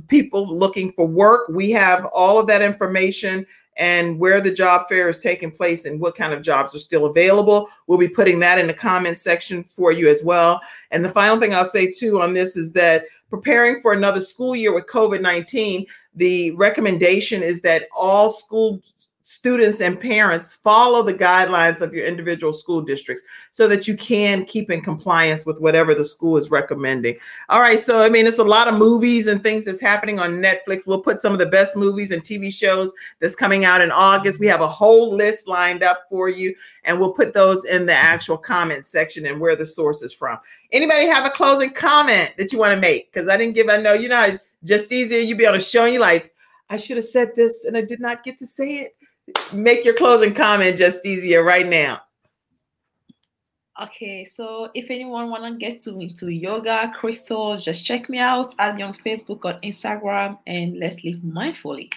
people 0.08 0.46
looking 0.46 0.92
for 0.92 1.06
work. 1.06 1.48
We 1.48 1.70
have 1.70 2.04
all 2.06 2.38
of 2.38 2.46
that 2.48 2.62
information 2.62 3.46
and 3.80 4.18
where 4.18 4.42
the 4.42 4.52
job 4.52 4.86
fair 4.88 5.08
is 5.08 5.18
taking 5.18 5.50
place 5.50 5.86
and 5.86 5.98
what 5.98 6.14
kind 6.14 6.34
of 6.34 6.42
jobs 6.42 6.74
are 6.74 6.78
still 6.78 7.06
available. 7.06 7.68
We'll 7.86 7.98
be 7.98 8.08
putting 8.08 8.38
that 8.40 8.58
in 8.58 8.66
the 8.66 8.74
comments 8.74 9.22
section 9.22 9.64
for 9.64 9.90
you 9.90 10.06
as 10.06 10.22
well. 10.22 10.60
And 10.90 11.02
the 11.02 11.08
final 11.08 11.40
thing 11.40 11.54
I'll 11.54 11.64
say 11.64 11.90
too 11.90 12.20
on 12.20 12.34
this 12.34 12.58
is 12.58 12.72
that 12.74 13.06
preparing 13.30 13.80
for 13.80 13.94
another 13.94 14.20
school 14.20 14.54
year 14.54 14.74
with 14.74 14.86
COVID 14.86 15.22
19, 15.22 15.86
the 16.14 16.50
recommendation 16.52 17.42
is 17.42 17.62
that 17.62 17.88
all 17.96 18.28
school 18.28 18.82
students 19.30 19.80
and 19.80 20.00
parents 20.00 20.52
follow 20.52 21.04
the 21.04 21.14
guidelines 21.14 21.82
of 21.82 21.94
your 21.94 22.04
individual 22.04 22.52
school 22.52 22.80
districts 22.80 23.22
so 23.52 23.68
that 23.68 23.86
you 23.86 23.96
can 23.96 24.44
keep 24.44 24.72
in 24.72 24.80
compliance 24.80 25.46
with 25.46 25.60
whatever 25.60 25.94
the 25.94 26.04
school 26.04 26.36
is 26.36 26.50
recommending. 26.50 27.16
All 27.48 27.60
right, 27.60 27.78
so 27.78 28.02
I 28.02 28.08
mean, 28.08 28.26
it's 28.26 28.40
a 28.40 28.44
lot 28.44 28.66
of 28.66 28.74
movies 28.74 29.28
and 29.28 29.40
things 29.40 29.64
that's 29.64 29.80
happening 29.80 30.18
on 30.18 30.42
Netflix. 30.42 30.84
We'll 30.84 31.00
put 31.00 31.20
some 31.20 31.32
of 31.32 31.38
the 31.38 31.46
best 31.46 31.76
movies 31.76 32.10
and 32.10 32.24
TV 32.24 32.52
shows 32.52 32.92
that's 33.20 33.36
coming 33.36 33.64
out 33.64 33.80
in 33.80 33.92
August. 33.92 34.40
We 34.40 34.48
have 34.48 34.62
a 34.62 34.66
whole 34.66 35.14
list 35.14 35.46
lined 35.46 35.84
up 35.84 36.06
for 36.10 36.28
you, 36.28 36.52
and 36.82 36.98
we'll 36.98 37.12
put 37.12 37.32
those 37.32 37.64
in 37.66 37.86
the 37.86 37.94
actual 37.94 38.36
comment 38.36 38.84
section 38.84 39.26
and 39.26 39.40
where 39.40 39.54
the 39.54 39.64
source 39.64 40.02
is 40.02 40.12
from. 40.12 40.38
Anybody 40.72 41.06
have 41.06 41.24
a 41.24 41.30
closing 41.30 41.70
comment 41.70 42.32
that 42.36 42.52
you 42.52 42.58
want 42.58 42.74
to 42.74 42.80
make? 42.80 43.12
Because 43.12 43.28
I 43.28 43.36
didn't 43.36 43.54
give, 43.54 43.68
I 43.68 43.76
know, 43.76 43.92
you 43.92 44.08
know, 44.08 44.36
just 44.64 44.90
easier 44.90 45.20
you'd 45.20 45.38
be 45.38 45.44
able 45.44 45.58
to 45.58 45.60
show 45.60 45.84
you 45.84 46.00
like, 46.00 46.34
I 46.68 46.76
should 46.76 46.96
have 46.96 47.06
said 47.06 47.36
this 47.36 47.64
and 47.64 47.76
I 47.76 47.82
did 47.82 48.00
not 48.00 48.24
get 48.24 48.36
to 48.38 48.46
say 48.46 48.78
it 48.78 48.96
make 49.52 49.84
your 49.84 49.94
closing 49.94 50.34
comment 50.34 50.76
just 50.76 51.04
easier 51.06 51.42
right 51.42 51.66
now. 51.66 52.00
Okay, 53.82 54.26
so 54.26 54.70
if 54.74 54.90
anyone 54.90 55.30
wanna 55.30 55.56
get 55.56 55.80
to 55.82 55.98
into 55.98 56.28
yoga, 56.28 56.92
crystal, 56.98 57.58
just 57.58 57.84
check 57.84 58.10
me 58.10 58.18
out. 58.18 58.54
Add 58.58 58.76
me 58.76 58.82
on 58.82 58.94
Facebook 58.94 59.44
or 59.44 59.58
Instagram, 59.60 60.38
and 60.46 60.78
let's 60.78 61.02
live 61.02 61.20
mindfully. 61.20 61.90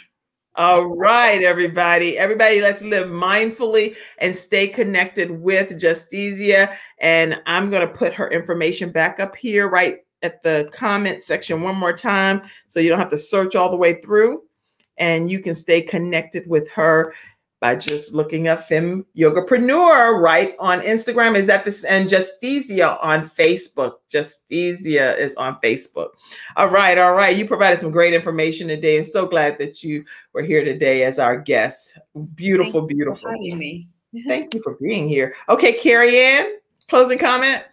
All 0.56 0.86
right, 0.86 1.42
everybody. 1.42 2.18
Everybody, 2.18 2.62
let's 2.62 2.84
live 2.84 3.10
mindfully 3.10 3.96
and 4.20 4.36
stay 4.36 4.68
connected 4.68 5.32
with 5.32 5.72
Justesia. 5.72 6.76
And 7.00 7.42
I'm 7.48 7.72
going 7.72 7.86
to 7.86 7.92
put 7.92 8.14
her 8.14 8.30
information 8.30 8.92
back 8.92 9.20
up 9.20 9.36
here 9.36 9.68
right 9.68 10.02
at 10.22 10.44
the 10.44 10.70
comment 10.72 11.24
section 11.24 11.64
one 11.64 11.76
more 11.76 11.92
time 11.92 12.44
so 12.68 12.80
you 12.80 12.90
don't 12.90 13.00
have 13.00 13.10
to 13.10 13.18
search 13.18 13.56
all 13.56 13.72
the 13.72 13.78
way 13.78 14.00
through 14.00 14.44
and 14.98 15.30
you 15.30 15.40
can 15.40 15.54
stay 15.54 15.82
connected 15.82 16.48
with 16.48 16.70
her 16.72 17.14
by 17.64 17.78
just 17.78 18.14
looking 18.14 18.50
up 18.50 18.60
Fem 18.60 19.06
Yogapreneur 19.18 20.20
right 20.20 20.54
on 20.60 20.82
Instagram. 20.82 21.38
Is 21.38 21.48
that 21.48 21.64
this 21.64 21.86
and 21.86 22.10
Justesia 22.10 22.98
on 23.02 23.24
Facebook? 23.24 23.94
Justesia 24.14 25.18
is 25.18 25.34
on 25.38 25.58
Facebook. 25.64 26.10
All 26.58 26.70
right, 26.70 26.98
all 26.98 27.14
right. 27.14 27.38
You 27.38 27.48
provided 27.48 27.80
some 27.80 27.92
great 27.92 28.14
information 28.14 28.68
today, 28.68 28.98
and 28.98 29.06
so 29.06 29.26
glad 29.26 29.58
that 29.60 29.82
you 29.82 30.04
were 30.34 30.42
here 30.42 30.66
today 30.66 31.04
as 31.04 31.20
our 31.20 31.40
guest. 31.40 31.98
Beautiful, 32.36 32.82
Thank 32.82 32.90
beautiful. 32.90 33.32
me. 33.32 33.88
Thank 34.28 34.54
you 34.54 34.62
for 34.62 34.78
being 34.82 35.08
here. 35.08 35.34
Okay, 35.48 35.72
Carrie 35.72 36.20
Ann, 36.20 36.58
closing 36.90 37.18
comment. 37.18 37.64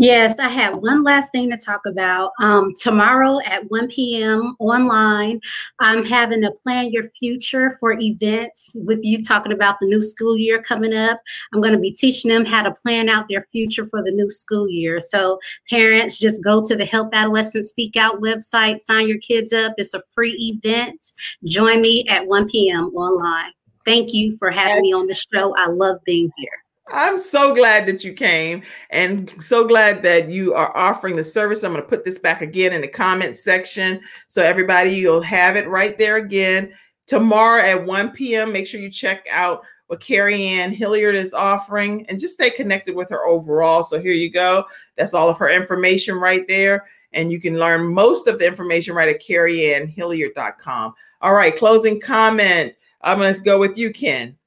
Yes, 0.00 0.38
I 0.38 0.48
have 0.48 0.76
one 0.76 1.02
last 1.02 1.32
thing 1.32 1.50
to 1.50 1.56
talk 1.56 1.80
about. 1.84 2.30
Um, 2.40 2.72
tomorrow 2.80 3.40
at 3.44 3.68
1 3.68 3.88
p.m. 3.88 4.54
online, 4.60 5.40
I'm 5.80 6.04
having 6.04 6.44
a 6.44 6.52
Plan 6.52 6.92
Your 6.92 7.08
Future 7.18 7.72
for 7.80 7.98
events 8.00 8.76
with 8.84 9.00
you 9.02 9.24
talking 9.24 9.50
about 9.50 9.80
the 9.80 9.88
new 9.88 10.00
school 10.00 10.38
year 10.38 10.62
coming 10.62 10.94
up. 10.94 11.20
I'm 11.52 11.60
going 11.60 11.72
to 11.72 11.80
be 11.80 11.90
teaching 11.90 12.30
them 12.30 12.44
how 12.44 12.62
to 12.62 12.70
plan 12.70 13.08
out 13.08 13.26
their 13.28 13.42
future 13.50 13.86
for 13.86 14.00
the 14.04 14.12
new 14.12 14.30
school 14.30 14.68
year. 14.68 15.00
So, 15.00 15.40
parents, 15.68 16.20
just 16.20 16.44
go 16.44 16.62
to 16.62 16.76
the 16.76 16.84
Help 16.84 17.12
Adolescents 17.12 17.70
Speak 17.70 17.96
Out 17.96 18.20
website, 18.20 18.80
sign 18.80 19.08
your 19.08 19.18
kids 19.18 19.52
up. 19.52 19.74
It's 19.78 19.94
a 19.94 20.02
free 20.14 20.62
event. 20.64 21.10
Join 21.44 21.80
me 21.80 22.06
at 22.06 22.24
1 22.24 22.48
p.m. 22.48 22.94
online. 22.94 23.50
Thank 23.84 24.14
you 24.14 24.36
for 24.36 24.52
having 24.52 24.82
me 24.82 24.92
on 24.92 25.08
the 25.08 25.14
show. 25.34 25.56
I 25.56 25.66
love 25.66 25.96
being 26.04 26.30
here. 26.36 26.67
I'm 26.90 27.18
so 27.18 27.54
glad 27.54 27.86
that 27.86 28.04
you 28.04 28.12
came 28.12 28.62
and 28.90 29.32
so 29.42 29.66
glad 29.66 30.02
that 30.02 30.30
you 30.30 30.54
are 30.54 30.76
offering 30.76 31.16
the 31.16 31.24
service. 31.24 31.62
I'm 31.62 31.72
going 31.72 31.82
to 31.82 31.88
put 31.88 32.04
this 32.04 32.18
back 32.18 32.40
again 32.40 32.72
in 32.72 32.80
the 32.80 32.88
comment 32.88 33.36
section 33.36 34.00
so 34.28 34.42
everybody 34.42 34.90
you'll 34.90 35.20
have 35.22 35.56
it 35.56 35.68
right 35.68 35.98
there 35.98 36.16
again 36.16 36.72
tomorrow 37.06 37.62
at 37.62 37.84
1 37.84 38.10
p.m. 38.12 38.52
Make 38.52 38.66
sure 38.66 38.80
you 38.80 38.90
check 38.90 39.26
out 39.30 39.62
what 39.88 40.00
Carrie 40.00 40.46
Ann 40.46 40.72
Hilliard 40.72 41.14
is 41.14 41.34
offering 41.34 42.06
and 42.08 42.20
just 42.20 42.34
stay 42.34 42.50
connected 42.50 42.94
with 42.94 43.08
her 43.10 43.26
overall. 43.26 43.82
So 43.82 44.00
here 44.00 44.12
you 44.12 44.30
go. 44.30 44.64
That's 44.96 45.14
all 45.14 45.28
of 45.28 45.38
her 45.38 45.50
information 45.50 46.14
right 46.14 46.46
there. 46.46 46.86
And 47.12 47.32
you 47.32 47.40
can 47.40 47.58
learn 47.58 47.86
most 47.86 48.28
of 48.28 48.38
the 48.38 48.46
information 48.46 48.94
right 48.94 49.08
at 49.08 49.22
carrieannhilliard.com. 49.22 50.94
All 51.22 51.34
right, 51.34 51.56
closing 51.56 52.00
comment. 52.00 52.74
I'm 53.00 53.18
going 53.18 53.32
to 53.32 53.40
go 53.40 53.58
with 53.58 53.78
you, 53.78 53.90
Ken. 53.92 54.37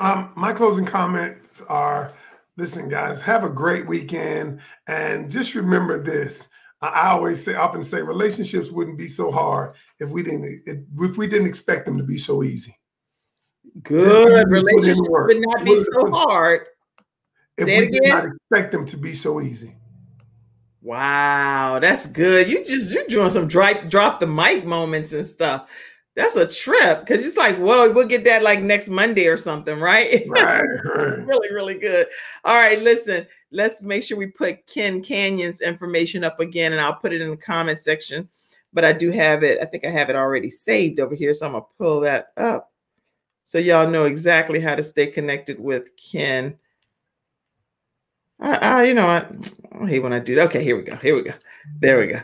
Um, 0.00 0.32
my 0.36 0.52
closing 0.52 0.84
comments 0.84 1.62
are 1.68 2.12
listen, 2.56 2.88
guys, 2.88 3.20
have 3.20 3.44
a 3.44 3.50
great 3.50 3.86
weekend. 3.86 4.60
And 4.86 5.30
just 5.30 5.54
remember 5.54 6.02
this. 6.02 6.48
I 6.82 7.08
always 7.08 7.42
say, 7.42 7.54
often 7.54 7.82
say, 7.82 8.02
relationships 8.02 8.70
wouldn't 8.70 8.98
be 8.98 9.08
so 9.08 9.30
hard 9.30 9.74
if 9.98 10.10
we 10.10 10.22
didn't 10.22 10.62
if 10.66 11.16
we 11.16 11.26
didn't 11.26 11.48
expect 11.48 11.86
them 11.86 11.96
to 11.96 12.04
be 12.04 12.18
so 12.18 12.42
easy. 12.42 12.76
Good 13.82 14.48
relationship 14.48 15.04
would 15.08 15.40
not 15.40 15.64
be 15.64 15.76
so 15.76 16.10
hard. 16.10 16.66
If 17.56 17.66
Say 17.66 17.80
we 17.80 17.88
did 17.88 18.08
not 18.08 18.26
expect 18.26 18.72
them 18.72 18.84
to 18.86 18.96
be 18.98 19.14
so 19.14 19.40
easy. 19.40 19.74
Wow, 20.82 21.78
that's 21.80 22.06
good. 22.06 22.48
You 22.48 22.62
just 22.62 22.92
you're 22.92 23.06
doing 23.06 23.30
some 23.30 23.48
drop 23.48 23.88
drop 23.88 24.20
the 24.20 24.26
mic 24.26 24.64
moments 24.64 25.12
and 25.12 25.24
stuff. 25.24 25.68
That's 26.16 26.36
a 26.36 26.48
trip 26.48 27.00
because 27.00 27.24
it's 27.24 27.36
like, 27.36 27.58
well, 27.58 27.92
we'll 27.92 28.08
get 28.08 28.24
that 28.24 28.42
like 28.42 28.62
next 28.62 28.88
Monday 28.88 29.26
or 29.26 29.36
something, 29.36 29.78
right? 29.78 30.26
Right, 30.28 30.62
right. 30.62 31.26
really, 31.26 31.52
really 31.52 31.74
good. 31.74 32.08
All 32.44 32.56
right, 32.56 32.80
listen, 32.80 33.26
let's 33.50 33.82
make 33.82 34.02
sure 34.02 34.16
we 34.16 34.26
put 34.26 34.66
Ken 34.66 35.02
Canyon's 35.02 35.60
information 35.60 36.24
up 36.24 36.40
again, 36.40 36.72
and 36.72 36.80
I'll 36.80 36.94
put 36.94 37.12
it 37.12 37.20
in 37.20 37.30
the 37.30 37.36
comment 37.36 37.78
section. 37.78 38.28
But 38.72 38.84
I 38.84 38.92
do 38.92 39.10
have 39.10 39.42
it, 39.42 39.58
I 39.62 39.66
think 39.66 39.84
I 39.86 39.90
have 39.90 40.10
it 40.10 40.16
already 40.16 40.50
saved 40.50 41.00
over 41.00 41.14
here, 41.14 41.32
so 41.34 41.46
I'm 41.46 41.52
gonna 41.52 41.64
pull 41.78 42.00
that 42.00 42.32
up 42.36 42.72
so 43.46 43.58
y'all 43.58 43.88
know 43.88 44.06
exactly 44.06 44.58
how 44.58 44.74
to 44.74 44.82
stay 44.82 45.06
connected 45.06 45.60
with 45.60 45.96
Ken. 45.96 46.58
I, 48.40 48.56
I, 48.56 48.82
you 48.82 48.92
know 48.92 49.06
what? 49.06 49.32
I 49.80 49.86
hate 49.86 50.00
when 50.00 50.12
I 50.12 50.18
do 50.18 50.34
that. 50.34 50.48
Okay, 50.48 50.64
here 50.64 50.76
we 50.76 50.82
go. 50.82 50.96
Here 50.96 51.14
we 51.14 51.22
go. 51.22 51.32
There 51.78 52.00
we 52.00 52.08
go. 52.08 52.20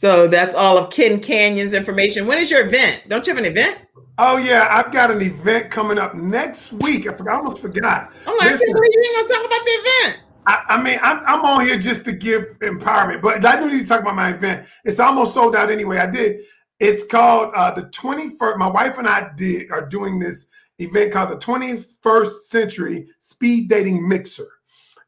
So 0.00 0.26
that's 0.26 0.54
all 0.54 0.78
of 0.78 0.88
Ken 0.88 1.20
Canyon's 1.20 1.74
information. 1.74 2.26
When 2.26 2.38
is 2.38 2.50
your 2.50 2.66
event? 2.66 3.02
Don't 3.08 3.26
you 3.26 3.34
have 3.34 3.44
an 3.44 3.44
event? 3.44 3.80
Oh 4.16 4.38
yeah, 4.38 4.66
I've 4.70 4.90
got 4.90 5.10
an 5.10 5.20
event 5.20 5.70
coming 5.70 5.98
up 5.98 6.14
next 6.14 6.72
week. 6.72 7.06
I 7.06 7.12
forgot, 7.12 7.34
I 7.34 7.36
almost 7.36 7.58
forgot. 7.58 8.10
I'm 8.26 8.34
like, 8.38 8.52
Listen, 8.52 8.68
you 8.70 8.82
ain't 8.82 9.28
gonna 9.28 9.28
talk 9.28 9.44
about 9.46 9.62
the 9.62 9.70
event. 9.72 10.20
I, 10.46 10.64
I 10.70 10.82
mean, 10.82 10.98
I'm, 11.02 11.20
I'm 11.26 11.44
on 11.44 11.66
here 11.66 11.76
just 11.76 12.06
to 12.06 12.12
give 12.12 12.58
empowerment, 12.60 13.20
but 13.20 13.44
I 13.44 13.60
do 13.60 13.70
need 13.70 13.80
to 13.80 13.86
talk 13.86 14.00
about 14.00 14.16
my 14.16 14.30
event. 14.30 14.66
It's 14.86 15.00
almost 15.00 15.34
sold 15.34 15.54
out 15.54 15.70
anyway. 15.70 15.98
I 15.98 16.06
did. 16.06 16.44
It's 16.78 17.04
called 17.04 17.52
uh, 17.54 17.70
the 17.72 17.82
21st. 17.82 18.56
My 18.56 18.70
wife 18.70 18.96
and 18.96 19.06
I 19.06 19.30
did 19.36 19.70
are 19.70 19.86
doing 19.86 20.18
this 20.18 20.48
event 20.78 21.12
called 21.12 21.28
the 21.28 21.36
21st 21.36 22.44
Century 22.44 23.06
Speed 23.18 23.68
Dating 23.68 24.08
Mixer. 24.08 24.48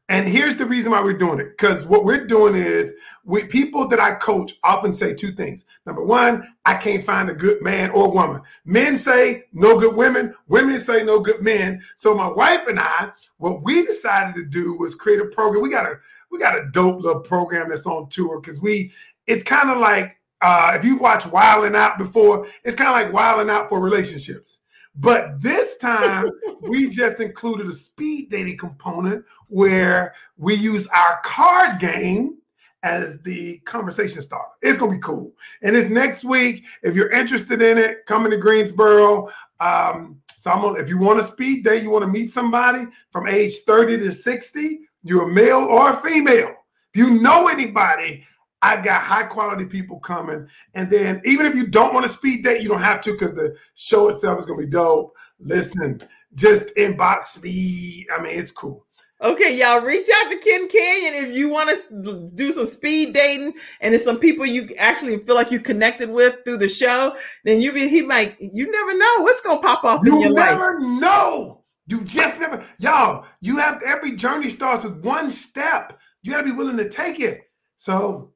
And 0.09 0.27
here's 0.27 0.57
the 0.57 0.65
reason 0.65 0.91
why 0.91 1.01
we're 1.01 1.17
doing 1.17 1.39
it. 1.39 1.57
Because 1.57 1.85
what 1.85 2.03
we're 2.03 2.25
doing 2.25 2.55
is 2.55 2.93
we 3.23 3.45
people 3.45 3.87
that 3.87 4.01
I 4.01 4.15
coach 4.15 4.53
often 4.63 4.91
say 4.91 5.13
two 5.13 5.31
things. 5.31 5.65
Number 5.85 6.03
one, 6.03 6.43
I 6.65 6.75
can't 6.75 7.03
find 7.03 7.29
a 7.29 7.33
good 7.33 7.61
man 7.61 7.89
or 7.91 8.11
woman. 8.11 8.41
Men 8.65 8.97
say 8.97 9.45
no 9.53 9.79
good 9.79 9.95
women, 9.95 10.35
women 10.47 10.77
say 10.77 11.03
no 11.03 11.19
good 11.21 11.41
men. 11.41 11.81
So 11.95 12.13
my 12.13 12.27
wife 12.27 12.67
and 12.67 12.79
I, 12.79 13.11
what 13.37 13.63
we 13.63 13.85
decided 13.85 14.35
to 14.35 14.45
do 14.45 14.75
was 14.77 14.93
create 14.93 15.21
a 15.21 15.25
program. 15.25 15.63
We 15.63 15.69
got 15.69 15.85
a 15.85 15.95
we 16.31 16.37
got 16.37 16.57
a 16.57 16.69
dope 16.71 17.01
little 17.01 17.21
program 17.21 17.69
that's 17.69 17.87
on 17.87 18.09
tour 18.09 18.41
because 18.41 18.61
we 18.61 18.91
it's 19.25 19.43
kind 19.43 19.69
of 19.69 19.77
like 19.77 20.17
uh, 20.41 20.73
if 20.75 20.83
you 20.83 20.97
watch 20.97 21.25
Wild 21.25 21.63
'N 21.63 21.75
Out 21.75 21.97
before, 21.97 22.45
it's 22.65 22.75
kind 22.75 22.89
of 22.89 22.93
like 22.93 23.13
Wild 23.13 23.39
'N 23.39 23.49
Out 23.49 23.69
for 23.69 23.79
relationships. 23.79 24.62
But 24.95 25.41
this 25.41 25.77
time, 25.77 26.29
we 26.61 26.87
just 26.87 27.19
included 27.19 27.67
a 27.67 27.73
speed 27.73 28.29
dating 28.29 28.57
component 28.57 29.25
where 29.47 30.13
we 30.37 30.53
use 30.53 30.87
our 30.87 31.19
card 31.23 31.79
game 31.79 32.37
as 32.83 33.19
the 33.21 33.57
conversation 33.59 34.21
starter. 34.21 34.51
It's 34.61 34.77
gonna 34.77 34.91
be 34.91 34.99
cool. 34.99 35.33
And 35.61 35.75
it's 35.75 35.89
next 35.89 36.25
week. 36.25 36.65
If 36.83 36.95
you're 36.95 37.11
interested 37.11 37.61
in 37.61 37.77
it, 37.77 38.05
coming 38.05 38.31
to 38.31 38.37
Greensboro. 38.37 39.29
Um, 39.59 40.21
so 40.27 40.51
I'm 40.51 40.61
gonna, 40.61 40.79
if 40.79 40.89
you 40.89 40.97
want 40.97 41.19
a 41.19 41.23
speed 41.23 41.63
date, 41.63 41.83
you 41.83 41.89
want 41.89 42.03
to 42.03 42.11
meet 42.11 42.29
somebody 42.29 42.85
from 43.11 43.27
age 43.27 43.59
30 43.65 43.97
to 43.99 44.11
60, 44.11 44.81
you're 45.03 45.29
a 45.29 45.33
male 45.33 45.59
or 45.59 45.91
a 45.91 45.95
female. 45.95 46.53
If 46.93 46.97
you 46.97 47.21
know 47.21 47.47
anybody, 47.47 48.25
I 48.63 48.81
got 48.81 49.01
high 49.01 49.23
quality 49.23 49.65
people 49.65 49.99
coming. 49.99 50.47
And 50.73 50.89
then 50.89 51.21
even 51.25 51.45
if 51.45 51.53
you 51.53 51.67
don't 51.67 51.93
want 51.93 52.05
to 52.05 52.11
speed 52.11 52.45
date, 52.45 52.61
you 52.61 52.69
don't 52.69 52.81
have 52.81 53.01
to 53.01 53.11
because 53.11 53.33
the 53.33 53.55
show 53.75 54.07
itself 54.07 54.39
is 54.39 54.45
gonna 54.45 54.61
be 54.61 54.67
dope. 54.67 55.15
Listen, 55.39 55.99
just 56.33 56.73
inbox 56.75 57.43
me. 57.43 58.07
I 58.15 58.21
mean, 58.21 58.39
it's 58.39 58.51
cool. 58.51 58.85
Okay, 59.21 59.57
y'all 59.57 59.81
reach 59.81 60.07
out 60.21 60.31
to 60.31 60.37
Ken 60.37 60.67
Canyon 60.67 61.25
if 61.25 61.33
you 61.33 61.47
want 61.47 61.69
to 61.69 62.29
do 62.35 62.51
some 62.51 62.65
speed 62.65 63.13
dating 63.13 63.53
and 63.79 63.93
there's 63.93 64.03
some 64.03 64.19
people 64.19 64.45
you 64.45 64.69
actually 64.77 65.17
feel 65.17 65.35
like 65.35 65.49
you 65.51 65.61
connected 65.61 66.09
with 66.09 66.37
through 66.43 66.57
the 66.57 66.67
show. 66.67 67.15
Then 67.45 67.61
you 67.61 67.71
be 67.71 67.87
he 67.87 68.01
might 68.01 68.37
you 68.39 68.69
never 68.69 68.97
know 68.97 69.21
what's 69.21 69.41
gonna 69.41 69.61
pop 69.61 69.83
off 69.83 70.05
You 70.05 70.15
in 70.15 70.21
your 70.21 70.33
never 70.33 70.79
life. 70.79 70.79
know. 70.79 71.63
You 71.87 72.01
just 72.01 72.39
never, 72.39 72.63
y'all. 72.79 73.25
You 73.41 73.57
have 73.57 73.81
every 73.85 74.13
journey 74.13 74.49
starts 74.49 74.85
with 74.85 75.03
one 75.03 75.29
step. 75.29 75.99
You 76.21 76.31
gotta 76.31 76.45
be 76.45 76.51
willing 76.51 76.77
to 76.77 76.89
take 76.89 77.19
it. 77.19 77.41
So 77.75 78.32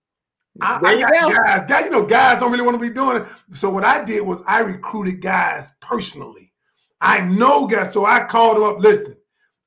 I, 0.62 0.80
There 0.82 0.98
I 0.98 1.02
got 1.02 1.14
go. 1.14 1.34
guys. 1.44 1.66
Guys, 1.66 1.86
you 1.86 1.92
know, 1.92 2.06
guys 2.06 2.40
don't 2.40 2.52
really 2.52 2.64
want 2.64 2.80
to 2.80 2.88
be 2.88 2.94
doing 2.94 3.18
it. 3.22 3.28
So 3.52 3.70
what 3.70 3.84
I 3.84 4.04
did 4.04 4.22
was 4.26 4.42
I 4.48 4.60
recruited 4.60 5.22
guys 5.22 5.76
personally. 5.82 6.54
I 7.02 7.22
know 7.22 7.68
guys, 7.68 7.94
so 7.94 8.06
I 8.06 8.24
called 8.26 8.58
them 8.58 8.64
up. 8.64 8.80
Listen, 8.80 9.16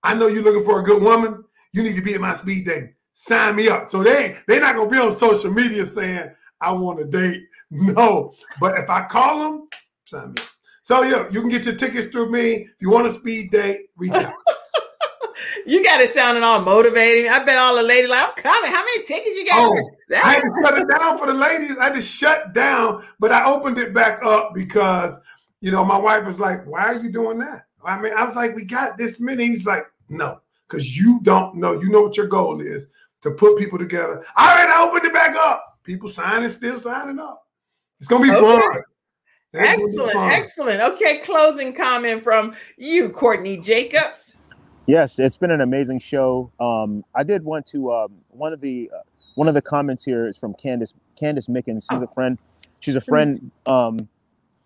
I 0.03 0.15
know 0.15 0.27
you're 0.27 0.43
looking 0.43 0.65
for 0.65 0.81
a 0.81 0.85
good 0.85 1.03
woman. 1.03 1.45
You 1.73 1.83
need 1.83 1.97
to 1.97 2.03
be 2.03 2.15
at 2.15 2.21
my 2.21 2.35
speed 2.35 2.67
dating. 2.67 2.95
Sign 3.15 3.55
me 3.57 3.69
up. 3.69 3.87
So 3.87 4.03
they 4.03 4.37
they're 4.49 4.61
not 4.61 4.75
gonna 4.75 4.91
be 4.91 4.99
on 4.99 5.13
social 5.13 5.53
media 5.53 5.87
saying 5.87 6.31
I 6.61 6.73
want 6.73 7.01
a 7.01 7.05
date. 7.05 7.43
No, 7.73 8.33
but 8.61 8.77
if 8.81 8.91
I 8.91 9.07
call 9.07 9.39
them, 9.39 9.69
sign 10.05 10.33
me 10.33 10.43
up. 10.43 10.49
So 10.83 11.03
yeah, 11.03 11.29
you 11.31 11.41
can 11.41 11.49
get 11.49 11.65
your 11.65 11.77
tickets 11.77 12.09
through 12.09 12.33
me. 12.33 12.53
If 12.63 12.75
you 12.81 12.91
want 12.91 13.07
a 13.07 13.11
speed 13.11 13.53
date, 13.53 13.91
reach 13.97 14.13
out. 14.15 14.33
You 15.67 15.83
got 15.85 16.01
it 16.01 16.11
sounding 16.11 16.43
all 16.43 16.61
motivating. 16.61 17.31
I 17.31 17.45
bet 17.45 17.59
all 17.59 17.77
the 17.77 17.83
ladies 17.83 18.11
like, 18.11 18.29
I'm 18.29 18.35
coming. 18.35 18.71
How 18.71 18.85
many 18.85 19.05
tickets 19.05 19.37
you 19.37 19.47
got? 19.47 19.71
Oh, 19.71 19.91
I 20.15 20.33
had 20.35 20.41
to 20.41 20.55
shut 20.63 20.79
it 20.79 20.89
down 20.99 21.19
for 21.19 21.27
the 21.27 21.35
ladies. 21.35 21.79
I 21.79 21.91
just 21.91 22.13
shut 22.13 22.53
down, 22.53 23.05
but 23.19 23.33
I 23.33 23.45
opened 23.51 23.79
it 23.79 23.93
back 23.95 24.23
up 24.25 24.55
because 24.55 25.17
you 25.61 25.71
know 25.71 25.85
my 25.85 25.99
wife 25.99 26.25
was 26.27 26.41
like, 26.41 26.67
"Why 26.67 26.83
are 26.87 27.01
you 27.01 27.11
doing 27.11 27.39
that?" 27.39 27.67
I 27.85 28.01
mean, 28.01 28.13
I 28.17 28.25
was 28.25 28.37
like, 28.37 28.55
"We 28.55 28.65
got 28.65 28.99
this 28.99 29.21
many." 29.21 29.47
He's 29.47 29.67
like, 29.67 29.85
"No, 30.09 30.41
because 30.69 30.97
you 30.97 31.21
don't 31.23 31.57
know. 31.57 31.81
You 31.81 31.91
know 31.91 32.03
what 32.03 32.17
your 32.17 32.27
goal 32.27 32.61
is 32.61 32.87
to 33.23 33.31
put 33.31 33.59
people 33.59 33.79
together." 33.79 34.25
All 34.37 34.47
right, 34.49 34.69
I 34.69 34.87
opened 34.87 35.05
it 35.05 35.13
back 35.13 35.37
up. 35.37 35.79
People 35.85 36.09
signing, 36.09 36.51
still 36.51 36.79
signing 36.79 37.19
up. 37.19 37.47
It's 37.99 38.09
gonna 38.09 38.25
be 38.25 38.31
Okay. 38.31 38.41
fun. 38.41 38.83
It's 39.53 39.69
Excellent, 39.69 40.13
fun. 40.13 40.31
excellent. 40.31 40.81
Okay, 40.81 41.19
closing 41.19 41.73
comment 41.73 42.23
from 42.23 42.55
you, 42.77 43.09
Courtney 43.11 43.57
Jacobs. 43.57 44.37
Yes, 44.87 45.19
it's 45.19 45.39
been 45.39 45.51
an 45.51 45.63
amazing 45.63 46.01
show. 46.01 46.53
Um, 46.61 47.05
I 47.15 47.23
did 47.23 47.45
want 47.45 47.67
to 47.67 47.93
um, 47.93 48.13
one 48.31 48.53
of 48.53 48.61
the 48.61 48.91
uh, 48.95 49.01
one 49.37 49.49
of 49.49 49.55
the 49.55 49.63
comments 49.63 50.05
here 50.05 50.29
is 50.29 50.37
from 50.37 50.55
Candace 50.55 50.95
Candace 51.19 51.49
Mickens. 51.49 51.87
She's 51.91 52.03
a 52.03 52.07
friend. 52.09 52.39
She's 52.81 52.97
a 52.97 53.01
friend, 53.01 53.51
um, 53.67 54.09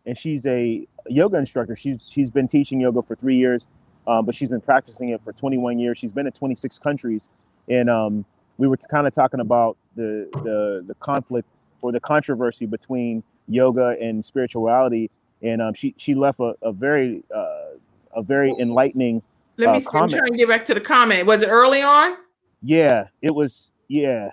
and 0.07 0.19
she's 0.19 0.47
a 0.47 0.87
yoga 1.09 1.39
instructor. 1.39 1.77
She's 1.77 2.11
she's 2.13 2.31
been 2.31 2.49
teaching 2.49 2.81
yoga 2.81 3.03
for 3.03 3.17
three 3.17 3.37
years, 3.37 3.67
um, 4.09 4.27
but 4.27 4.35
she's 4.35 4.49
been 4.49 4.63
practicing 4.63 5.11
it 5.11 5.21
for 5.23 5.33
21 5.33 5.79
years. 5.79 5.99
She's 5.99 6.13
been 6.13 6.27
in 6.27 6.33
26 6.33 6.79
countries, 6.79 7.29
and 7.69 7.91
um, 7.91 8.25
we 8.59 8.67
were 8.67 8.79
kind 8.79 9.07
of 9.07 9.13
talking 9.13 9.41
about 9.41 9.77
the 9.95 10.29
the 10.43 10.85
the 10.87 10.95
conflict 10.97 11.49
or 11.83 11.93
the 11.93 12.01
controversy 12.01 12.67
between 12.67 13.23
yoga 13.49 13.97
and 14.01 14.25
spirituality. 14.25 15.11
And 15.43 15.63
um, 15.63 15.75
she 15.75 15.95
she 15.99 16.15
left 16.15 16.41
a, 16.41 16.55
a 16.63 16.73
very 16.73 17.23
uh, 17.35 17.77
a 18.17 18.23
very 18.23 18.55
enlightening 18.59 19.23
Let 19.57 19.71
me 19.71 19.77
uh, 19.77 19.81
see. 19.81 19.89
I'm 19.95 20.09
trying 20.09 20.33
to 20.33 20.37
get 20.37 20.49
back 20.49 20.65
to 20.67 20.75
the 20.75 20.81
comment. 20.81 21.27
Was 21.27 21.43
it 21.43 21.49
early 21.49 21.83
on? 21.83 22.17
Yeah, 22.63 23.09
it 23.23 23.35
was. 23.35 23.73
Yeah. 23.89 24.31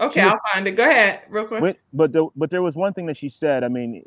Okay, 0.00 0.24
was- 0.24 0.34
I'll 0.34 0.52
find 0.52 0.66
it. 0.66 0.72
Go 0.72 0.88
ahead, 0.88 1.22
real 1.28 1.46
quick. 1.46 1.60
But 1.60 1.78
but 1.92 2.12
the, 2.12 2.28
but 2.36 2.50
there 2.50 2.62
was 2.62 2.76
one 2.76 2.92
thing 2.92 3.06
that 3.06 3.16
she 3.16 3.28
said. 3.28 3.64
I 3.64 3.68
mean, 3.68 4.02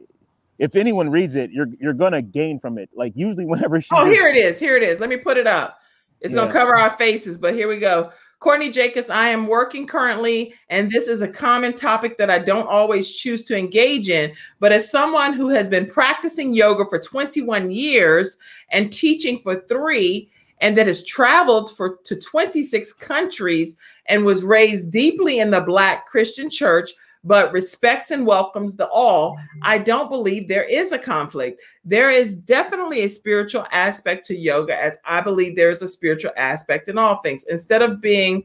if 0.59 0.75
anyone 0.75 1.09
reads 1.09 1.35
it, 1.35 1.51
you're 1.51 1.67
you're 1.79 1.93
gonna 1.93 2.21
gain 2.21 2.59
from 2.59 2.77
it. 2.77 2.89
Like 2.95 3.13
usually, 3.15 3.45
whenever 3.47 3.79
she 3.79 3.89
Oh, 3.93 4.05
here 4.05 4.27
it 4.27 4.35
is. 4.35 4.59
Here 4.59 4.75
it 4.75 4.83
is. 4.83 4.99
Let 4.99 5.09
me 5.09 5.17
put 5.17 5.37
it 5.37 5.47
up. 5.47 5.79
It's 6.21 6.33
gonna 6.33 6.51
cover 6.51 6.75
our 6.75 6.89
faces, 6.89 7.37
but 7.37 7.53
here 7.53 7.67
we 7.67 7.77
go. 7.77 8.11
Courtney 8.39 8.69
Jacobs, 8.69 9.09
I 9.09 9.29
am 9.29 9.47
working 9.47 9.87
currently, 9.87 10.53
and 10.69 10.91
this 10.91 11.07
is 11.07 11.21
a 11.21 11.27
common 11.27 11.73
topic 11.73 12.17
that 12.17 12.29
I 12.29 12.39
don't 12.39 12.67
always 12.67 13.13
choose 13.13 13.43
to 13.45 13.57
engage 13.57 14.09
in. 14.09 14.33
But 14.59 14.71
as 14.71 14.91
someone 14.91 15.33
who 15.33 15.49
has 15.49 15.69
been 15.69 15.87
practicing 15.87 16.53
yoga 16.53 16.85
for 16.89 16.99
21 16.99 17.71
years 17.71 18.37
and 18.69 18.91
teaching 18.91 19.39
for 19.41 19.61
three, 19.67 20.29
and 20.61 20.77
that 20.77 20.88
has 20.88 21.06
traveled 21.06 21.76
for 21.76 21.98
to 22.03 22.15
26 22.19 22.94
countries 22.94 23.77
and 24.07 24.23
was 24.23 24.44
raised 24.44 24.91
deeply 24.91 25.40
in 25.40 25.52
the 25.52 25.61
Black 25.61 26.06
Christian 26.07 26.49
church, 26.49 26.91
but 27.23 27.52
respects 27.52 28.11
and 28.11 28.26
welcomes 28.26 28.76
the 28.76 28.88
all, 28.90 29.36
I 29.64 29.80
don't 29.80 30.10
believe 30.10 30.48
there 30.48 30.64
is 30.64 30.91
a 30.91 30.99
conflict. 30.99 31.61
There 31.84 32.11
is 32.11 32.36
definitely 32.36 33.03
a 33.03 33.10
spiritual 33.10 33.65
aspect 33.72 34.26
to 34.27 34.38
yoga, 34.38 34.82
as 34.82 34.99
I 35.06 35.22
believe 35.22 35.56
there 35.56 35.72
is 35.72 35.82
a 35.82 35.88
spiritual 35.88 36.32
aspect 36.38 36.88
in 36.88 36.98
all 36.98 37.18
things. 37.18 37.45
Instead 37.49 37.82
of 37.82 37.99
being 37.99 38.44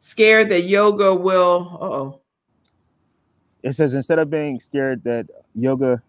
scared 0.00 0.48
that 0.50 0.62
yoga 0.62 1.14
will, 1.14 1.78
oh, 1.80 2.20
it 3.62 3.72
says 3.72 3.94
instead 3.94 4.18
of 4.18 4.30
being 4.30 4.60
scared 4.60 5.02
that 5.04 5.26
yoga 5.54 6.02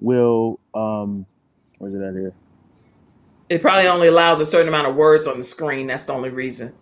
will 0.00 0.58
um, 0.74 1.26
where's 1.78 1.94
it 1.94 2.02
at 2.02 2.14
here? 2.14 2.34
It 3.48 3.62
probably 3.62 3.88
only 3.88 4.08
allows 4.08 4.40
a 4.40 4.46
certain 4.46 4.68
amount 4.68 4.88
of 4.88 4.96
words 4.96 5.26
on 5.26 5.38
the 5.38 5.44
screen. 5.44 5.86
That's 5.86 6.06
the 6.06 6.12
only 6.12 6.30
reason. 6.30 6.74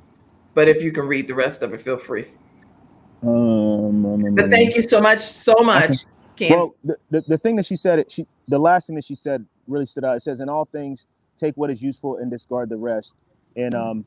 But 0.55 0.69
if 0.69 0.83
you 0.83 0.93
can 0.93 1.07
read 1.07 1.29
the 1.29 1.35
rest 1.35 1.63
of 1.63 1.73
it, 1.73 1.81
feel 1.81 1.99
free. 1.99 2.27
Um, 3.23 4.35
But 4.35 4.51
thank 4.51 4.77
you 4.77 4.83
so 4.83 5.01
much, 5.01 5.21
so 5.21 5.55
much, 5.63 6.07
Ken. 6.37 6.53
Well, 6.53 6.75
the, 6.83 6.97
the, 7.11 7.21
the 7.29 7.39
thing 7.39 7.57
that 7.57 7.67
she 7.67 7.77
said, 7.77 8.11
she 8.11 8.25
the 8.49 8.59
last 8.59 8.87
thing 8.87 8.97
that 8.97 9.05
she 9.05 9.15
said 9.15 9.45
really 9.67 9.87
stood 9.87 10.05
out. 10.05 10.17
It 10.17 10.23
says, 10.23 10.41
"In 10.41 10.49
all 10.49 10.65
things, 10.65 11.07
take 11.37 11.55
what 11.57 11.71
is 11.71 11.83
useful 11.83 12.17
and 12.17 12.31
discard 12.31 12.69
the 12.69 12.77
rest." 12.77 13.17
And 13.57 13.75
um, 13.75 14.05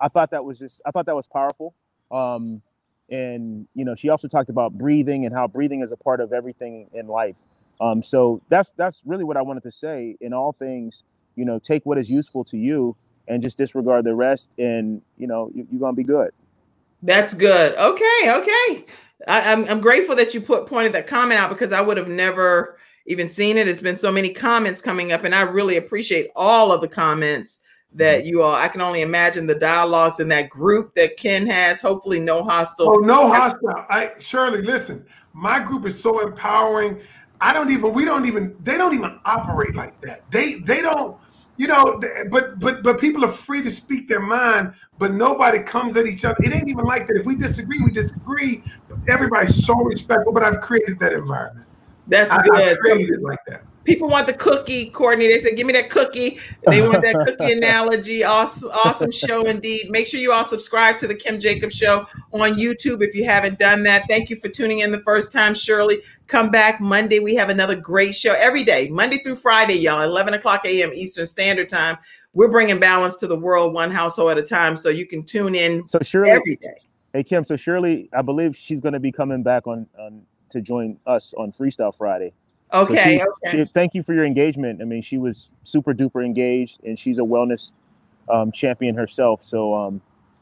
I 0.00 0.08
thought 0.08 0.30
that 0.30 0.44
was 0.44 0.58
just 0.58 0.80
I 0.86 0.90
thought 0.90 1.06
that 1.06 1.16
was 1.16 1.26
powerful. 1.26 1.74
Um, 2.10 2.62
and 3.10 3.66
you 3.74 3.84
know, 3.84 3.94
she 3.94 4.08
also 4.08 4.28
talked 4.28 4.50
about 4.50 4.72
breathing 4.78 5.26
and 5.26 5.34
how 5.34 5.46
breathing 5.46 5.82
is 5.82 5.92
a 5.92 5.96
part 5.96 6.20
of 6.20 6.32
everything 6.32 6.88
in 6.94 7.06
life. 7.06 7.36
Um, 7.80 8.02
so 8.02 8.40
that's 8.48 8.72
that's 8.76 9.02
really 9.04 9.24
what 9.24 9.36
I 9.36 9.42
wanted 9.42 9.62
to 9.64 9.70
say. 9.70 10.16
In 10.20 10.32
all 10.32 10.52
things, 10.52 11.04
you 11.36 11.44
know, 11.44 11.58
take 11.58 11.84
what 11.84 11.98
is 11.98 12.10
useful 12.10 12.44
to 12.44 12.56
you 12.56 12.94
and 13.28 13.42
just 13.42 13.58
disregard 13.58 14.04
the 14.04 14.14
rest, 14.14 14.50
and 14.58 15.00
you 15.16 15.26
know, 15.26 15.50
you, 15.54 15.66
you're 15.70 15.80
gonna 15.80 15.94
be 15.94 16.04
good. 16.04 16.30
That's 17.02 17.34
good. 17.34 17.74
Okay, 17.76 18.20
okay. 18.26 18.86
I, 19.28 19.52
I'm 19.52 19.64
I'm 19.68 19.80
grateful 19.80 20.16
that 20.16 20.34
you 20.34 20.40
put 20.40 20.66
pointed 20.66 20.92
that 20.92 21.06
comment 21.06 21.38
out 21.40 21.50
because 21.50 21.72
I 21.72 21.80
would 21.80 21.96
have 21.96 22.08
never 22.08 22.78
even 23.06 23.28
seen 23.28 23.56
it. 23.56 23.68
It's 23.68 23.80
been 23.80 23.96
so 23.96 24.10
many 24.10 24.30
comments 24.30 24.80
coming 24.80 25.12
up, 25.12 25.24
and 25.24 25.34
I 25.34 25.42
really 25.42 25.76
appreciate 25.76 26.30
all 26.34 26.72
of 26.72 26.80
the 26.80 26.88
comments 26.88 27.60
that 27.94 28.20
mm-hmm. 28.20 28.28
you 28.28 28.42
all. 28.42 28.54
I 28.54 28.68
can 28.68 28.80
only 28.80 29.02
imagine 29.02 29.46
the 29.46 29.54
dialogues 29.54 30.20
in 30.20 30.28
that 30.28 30.48
group 30.48 30.94
that 30.94 31.16
Ken 31.16 31.46
has. 31.46 31.80
Hopefully, 31.80 32.20
no 32.20 32.42
hostile. 32.42 32.88
Oh, 32.90 32.98
no 32.98 33.28
hostile. 33.28 33.86
I 33.88 34.12
Shirley, 34.18 34.62
listen, 34.62 35.06
my 35.32 35.60
group 35.60 35.86
is 35.86 36.00
so 36.00 36.20
empowering. 36.20 37.00
I 37.40 37.52
don't 37.52 37.70
even, 37.70 37.92
we 37.92 38.04
don't 38.04 38.26
even, 38.26 38.56
they 38.62 38.78
don't 38.78 38.94
even 38.94 39.20
operate 39.24 39.74
like 39.74 40.00
that. 40.02 40.30
They 40.30 40.54
they 40.60 40.80
don't, 40.80 41.18
you 41.56 41.68
know, 41.68 42.00
but 42.30 42.58
but 42.58 42.82
but 42.82 42.98
people 42.98 43.24
are 43.24 43.28
free 43.28 43.62
to 43.62 43.70
speak 43.70 44.08
their 44.08 44.20
mind, 44.20 44.74
but 44.98 45.14
nobody 45.14 45.60
comes 45.60 45.96
at 45.96 46.06
each 46.06 46.24
other. 46.24 46.36
It 46.42 46.52
ain't 46.52 46.68
even 46.68 46.84
like 46.84 47.06
that. 47.06 47.16
If 47.16 47.26
we 47.26 47.36
disagree, 47.36 47.80
we 47.80 47.90
disagree. 47.90 48.62
Everybody's 49.08 49.64
so 49.64 49.74
respectful, 49.74 50.32
but 50.32 50.42
I've 50.42 50.60
created 50.60 50.98
that 50.98 51.12
environment. 51.12 51.66
That's 52.08 52.32
I, 52.32 52.42
good. 52.42 52.54
I 52.54 52.74
created 52.76 53.10
it 53.10 53.22
like 53.22 53.38
that. 53.46 53.62
People 53.84 54.08
want 54.08 54.26
the 54.26 54.32
cookie, 54.32 54.88
Courtney. 54.88 55.28
They 55.28 55.38
said, 55.38 55.56
"Give 55.56 55.66
me 55.66 55.74
that 55.74 55.90
cookie." 55.90 56.40
They 56.66 56.80
want 56.80 57.02
that 57.02 57.26
cookie 57.26 57.52
analogy. 57.58 58.24
Awesome, 58.24 58.70
awesome 58.84 59.10
show 59.10 59.44
indeed. 59.44 59.90
Make 59.90 60.06
sure 60.06 60.18
you 60.18 60.32
all 60.32 60.44
subscribe 60.44 60.98
to 60.98 61.06
the 61.06 61.14
Kim 61.14 61.38
Jacobs 61.38 61.74
Show 61.74 62.06
on 62.32 62.54
YouTube 62.54 63.02
if 63.02 63.14
you 63.14 63.26
haven't 63.26 63.58
done 63.58 63.82
that. 63.84 64.04
Thank 64.08 64.30
you 64.30 64.36
for 64.36 64.48
tuning 64.48 64.80
in 64.80 64.90
the 64.90 65.00
first 65.00 65.32
time, 65.32 65.54
Shirley. 65.54 65.98
Come 66.26 66.50
back 66.50 66.80
Monday. 66.80 67.18
We 67.18 67.34
have 67.34 67.50
another 67.50 67.76
great 67.76 68.14
show 68.16 68.32
every 68.32 68.64
day, 68.64 68.88
Monday 68.88 69.18
through 69.18 69.36
Friday, 69.36 69.74
y'all. 69.74 70.02
11 70.02 70.34
o'clock 70.34 70.64
a.m. 70.64 70.90
Eastern 70.94 71.26
Standard 71.26 71.68
Time. 71.68 71.98
We're 72.32 72.48
bringing 72.48 72.80
balance 72.80 73.16
to 73.16 73.26
the 73.26 73.36
world, 73.36 73.74
one 73.74 73.90
household 73.90 74.30
at 74.32 74.38
a 74.38 74.42
time. 74.42 74.76
So 74.76 74.88
you 74.88 75.06
can 75.06 75.22
tune 75.22 75.54
in 75.54 75.86
So 75.86 75.98
surely 76.02 76.30
every 76.32 76.56
day. 76.56 76.80
Hey 77.12 77.22
Kim, 77.22 77.44
so 77.44 77.54
Shirley, 77.54 78.08
I 78.12 78.22
believe 78.22 78.56
she's 78.56 78.80
going 78.80 78.94
to 78.94 78.98
be 79.00 79.12
coming 79.12 79.42
back 79.44 79.68
on, 79.68 79.86
on 79.96 80.22
to 80.48 80.60
join 80.60 80.98
us 81.06 81.32
on 81.34 81.52
Freestyle 81.52 81.96
Friday. 81.96 82.32
So 82.72 82.80
Okay, 82.80 83.18
she- 83.18 83.22
okay. 83.22 83.64
she- 83.64 83.70
thank 83.72 83.94
you 83.94 84.02
for 84.02 84.14
your 84.14 84.24
engagement. 84.24 84.82
I 84.82 84.84
mean, 84.84 85.00
she 85.02 85.18
was 85.18 85.52
super 85.62 85.94
duper 85.94 86.24
engaged, 86.24 86.80
and 86.84 86.98
she's 86.98 87.18
a 87.18 87.22
wellness 87.22 87.72
um, 88.28 88.50
champion 88.50 88.96
herself. 88.96 89.44
So, 89.44 89.74
um, 89.74 90.00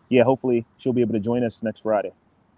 yeah, 0.08 0.22
hopefully 0.22 0.64
she'll 0.78 0.94
be 0.94 1.02
able 1.02 1.12
to 1.12 1.20
join 1.20 1.44
us 1.44 1.62
next 1.62 1.80
Friday. 1.80 2.12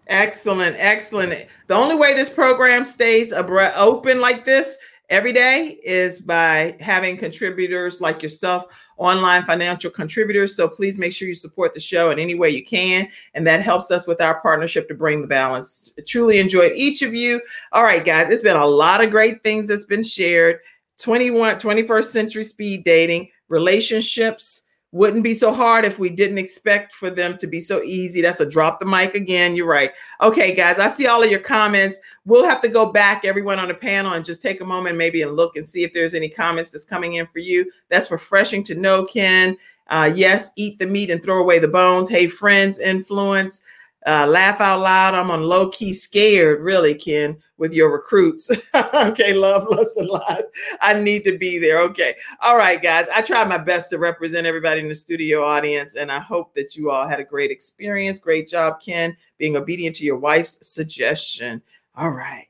Excellent, 0.07 0.77
excellent. 0.79 1.47
The 1.67 1.75
only 1.75 1.97
way 1.97 2.15
this 2.15 2.29
program 2.29 2.85
stays 2.85 3.33
open 3.33 4.21
like 4.21 4.45
this 4.45 4.79
every 5.11 5.33
day 5.33 5.79
is 5.83 6.21
by 6.21 6.77
having 6.81 7.17
contributors 7.17 8.01
like 8.01 8.23
yourself 8.23 8.67
online 8.97 9.45
financial 9.45 9.91
contributors. 9.91 10.57
So 10.57 10.69
please 10.69 10.99
make 10.99 11.13
sure 11.13 11.27
you 11.27 11.35
support 11.35 11.75
the 11.75 11.81
show 11.81 12.11
in 12.11 12.19
any 12.19 12.35
way 12.35 12.51
you 12.51 12.65
can. 12.65 13.09
And 13.35 13.47
that 13.47 13.63
helps 13.63 13.91
us 13.91 14.07
with 14.07 14.21
our 14.21 14.41
partnership 14.41 14.89
to 14.89 14.95
bring 14.95 15.21
the 15.21 15.27
balance. 15.27 15.95
Truly 16.07 16.39
enjoyed 16.39 16.73
each 16.75 17.03
of 17.03 17.15
you. 17.15 17.41
All 17.73 17.83
right, 17.83 18.05
guys, 18.05 18.31
it's 18.31 18.43
been 18.43 18.57
a 18.57 18.67
lot 18.67 19.03
of 19.03 19.11
great 19.11 19.43
things 19.43 19.69
that's 19.69 19.85
been 19.85 20.05
shared. 20.05 20.61
21, 20.99 21.57
21st 21.57 22.05
century 22.05 22.45
speed 22.45 22.85
dating, 22.85 23.29
relationships, 23.49 24.64
wouldn't 24.95 25.25
be 25.25 25.35
so 25.35 25.53
hard 25.53 25.85
if 25.85 25.99
we 25.99 26.09
didn't 26.09 26.39
expect 26.39 26.95
for 26.95 27.11
them 27.11 27.37
to 27.37 27.49
be 27.49 27.59
so 27.59 27.83
easy. 27.83 28.23
That's 28.23 28.39
a 28.39 28.49
drop 28.49 28.79
the 28.79 28.87
mic 28.87 29.17
again. 29.17 29.57
You're 29.57 29.67
right. 29.67 29.91
Okay, 30.23 30.55
guys, 30.55 30.79
I 30.79 30.87
see 30.87 31.09
all 31.09 31.21
of 31.21 31.29
your 31.29 31.41
comments. 31.41 31.99
We'll 32.25 32.45
have 32.45 32.63
to 32.63 32.69
go 32.69 32.87
back, 32.87 33.25
everyone 33.25 33.59
on 33.59 33.67
the 33.67 33.75
panel, 33.75 34.13
and 34.13 34.25
just 34.25 34.41
take 34.41 34.61
a 34.61 34.65
moment 34.65 34.97
maybe 34.97 35.23
and 35.23 35.35
look 35.35 35.57
and 35.57 35.67
see 35.67 35.83
if 35.83 35.93
there's 35.93 36.15
any 36.15 36.29
comments 36.29 36.71
that's 36.71 36.85
coming 36.85 37.15
in 37.15 37.27
for 37.27 37.41
you. 37.41 37.69
That's 37.89 38.13
refreshing 38.13 38.63
to 38.65 38.77
know, 38.77 39.05
Ken. 39.05 39.59
Uh, 39.89 40.13
yes, 40.15 40.53
eat 40.55 40.79
the 40.79 40.87
meat 40.87 41.11
and 41.11 41.21
throw 41.21 41.41
away 41.41 41.59
the 41.59 41.67
bones. 41.67 42.09
Hey, 42.09 42.29
friends, 42.29 42.79
influence. 42.79 43.63
Uh, 44.07 44.27
laugh 44.27 44.61
out 44.61 44.81
loud. 44.81 45.15
I'm 45.15 45.31
on 45.31 45.43
low 45.43 45.69
key 45.71 45.93
scared, 45.93 46.63
really, 46.63 46.95
Ken, 46.95 47.39
with 47.57 47.73
your 47.73 47.91
recruits. 47.91 48.51
okay, 48.75 49.33
love, 49.33 49.67
lust, 49.71 49.97
and 49.97 50.09
lies. 50.09 50.45
I 50.83 50.93
need 50.95 51.25
to 51.25 51.39
be 51.39 51.59
there. 51.59 51.81
Okay. 51.83 52.15
All 52.43 52.59
right, 52.59 52.83
guys. 52.83 53.07
I 53.15 53.23
try 53.23 53.43
my 53.45 53.57
best 53.57 53.89
to 53.91 53.99
represent 53.99 54.47
everybody 54.47 54.81
in 54.81 54.89
the 54.89 54.95
studio 54.95 55.43
audience, 55.43 55.97
and 55.97 56.13
I 56.13 56.19
hope 56.19 56.55
that 56.55 56.77
you 56.77 56.91
all 56.91 57.09
had 57.09 57.21
a 57.21 57.25
great 57.25 57.51
experience. 57.51 58.19
Great 58.19 58.47
job, 58.47 58.83
Ken, 58.85 59.17
being 59.39 59.57
obedient 59.57 59.97
to 59.97 60.05
your 60.05 60.19
wife's 60.19 60.69
suggestion. 60.69 61.63
All 61.97 62.11
right. 62.11 62.47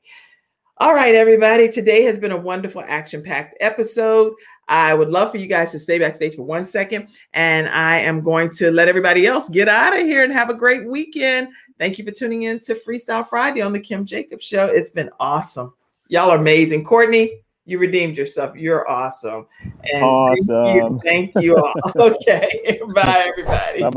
All 0.78 0.92
right, 0.92 1.14
everybody. 1.14 1.70
Today 1.70 2.02
has 2.02 2.18
been 2.18 2.32
a 2.32 2.36
wonderful 2.36 2.82
action 2.84 3.22
packed 3.22 3.56
episode. 3.60 4.34
I 4.68 4.94
would 4.94 5.08
love 5.08 5.30
for 5.30 5.36
you 5.36 5.46
guys 5.46 5.72
to 5.72 5.78
stay 5.78 5.98
backstage 5.98 6.36
for 6.36 6.42
one 6.42 6.64
second. 6.64 7.08
And 7.32 7.68
I 7.68 7.98
am 7.98 8.22
going 8.22 8.50
to 8.50 8.70
let 8.70 8.88
everybody 8.88 9.26
else 9.26 9.48
get 9.48 9.68
out 9.68 9.94
of 9.94 10.00
here 10.00 10.24
and 10.24 10.32
have 10.32 10.50
a 10.50 10.54
great 10.54 10.88
weekend. 10.88 11.48
Thank 11.78 11.98
you 11.98 12.04
for 12.04 12.10
tuning 12.12 12.44
in 12.44 12.60
to 12.60 12.74
Freestyle 12.74 13.26
Friday 13.26 13.60
on 13.60 13.72
the 13.72 13.80
Kim 13.80 14.04
Jacobs 14.04 14.44
Show. 14.44 14.66
It's 14.66 14.90
been 14.90 15.10
awesome. 15.20 15.74
Y'all 16.08 16.30
are 16.30 16.38
amazing. 16.38 16.84
Courtney, 16.84 17.40
you 17.66 17.78
redeemed 17.78 18.16
yourself. 18.16 18.56
You're 18.56 18.88
awesome. 18.88 19.46
And 19.92 20.02
awesome. 20.02 20.64
Thank 20.64 20.76
you, 20.76 21.00
thank 21.02 21.32
you 21.36 21.56
all. 21.56 21.74
okay. 21.96 22.80
Bye, 22.94 23.24
everybody. 23.26 23.82
Bye 23.82 23.90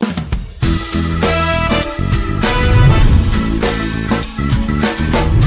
bye. 0.00 0.20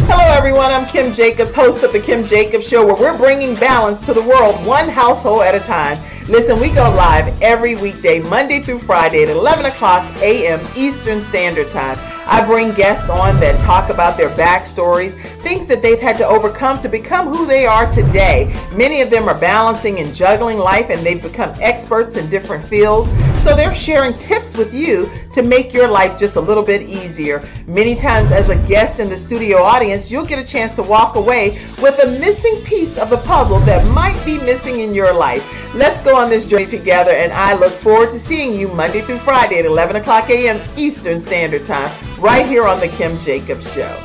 Hello, 0.09 0.33
everyone. 0.33 0.71
I'm 0.71 0.85
Kim 0.85 1.11
Jacobs, 1.11 1.53
host 1.53 1.83
of 1.83 1.91
The 1.91 1.99
Kim 1.99 2.23
Jacobs 2.23 2.65
Show, 2.65 2.85
where 2.85 2.95
we're 2.95 3.17
bringing 3.17 3.55
balance 3.55 3.99
to 4.05 4.13
the 4.13 4.21
world 4.21 4.65
one 4.65 4.87
household 4.87 5.41
at 5.41 5.53
a 5.53 5.59
time. 5.59 5.97
Listen, 6.29 6.59
we 6.59 6.67
go 6.67 6.91
live 6.91 7.41
every 7.41 7.75
weekday, 7.75 8.19
Monday 8.19 8.59
through 8.59 8.79
Friday 8.79 9.23
at 9.23 9.29
11 9.29 9.65
o'clock 9.65 10.03
a.m. 10.17 10.59
Eastern 10.75 11.21
Standard 11.21 11.71
Time. 11.71 11.97
I 12.29 12.43
bring 12.45 12.73
guests 12.73 13.09
on 13.09 13.39
that 13.39 13.57
talk 13.61 13.89
about 13.89 14.17
their 14.17 14.27
backstories, 14.31 15.13
things 15.41 15.67
that 15.67 15.81
they've 15.81 15.99
had 15.99 16.17
to 16.17 16.27
overcome 16.27 16.81
to 16.81 16.89
become 16.89 17.29
who 17.33 17.45
they 17.45 17.65
are 17.65 17.89
today. 17.93 18.53
Many 18.75 18.99
of 18.99 19.09
them 19.09 19.29
are 19.29 19.39
balancing 19.39 19.99
and 19.99 20.13
juggling 20.13 20.57
life 20.57 20.89
and 20.89 20.99
they've 21.05 21.21
become 21.21 21.55
experts 21.61 22.17
in 22.17 22.29
different 22.29 22.65
fields. 22.65 23.09
So 23.41 23.55
they're 23.55 23.73
sharing 23.73 24.17
tips 24.17 24.57
with 24.57 24.73
you 24.73 25.09
to 25.31 25.41
make 25.41 25.73
your 25.73 25.87
life 25.87 26.19
just 26.19 26.35
a 26.35 26.41
little 26.41 26.63
bit 26.63 26.81
easier. 26.81 27.41
Many 27.65 27.95
times, 27.95 28.33
as 28.33 28.49
a 28.49 28.57
guest 28.67 28.99
in 28.99 29.07
the 29.07 29.15
studio 29.15 29.59
audience, 29.59 30.11
you'll 30.11 30.25
get 30.25 30.39
a 30.39 30.43
chance 30.43 30.73
to 30.73 30.83
walk 30.83 31.15
away 31.15 31.51
with 31.81 31.97
a 32.03 32.19
missing 32.19 32.59
piece 32.65 32.97
of 32.97 33.09
the 33.09 33.19
puzzle 33.19 33.61
that 33.61 33.87
might 33.93 34.21
be 34.25 34.37
missing 34.39 34.81
in 34.81 34.93
your 34.93 35.13
life. 35.13 35.45
Let's 35.77 36.01
go 36.01 36.15
on 36.15 36.31
this 36.31 36.47
journey 36.47 36.65
together, 36.65 37.11
and 37.11 37.31
I 37.31 37.53
look 37.53 37.71
forward 37.71 38.09
to 38.09 38.19
seeing 38.19 38.59
you 38.59 38.67
Monday 38.67 39.01
through 39.01 39.19
Friday 39.19 39.59
at 39.59 39.65
11 39.65 39.97
o'clock 39.97 40.27
a.m. 40.27 40.59
Eastern 40.75 41.19
Standard 41.19 41.67
Time, 41.67 41.95
right 42.17 42.47
here 42.47 42.65
on 42.65 42.79
The 42.79 42.87
Kim 42.87 43.15
Jacobs 43.19 43.71
Show. 43.71 43.95